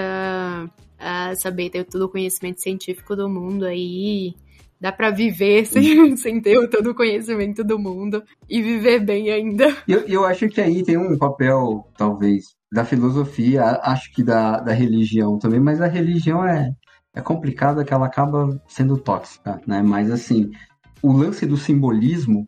ah, 1.00 1.34
saber 1.36 1.70
ter 1.70 1.84
todo 1.86 2.04
o 2.04 2.10
conhecimento 2.10 2.62
científico 2.62 3.16
do 3.16 3.30
mundo 3.30 3.66
aí. 3.66 4.36
Dá 4.80 4.92
pra 4.92 5.10
viver 5.10 5.66
sem, 5.68 6.16
sem 6.18 6.40
ter 6.40 6.70
todo 6.70 6.92
o 6.92 6.96
conhecimento 6.96 7.64
do 7.64 7.80
mundo 7.80 8.24
e 8.50 8.62
viver 8.62 9.00
bem 9.00 9.32
ainda. 9.32 9.76
Eu, 9.88 10.02
eu 10.02 10.26
acho 10.26 10.48
que 10.50 10.62
aí 10.62 10.84
tem 10.84 10.98
um 10.98 11.18
papel, 11.18 11.88
talvez, 11.98 12.56
da 12.72 12.86
filosofia, 12.86 13.80
acho 13.84 14.12
que 14.14 14.24
da, 14.24 14.60
da 14.60 14.74
religião 14.74 15.40
também, 15.40 15.60
mas 15.60 15.82
a 15.82 15.88
religião 15.88 16.46
é, 16.46 16.72
é 17.16 17.22
complicada 17.22 17.84
que 17.84 17.94
ela 17.94 18.06
acaba 18.06 18.62
sendo 18.68 18.98
tóxica, 18.98 19.60
né? 19.66 19.82
Mas 19.82 20.12
assim, 20.12 20.52
o 21.02 21.12
lance 21.12 21.46
do 21.46 21.58
simbolismo, 21.58 22.46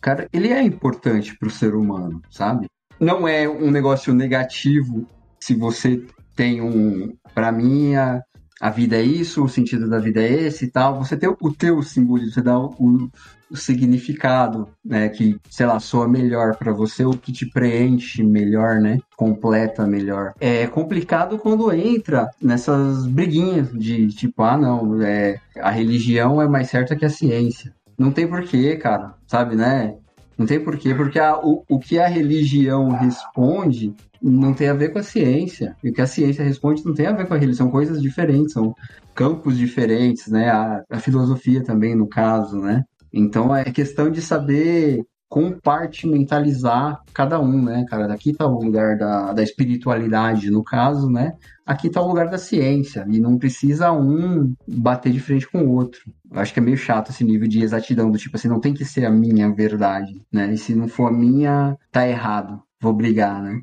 cara, 0.00 0.28
ele 0.32 0.48
é 0.48 0.62
importante 0.62 1.36
pro 1.38 1.48
ser 1.48 1.74
humano, 1.74 2.20
sabe? 2.30 2.66
Não 3.00 3.26
é 3.26 3.48
um 3.48 3.70
negócio 3.70 4.14
negativo 4.14 5.06
se 5.40 5.54
você 5.54 6.04
tem 6.36 6.60
um. 6.60 7.14
Para 7.34 7.50
mim, 7.50 7.94
a, 7.94 8.22
a 8.60 8.70
vida 8.70 8.96
é 8.96 9.02
isso, 9.02 9.42
o 9.42 9.48
sentido 9.48 9.88
da 9.88 9.98
vida 9.98 10.20
é 10.22 10.30
esse 10.30 10.66
e 10.66 10.70
tal. 10.70 10.98
Você 10.98 11.16
tem 11.16 11.28
o 11.28 11.52
teu 11.52 11.82
simbolismo, 11.82 12.32
você 12.32 12.42
dá 12.42 12.58
o, 12.58 13.10
o 13.50 13.56
significado, 13.56 14.68
né, 14.84 15.08
que, 15.08 15.38
sei 15.50 15.66
lá, 15.66 15.80
soa 15.80 16.06
melhor 16.06 16.56
para 16.56 16.72
você, 16.72 17.04
o 17.04 17.12
que 17.12 17.32
te 17.32 17.46
preenche 17.46 18.22
melhor, 18.22 18.76
né, 18.80 18.98
completa 19.16 19.86
melhor. 19.86 20.34
É 20.38 20.66
complicado 20.66 21.38
quando 21.38 21.72
entra 21.72 22.30
nessas 22.40 23.06
briguinhas 23.06 23.72
de 23.72 24.08
tipo, 24.08 24.42
ah, 24.42 24.56
não, 24.56 25.02
é, 25.02 25.40
a 25.58 25.70
religião 25.70 26.40
é 26.40 26.48
mais 26.48 26.68
certa 26.68 26.94
que 26.94 27.04
a 27.04 27.10
ciência. 27.10 27.74
Não 27.98 28.12
tem 28.12 28.26
porquê, 28.26 28.76
cara, 28.76 29.14
sabe, 29.26 29.56
né? 29.56 29.94
Não 30.40 30.46
tem 30.46 30.58
porquê, 30.58 30.94
porque 30.94 31.18
a, 31.18 31.38
o, 31.38 31.62
o 31.68 31.78
que 31.78 31.98
a 31.98 32.08
religião 32.08 32.88
responde 32.88 33.94
não 34.22 34.54
tem 34.54 34.70
a 34.70 34.72
ver 34.72 34.88
com 34.88 34.98
a 34.98 35.02
ciência. 35.02 35.76
E 35.84 35.90
o 35.90 35.92
que 35.92 36.00
a 36.00 36.06
ciência 36.06 36.42
responde 36.42 36.82
não 36.82 36.94
tem 36.94 37.04
a 37.04 37.12
ver 37.12 37.28
com 37.28 37.34
a 37.34 37.36
religião, 37.36 37.66
são 37.66 37.70
coisas 37.70 38.00
diferentes, 38.00 38.54
são 38.54 38.74
campos 39.14 39.58
diferentes, 39.58 40.28
né? 40.28 40.48
A, 40.48 40.82
a 40.88 40.98
filosofia 40.98 41.62
também, 41.62 41.94
no 41.94 42.08
caso, 42.08 42.58
né? 42.58 42.82
Então 43.12 43.54
é 43.54 43.64
questão 43.64 44.10
de 44.10 44.22
saber 44.22 45.04
compartimentalizar 45.30 47.00
cada 47.14 47.40
um, 47.40 47.62
né, 47.62 47.86
cara? 47.88 48.12
Aqui 48.12 48.34
tá 48.34 48.46
o 48.46 48.60
lugar 48.60 48.98
da, 48.98 49.32
da 49.32 49.42
espiritualidade, 49.44 50.50
no 50.50 50.64
caso, 50.64 51.08
né? 51.08 51.36
Aqui 51.64 51.88
tá 51.88 52.02
o 52.02 52.08
lugar 52.08 52.28
da 52.28 52.36
ciência, 52.36 53.06
e 53.08 53.20
não 53.20 53.38
precisa 53.38 53.92
um 53.92 54.52
bater 54.66 55.12
de 55.12 55.20
frente 55.20 55.48
com 55.48 55.62
o 55.62 55.72
outro. 55.72 56.00
Eu 56.28 56.40
acho 56.40 56.52
que 56.52 56.58
é 56.58 56.62
meio 56.62 56.76
chato 56.76 57.10
esse 57.10 57.22
nível 57.22 57.46
de 57.46 57.62
exatidão, 57.62 58.10
do 58.10 58.18
tipo 58.18 58.36
assim, 58.36 58.48
não 58.48 58.58
tem 58.58 58.74
que 58.74 58.84
ser 58.84 59.04
a 59.04 59.10
minha 59.10 59.48
verdade, 59.54 60.20
né? 60.32 60.52
E 60.52 60.58
se 60.58 60.74
não 60.74 60.88
for 60.88 61.06
a 61.06 61.12
minha, 61.12 61.78
tá 61.92 62.06
errado. 62.08 62.60
Vou 62.80 62.92
brigar, 62.92 63.40
né? 63.40 63.62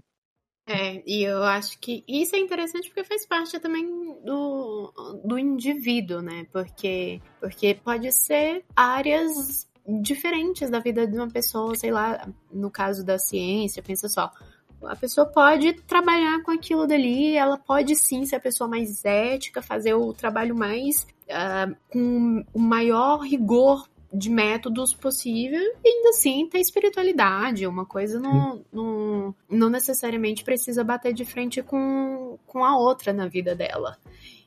É, 0.69 1.01
e 1.05 1.23
eu 1.23 1.43
acho 1.43 1.77
que 1.79 2.03
isso 2.07 2.35
é 2.35 2.39
interessante 2.39 2.87
porque 2.89 3.03
faz 3.03 3.25
parte 3.25 3.59
também 3.59 3.85
do, 4.23 5.21
do 5.23 5.37
indivíduo, 5.37 6.21
né? 6.21 6.45
Porque, 6.51 7.21
porque 7.41 7.73
pode 7.73 8.11
ser 8.13 8.63
áreas 8.75 9.67
diferentes 9.87 10.69
da 10.69 10.79
vida 10.79 11.07
de 11.07 11.15
uma 11.15 11.29
pessoa, 11.29 11.75
sei 11.75 11.91
lá, 11.91 12.27
no 12.51 12.69
caso 12.69 13.05
da 13.05 13.17
ciência, 13.17 13.81
pensa 13.81 14.09
só. 14.09 14.31
A 14.83 14.95
pessoa 14.95 15.25
pode 15.25 15.73
trabalhar 15.83 16.43
com 16.43 16.51
aquilo 16.51 16.85
dali, 16.85 17.35
ela 17.35 17.57
pode 17.57 17.95
sim 17.95 18.25
ser 18.25 18.35
a 18.35 18.39
pessoa 18.39 18.69
mais 18.69 19.03
ética, 19.05 19.61
fazer 19.61 19.93
o 19.95 20.13
trabalho 20.13 20.55
mais 20.55 21.07
uh, 21.29 21.75
com 21.89 22.45
o 22.53 22.59
maior 22.59 23.19
rigor 23.19 23.87
de 24.13 24.29
métodos 24.29 24.93
possível 24.93 25.61
e 25.83 25.89
ainda 25.89 26.09
assim 26.09 26.47
ter 26.47 26.59
espiritualidade. 26.59 27.65
Uma 27.65 27.85
coisa 27.85 28.19
não, 28.19 28.63
não, 28.71 29.35
não 29.49 29.69
necessariamente 29.69 30.43
precisa 30.43 30.83
bater 30.83 31.13
de 31.13 31.25
frente 31.25 31.61
com, 31.63 32.37
com 32.45 32.63
a 32.63 32.77
outra 32.77 33.11
na 33.11 33.27
vida 33.27 33.55
dela. 33.55 33.97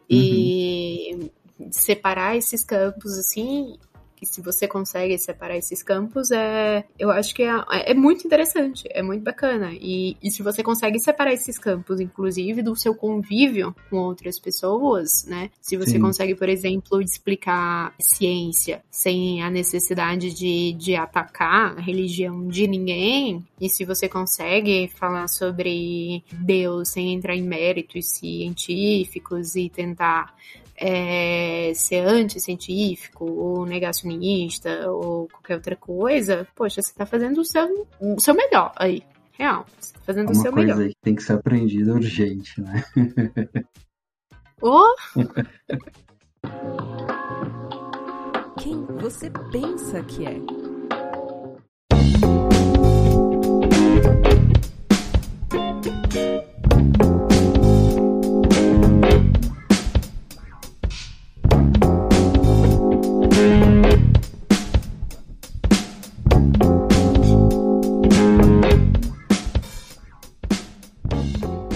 E 0.08 1.30
uhum. 1.58 1.72
separar 1.72 2.36
esses 2.36 2.64
campos 2.64 3.18
assim 3.18 3.78
que 4.20 4.26
se 4.26 4.42
você 4.42 4.68
consegue 4.68 5.16
separar 5.16 5.56
esses 5.56 5.82
campos, 5.82 6.30
é, 6.30 6.84
eu 6.98 7.10
acho 7.10 7.34
que 7.34 7.42
é, 7.42 7.50
é 7.70 7.94
muito 7.94 8.26
interessante, 8.26 8.86
é 8.90 9.02
muito 9.02 9.24
bacana. 9.24 9.70
E, 9.72 10.14
e 10.22 10.30
se 10.30 10.42
você 10.42 10.62
consegue 10.62 11.00
separar 11.00 11.32
esses 11.32 11.58
campos, 11.58 12.00
inclusive 12.00 12.62
do 12.62 12.76
seu 12.76 12.94
convívio 12.94 13.74
com 13.88 13.96
outras 13.96 14.38
pessoas, 14.38 15.24
né? 15.26 15.50
Se 15.62 15.78
você 15.78 15.92
Sim. 15.92 16.00
consegue, 16.00 16.34
por 16.34 16.50
exemplo, 16.50 17.00
explicar 17.00 17.94
ciência 17.98 18.82
sem 18.90 19.42
a 19.42 19.48
necessidade 19.48 20.34
de, 20.34 20.74
de 20.74 20.94
atacar 20.94 21.78
a 21.78 21.80
religião 21.80 22.46
de 22.46 22.68
ninguém, 22.68 23.42
e 23.58 23.70
se 23.70 23.86
você 23.86 24.06
consegue 24.06 24.88
falar 24.96 25.28
sobre 25.28 26.22
Deus 26.30 26.90
sem 26.90 27.14
entrar 27.14 27.34
em 27.34 27.42
méritos 27.42 28.10
científicos 28.10 29.56
e 29.56 29.70
tentar 29.70 30.34
é, 30.80 31.72
ser 31.74 32.06
anticientífico 32.06 33.26
ou 33.26 33.66
negacionista 33.66 34.90
ou 34.90 35.28
qualquer 35.28 35.56
outra 35.56 35.76
coisa, 35.76 36.48
poxa, 36.56 36.80
você 36.80 36.94
tá 36.94 37.04
fazendo 37.04 37.42
o 37.42 37.44
seu, 37.44 37.86
o 38.00 38.18
seu 38.18 38.34
melhor 38.34 38.72
aí. 38.76 39.02
Real. 39.32 39.66
Você 39.78 39.92
tá 39.92 40.00
fazendo 40.06 40.28
é 40.28 40.32
o 40.32 40.34
seu 40.34 40.52
melhor. 40.52 40.74
Uma 40.74 40.76
coisa 40.76 40.88
que 40.88 41.00
tem 41.02 41.14
que 41.14 41.22
ser 41.22 41.34
aprendida 41.34 41.92
urgente, 41.92 42.60
né? 42.60 42.82
oh! 44.62 44.94
Quem 48.58 48.84
você 49.00 49.30
pensa 49.50 50.02
que 50.04 50.26
é? 50.26 50.59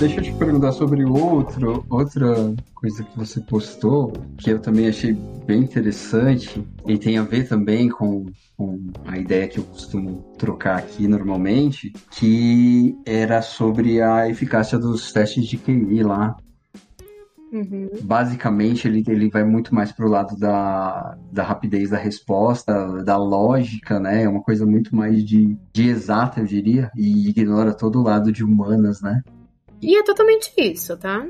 Deixa 0.05 0.21
eu 0.21 0.23
te 0.23 0.35
perguntar 0.35 0.73
sobre 0.73 1.03
outro, 1.03 1.83
outra 1.89 2.55
coisa 2.75 3.03
que 3.03 3.17
você 3.17 3.41
postou, 3.41 4.13
que 4.37 4.51
eu 4.51 4.61
também 4.61 4.87
achei 4.87 5.15
bem 5.47 5.63
interessante 5.63 6.63
e 6.87 6.99
tem 6.99 7.17
a 7.17 7.23
ver 7.23 7.49
também 7.49 7.89
com, 7.89 8.27
com 8.55 8.93
a 9.07 9.17
ideia 9.17 9.49
que 9.49 9.59
eu 9.59 9.65
costumo 9.65 10.23
trocar 10.37 10.77
aqui 10.77 11.09
normalmente, 11.09 11.91
que 12.11 12.95
era 13.07 13.41
sobre 13.41 14.03
a 14.03 14.29
eficácia 14.29 14.79
dos 14.79 15.11
testes 15.11 15.47
de 15.47 15.57
QI 15.57 16.03
lá. 16.03 16.37
Uhum. 17.51 17.89
Basicamente, 18.03 18.87
ele, 18.87 19.03
ele 19.09 19.31
vai 19.31 19.43
muito 19.43 19.75
mais 19.75 19.91
pro 19.91 20.09
lado 20.09 20.37
da, 20.37 21.17
da 21.33 21.43
rapidez 21.43 21.89
da 21.89 21.97
resposta, 21.97 23.03
da 23.03 23.17
lógica, 23.17 23.99
né? 23.99 24.25
É 24.25 24.29
uma 24.29 24.43
coisa 24.43 24.67
muito 24.67 24.95
mais 24.95 25.25
de, 25.25 25.57
de 25.73 25.89
exata, 25.89 26.41
eu 26.41 26.45
diria, 26.45 26.91
e 26.95 27.31
ignora 27.31 27.73
todo 27.73 28.01
o 28.01 28.03
lado 28.03 28.31
de 28.31 28.45
humanas, 28.45 29.01
né? 29.01 29.23
E 29.85 29.97
é 29.97 30.03
totalmente 30.03 30.53
isso, 30.57 30.97
tá? 30.97 31.27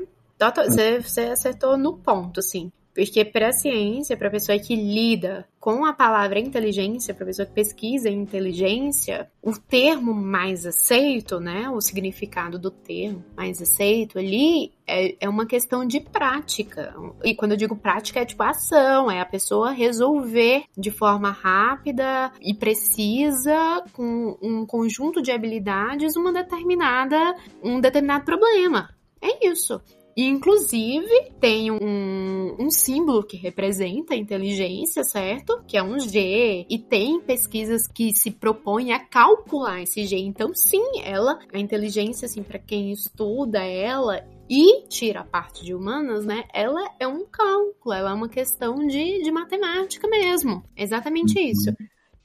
Você, 0.67 1.01
você 1.01 1.21
acertou 1.21 1.77
no 1.77 1.97
ponto, 1.97 2.39
assim. 2.39 2.71
Porque 2.95 3.25
para 3.25 3.49
a 3.49 3.51
ciência, 3.51 4.15
para 4.15 4.29
a 4.29 4.31
pessoa 4.31 4.57
que 4.57 4.73
lida 4.73 5.45
com 5.59 5.83
a 5.83 5.91
palavra 5.91 6.39
inteligência, 6.39 7.13
para 7.13 7.25
a 7.25 7.27
pessoa 7.27 7.45
que 7.45 7.53
pesquisa 7.53 8.09
inteligência, 8.09 9.29
o 9.41 9.51
termo 9.51 10.13
mais 10.13 10.65
aceito, 10.65 11.39
né, 11.39 11.69
o 11.69 11.81
significado 11.81 12.57
do 12.57 12.71
termo 12.71 13.25
mais 13.35 13.61
aceito 13.61 14.17
ali 14.17 14.71
é, 14.87 15.15
é 15.19 15.27
uma 15.27 15.45
questão 15.45 15.85
de 15.85 15.99
prática. 15.99 16.95
E 17.23 17.35
quando 17.35 17.51
eu 17.51 17.57
digo 17.57 17.75
prática, 17.75 18.21
é 18.21 18.25
tipo 18.25 18.43
ação, 18.43 19.11
é 19.11 19.19
a 19.19 19.25
pessoa 19.25 19.71
resolver 19.71 20.63
de 20.77 20.91
forma 20.91 21.31
rápida 21.31 22.31
e 22.39 22.53
precisa, 22.53 23.83
com 23.91 24.37
um 24.41 24.65
conjunto 24.65 25.21
de 25.21 25.31
habilidades, 25.31 26.15
uma 26.15 26.31
determinada, 26.31 27.35
um 27.61 27.81
determinado 27.81 28.23
problema. 28.23 28.89
É 29.21 29.47
isso. 29.47 29.81
E, 30.15 30.23
inclusive, 30.23 31.31
tem 31.41 31.69
um, 31.71 32.55
um 32.57 32.69
símbolo 32.69 33.21
que 33.21 33.35
representa 33.35 34.13
a 34.13 34.17
inteligência, 34.17 35.03
certo? 35.03 35.61
Que 35.67 35.77
é 35.77 35.83
um 35.83 35.99
G. 35.99 36.65
E 36.69 36.79
tem 36.79 37.19
pesquisas 37.19 37.85
que 37.85 38.13
se 38.13 38.31
propõem 38.31 38.93
a 38.93 38.99
calcular 38.99 39.81
esse 39.81 40.05
G. 40.05 40.17
Então, 40.17 40.55
sim, 40.55 41.01
ela, 41.03 41.37
a 41.53 41.59
inteligência, 41.59 42.27
assim, 42.27 42.43
para 42.43 42.57
quem 42.57 42.91
estuda 42.91 43.61
ela, 43.61 44.25
e 44.49 44.87
tira 44.87 45.21
a 45.21 45.25
parte 45.25 45.65
de 45.65 45.73
humanas, 45.73 46.25
né? 46.25 46.45
Ela 46.53 46.81
é 46.99 47.07
um 47.07 47.25
cálculo, 47.25 47.93
ela 47.93 48.11
é 48.11 48.13
uma 48.13 48.29
questão 48.29 48.75
de, 48.87 49.21
de 49.21 49.31
matemática 49.31 50.07
mesmo. 50.07 50.63
Exatamente 50.77 51.37
uhum. 51.37 51.45
isso. 51.45 51.75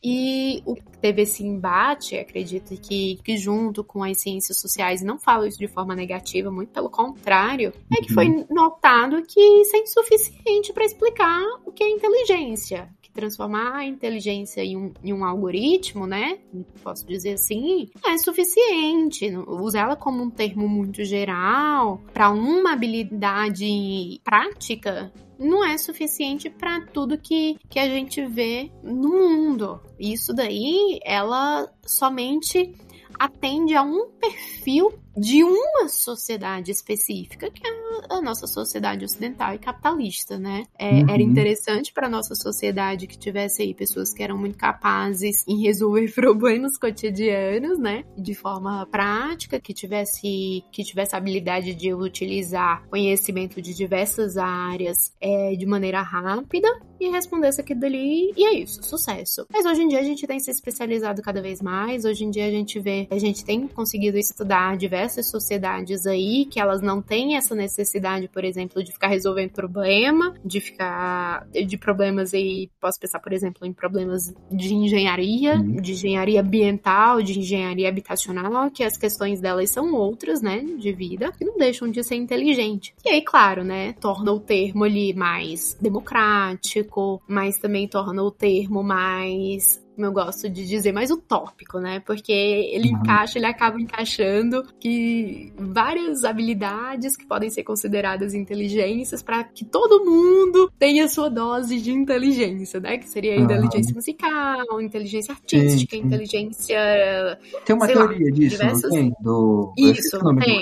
E 0.03 0.63
o, 0.65 0.77
teve 1.01 1.23
esse 1.23 1.45
embate, 1.45 2.17
acredito 2.17 2.75
que, 2.81 3.19
que 3.23 3.37
junto 3.37 3.85
com 3.85 4.03
as 4.03 4.21
ciências 4.21 4.59
sociais, 4.59 5.03
não 5.03 5.19
falo 5.19 5.47
isso 5.47 5.59
de 5.59 5.69
forma 5.69 5.95
negativa, 5.95 6.51
muito 6.51 6.71
pelo 6.71 6.89
contrário, 6.89 7.73
é 7.93 8.01
que 8.01 8.13
foi 8.13 8.27
uhum. 8.27 8.47
notado 8.51 9.23
que 9.23 9.41
isso 9.41 9.77
é 9.77 9.81
insuficiente 9.81 10.73
para 10.73 10.85
explicar 10.85 11.43
o 11.65 11.73
que 11.73 11.85
é 11.85 11.91
inteligência. 11.91 12.89
Que 13.11 13.21
transformar 13.21 13.77
a 13.77 13.85
inteligência 13.85 14.63
em 14.65 14.77
um, 14.77 14.93
em 15.03 15.13
um 15.13 15.25
algoritmo, 15.25 16.07
né? 16.07 16.39
Posso 16.83 17.07
dizer 17.07 17.35
assim, 17.35 17.89
não 18.03 18.13
é 18.13 18.19
suficiente. 18.19 19.31
Usar 19.47 19.81
ela 19.81 19.97
como 19.97 20.23
um 20.23 20.31
termo 20.31 20.69
muito 20.69 21.05
geral 21.05 22.01
para 22.13 22.31
uma 22.31 22.73
habilidade 22.73 24.21
prática 24.25 25.13
não 25.39 25.65
é 25.65 25.79
suficiente 25.79 26.51
para 26.51 26.83
tudo 26.83 27.17
que, 27.17 27.57
que 27.69 27.79
a 27.79 27.89
gente 27.89 28.25
vê 28.27 28.71
no 28.83 29.09
mundo. 29.09 29.81
Isso 29.99 30.35
daí, 30.35 31.01
ela 31.03 31.73
somente 31.87 32.75
atende 33.19 33.75
a 33.75 33.83
um 33.83 34.11
perfil 34.21 34.93
de 35.21 35.45
uma 35.45 35.87
sociedade 35.87 36.71
específica, 36.71 37.51
que 37.51 37.61
é 37.67 37.71
a 38.09 38.23
nossa 38.23 38.47
sociedade 38.47 39.05
ocidental 39.05 39.55
e 39.55 39.59
capitalista, 39.59 40.39
né? 40.39 40.65
É, 40.79 40.91
Uhum. 40.91 41.11
Era 41.11 41.23
interessante 41.23 41.93
para 41.93 42.09
nossa 42.09 42.35
sociedade 42.35 43.07
que 43.07 43.19
tivesse 43.19 43.63
aí 43.63 43.75
pessoas 43.75 44.13
que 44.13 44.23
eram 44.23 44.37
muito 44.37 44.57
capazes 44.57 45.45
em 45.47 45.63
resolver 45.63 46.11
problemas 46.15 46.77
cotidianos, 46.79 47.79
né? 47.79 48.05
De 48.17 48.35
forma 48.35 48.87
prática, 48.87 49.61
que 49.61 49.73
tivesse 49.73 50.65
que 50.73 50.83
tivesse 50.83 51.15
a 51.15 51.19
habilidade 51.19 51.75
de 51.75 51.93
utilizar 51.95 52.87
conhecimento 52.89 53.61
de 53.61 53.75
diversas 53.75 54.37
áreas 54.37 55.15
é, 55.21 55.55
de 55.55 55.67
maneira 55.67 56.03
rápida 56.03 56.69
e 57.01 57.09
respondesse 57.09 57.61
aquilo 57.61 57.81
dali 57.81 58.33
e 58.37 58.45
é 58.45 58.55
isso, 58.55 58.83
sucesso. 58.83 59.47
Mas 59.53 59.65
hoje 59.65 59.83
em 59.83 59.89
dia 59.89 60.01
a 60.01 60.05
gente 60.05 60.27
tem 60.27 60.39
se 60.39 60.51
especializado 60.51 61.23
cada 61.23 61.41
vez 61.41 61.63
mais, 61.63 62.05
hoje 62.05 62.25
em 62.25 62.31
dia 62.31 62.47
a 62.47 62.51
gente 62.51 62.79
vê, 62.79 63.09
a 63.11 63.19
gente 63.19 63.45
tem 63.45 63.67
conseguido 63.67 64.19
estudar 64.19 64.77
diversas 65.11 65.29
sociedades 65.29 66.07
aí 66.07 66.47
que 66.47 66.61
elas 66.61 66.81
não 66.81 67.03
têm 67.03 67.37
essa 67.37 67.55
necessidade, 67.55 68.29
por 68.29 68.45
exemplo, 68.45 68.83
de 68.83 68.93
ficar 68.93 69.09
resolvendo 69.09 69.51
problema, 69.51 70.35
de 70.45 70.61
ficar 70.61 71.47
de 71.51 71.77
problemas 71.77 72.33
aí, 72.33 72.71
posso 72.81 72.99
pensar, 72.99 73.19
por 73.19 73.33
exemplo, 73.33 73.67
em 73.67 73.73
problemas 73.73 74.33
de 74.51 74.75
engenharia, 74.75 75.57
Uhum. 75.57 75.81
de 75.81 75.93
engenharia 75.93 76.41
ambiental, 76.41 77.23
de 77.23 77.39
engenharia 77.39 77.89
habitacional, 77.89 78.71
que 78.71 78.85
as 78.85 78.97
questões 78.97 79.41
delas 79.41 79.71
são 79.71 79.93
outras, 79.95 80.41
né, 80.41 80.61
de 80.61 80.93
vida, 80.93 81.33
que 81.33 81.45
não 81.45 81.57
deixam 81.59 81.91
de 81.91 82.03
ser 82.05 82.15
inteligente. 82.15 82.95
E 83.05 83.09
aí, 83.11 83.23
claro, 83.23 83.65
né, 83.65 83.93
torna 83.95 84.33
o 84.33 84.41
termo 84.41 84.85
ali 84.85 85.13
mais 85.13 85.77
democrático, 85.81 87.21
mas 87.27 87.59
também 87.59 87.89
torna 87.89 88.23
o 88.23 88.31
termo 88.31 88.83
mais 88.83 89.81
como 90.01 90.07
eu 90.07 90.13
gosto 90.13 90.49
de 90.49 90.67
dizer, 90.67 90.93
mais 90.93 91.11
utópico, 91.11 91.79
né? 91.79 92.01
Porque 92.01 92.33
ele 92.33 92.89
Uhum. 92.89 93.01
encaixa, 93.01 93.39
ele 93.39 93.45
acaba 93.45 93.79
encaixando 93.79 94.65
que 94.81 95.53
várias 95.59 96.25
habilidades 96.25 97.15
que 97.17 97.27
podem 97.27 97.51
ser 97.51 97.63
consideradas 97.65 98.33
inteligências 98.33 99.23
para 99.23 99.45
que 99.45 99.63
todo 99.63 100.03
mundo 100.03 100.73
tenha 100.79 101.07
sua 101.07 101.29
dose 101.29 101.79
de 101.79 101.93
inteligência, 101.93 102.81
né? 102.81 102.97
Que 102.97 103.09
seria 103.11 103.35
a 103.35 103.41
inteligência 103.41 103.95
musical, 103.95 104.81
inteligência 104.81 105.33
artística, 105.33 105.97
Sim, 105.97 106.03
sim. 106.03 106.07
inteligência 106.07 107.39
Tem 107.67 107.77
uma 107.77 107.85
sei 107.85 107.95
lá, 107.95 108.09
teoria 108.09 108.33
disso, 108.33 108.65
não 108.65 108.81
tem? 108.91 109.13
Do... 109.21 109.75
Isso, 109.77 110.19
tem. 110.39 110.61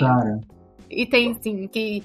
E 0.89 1.05
tem, 1.05 1.35
sim, 1.41 1.67
que 1.67 2.03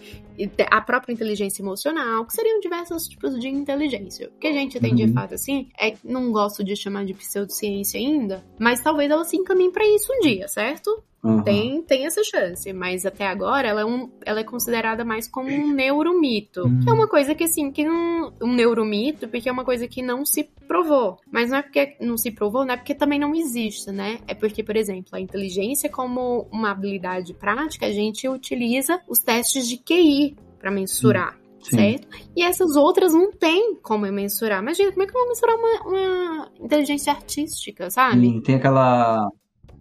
a 0.70 0.80
própria 0.80 1.12
inteligência 1.12 1.62
emocional, 1.62 2.24
que 2.26 2.32
seriam 2.32 2.60
diversos 2.60 3.04
tipos 3.08 3.38
de 3.38 3.48
inteligência. 3.48 4.28
O 4.34 4.38
que 4.38 4.46
a 4.48 4.52
gente 4.52 4.78
tem 4.80 4.94
de 4.94 5.04
Uhum. 5.04 5.12
fato, 5.12 5.34
assim, 5.34 5.68
é 5.80 5.94
não 6.04 6.30
gosto 6.32 6.62
de 6.64 6.74
chamar 6.76 7.04
de 7.04 7.14
pseudociência 7.14 7.98
ainda, 7.98 8.44
mas 8.58 8.80
talvez 8.80 9.10
ela 9.10 9.24
se 9.24 9.36
encaminhe 9.36 9.70
pra 9.70 9.86
isso 9.86 10.12
um 10.12 10.20
dia, 10.20 10.48
certo? 10.48 11.02
Aham. 11.24 11.42
Tem, 11.42 11.82
tem 11.82 12.06
essa 12.06 12.22
chance, 12.22 12.70
mas 12.72 13.06
até 13.06 13.26
agora 13.26 13.66
ela 13.66 13.80
é, 13.80 13.84
um, 13.84 14.10
ela 14.26 14.40
é 14.40 14.44
considerada 14.44 15.04
mais 15.04 15.26
como 15.26 15.48
um 15.48 15.72
neuromito. 15.72 16.66
Hum. 16.66 16.80
Que 16.82 16.90
é 16.90 16.92
uma 16.92 17.08
coisa 17.08 17.34
que, 17.34 17.44
assim, 17.44 17.70
que 17.70 17.84
não. 17.84 18.32
Um 18.42 18.52
neuromito, 18.52 19.26
porque 19.28 19.48
é 19.48 19.52
uma 19.52 19.64
coisa 19.64 19.88
que 19.88 20.02
não 20.02 20.26
se 20.26 20.44
provou. 20.68 21.18
Mas 21.32 21.50
não 21.50 21.58
é 21.58 21.62
porque 21.62 21.96
não 22.00 22.18
se 22.18 22.30
provou, 22.30 22.64
não 22.64 22.74
é 22.74 22.76
porque 22.76 22.94
também 22.94 23.18
não 23.18 23.34
existe, 23.34 23.90
né? 23.90 24.18
É 24.26 24.34
porque, 24.34 24.62
por 24.62 24.76
exemplo, 24.76 25.10
a 25.12 25.20
inteligência, 25.20 25.88
como 25.88 26.46
uma 26.52 26.70
habilidade 26.70 27.32
prática, 27.32 27.86
a 27.86 27.92
gente 27.92 28.28
utiliza 28.28 29.00
os 29.08 29.18
testes 29.18 29.66
de 29.66 29.78
QI 29.78 30.36
pra 30.58 30.70
mensurar. 30.70 31.38
Sim. 31.62 31.76
Certo? 31.76 32.08
E 32.36 32.42
essas 32.42 32.76
outras 32.76 33.14
não 33.14 33.32
tem 33.32 33.76
como 33.76 34.04
eu 34.04 34.12
mensurar. 34.12 34.60
Imagina, 34.60 34.90
como 34.90 35.02
é 35.02 35.06
que 35.06 35.16
eu 35.16 35.20
vou 35.20 35.28
mensurar 35.28 35.56
uma, 35.56 35.80
uma 35.88 36.52
inteligência 36.60 37.10
artística, 37.10 37.88
sabe? 37.88 38.26
E 38.26 38.42
tem 38.42 38.56
aquela. 38.56 39.30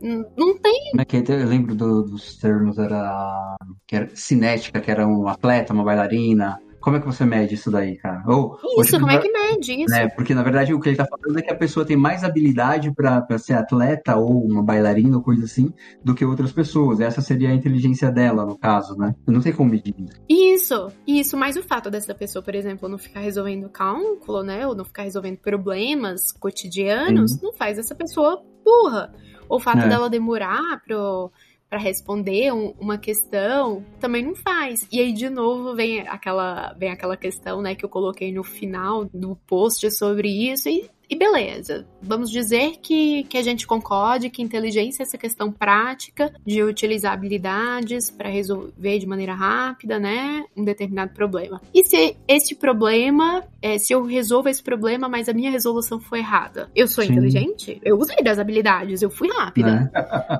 Não- 0.03 0.57
tem 0.59 0.89
Como 0.91 1.01
é 1.01 1.05
que 1.05 1.17
é? 1.17 1.23
Eu 1.29 1.47
lembro 1.47 1.73
do- 1.75 2.03
dos 2.03 2.37
termos, 2.37 2.77
era, 2.77 3.55
que 3.87 3.95
era 3.95 4.09
cinética, 4.13 4.81
que 4.81 4.91
era 4.91 5.07
um 5.07 5.27
atleta, 5.27 5.73
uma 5.73 5.83
bailarina. 5.83 6.59
Como 6.81 6.97
é 6.97 6.99
que 6.99 7.05
você 7.05 7.23
mede 7.23 7.55
isso 7.55 7.71
daí, 7.71 7.95
cara? 7.95 8.21
Ou, 8.27 8.59
ou, 8.61 8.81
Isso, 8.81 8.91
tipo, 8.91 8.99
como 8.99 9.11
é 9.13 9.17
que 9.17 9.31
mede 9.31 9.71
isso? 9.83 9.89
né, 9.89 10.09
Porque 10.09 10.35
na 10.35 10.43
verdade 10.43 10.73
o 10.73 10.81
que 10.81 10.89
ele 10.89 10.97
tá 10.97 11.05
falando 11.05 11.39
é 11.39 11.41
que 11.41 11.49
a 11.49 11.55
pessoa 11.55 11.85
tem 11.85 11.95
mais 11.95 12.25
habilidade 12.25 12.91
pra 12.93 13.25
ser 13.37 13.53
atleta 13.53 14.17
ou 14.17 14.43
uma 14.45 14.61
bailarina 14.61 15.15
ou 15.15 15.23
coisa 15.23 15.45
assim 15.45 15.71
do 16.03 16.13
que 16.13 16.25
outras 16.25 16.51
pessoas. 16.51 16.99
Essa 16.99 17.21
seria 17.21 17.51
a 17.51 17.53
inteligência 17.53 18.11
dela, 18.11 18.45
no 18.45 18.57
caso, 18.57 18.97
né? 18.97 19.15
Não 19.25 19.39
tem 19.39 19.53
como 19.53 19.71
medir. 19.71 19.95
Isso, 20.27 20.89
isso, 21.07 21.37
mas 21.37 21.55
o 21.55 21.63
fato 21.63 21.89
dessa 21.89 22.13
pessoa, 22.13 22.43
por 22.43 22.53
exemplo, 22.53 22.89
não 22.89 22.97
ficar 22.97 23.21
resolvendo 23.21 23.69
cálculo, 23.69 24.43
né, 24.43 24.67
ou 24.67 24.75
não 24.75 24.83
ficar 24.83 25.03
resolvendo 25.03 25.37
problemas 25.37 26.33
cotidianos, 26.33 27.41
não 27.41 27.53
faz 27.53 27.77
essa 27.77 27.95
pessoa 27.95 28.43
burra. 28.65 29.13
O 29.49 29.59
fato 29.59 29.79
É. 29.79 29.87
dela 29.89 30.09
demorar 30.09 30.81
pro 30.85 31.31
para 31.69 31.79
responder 31.79 32.53
um- 32.53 32.75
uma 32.79 32.99
questão 32.99 33.83
também 33.99 34.23
não 34.23 34.35
faz. 34.35 34.87
E 34.91 34.99
aí 34.99 35.11
de 35.11 35.27
novo 35.27 35.73
vem 35.75 36.01
aquela 36.07 36.71
vem 36.73 36.91
aquela 36.91 37.17
questão, 37.17 37.63
né, 37.63 37.73
que 37.73 37.83
eu 37.83 37.89
coloquei 37.89 38.31
no 38.31 38.43
final 38.43 39.05
do 39.05 39.35
post 39.47 39.89
sobre 39.89 40.27
isso 40.51 40.69
e 40.69 40.87
e 41.13 41.15
beleza, 41.15 41.85
vamos 42.01 42.29
dizer 42.31 42.77
que, 42.81 43.23
que 43.25 43.37
a 43.37 43.43
gente 43.43 43.67
concorde 43.67 44.29
que 44.29 44.41
inteligência 44.41 45.03
é 45.03 45.05
essa 45.05 45.17
questão 45.17 45.51
prática 45.51 46.33
de 46.45 46.63
utilizar 46.63 47.13
habilidades 47.13 48.09
para 48.09 48.29
resolver 48.29 48.97
de 48.97 49.05
maneira 49.05 49.33
rápida, 49.33 49.99
né, 49.99 50.43
um 50.57 50.63
determinado 50.63 51.13
problema. 51.13 51.61
E 51.73 51.83
se 51.85 52.17
esse 52.27 52.55
problema, 52.55 53.43
é, 53.61 53.77
se 53.77 53.93
eu 53.93 54.03
resolvo 54.03 54.49
esse 54.49 54.63
problema, 54.63 55.07
mas 55.07 55.29
a 55.29 55.33
minha 55.33 55.51
resolução 55.51 55.99
foi 55.99 56.19
errada, 56.19 56.69
eu 56.75 56.87
sou 56.87 57.03
Sim. 57.03 57.11
inteligente? 57.11 57.79
Eu 57.83 57.97
usei 57.97 58.17
das 58.23 58.39
habilidades, 58.39 59.01
eu 59.01 59.11
fui 59.11 59.29
rápida. 59.29 59.71
Né? 59.71 59.91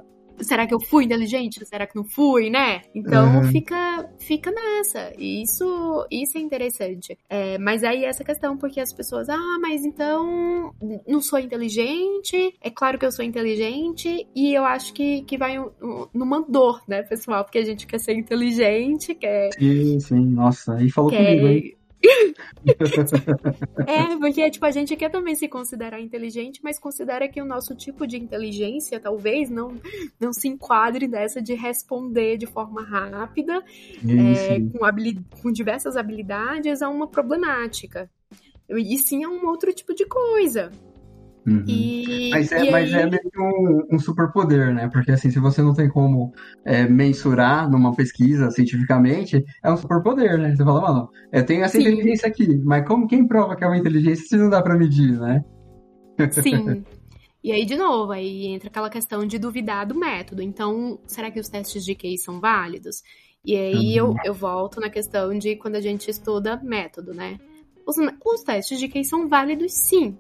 Será 0.42 0.66
que 0.68 0.74
eu 0.74 0.80
fui 0.80 1.06
inteligente? 1.06 1.66
Será 1.66 1.86
que 1.88 1.96
não 1.96 2.04
fui, 2.04 2.50
né? 2.50 2.82
Então 2.94 3.38
Uhum. 3.38 3.44
fica, 3.44 4.10
fica 4.20 4.52
nessa. 4.52 5.14
E 5.18 5.44
isso, 5.44 6.06
isso 6.12 6.38
é 6.38 6.42
interessante. 6.42 7.18
É, 7.30 7.58
mas 7.58 7.84
aí 7.84 8.04
essa 8.04 8.24
questão, 8.24 8.58
porque 8.58 8.80
as 8.80 8.92
pessoas, 8.94 9.30
ah, 9.30 9.58
mas 9.62 9.86
então 9.86 10.74
não 11.08 11.22
sou 11.22 11.40
inteligente. 11.40 12.54
É 12.62 12.70
claro 12.70 12.98
que 12.98 13.06
eu 13.06 13.12
sou 13.12 13.24
inteligente. 13.24 14.28
E 14.36 14.54
eu 14.54 14.66
acho 14.66 14.94
que, 14.94 15.22
que 15.24 15.38
vai 15.38 15.60
um- 15.60 15.72
um- 15.82 16.08
numa 16.14 16.42
dor, 16.42 16.82
né, 16.88 17.04
pessoal? 17.04 17.44
Porque 17.44 17.60
a 17.60 17.66
gente 17.66 17.86
quer 17.88 18.00
ser 18.00 18.14
inteligente, 18.18 19.14
quer. 19.16 19.50
Sim, 19.58 20.00
sim, 20.00 20.26
nossa, 20.26 20.76
aí 20.76 20.90
falou 20.90 21.12
comigo, 21.12 21.48
hein? 21.48 21.76
É, 23.88 24.18
porque 24.18 24.52
tipo, 24.52 24.66
a 24.66 24.72
gente 24.72 24.96
quer 24.96 25.10
também 25.10 25.36
se 25.36 25.48
considerar 25.48 26.00
inteligente, 26.00 26.60
mas 26.64 26.80
considera 26.80 27.28
que 27.28 27.42
o 27.42 27.46
nosso 27.46 27.76
tipo 27.76 28.06
de 28.06 28.18
inteligência 28.18 29.00
talvez 29.00 29.50
não, 29.50 29.80
não 30.20 30.34
se 30.34 30.48
enquadre 30.48 31.08
nessa 31.08 31.42
de 31.42 31.54
responder 31.54 32.38
de 32.38 32.46
forma 32.46 32.84
rápida, 32.84 33.64
é, 34.08 34.60
com, 34.60 35.42
com 35.42 35.52
diversas 35.52 35.96
habilidades 35.96 36.82
a 36.82 36.90
uma 36.90 37.08
problemática. 37.08 38.10
E 38.70 38.98
sim 38.98 39.24
a 39.24 39.30
um 39.30 39.46
outro 39.46 39.74
tipo 39.74 39.94
de 39.94 40.06
coisa. 40.06 40.72
Uhum. 41.46 41.66
E, 41.68 42.30
Mas 42.32 42.52
é, 42.54 42.64
e 42.66 42.72
mas 42.72 42.94
aí- 42.94 43.02
é 43.02 43.06
meio 43.10 43.30
que 43.30 43.40
um, 43.40 43.96
um 43.96 44.00
superpoder, 44.00 44.74
né? 44.74 44.90
Porque 44.90 45.12
assim, 45.12 45.30
se 45.30 45.40
você 45.40 45.62
não 45.62 45.74
tem 45.74 45.90
como 45.90 46.32
é, 46.66 46.88
mensurar 46.88 47.70
numa 47.70 47.94
pesquisa 47.94 48.50
cientificamente, 48.50 49.44
é 49.62 49.72
um 49.72 49.76
superpoder, 49.78 50.38
né? 50.38 50.56
Você 50.56 50.64
fala, 50.64 50.82
mano, 50.82 51.10
eu 51.32 51.46
tenho 51.46 51.64
essa 51.64 51.78
Sim. 51.78 51.82
inteligência 51.82 52.28
aqui, 52.30 52.58
mas 52.64 52.88
como 52.88 53.08
quem 53.08 53.28
prova 53.28 53.56
que 53.56 53.64
é 53.64 53.68
uma 53.68 53.78
inteligência 53.78 54.26
se 54.26 54.38
não 54.38 54.50
dá 54.50 54.62
pra 54.62 54.78
medir, 54.78 55.20
né? 55.20 55.44
Sim. 56.32 56.84
E 57.46 57.52
aí, 57.52 57.66
de 57.66 57.76
novo, 57.76 58.14
aí 58.14 58.48
entra 58.48 58.70
aquela 58.70 58.90
questão 58.90 59.28
de 59.28 59.38
duvidar 59.38 59.86
do 59.86 59.94
método. 59.94 60.42
Então, 60.42 60.98
será 61.06 61.30
que 61.30 61.42
os 61.42 61.50
testes 61.50 61.84
de 61.84 61.94
QI 61.94 62.18
são 62.18 62.40
válidos? 62.40 63.04
E 63.44 63.54
aí 63.58 63.98
eu, 63.98 64.16
eu 64.24 64.34
volto 64.34 64.80
na 64.80 64.90
questão 64.90 65.38
de 65.38 65.58
quando 65.58 65.76
a 65.76 65.82
gente 65.82 66.10
estuda 66.10 66.56
método, 66.64 67.14
né? 67.14 67.38
Os, 67.86 67.98
os 67.98 68.44
testes 68.44 68.80
de 68.80 68.88
QI 68.88 69.04
são 69.04 69.28
válidos 69.28 69.74
sim. 69.74 70.18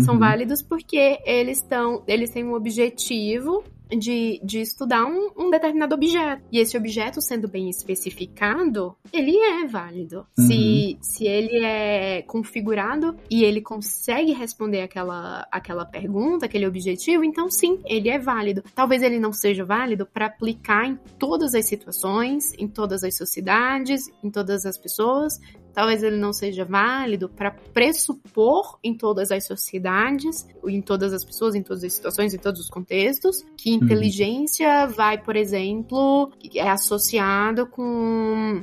São 0.00 0.14
Uhum. 0.14 0.20
válidos 0.20 0.62
porque 0.62 1.20
eles 1.24 1.58
estão. 1.58 2.02
Eles 2.06 2.30
têm 2.30 2.44
um 2.44 2.54
objetivo 2.54 3.62
de, 3.96 4.40
de 4.42 4.60
estudar 4.60 5.04
um, 5.04 5.30
um 5.36 5.50
determinado 5.50 5.94
objeto. 5.94 6.42
E 6.50 6.58
esse 6.58 6.76
objeto, 6.76 7.20
sendo 7.20 7.48
bem 7.48 7.68
especificado, 7.68 8.96
ele 9.12 9.36
é 9.36 9.66
válido. 9.66 10.26
Se, 10.34 10.98
se 11.00 11.26
ele 11.26 11.64
é 11.64 12.22
configurado 12.22 13.16
e 13.30 13.44
ele 13.44 13.60
consegue 13.60 14.32
responder 14.32 14.82
aquela, 14.82 15.46
aquela 15.50 15.84
pergunta, 15.84 16.46
aquele 16.46 16.66
objetivo, 16.66 17.24
então 17.24 17.50
sim, 17.50 17.80
ele 17.84 18.08
é 18.08 18.18
válido. 18.18 18.62
Talvez 18.74 19.02
ele 19.02 19.18
não 19.18 19.32
seja 19.32 19.64
válido 19.64 20.06
para 20.06 20.26
aplicar 20.26 20.86
em 20.86 20.98
todas 21.18 21.54
as 21.54 21.66
situações, 21.66 22.52
em 22.58 22.68
todas 22.68 23.04
as 23.04 23.16
sociedades, 23.16 24.10
em 24.22 24.30
todas 24.30 24.64
as 24.64 24.78
pessoas. 24.78 25.38
Talvez 25.72 26.02
ele 26.02 26.16
não 26.16 26.32
seja 26.32 26.64
válido 26.64 27.28
para 27.28 27.50
pressupor 27.50 28.78
em 28.84 28.94
todas 28.94 29.30
as 29.30 29.46
sociedades, 29.46 30.46
em 30.66 30.82
todas 30.82 31.12
as 31.12 31.24
pessoas, 31.24 31.54
em 31.54 31.62
todas 31.62 31.82
as 31.82 31.94
situações, 31.94 32.34
em 32.34 32.38
todos 32.38 32.60
os 32.60 32.68
contextos, 32.68 33.44
que 33.56 33.70
inteligência 33.70 34.86
vai, 34.86 35.18
por 35.18 35.34
exemplo, 35.34 36.30
é 36.54 36.68
associado 36.68 37.66
com 37.66 38.60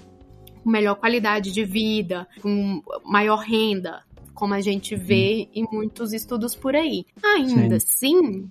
melhor 0.65 0.95
qualidade 0.95 1.52
de 1.52 1.64
vida, 1.64 2.27
com 2.41 2.81
maior 3.03 3.40
renda, 3.40 4.03
como 4.34 4.53
a 4.53 4.61
gente 4.61 4.95
vê 4.95 5.49
em 5.53 5.68
muitos 5.72 6.14
estudos 6.14 6.56
por 6.56 6.76
aí. 6.76 7.06
Ainda 7.23 7.77
assim, 7.77 8.49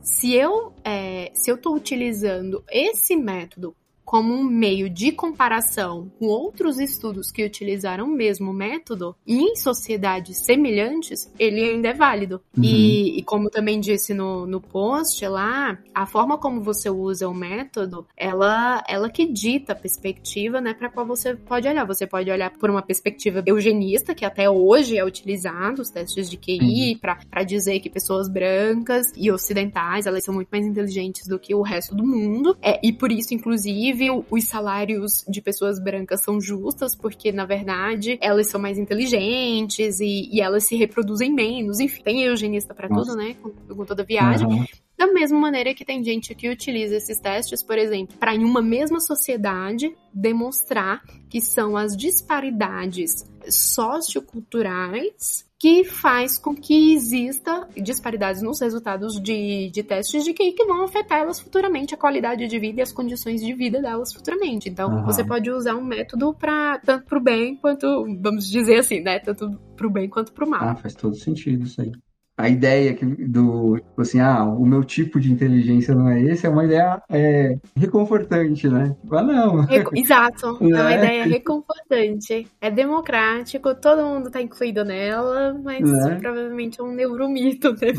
se 0.00 0.32
eu 0.32 0.72
é, 0.84 1.32
se 1.34 1.50
eu 1.50 1.56
estou 1.56 1.74
utilizando 1.74 2.62
esse 2.70 3.16
método 3.16 3.74
como 4.06 4.32
um 4.32 4.44
meio 4.44 4.88
de 4.88 5.10
comparação 5.10 6.08
com 6.16 6.26
outros 6.26 6.78
estudos 6.78 7.32
que 7.32 7.44
utilizaram 7.44 8.04
o 8.04 8.16
mesmo 8.16 8.52
método 8.52 9.16
e 9.26 9.36
em 9.36 9.56
sociedades 9.56 10.38
semelhantes, 10.44 11.30
ele 11.36 11.60
ainda 11.60 11.88
é 11.88 11.92
válido. 11.92 12.40
Uhum. 12.56 12.62
E, 12.62 13.18
e 13.18 13.22
como 13.24 13.50
também 13.50 13.80
disse 13.80 14.14
no, 14.14 14.46
no 14.46 14.60
post 14.60 15.26
lá, 15.26 15.76
a 15.92 16.06
forma 16.06 16.38
como 16.38 16.62
você 16.62 16.88
usa 16.88 17.28
o 17.28 17.34
método, 17.34 18.06
ela, 18.16 18.84
ela 18.88 19.10
que 19.10 19.26
dita 19.26 19.72
a 19.72 19.76
perspectiva, 19.76 20.60
né, 20.60 20.72
para 20.72 20.88
qual 20.88 21.04
você 21.04 21.34
pode 21.34 21.66
olhar. 21.66 21.84
Você 21.84 22.06
pode 22.06 22.30
olhar 22.30 22.50
por 22.50 22.70
uma 22.70 22.82
perspectiva 22.82 23.42
eugenista, 23.44 24.14
que 24.14 24.24
até 24.24 24.48
hoje 24.48 24.96
é 24.96 25.04
utilizado, 25.04 25.82
os 25.82 25.90
testes 25.90 26.30
de 26.30 26.36
QI, 26.36 27.00
para 27.00 27.42
dizer 27.42 27.80
que 27.80 27.90
pessoas 27.90 28.28
brancas 28.28 29.06
e 29.16 29.32
ocidentais, 29.32 30.06
elas 30.06 30.24
são 30.24 30.32
muito 30.32 30.48
mais 30.48 30.64
inteligentes 30.64 31.26
do 31.26 31.40
que 31.40 31.56
o 31.56 31.62
resto 31.62 31.92
do 31.92 32.06
mundo. 32.06 32.56
É, 32.62 32.78
e 32.86 32.92
por 32.92 33.10
isso, 33.10 33.34
inclusive, 33.34 33.95
os 34.30 34.44
salários 34.44 35.24
de 35.28 35.40
pessoas 35.40 35.78
brancas 35.82 36.22
são 36.22 36.40
justas, 36.40 36.94
porque, 36.94 37.32
na 37.32 37.44
verdade, 37.44 38.18
elas 38.20 38.48
são 38.48 38.60
mais 38.60 38.78
inteligentes 38.78 40.00
e, 40.00 40.28
e 40.32 40.40
elas 40.40 40.64
se 40.64 40.76
reproduzem 40.76 41.32
menos. 41.32 41.80
Enfim, 41.80 42.02
tem 42.02 42.22
eugenista 42.22 42.74
para 42.74 42.88
tudo, 42.88 43.14
né? 43.16 43.34
Com, 43.42 43.50
com 43.50 43.84
toda 43.84 44.04
viagem. 44.04 44.46
Uhum. 44.46 44.64
Da 44.96 45.06
mesma 45.06 45.38
maneira 45.38 45.74
que 45.74 45.84
tem 45.84 46.02
gente 46.02 46.34
que 46.34 46.48
utiliza 46.48 46.96
esses 46.96 47.20
testes, 47.20 47.62
por 47.62 47.76
exemplo, 47.76 48.16
para 48.18 48.34
em 48.34 48.42
uma 48.42 48.62
mesma 48.62 48.98
sociedade 48.98 49.94
demonstrar 50.12 51.02
que 51.28 51.40
são 51.40 51.76
as 51.76 51.94
disparidades 51.96 53.24
socioculturais 53.48 55.45
que 55.58 55.84
faz 55.84 56.38
com 56.38 56.54
que 56.54 56.92
exista 56.94 57.66
disparidades 57.76 58.42
nos 58.42 58.60
resultados 58.60 59.20
de, 59.20 59.70
de 59.70 59.82
testes 59.82 60.22
de 60.22 60.34
QI 60.34 60.52
que 60.52 60.64
vão 60.66 60.84
afetar 60.84 61.20
elas 61.20 61.40
futuramente, 61.40 61.94
a 61.94 61.98
qualidade 61.98 62.46
de 62.46 62.58
vida 62.58 62.80
e 62.80 62.82
as 62.82 62.92
condições 62.92 63.40
de 63.40 63.54
vida 63.54 63.80
delas 63.80 64.12
futuramente. 64.12 64.68
Então, 64.68 64.90
Uhum. 64.90 65.04
você 65.04 65.24
pode 65.24 65.50
usar 65.50 65.74
um 65.74 65.84
método 65.84 66.34
para 66.34 66.78
tanto 66.80 67.06
para 67.06 67.18
o 67.18 67.22
bem 67.22 67.56
quanto, 67.56 67.86
vamos 68.20 68.50
dizer 68.50 68.80
assim, 68.80 69.00
né, 69.00 69.18
tanto 69.18 69.58
para 69.74 69.86
o 69.86 69.90
bem 69.90 70.08
quanto 70.08 70.32
para 70.32 70.44
o 70.44 70.48
mal. 70.50 70.68
Ah, 70.68 70.74
faz 70.76 70.94
todo 70.94 71.14
sentido 71.16 71.64
isso 71.64 71.80
aí. 71.80 71.92
A 72.38 72.50
ideia 72.50 72.92
que, 72.92 73.04
do, 73.06 73.76
tipo 73.76 74.02
assim, 74.02 74.20
ah, 74.20 74.44
o 74.44 74.66
meu 74.66 74.84
tipo 74.84 75.18
de 75.18 75.32
inteligência 75.32 75.94
não 75.94 76.08
é 76.08 76.20
esse, 76.20 76.46
é 76.46 76.50
uma 76.50 76.66
ideia 76.66 77.02
é, 77.08 77.56
reconfortante, 77.74 78.68
né? 78.68 78.94
Tipo, 79.00 79.16
ah, 79.16 79.22
não. 79.22 79.66
Exato, 79.94 80.58
é 80.60 80.64
uma 80.64 80.82
Né? 80.90 80.96
ideia 80.96 81.24
reconfortante. 81.24 82.46
É 82.60 82.70
democrático, 82.70 83.74
todo 83.74 84.04
mundo 84.04 84.30
tá 84.30 84.42
incluído 84.42 84.84
nela, 84.84 85.58
mas 85.64 85.80
Né? 85.90 86.18
provavelmente 86.20 86.78
é 86.78 86.84
um 86.84 86.92
neuromito, 86.92 87.72
né? 87.72 87.92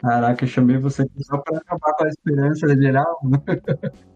Caraca, 0.00 0.44
eu 0.44 0.48
chamei 0.48 0.76
você 0.78 1.02
aqui 1.02 1.22
só 1.24 1.38
pra 1.38 1.58
acabar 1.58 1.92
com 1.94 2.04
a 2.04 2.08
esperança 2.08 2.68
geral. 2.76 3.20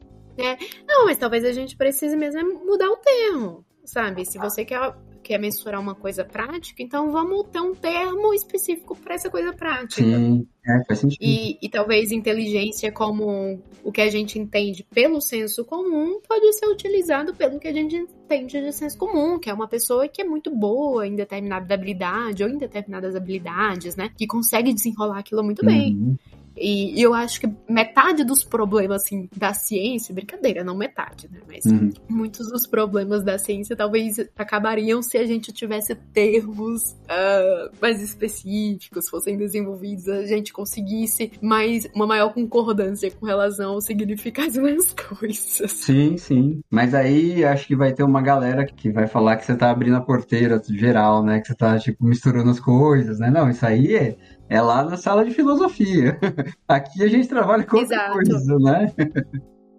Não, 0.88 1.04
mas 1.04 1.18
talvez 1.18 1.44
a 1.44 1.52
gente 1.52 1.76
precise 1.76 2.16
mesmo 2.16 2.40
é 2.40 2.42
mudar 2.42 2.88
o 2.88 2.96
termo, 2.96 3.64
sabe? 3.84 4.24
Se 4.24 4.38
você 4.38 4.64
quer, 4.64 4.94
quer 5.30 5.38
mensurar 5.38 5.80
uma 5.80 5.94
coisa 5.94 6.24
prática, 6.24 6.82
então 6.82 7.12
vamos 7.12 7.46
ter 7.52 7.60
um 7.60 7.72
termo 7.72 8.34
específico 8.34 8.96
para 8.96 9.14
essa 9.14 9.30
coisa 9.30 9.52
prática. 9.52 10.02
Sim, 10.02 10.44
é, 10.66 10.84
faz 10.88 10.98
sentido. 10.98 11.20
E, 11.20 11.56
e 11.62 11.68
talvez 11.68 12.10
inteligência 12.10 12.90
como 12.90 13.62
o 13.84 13.92
que 13.92 14.00
a 14.00 14.10
gente 14.10 14.40
entende 14.40 14.84
pelo 14.92 15.20
senso 15.20 15.64
comum 15.64 16.20
pode 16.26 16.52
ser 16.54 16.66
utilizado 16.66 17.32
pelo 17.32 17.60
que 17.60 17.68
a 17.68 17.72
gente 17.72 17.94
entende 17.94 18.60
de 18.60 18.72
senso 18.72 18.98
comum, 18.98 19.38
que 19.38 19.48
é 19.48 19.54
uma 19.54 19.68
pessoa 19.68 20.08
que 20.08 20.20
é 20.20 20.24
muito 20.24 20.50
boa 20.50 21.06
em 21.06 21.14
determinada 21.14 21.72
habilidade 21.72 22.42
ou 22.42 22.50
em 22.50 22.58
determinadas 22.58 23.14
habilidades, 23.14 23.94
né? 23.94 24.10
Que 24.18 24.26
consegue 24.26 24.74
desenrolar 24.74 25.20
aquilo 25.20 25.44
muito 25.44 25.64
bem. 25.64 26.18
E, 26.60 26.98
e 26.98 27.02
eu 27.02 27.14
acho 27.14 27.40
que 27.40 27.50
metade 27.68 28.22
dos 28.22 28.44
problemas, 28.44 29.02
assim, 29.02 29.28
da 29.34 29.54
ciência, 29.54 30.14
brincadeira, 30.14 30.62
não 30.62 30.76
metade, 30.76 31.28
né? 31.32 31.40
Mas 31.48 31.64
Uhum. 31.64 31.90
muitos 32.08 32.50
dos 32.50 32.66
problemas 32.66 33.22
da 33.22 33.38
ciência 33.38 33.76
talvez 33.76 34.16
acabariam 34.36 35.00
se 35.02 35.16
a 35.16 35.24
gente 35.24 35.52
tivesse 35.52 35.94
termos 36.12 36.96
ah, 37.08 37.70
mais 37.80 38.02
específicos, 38.02 39.08
fossem 39.08 39.36
desenvolvidos, 39.36 40.08
a 40.08 40.26
gente 40.26 40.52
conseguisse 40.52 41.32
mais, 41.40 41.88
uma 41.94 42.06
maior 42.06 42.32
concordância 42.32 43.10
com 43.10 43.24
relação 43.26 43.72
ao 43.72 43.80
significado 43.80 44.60
das 44.62 44.92
coisas. 44.92 45.72
Sim, 45.72 46.16
sim. 46.16 46.60
Mas 46.70 46.94
aí 46.94 47.44
acho 47.44 47.66
que 47.66 47.76
vai 47.76 47.92
ter 47.92 48.02
uma 48.02 48.20
galera 48.20 48.66
que 48.66 48.90
vai 48.90 49.06
falar 49.06 49.36
que 49.36 49.46
você 49.46 49.56
tá 49.56 49.70
abrindo 49.70 49.96
a 49.96 50.00
porteira 50.00 50.60
geral, 50.68 51.22
né? 51.22 51.40
Que 51.40 51.48
você 51.48 51.54
tá, 51.54 51.78
tipo, 51.78 52.04
misturando 52.04 52.50
as 52.50 52.60
coisas, 52.60 53.18
né? 53.18 53.30
Não, 53.30 53.48
isso 53.48 53.64
aí 53.64 53.94
é, 53.94 54.16
é 54.50 54.60
lá 54.60 54.84
na 54.84 54.96
sala 54.96 55.24
de 55.24 55.32
filosofia. 55.32 56.18
Aqui 56.66 57.04
a 57.04 57.08
gente 57.08 57.28
trabalha 57.28 57.64
com 57.64 57.78
Exato. 57.78 58.12
coisa, 58.14 58.58
né? 58.58 58.92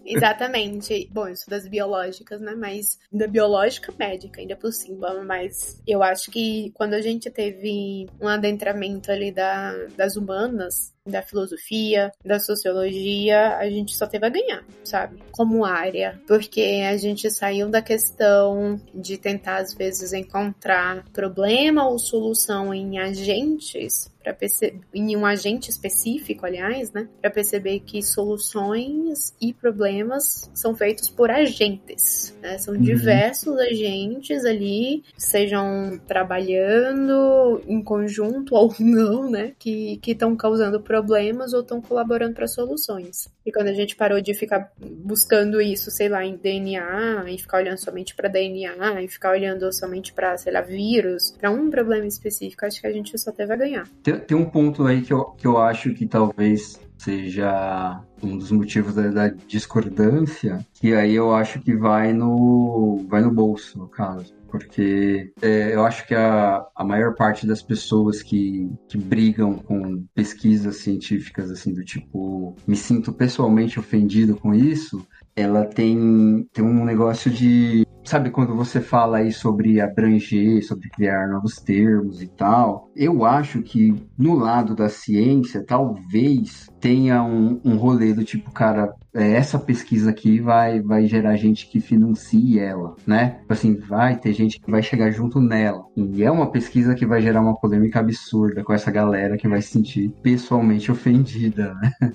Exatamente. 0.05 1.09
Bom, 1.11 1.27
eu 1.27 1.35
sou 1.35 1.49
das 1.49 1.67
biológicas, 1.67 2.39
né? 2.39 2.55
Mas 2.55 2.97
da 3.11 3.27
biológica 3.27 3.93
médica, 3.99 4.39
ainda 4.39 4.55
por 4.55 4.71
cima. 4.71 5.23
Mas 5.25 5.81
eu 5.85 6.01
acho 6.01 6.31
que 6.31 6.71
quando 6.73 6.93
a 6.93 7.01
gente 7.01 7.29
teve 7.29 8.07
um 8.19 8.27
adentramento 8.27 9.11
ali 9.11 9.31
da, 9.31 9.73
das 9.97 10.15
humanas, 10.15 10.93
da 11.07 11.21
filosofia, 11.21 12.11
da 12.23 12.39
sociologia, 12.39 13.57
a 13.57 13.69
gente 13.69 13.95
só 13.95 14.05
teve 14.05 14.25
a 14.25 14.29
ganhar, 14.29 14.63
sabe? 14.83 15.17
Como 15.31 15.65
área. 15.65 16.21
Porque 16.27 16.83
a 16.87 16.95
gente 16.97 17.29
saiu 17.31 17.69
da 17.69 17.81
questão 17.81 18.79
de 18.93 19.17
tentar, 19.17 19.57
às 19.57 19.73
vezes, 19.73 20.13
encontrar 20.13 21.03
problema 21.11 21.87
ou 21.87 21.97
solução 21.97 22.73
em 22.73 22.99
agentes 22.99 24.11
para 24.23 24.33
perceber 24.35 24.79
em 24.93 25.17
um 25.17 25.25
agente 25.25 25.71
específico, 25.71 26.45
aliás, 26.45 26.91
né, 26.91 27.07
para 27.19 27.31
perceber 27.31 27.79
que 27.79 28.03
soluções 28.03 29.33
e 29.41 29.51
problemas 29.51 30.47
são 30.53 30.75
feitos 30.75 31.09
por 31.09 31.31
agentes, 31.31 32.37
né? 32.39 32.55
São 32.59 32.75
Uhum. 32.75 32.81
diversos 32.81 33.57
agentes 33.57 34.45
ali, 34.45 35.03
sejam 35.17 35.99
trabalhando 36.07 37.61
em 37.67 37.81
conjunto 37.83 38.53
ou 38.55 38.73
não, 38.79 39.29
né, 39.29 39.53
que 39.57 39.97
que 39.97 40.11
estão 40.11 40.35
causando 40.35 40.79
problemas 40.91 41.53
ou 41.53 41.61
estão 41.61 41.81
colaborando 41.81 42.35
para 42.35 42.47
soluções. 42.47 43.29
E 43.45 43.51
quando 43.51 43.67
a 43.69 43.73
gente 43.73 43.95
parou 43.95 44.19
de 44.19 44.33
ficar 44.33 44.73
buscando 44.77 45.61
isso, 45.61 45.89
sei 45.89 46.09
lá, 46.09 46.25
em 46.25 46.35
DNA 46.35 47.31
e 47.31 47.37
ficar 47.37 47.59
olhando 47.59 47.77
somente 47.77 48.13
para 48.13 48.27
DNA 48.27 49.01
e 49.01 49.07
ficar 49.07 49.31
olhando 49.31 49.71
somente 49.71 50.11
para, 50.11 50.37
sei 50.37 50.51
lá, 50.51 50.59
vírus, 50.59 51.31
para 51.39 51.49
um 51.49 51.69
problema 51.69 52.05
específico, 52.05 52.65
acho 52.65 52.81
que 52.81 52.87
a 52.87 52.91
gente 52.91 53.17
só 53.17 53.31
teve 53.31 53.53
a 53.53 53.55
ganhar. 53.55 53.87
Tem, 54.03 54.19
tem 54.19 54.37
um 54.37 54.49
ponto 54.49 54.85
aí 54.85 55.01
que 55.01 55.13
eu, 55.13 55.23
que 55.23 55.47
eu 55.47 55.57
acho 55.57 55.93
que 55.93 56.05
talvez 56.05 56.77
seja 56.97 58.01
um 58.21 58.37
dos 58.37 58.51
motivos 58.51 58.93
da, 58.93 59.07
da 59.07 59.27
discordância, 59.47 60.59
que 60.73 60.93
aí 60.93 61.15
eu 61.15 61.33
acho 61.33 61.61
que 61.61 61.73
vai 61.73 62.11
no, 62.11 63.05
vai 63.07 63.21
no 63.21 63.31
bolso, 63.31 63.79
no 63.79 63.87
caso. 63.87 64.33
Porque 64.51 65.31
é, 65.41 65.73
eu 65.73 65.85
acho 65.85 66.05
que 66.05 66.13
a, 66.13 66.61
a 66.75 66.83
maior 66.83 67.15
parte 67.15 67.47
das 67.47 67.61
pessoas 67.61 68.21
que, 68.21 68.69
que 68.89 68.97
brigam 68.97 69.55
com 69.55 70.03
pesquisas 70.13 70.77
científicas, 70.77 71.49
assim, 71.49 71.73
do 71.73 71.85
tipo, 71.85 72.55
me 72.67 72.75
sinto 72.75 73.13
pessoalmente 73.13 73.79
ofendido 73.79 74.35
com 74.35 74.53
isso, 74.53 75.07
ela 75.35 75.65
tem, 75.65 76.47
tem 76.51 76.63
um 76.63 76.83
negócio 76.83 77.31
de. 77.31 77.87
Sabe 78.03 78.31
quando 78.31 78.55
você 78.55 78.81
fala 78.81 79.17
aí 79.17 79.31
sobre 79.31 79.79
abranger, 79.79 80.65
sobre 80.65 80.89
criar 80.89 81.27
novos 81.27 81.55
termos 81.55 82.21
e 82.21 82.27
tal? 82.27 82.89
Eu 82.95 83.23
acho 83.23 83.61
que 83.61 83.93
no 84.17 84.35
lado 84.35 84.75
da 84.75 84.89
ciência, 84.89 85.63
talvez 85.65 86.67
tenha 86.79 87.23
um, 87.23 87.61
um 87.63 87.75
rolê 87.77 88.13
do 88.13 88.23
tipo, 88.23 88.51
cara, 88.51 88.93
é, 89.13 89.33
essa 89.33 89.59
pesquisa 89.59 90.09
aqui 90.09 90.39
vai, 90.39 90.81
vai 90.81 91.05
gerar 91.05 91.35
gente 91.35 91.67
que 91.67 91.79
financie 91.79 92.59
ela, 92.59 92.95
né? 93.05 93.37
Tipo 93.41 93.53
Assim, 93.53 93.75
vai 93.75 94.17
ter 94.17 94.33
gente 94.33 94.59
que 94.59 94.71
vai 94.71 94.81
chegar 94.81 95.11
junto 95.11 95.39
nela. 95.39 95.83
E 95.95 96.23
é 96.23 96.31
uma 96.31 96.49
pesquisa 96.49 96.95
que 96.95 97.05
vai 97.05 97.21
gerar 97.21 97.41
uma 97.41 97.55
polêmica 97.55 97.99
absurda 97.99 98.63
com 98.63 98.73
essa 98.73 98.89
galera 98.89 99.37
que 99.37 99.47
vai 99.47 99.61
se 99.61 99.69
sentir 99.69 100.09
pessoalmente 100.21 100.89
ofendida, 100.91 101.73
né? 101.75 102.11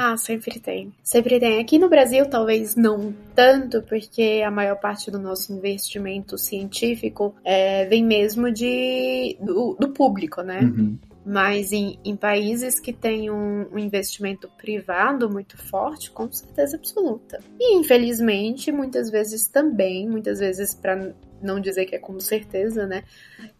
Ah, 0.00 0.16
sempre 0.16 0.60
tem. 0.60 0.92
Sempre 1.02 1.40
tem. 1.40 1.60
Aqui 1.60 1.76
no 1.76 1.88
Brasil, 1.88 2.24
talvez 2.30 2.76
não 2.76 3.12
tanto, 3.34 3.82
porque 3.82 4.44
a 4.46 4.50
maior 4.50 4.76
parte 4.76 5.10
do 5.10 5.18
nosso 5.18 5.52
investimento 5.52 6.38
científico 6.38 7.34
é, 7.44 7.84
vem 7.86 8.04
mesmo 8.04 8.52
de, 8.52 9.36
do, 9.40 9.74
do 9.74 9.88
público, 9.88 10.40
né? 10.40 10.60
Uhum. 10.60 10.96
Mas 11.26 11.72
em, 11.72 11.98
em 12.04 12.14
países 12.14 12.78
que 12.78 12.92
têm 12.92 13.28
um, 13.28 13.66
um 13.72 13.78
investimento 13.78 14.48
privado 14.56 15.28
muito 15.28 15.58
forte, 15.58 16.12
com 16.12 16.30
certeza 16.30 16.76
absoluta. 16.76 17.40
E 17.58 17.76
infelizmente, 17.76 18.70
muitas 18.70 19.10
vezes 19.10 19.48
também, 19.48 20.08
muitas 20.08 20.38
vezes, 20.38 20.74
para 20.74 21.12
não 21.42 21.58
dizer 21.58 21.86
que 21.86 21.96
é 21.96 21.98
com 21.98 22.20
certeza, 22.20 22.86
né? 22.86 23.02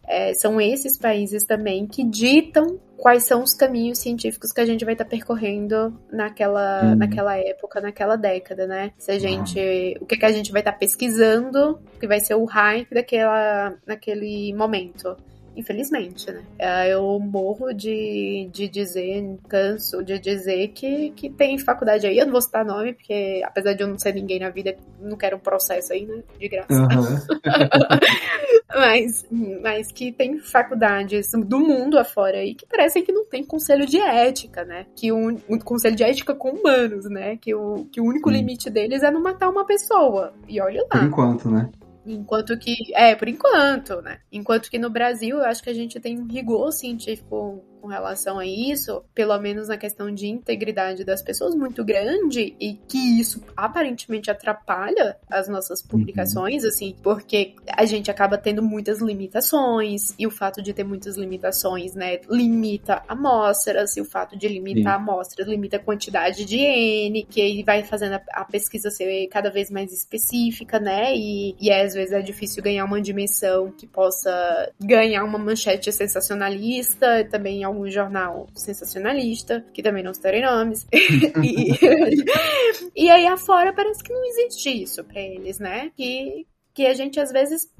É, 0.07 0.33
são 0.35 0.59
esses 0.61 0.97
países 0.97 1.43
também 1.43 1.85
que 1.85 2.01
ditam 2.01 2.79
quais 2.99 3.23
são 3.23 3.41
os 3.41 3.53
caminhos 3.53 3.97
científicos 3.99 4.51
que 4.51 4.61
a 4.61 4.65
gente 4.65 4.83
vai 4.85 4.93
estar 4.93 5.05
percorrendo 5.05 5.97
naquela, 6.11 6.83
Uhum. 6.83 6.95
naquela 6.95 7.37
época, 7.37 7.79
naquela 7.81 8.15
década, 8.15 8.67
né? 8.67 8.91
Se 8.97 9.11
a 9.11 9.19
gente. 9.19 9.97
O 10.01 10.05
que, 10.05 10.17
que 10.17 10.25
a 10.25 10.31
gente 10.31 10.51
vai 10.51 10.61
estar 10.61 10.73
pesquisando, 10.73 11.79
que 11.99 12.07
vai 12.07 12.19
ser 12.19 12.35
o 12.35 12.45
hype 12.45 12.93
daquela, 12.93 13.73
naquele 13.85 14.53
momento. 14.53 15.15
Infelizmente, 15.59 16.31
né? 16.31 16.43
É, 16.57 16.93
Eu 16.93 17.19
morro 17.19 17.73
de, 17.73 18.49
de 18.51 18.67
dizer, 18.67 19.37
canso 19.47 20.03
de 20.03 20.19
dizer 20.19 20.69
que, 20.69 21.11
que 21.11 21.29
tem 21.29 21.57
faculdade 21.57 22.07
aí. 22.07 22.17
Eu 22.17 22.25
não 22.25 22.33
vou 22.33 22.41
citar 22.41 22.65
nome, 22.65 22.93
porque 22.93 23.41
apesar 23.45 23.73
de 23.73 23.83
eu 23.83 23.87
não 23.87 23.97
ser 23.97 24.13
ninguém 24.13 24.39
na 24.39 24.49
vida, 24.49 24.75
não 24.99 25.17
quero 25.17 25.37
um 25.37 25.39
processo 25.39 25.93
aí, 25.93 26.05
né? 26.05 26.23
De 26.39 26.47
graça. 26.47 26.73
Aham. 26.73 27.21
mas, 28.73 29.25
mas 29.61 29.91
que 29.91 30.11
tem 30.11 30.39
faculdades 30.39 31.31
do 31.45 31.59
mundo 31.59 31.97
afora 31.97 32.37
aí 32.37 32.55
que 32.55 32.65
parecem 32.65 33.03
que 33.03 33.11
não 33.11 33.25
tem 33.25 33.43
conselho 33.43 33.85
de 33.85 33.99
ética, 33.99 34.63
né? 34.63 34.85
Que 34.95 35.11
um, 35.11 35.37
um 35.49 35.59
conselho 35.59 35.95
de 35.95 36.03
ética 36.03 36.33
com 36.33 36.51
humanos, 36.51 37.05
né? 37.09 37.37
Que 37.37 37.53
o, 37.53 37.85
que 37.91 37.99
o 37.99 38.05
único 38.05 38.29
Sim. 38.29 38.37
limite 38.37 38.69
deles 38.69 39.03
é 39.03 39.11
não 39.11 39.21
matar 39.21 39.49
uma 39.49 39.65
pessoa. 39.65 40.33
E 40.47 40.61
olha 40.61 40.85
Por 40.85 40.97
lá. 40.97 41.05
enquanto, 41.05 41.49
né? 41.49 41.69
Enquanto 42.05 42.57
que. 42.57 42.75
É, 42.95 43.15
por 43.15 43.27
enquanto, 43.27 44.01
né? 44.01 44.21
Enquanto 44.31 44.69
que 44.69 44.79
no 44.79 44.89
Brasil, 44.89 45.37
eu 45.37 45.45
acho 45.45 45.61
que 45.63 45.69
a 45.69 45.73
gente 45.73 45.99
tem 45.99 46.19
um 46.19 46.27
rigor 46.27 46.71
científico 46.71 47.63
com 47.79 47.87
relação 47.87 48.39
a 48.39 48.45
isso, 48.45 49.03
pelo 49.13 49.37
menos 49.39 49.67
na 49.67 49.77
questão 49.77 50.13
de 50.13 50.27
integridade 50.27 51.03
das 51.03 51.21
pessoas, 51.21 51.55
muito 51.55 51.83
grande, 51.83 52.55
e 52.59 52.73
que 52.87 53.19
isso 53.19 53.41
aparentemente 53.55 54.29
atrapalha 54.29 55.17
as 55.29 55.47
nossas 55.47 55.81
publicações, 55.81 56.63
assim, 56.63 56.95
porque 57.01 57.55
a 57.67 57.85
gente 57.85 58.11
acaba 58.11 58.37
tendo 58.37 58.61
muitas 58.61 59.01
limitações, 59.01 60.13
e 60.17 60.27
o 60.27 60.31
fato 60.31 60.61
de 60.61 60.73
ter 60.73 60.83
muitas 60.83 61.17
limitações, 61.17 61.95
né, 61.95 62.19
limita 62.29 63.03
amostras, 63.07 63.95
e 63.97 64.01
o 64.01 64.05
fato 64.05 64.37
de 64.37 64.47
limitar 64.47 64.95
amostras 64.95 65.47
limita 65.47 65.77
a 65.77 65.79
quantidade 65.79 66.45
de 66.45 66.57
N, 66.57 67.23
que 67.23 67.41
aí 67.41 67.63
vai 67.63 67.83
fazendo 67.83 68.13
a, 68.13 68.21
a 68.33 68.45
pesquisa 68.45 68.89
ser 68.89 69.27
cada 69.27 69.49
vez 69.49 69.69
mais 69.69 69.91
específica, 69.93 70.79
né, 70.79 71.15
e, 71.15 71.55
e 71.59 71.71
às 71.71 71.93
vezes 71.93 72.11
é 72.11 72.21
difícil 72.21 72.61
ganhar 72.63 72.85
uma 72.85 73.01
dimensão 73.01 73.71
que 73.71 73.87
possa 73.87 74.71
ganhar 74.79 75.23
uma 75.23 75.37
manchete 75.37 75.91
sensacionalista, 75.91 77.25
também 77.29 77.61
em 77.61 77.63
algum 77.69 77.89
jornal 77.89 78.47
sensacionalista, 78.55 79.65
que 79.73 79.81
também 79.81 80.03
não 80.03 80.13
citarei 80.13 80.41
nomes. 80.41 80.85
e, 80.93 81.71
e 82.95 83.09
aí 83.09 83.27
afora 83.27 83.73
parece 83.73 84.03
que 84.03 84.13
não 84.13 84.23
existe 84.25 84.69
isso 84.69 85.03
pra 85.03 85.21
eles, 85.21 85.59
né? 85.59 85.91
Que, 85.95 86.45
que 86.73 86.85
a 86.85 86.93
gente 86.93 87.19
às 87.19 87.31
vezes 87.31 87.71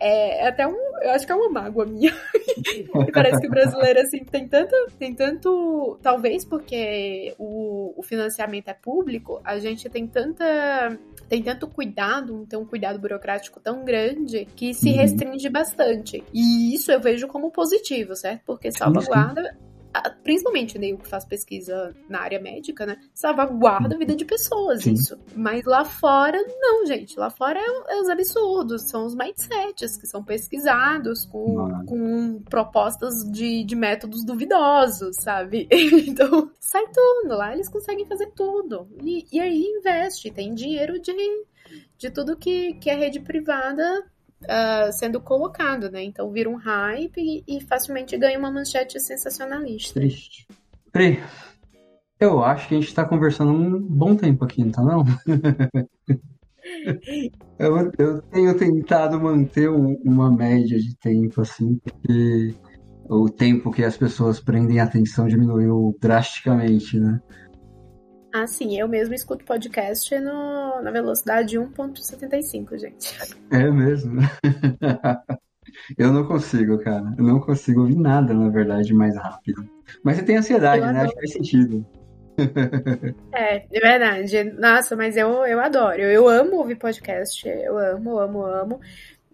é 0.00 0.48
até 0.48 0.66
um. 0.66 0.76
Eu 1.02 1.10
acho 1.10 1.24
que 1.24 1.32
é 1.32 1.34
uma 1.34 1.48
mágoa 1.48 1.86
minha. 1.86 2.12
Parece 3.14 3.40
que 3.40 3.46
o 3.46 3.50
brasileiro, 3.50 4.00
assim, 4.00 4.24
tem 4.24 4.48
tanto. 4.48 4.74
Tem 4.98 5.14
tanto. 5.14 5.98
Talvez 6.02 6.44
porque 6.44 7.34
o, 7.38 7.94
o 7.96 8.02
financiamento 8.02 8.68
é 8.68 8.74
público, 8.74 9.40
a 9.44 9.58
gente 9.58 9.88
tem 9.88 10.06
tanta. 10.06 10.98
Tem 11.28 11.42
tanto 11.42 11.66
cuidado, 11.68 12.44
tem 12.46 12.58
um 12.58 12.66
cuidado 12.66 12.98
burocrático 12.98 13.60
tão 13.60 13.84
grande 13.84 14.46
que 14.56 14.74
se 14.74 14.90
Uhum. 14.90 14.96
restringe 14.96 15.48
bastante. 15.48 16.22
E 16.32 16.74
isso 16.74 16.90
eu 16.92 17.00
vejo 17.00 17.26
como 17.28 17.50
positivo, 17.50 18.14
certo? 18.16 18.42
Porque 18.44 18.70
salvaguarda. 18.72 19.56
A- 19.92 20.10
Principalmente 20.22 20.78
né, 20.78 20.88
eu 20.92 20.98
que 20.98 21.08
faço 21.08 21.26
pesquisa 21.28 21.94
na 22.08 22.20
área 22.20 22.40
médica, 22.40 22.86
né? 22.86 22.96
Salvaguarda 23.12 23.94
a 23.94 23.98
vida 23.98 24.14
de 24.14 24.24
pessoas, 24.24 24.82
Sim. 24.84 24.92
isso. 24.92 25.18
Mas 25.34 25.64
lá 25.64 25.84
fora, 25.84 26.38
não, 26.60 26.86
gente. 26.86 27.18
Lá 27.18 27.28
fora 27.30 27.58
é, 27.58 27.94
é 27.94 28.00
os 28.00 28.08
absurdos, 28.08 28.82
são 28.82 29.04
os 29.04 29.14
mindsets 29.14 29.96
que 29.96 30.06
são 30.06 30.22
pesquisados 30.22 31.26
com, 31.26 31.60
Ah. 31.66 31.84
com 31.86 32.40
propostas 32.48 33.24
de, 33.30 33.64
de 33.64 33.74
métodos 33.76 34.24
duvidosos, 34.24 35.16
sabe? 35.16 35.68
Então, 36.12 36.50
sai 36.60 36.84
tudo. 36.92 37.34
Lá 37.36 37.52
eles 37.52 37.68
conseguem 37.68 38.06
fazer 38.06 38.30
tudo. 38.34 38.88
E, 39.02 39.26
e 39.32 39.40
aí 39.40 39.62
investe, 39.78 40.30
tem 40.30 40.54
dinheiro 40.54 41.00
de, 41.00 41.12
de 41.98 42.10
tudo 42.10 42.36
que, 42.36 42.74
que 42.74 42.88
é 42.90 42.94
rede 42.94 43.20
privada 43.20 44.04
ah, 44.48 44.90
sendo 44.92 45.20
colocado, 45.20 45.90
né? 45.90 46.02
Então 46.02 46.30
vira 46.30 46.48
um 46.48 46.56
hype 46.56 47.18
e, 47.18 47.44
e 47.46 47.60
facilmente 47.60 48.16
ganha 48.16 48.38
uma 48.38 48.50
manchete 48.50 48.98
sensacionalista. 49.00 50.00
Triste. 50.00 50.46
Pri, 50.92 51.22
eu 52.20 52.42
acho 52.44 52.68
que 52.68 52.74
a 52.76 52.80
gente 52.80 52.94
tá 52.94 53.04
conversando 53.04 53.52
um 53.52 53.80
bom 53.80 54.14
tempo 54.14 54.44
aqui, 54.44 54.64
não 54.64 54.70
tá 54.70 54.82
não? 54.82 55.04
Eu, 57.58 57.92
eu 57.98 58.22
tenho 58.22 58.56
tentado 58.56 59.20
manter 59.20 59.68
um- 59.70 59.98
uma 60.04 60.30
média 60.30 60.78
de 60.78 60.96
tempo, 60.96 61.40
assim, 61.40 61.78
porque 61.78 62.54
o 63.08 63.28
tempo 63.28 63.70
que 63.70 63.84
as 63.84 63.96
pessoas 63.96 64.40
prendem 64.40 64.80
atenção 64.80 65.26
diminuiu 65.26 65.96
drasticamente, 66.00 66.98
né? 66.98 67.20
Ah, 68.32 68.46
sim, 68.46 68.78
eu 68.78 68.88
mesmo 68.88 69.14
escuto 69.14 69.44
podcast 69.44 70.18
no, 70.18 70.80
na 70.80 70.90
velocidade 70.90 71.58
1.75, 71.58 72.78
gente. 72.78 73.18
É 73.50 73.70
mesmo. 73.70 74.20
Eu 75.96 76.12
não 76.12 76.26
consigo, 76.26 76.78
cara. 76.78 77.14
Eu 77.16 77.24
não 77.24 77.40
consigo 77.40 77.80
ouvir 77.80 77.96
nada, 77.96 78.34
na 78.34 78.48
verdade, 78.48 78.92
mais 78.92 79.16
rápido. 79.16 79.68
Mas 80.02 80.16
você 80.16 80.24
tem 80.24 80.36
ansiedade, 80.36 80.84
Eu 80.84 80.92
né? 80.92 81.02
Acho 81.02 81.14
que 81.14 81.20
faz 81.20 81.32
sentido. 81.32 81.86
É, 83.32 83.56
é 83.70 83.80
verdade. 83.80 84.44
Nossa, 84.58 84.96
mas 84.96 85.16
eu, 85.16 85.46
eu 85.46 85.60
adoro. 85.60 86.00
Eu 86.00 86.28
amo 86.28 86.56
ouvir 86.56 86.76
podcast. 86.76 87.46
Eu 87.46 87.78
amo, 87.78 88.18
amo, 88.18 88.44
amo. 88.44 88.80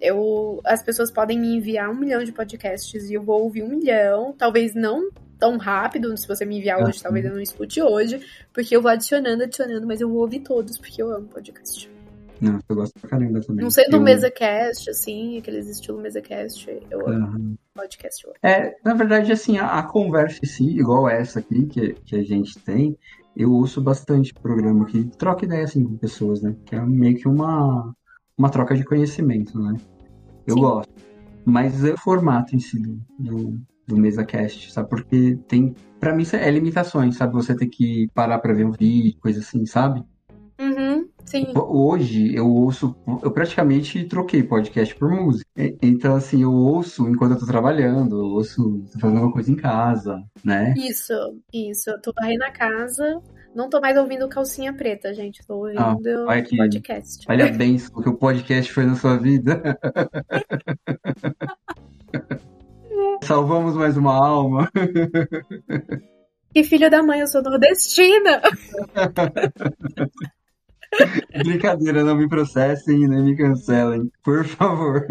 Eu, 0.00 0.60
as 0.64 0.82
pessoas 0.82 1.10
podem 1.10 1.38
me 1.38 1.56
enviar 1.56 1.90
um 1.90 1.94
milhão 1.94 2.22
de 2.22 2.32
podcasts 2.32 3.10
e 3.10 3.14
eu 3.14 3.22
vou 3.22 3.42
ouvir 3.42 3.62
um 3.62 3.68
milhão. 3.68 4.34
Talvez 4.36 4.74
não 4.74 5.10
tão 5.38 5.56
rápido. 5.56 6.16
Se 6.16 6.26
você 6.26 6.44
me 6.44 6.58
enviar 6.58 6.82
hoje, 6.82 6.98
Ah, 7.00 7.04
talvez 7.04 7.24
eu 7.24 7.32
não 7.32 7.40
escute 7.40 7.80
hoje. 7.82 8.20
Porque 8.52 8.74
eu 8.76 8.82
vou 8.82 8.90
adicionando, 8.90 9.42
adicionando, 9.42 9.86
mas 9.86 10.00
eu 10.00 10.08
vou 10.08 10.18
ouvir 10.20 10.40
todos, 10.40 10.78
porque 10.78 11.02
eu 11.02 11.10
amo 11.14 11.26
podcast. 11.28 11.90
Não, 12.40 12.60
eu 12.68 12.76
gosto 12.76 12.98
pra 13.00 13.10
caramba 13.10 13.40
também. 13.40 13.64
Não 13.64 13.70
sei 13.70 13.86
do 13.88 13.96
Eu- 13.96 14.00
MesaCast, 14.02 14.90
assim, 14.90 15.38
aqueles 15.38 15.66
estilo 15.68 16.00
MesaCast. 16.00 16.70
Eu 16.90 17.08
amo 17.08 17.26
Aham. 17.26 17.54
podcast. 17.74 18.24
Eu 18.24 18.30
amo. 18.30 18.38
É, 18.42 18.76
na 18.84 18.94
verdade, 18.94 19.32
assim, 19.32 19.58
a, 19.58 19.78
a 19.78 19.82
conversa 19.82 20.38
em 20.42 20.46
si, 20.46 20.64
igual 20.64 21.08
essa 21.08 21.40
aqui 21.40 21.66
que, 21.66 21.94
que 22.04 22.14
a 22.14 22.22
gente 22.22 22.56
tem, 22.60 22.96
eu 23.36 23.52
ouço 23.52 23.80
bastante 23.80 24.32
programa 24.34 24.84
que 24.86 25.04
troca 25.16 25.44
ideia, 25.44 25.64
assim, 25.64 25.82
com 25.84 25.96
pessoas, 25.96 26.40
né? 26.40 26.54
Que 26.64 26.76
é 26.76 26.80
meio 26.80 27.16
que 27.16 27.26
uma, 27.26 27.92
uma 28.36 28.50
troca 28.50 28.76
de 28.76 28.84
conhecimento, 28.84 29.58
né? 29.60 29.76
Eu 30.46 30.54
Sim. 30.54 30.60
gosto. 30.60 30.92
Mas 31.44 31.82
o 31.82 31.96
formato 31.96 32.54
em 32.54 32.60
si 32.60 32.78
do, 32.78 33.00
do, 33.18 33.60
do 33.88 33.96
MesaCast, 33.96 34.70
sabe? 34.72 34.88
Porque 34.90 35.38
tem, 35.48 35.74
pra 35.98 36.14
mim, 36.14 36.24
é 36.32 36.50
limitações, 36.50 37.16
sabe? 37.16 37.32
Você 37.32 37.56
ter 37.56 37.66
que 37.66 38.08
parar 38.14 38.38
pra 38.38 38.52
ver 38.52 38.66
um 38.66 38.70
vídeo, 38.72 39.18
coisa 39.20 39.40
assim, 39.40 39.64
sabe? 39.66 40.04
Uhum, 40.60 41.08
sim. 41.24 41.46
Hoje 41.56 42.34
eu 42.34 42.46
ouço, 42.48 42.94
eu 43.22 43.30
praticamente 43.30 44.04
troquei 44.04 44.42
podcast 44.42 44.94
por 44.96 45.08
música. 45.10 45.48
Então, 45.80 46.16
assim, 46.16 46.42
eu 46.42 46.52
ouço 46.52 47.08
enquanto 47.08 47.32
eu 47.32 47.38
tô 47.38 47.46
trabalhando, 47.46 48.18
eu 48.18 48.24
ouço 48.26 48.82
tô 48.92 48.98
fazendo 48.98 49.20
uma 49.22 49.32
coisa 49.32 49.50
em 49.50 49.56
casa, 49.56 50.20
né? 50.44 50.74
Isso, 50.76 51.14
isso. 51.52 51.90
Eu 51.90 52.00
tô 52.02 52.12
varrendo 52.12 52.44
a 52.44 52.50
casa. 52.50 53.20
Não 53.54 53.70
tô 53.70 53.80
mais 53.80 53.96
ouvindo 53.96 54.28
calcinha 54.28 54.72
preta, 54.74 55.14
gente. 55.14 55.46
Tô 55.46 55.58
ouvindo 55.58 55.78
Ah, 55.80 55.96
olha 56.26 56.42
que- 56.42 56.56
podcast. 56.56 57.24
Olha 57.28 57.46
a 57.46 57.52
benção 57.52 58.02
que 58.02 58.08
o 58.08 58.14
podcast 58.14 58.72
foi 58.72 58.84
na 58.84 58.96
sua 58.96 59.16
vida. 59.16 59.62
Salvamos 63.22 63.76
mais 63.76 63.96
uma 63.96 64.12
alma. 64.14 64.70
Que 66.50 66.64
filho 66.64 66.88
da 66.90 67.02
mãe, 67.02 67.20
eu 67.20 67.26
sou 67.26 67.42
nordestina! 67.42 68.40
Brincadeira, 71.44 72.02
não 72.02 72.16
me 72.16 72.26
processem 72.26 73.06
nem 73.06 73.22
me 73.22 73.36
cancelem, 73.36 74.10
por 74.24 74.46
favor. 74.46 75.06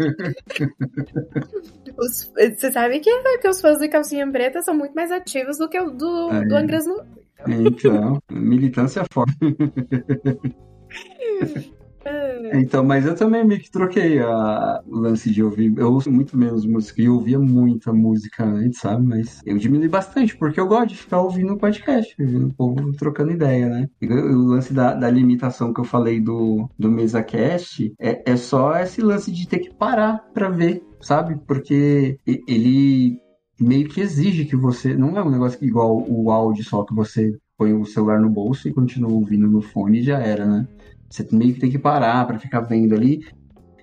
Os- 1.96 2.32
Você 2.58 2.72
sabe 2.72 2.98
que, 2.98 3.38
que 3.38 3.48
os 3.48 3.60
fãs 3.60 3.78
de 3.78 3.88
calcinha 3.88 4.28
preta 4.30 4.60
são 4.62 4.74
muito 4.74 4.94
mais 4.94 5.12
ativos 5.12 5.58
do 5.58 5.68
que 5.68 5.78
o 5.80 5.90
do, 5.92 6.28
É. 6.32 6.44
do 6.44 6.56
Angras 6.56 6.84
no. 6.86 7.04
Então, 7.46 8.20
militância 8.28 9.04
forte. 9.12 9.38
Então, 12.54 12.84
mas 12.84 13.06
eu 13.06 13.14
também 13.14 13.44
meio 13.44 13.60
que 13.60 13.70
troquei 13.70 14.20
a, 14.20 14.82
o 14.86 14.98
lance 14.98 15.30
de 15.30 15.42
ouvir. 15.42 15.76
Eu 15.76 15.92
ouço 15.92 16.10
muito 16.10 16.36
menos 16.36 16.64
música 16.64 17.02
e 17.02 17.08
ouvia 17.08 17.38
muita 17.38 17.92
música 17.92 18.44
antes, 18.44 18.80
sabe? 18.80 19.06
Mas 19.06 19.40
eu 19.44 19.58
diminui 19.58 19.88
bastante, 19.88 20.36
porque 20.36 20.60
eu 20.60 20.66
gosto 20.66 20.88
de 20.88 20.96
ficar 20.96 21.20
ouvindo 21.20 21.54
o 21.54 21.58
podcast, 21.58 22.14
ouvindo 22.20 22.46
o 22.46 22.54
povo 22.54 22.92
trocando 22.92 23.32
ideia, 23.32 23.68
né? 23.68 23.88
O 24.02 24.48
lance 24.48 24.72
da, 24.72 24.94
da 24.94 25.10
limitação 25.10 25.72
que 25.72 25.80
eu 25.80 25.84
falei 25.84 26.20
do, 26.20 26.68
do 26.78 26.90
MesaCast 26.90 27.92
é, 28.00 28.32
é 28.32 28.36
só 28.36 28.76
esse 28.78 29.00
lance 29.00 29.30
de 29.30 29.46
ter 29.46 29.58
que 29.58 29.74
parar 29.74 30.18
pra 30.32 30.48
ver, 30.48 30.82
sabe? 31.00 31.38
Porque 31.46 32.18
ele 32.26 33.18
meio 33.60 33.88
que 33.88 34.00
exige 34.00 34.44
que 34.44 34.56
você. 34.56 34.94
Não 34.94 35.16
é 35.16 35.22
um 35.22 35.30
negócio 35.30 35.58
que 35.58 35.66
igual 35.66 36.04
o 36.08 36.30
áudio 36.30 36.64
só 36.64 36.84
que 36.84 36.94
você 36.94 37.36
põe 37.56 37.72
o 37.72 37.84
celular 37.84 38.20
no 38.20 38.30
bolso 38.30 38.68
e 38.68 38.72
continua 38.72 39.10
ouvindo 39.10 39.48
no 39.48 39.60
fone 39.60 39.98
e 39.98 40.04
já 40.04 40.20
era, 40.20 40.46
né? 40.46 40.68
Você 41.08 41.26
meio 41.32 41.54
que 41.54 41.60
tem 41.60 41.70
que 41.70 41.78
parar 41.78 42.26
para 42.26 42.38
ficar 42.38 42.60
vendo 42.60 42.94
ali. 42.94 43.20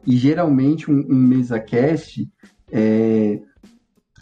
E 0.06 0.16
geralmente 0.16 0.92
um, 0.92 1.00
um 1.10 1.16
MesaCast, 1.16 2.30
é, 2.72 3.40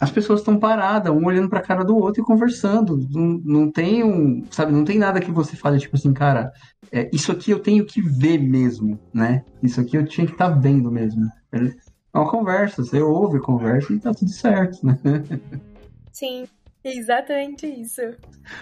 as 0.00 0.10
pessoas 0.10 0.40
estão 0.40 0.58
paradas, 0.58 1.12
um 1.12 1.24
olhando 1.24 1.48
para 1.48 1.60
a 1.60 1.62
cara 1.62 1.84
do 1.84 1.96
outro 1.96 2.22
e 2.22 2.26
conversando. 2.26 2.98
Não, 3.10 3.40
não 3.44 3.70
tem 3.70 4.02
um, 4.02 4.44
sabe, 4.50 4.72
não 4.72 4.84
tem 4.84 4.98
nada 4.98 5.20
que 5.20 5.30
você 5.30 5.56
fale 5.56 5.78
tipo 5.78 5.96
assim, 5.96 6.12
cara, 6.12 6.52
é, 6.90 7.08
isso 7.12 7.30
aqui 7.30 7.50
eu 7.50 7.60
tenho 7.60 7.84
que 7.84 8.00
ver 8.00 8.38
mesmo, 8.38 8.98
né? 9.12 9.44
Isso 9.62 9.80
aqui 9.80 9.96
eu 9.96 10.06
tinha 10.06 10.26
que 10.26 10.32
estar 10.32 10.48
vendo 10.48 10.90
mesmo. 10.90 11.26
É 11.52 12.18
uma 12.18 12.30
conversa, 12.30 12.82
você 12.82 13.00
ouve, 13.00 13.40
conversa 13.40 13.92
e 13.92 13.98
tá 13.98 14.12
tudo 14.12 14.30
certo, 14.30 14.84
né? 14.84 14.98
Sim, 16.12 16.46
exatamente 16.84 17.66
isso. 17.66 18.02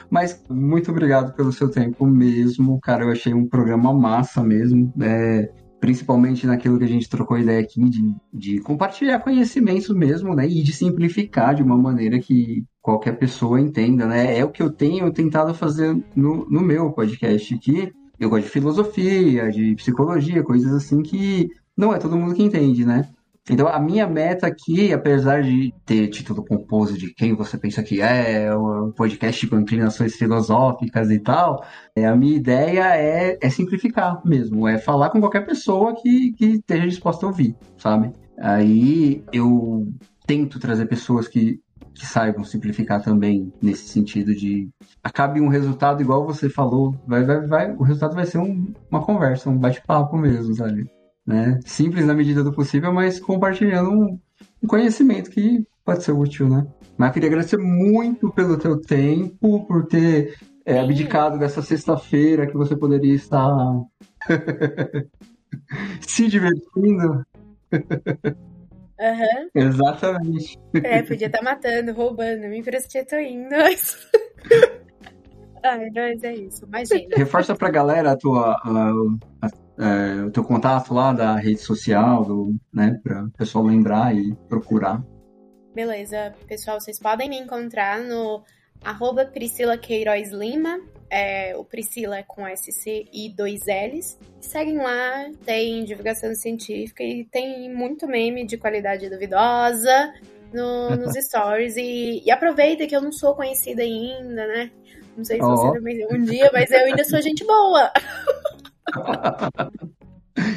Mas 0.08 0.42
muito 0.48 0.90
obrigado 0.90 1.34
pelo 1.34 1.52
seu 1.52 1.70
tempo 1.70 2.06
mesmo, 2.06 2.80
cara. 2.80 3.04
Eu 3.04 3.10
achei 3.10 3.34
um 3.34 3.48
programa 3.48 3.92
massa 3.92 4.42
mesmo. 4.42 4.92
É, 5.02 5.50
principalmente 5.82 6.46
naquilo 6.46 6.78
que 6.78 6.84
a 6.84 6.88
gente 6.88 7.10
trocou 7.10 7.36
ideia 7.36 7.58
aqui 7.58 7.82
de, 7.90 8.14
de 8.32 8.60
compartilhar 8.60 9.18
conhecimentos 9.18 9.88
mesmo, 9.88 10.32
né? 10.32 10.46
E 10.46 10.62
de 10.62 10.72
simplificar 10.72 11.56
de 11.56 11.62
uma 11.64 11.76
maneira 11.76 12.20
que 12.20 12.64
qualquer 12.80 13.18
pessoa 13.18 13.60
entenda, 13.60 14.06
né? 14.06 14.38
É 14.38 14.44
o 14.44 14.50
que 14.50 14.62
eu 14.62 14.70
tenho 14.70 15.12
tentado 15.12 15.52
fazer 15.52 15.92
no, 16.14 16.48
no 16.48 16.60
meu 16.60 16.92
podcast 16.92 17.52
aqui. 17.52 17.92
Eu 18.20 18.30
gosto 18.30 18.44
de 18.44 18.50
filosofia, 18.50 19.50
de 19.50 19.74
psicologia, 19.74 20.44
coisas 20.44 20.72
assim 20.72 21.02
que 21.02 21.48
não 21.76 21.92
é 21.92 21.98
todo 21.98 22.16
mundo 22.16 22.34
que 22.36 22.44
entende, 22.44 22.84
né? 22.84 23.08
Então, 23.50 23.66
a 23.66 23.78
minha 23.80 24.06
meta 24.06 24.46
aqui, 24.46 24.92
apesar 24.92 25.42
de 25.42 25.74
ter 25.84 26.06
título 26.08 26.44
composto 26.44 26.96
de 26.96 27.12
quem 27.12 27.34
você 27.34 27.58
pensa 27.58 27.82
que 27.82 28.00
é, 28.00 28.54
um 28.56 28.92
podcast 28.92 29.44
com 29.48 29.58
inclinações 29.58 30.14
filosóficas 30.14 31.10
e 31.10 31.18
tal, 31.18 31.64
é, 31.96 32.06
a 32.06 32.14
minha 32.14 32.36
ideia 32.36 32.96
é, 32.96 33.36
é 33.40 33.50
simplificar 33.50 34.24
mesmo, 34.24 34.68
é 34.68 34.78
falar 34.78 35.10
com 35.10 35.18
qualquer 35.18 35.44
pessoa 35.44 35.92
que, 36.00 36.32
que 36.32 36.44
esteja 36.46 36.86
disposta 36.86 37.26
a 37.26 37.30
ouvir, 37.30 37.56
sabe? 37.76 38.12
Aí 38.38 39.24
eu 39.32 39.88
tento 40.24 40.60
trazer 40.60 40.86
pessoas 40.86 41.26
que, 41.26 41.60
que 41.94 42.06
saibam 42.06 42.44
simplificar 42.44 43.02
também 43.02 43.52
nesse 43.60 43.88
sentido 43.88 44.32
de 44.36 44.70
acabe 45.02 45.40
um 45.40 45.48
resultado 45.48 46.00
igual 46.00 46.24
você 46.24 46.48
falou, 46.48 46.94
vai, 47.08 47.24
vai, 47.24 47.44
vai, 47.44 47.72
o 47.72 47.82
resultado 47.82 48.14
vai 48.14 48.24
ser 48.24 48.38
um, 48.38 48.72
uma 48.88 49.04
conversa, 49.04 49.50
um 49.50 49.58
bate-papo 49.58 50.16
mesmo, 50.16 50.54
sabe? 50.54 50.88
Né? 51.26 51.60
Simples 51.64 52.06
na 52.06 52.14
medida 52.14 52.42
do 52.42 52.52
possível, 52.52 52.92
mas 52.92 53.20
compartilhando 53.20 53.90
um, 53.90 54.20
um 54.62 54.66
conhecimento 54.66 55.30
que 55.30 55.64
pode 55.84 56.02
ser 56.02 56.12
útil, 56.12 56.48
né? 56.48 56.66
Mas 56.96 57.08
eu 57.08 57.14
queria 57.14 57.28
agradecer 57.28 57.58
muito 57.58 58.32
pelo 58.32 58.58
teu 58.58 58.80
tempo, 58.80 59.66
por 59.66 59.86
ter 59.86 60.36
é, 60.64 60.78
abdicado 60.78 61.38
dessa 61.38 61.62
sexta-feira 61.62 62.46
que 62.46 62.56
você 62.56 62.76
poderia 62.76 63.14
estar 63.14 63.50
se 66.00 66.28
divertindo. 66.28 67.24
Uhum. 69.02 69.50
Exatamente. 69.54 70.58
É, 70.74 71.02
podia 71.02 71.26
estar 71.26 71.42
matando, 71.42 71.92
roubando, 71.92 72.42
me 72.42 72.58
emprestou 72.58 73.04
tô 73.04 73.16
indo. 73.18 73.50
Mas... 73.50 74.08
Ai, 75.64 75.90
mas 75.94 76.22
é 76.24 76.34
isso, 76.34 76.64
imagina. 76.64 77.16
Reforça 77.16 77.54
pra 77.54 77.70
galera 77.70 78.12
a 78.12 78.16
tua, 78.16 78.56
a, 78.64 79.46
a, 79.46 79.48
é, 79.78 80.22
o 80.22 80.30
teu 80.30 80.44
contato 80.44 80.92
lá 80.92 81.12
da 81.12 81.36
rede 81.36 81.60
social, 81.60 82.24
do, 82.24 82.54
né, 82.72 83.00
para 83.02 83.24
o 83.24 83.30
pessoal 83.30 83.64
lembrar 83.64 84.14
e 84.14 84.34
procurar. 84.48 85.02
Beleza, 85.74 86.34
pessoal, 86.46 86.80
vocês 86.80 86.98
podem 86.98 87.28
me 87.28 87.38
encontrar 87.38 88.00
no 88.00 88.42
arroba 88.84 89.24
Priscila 89.24 89.78
Queiroz 89.78 90.30
Lima, 90.30 90.78
é, 91.14 91.54
o 91.54 91.62
Priscila 91.62 92.16
é 92.16 92.22
com 92.22 92.46
SC 92.48 93.06
e 93.12 93.28
dois 93.28 93.60
L's. 93.66 94.18
Seguem 94.40 94.78
lá, 94.78 95.30
tem 95.44 95.84
divulgação 95.84 96.34
científica 96.34 97.04
e 97.04 97.26
tem 97.26 97.70
muito 97.70 98.06
meme 98.06 98.46
de 98.46 98.56
qualidade 98.56 99.10
duvidosa 99.10 100.10
no, 100.54 100.96
nos 100.96 101.12
stories. 101.12 101.76
E, 101.76 102.22
e 102.24 102.30
aproveita 102.30 102.86
que 102.86 102.96
eu 102.96 103.02
não 103.02 103.12
sou 103.12 103.34
conhecida 103.34 103.82
ainda, 103.82 104.46
né? 104.46 104.70
Não 105.14 105.22
sei 105.22 105.36
se 105.36 105.44
oh. 105.44 105.54
você 105.54 105.78
também 105.78 106.06
um 106.10 106.22
dia, 106.22 106.50
mas 106.50 106.70
eu 106.70 106.80
ainda 106.80 107.04
sou 107.04 107.20
gente 107.20 107.44
boa. 107.44 107.92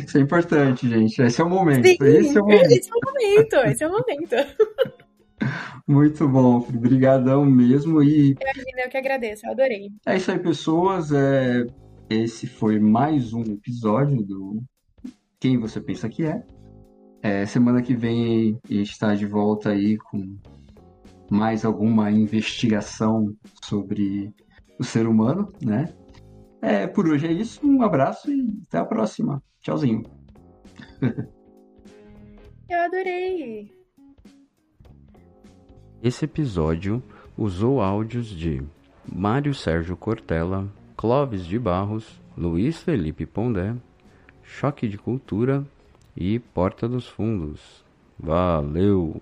Isso 0.06 0.18
é 0.18 0.22
importante, 0.22 0.88
gente. 0.88 1.22
Esse 1.22 1.42
é 1.42 1.44
o 1.44 1.50
momento. 1.50 1.88
Sim, 1.88 1.98
esse 2.02 2.38
é 2.38 2.42
o 2.42 2.46
momento. 2.46 2.72
Esse 2.72 2.90
é 2.90 2.94
o 2.96 3.00
momento. 3.06 3.56
Esse 3.68 3.84
é 3.84 3.88
o 3.88 3.92
momento. 3.92 4.36
Muito 5.88 6.28
bom, 6.28 6.58
Obrigadão 6.58 7.46
mesmo. 7.46 8.02
E... 8.02 8.32
Imagina, 8.32 8.82
eu 8.86 8.90
que 8.90 8.98
agradeço, 8.98 9.46
eu 9.46 9.52
adorei. 9.52 9.90
É 10.06 10.16
isso 10.16 10.32
aí, 10.32 10.40
pessoas. 10.40 11.12
É... 11.12 11.66
Esse 12.10 12.48
foi 12.48 12.80
mais 12.80 13.34
um 13.34 13.42
episódio 13.42 14.24
do 14.24 14.64
Quem 15.40 15.58
Você 15.60 15.82
Pensa 15.82 16.08
Que 16.08 16.26
É. 16.26 16.44
é 17.22 17.46
semana 17.46 17.82
que 17.82 17.96
vem 17.96 18.60
a 18.70 18.74
gente 18.74 18.92
está 18.92 19.14
de 19.14 19.26
volta 19.26 19.72
aí 19.72 19.98
com 19.98 20.38
mais 21.30 21.66
alguma 21.66 22.12
investigação 22.12 23.34
sobre 23.64 24.32
o 24.80 24.84
ser 24.84 25.08
humano, 25.08 25.52
né? 25.62 25.90
É, 26.66 26.88
por 26.88 27.08
hoje 27.08 27.28
é 27.28 27.32
isso. 27.32 27.60
Um 27.64 27.84
abraço 27.84 28.32
e 28.32 28.60
até 28.68 28.80
a 28.80 28.86
próxima. 28.86 29.40
Tchauzinho. 29.62 30.02
Eu 32.68 32.80
adorei. 32.80 33.72
Esse 36.02 36.26
episódio 36.26 37.04
usou 37.38 37.84
áudios 37.84 38.28
de 38.28 38.64
Mário 39.08 39.54
Sérgio 39.54 39.96
Cortella, 39.96 40.68
Clóvis 40.98 41.46
de 41.46 41.60
Barros, 41.60 42.20
Luiz 42.36 42.82
Felipe 42.82 43.28
Pondé, 43.28 43.76
Choque 44.42 44.88
de 44.88 44.98
Cultura 44.98 45.64
e 46.18 46.40
Porta 46.40 46.90
dos 46.90 47.08
Fundos. 47.08 47.86
Valeu! 48.18 49.22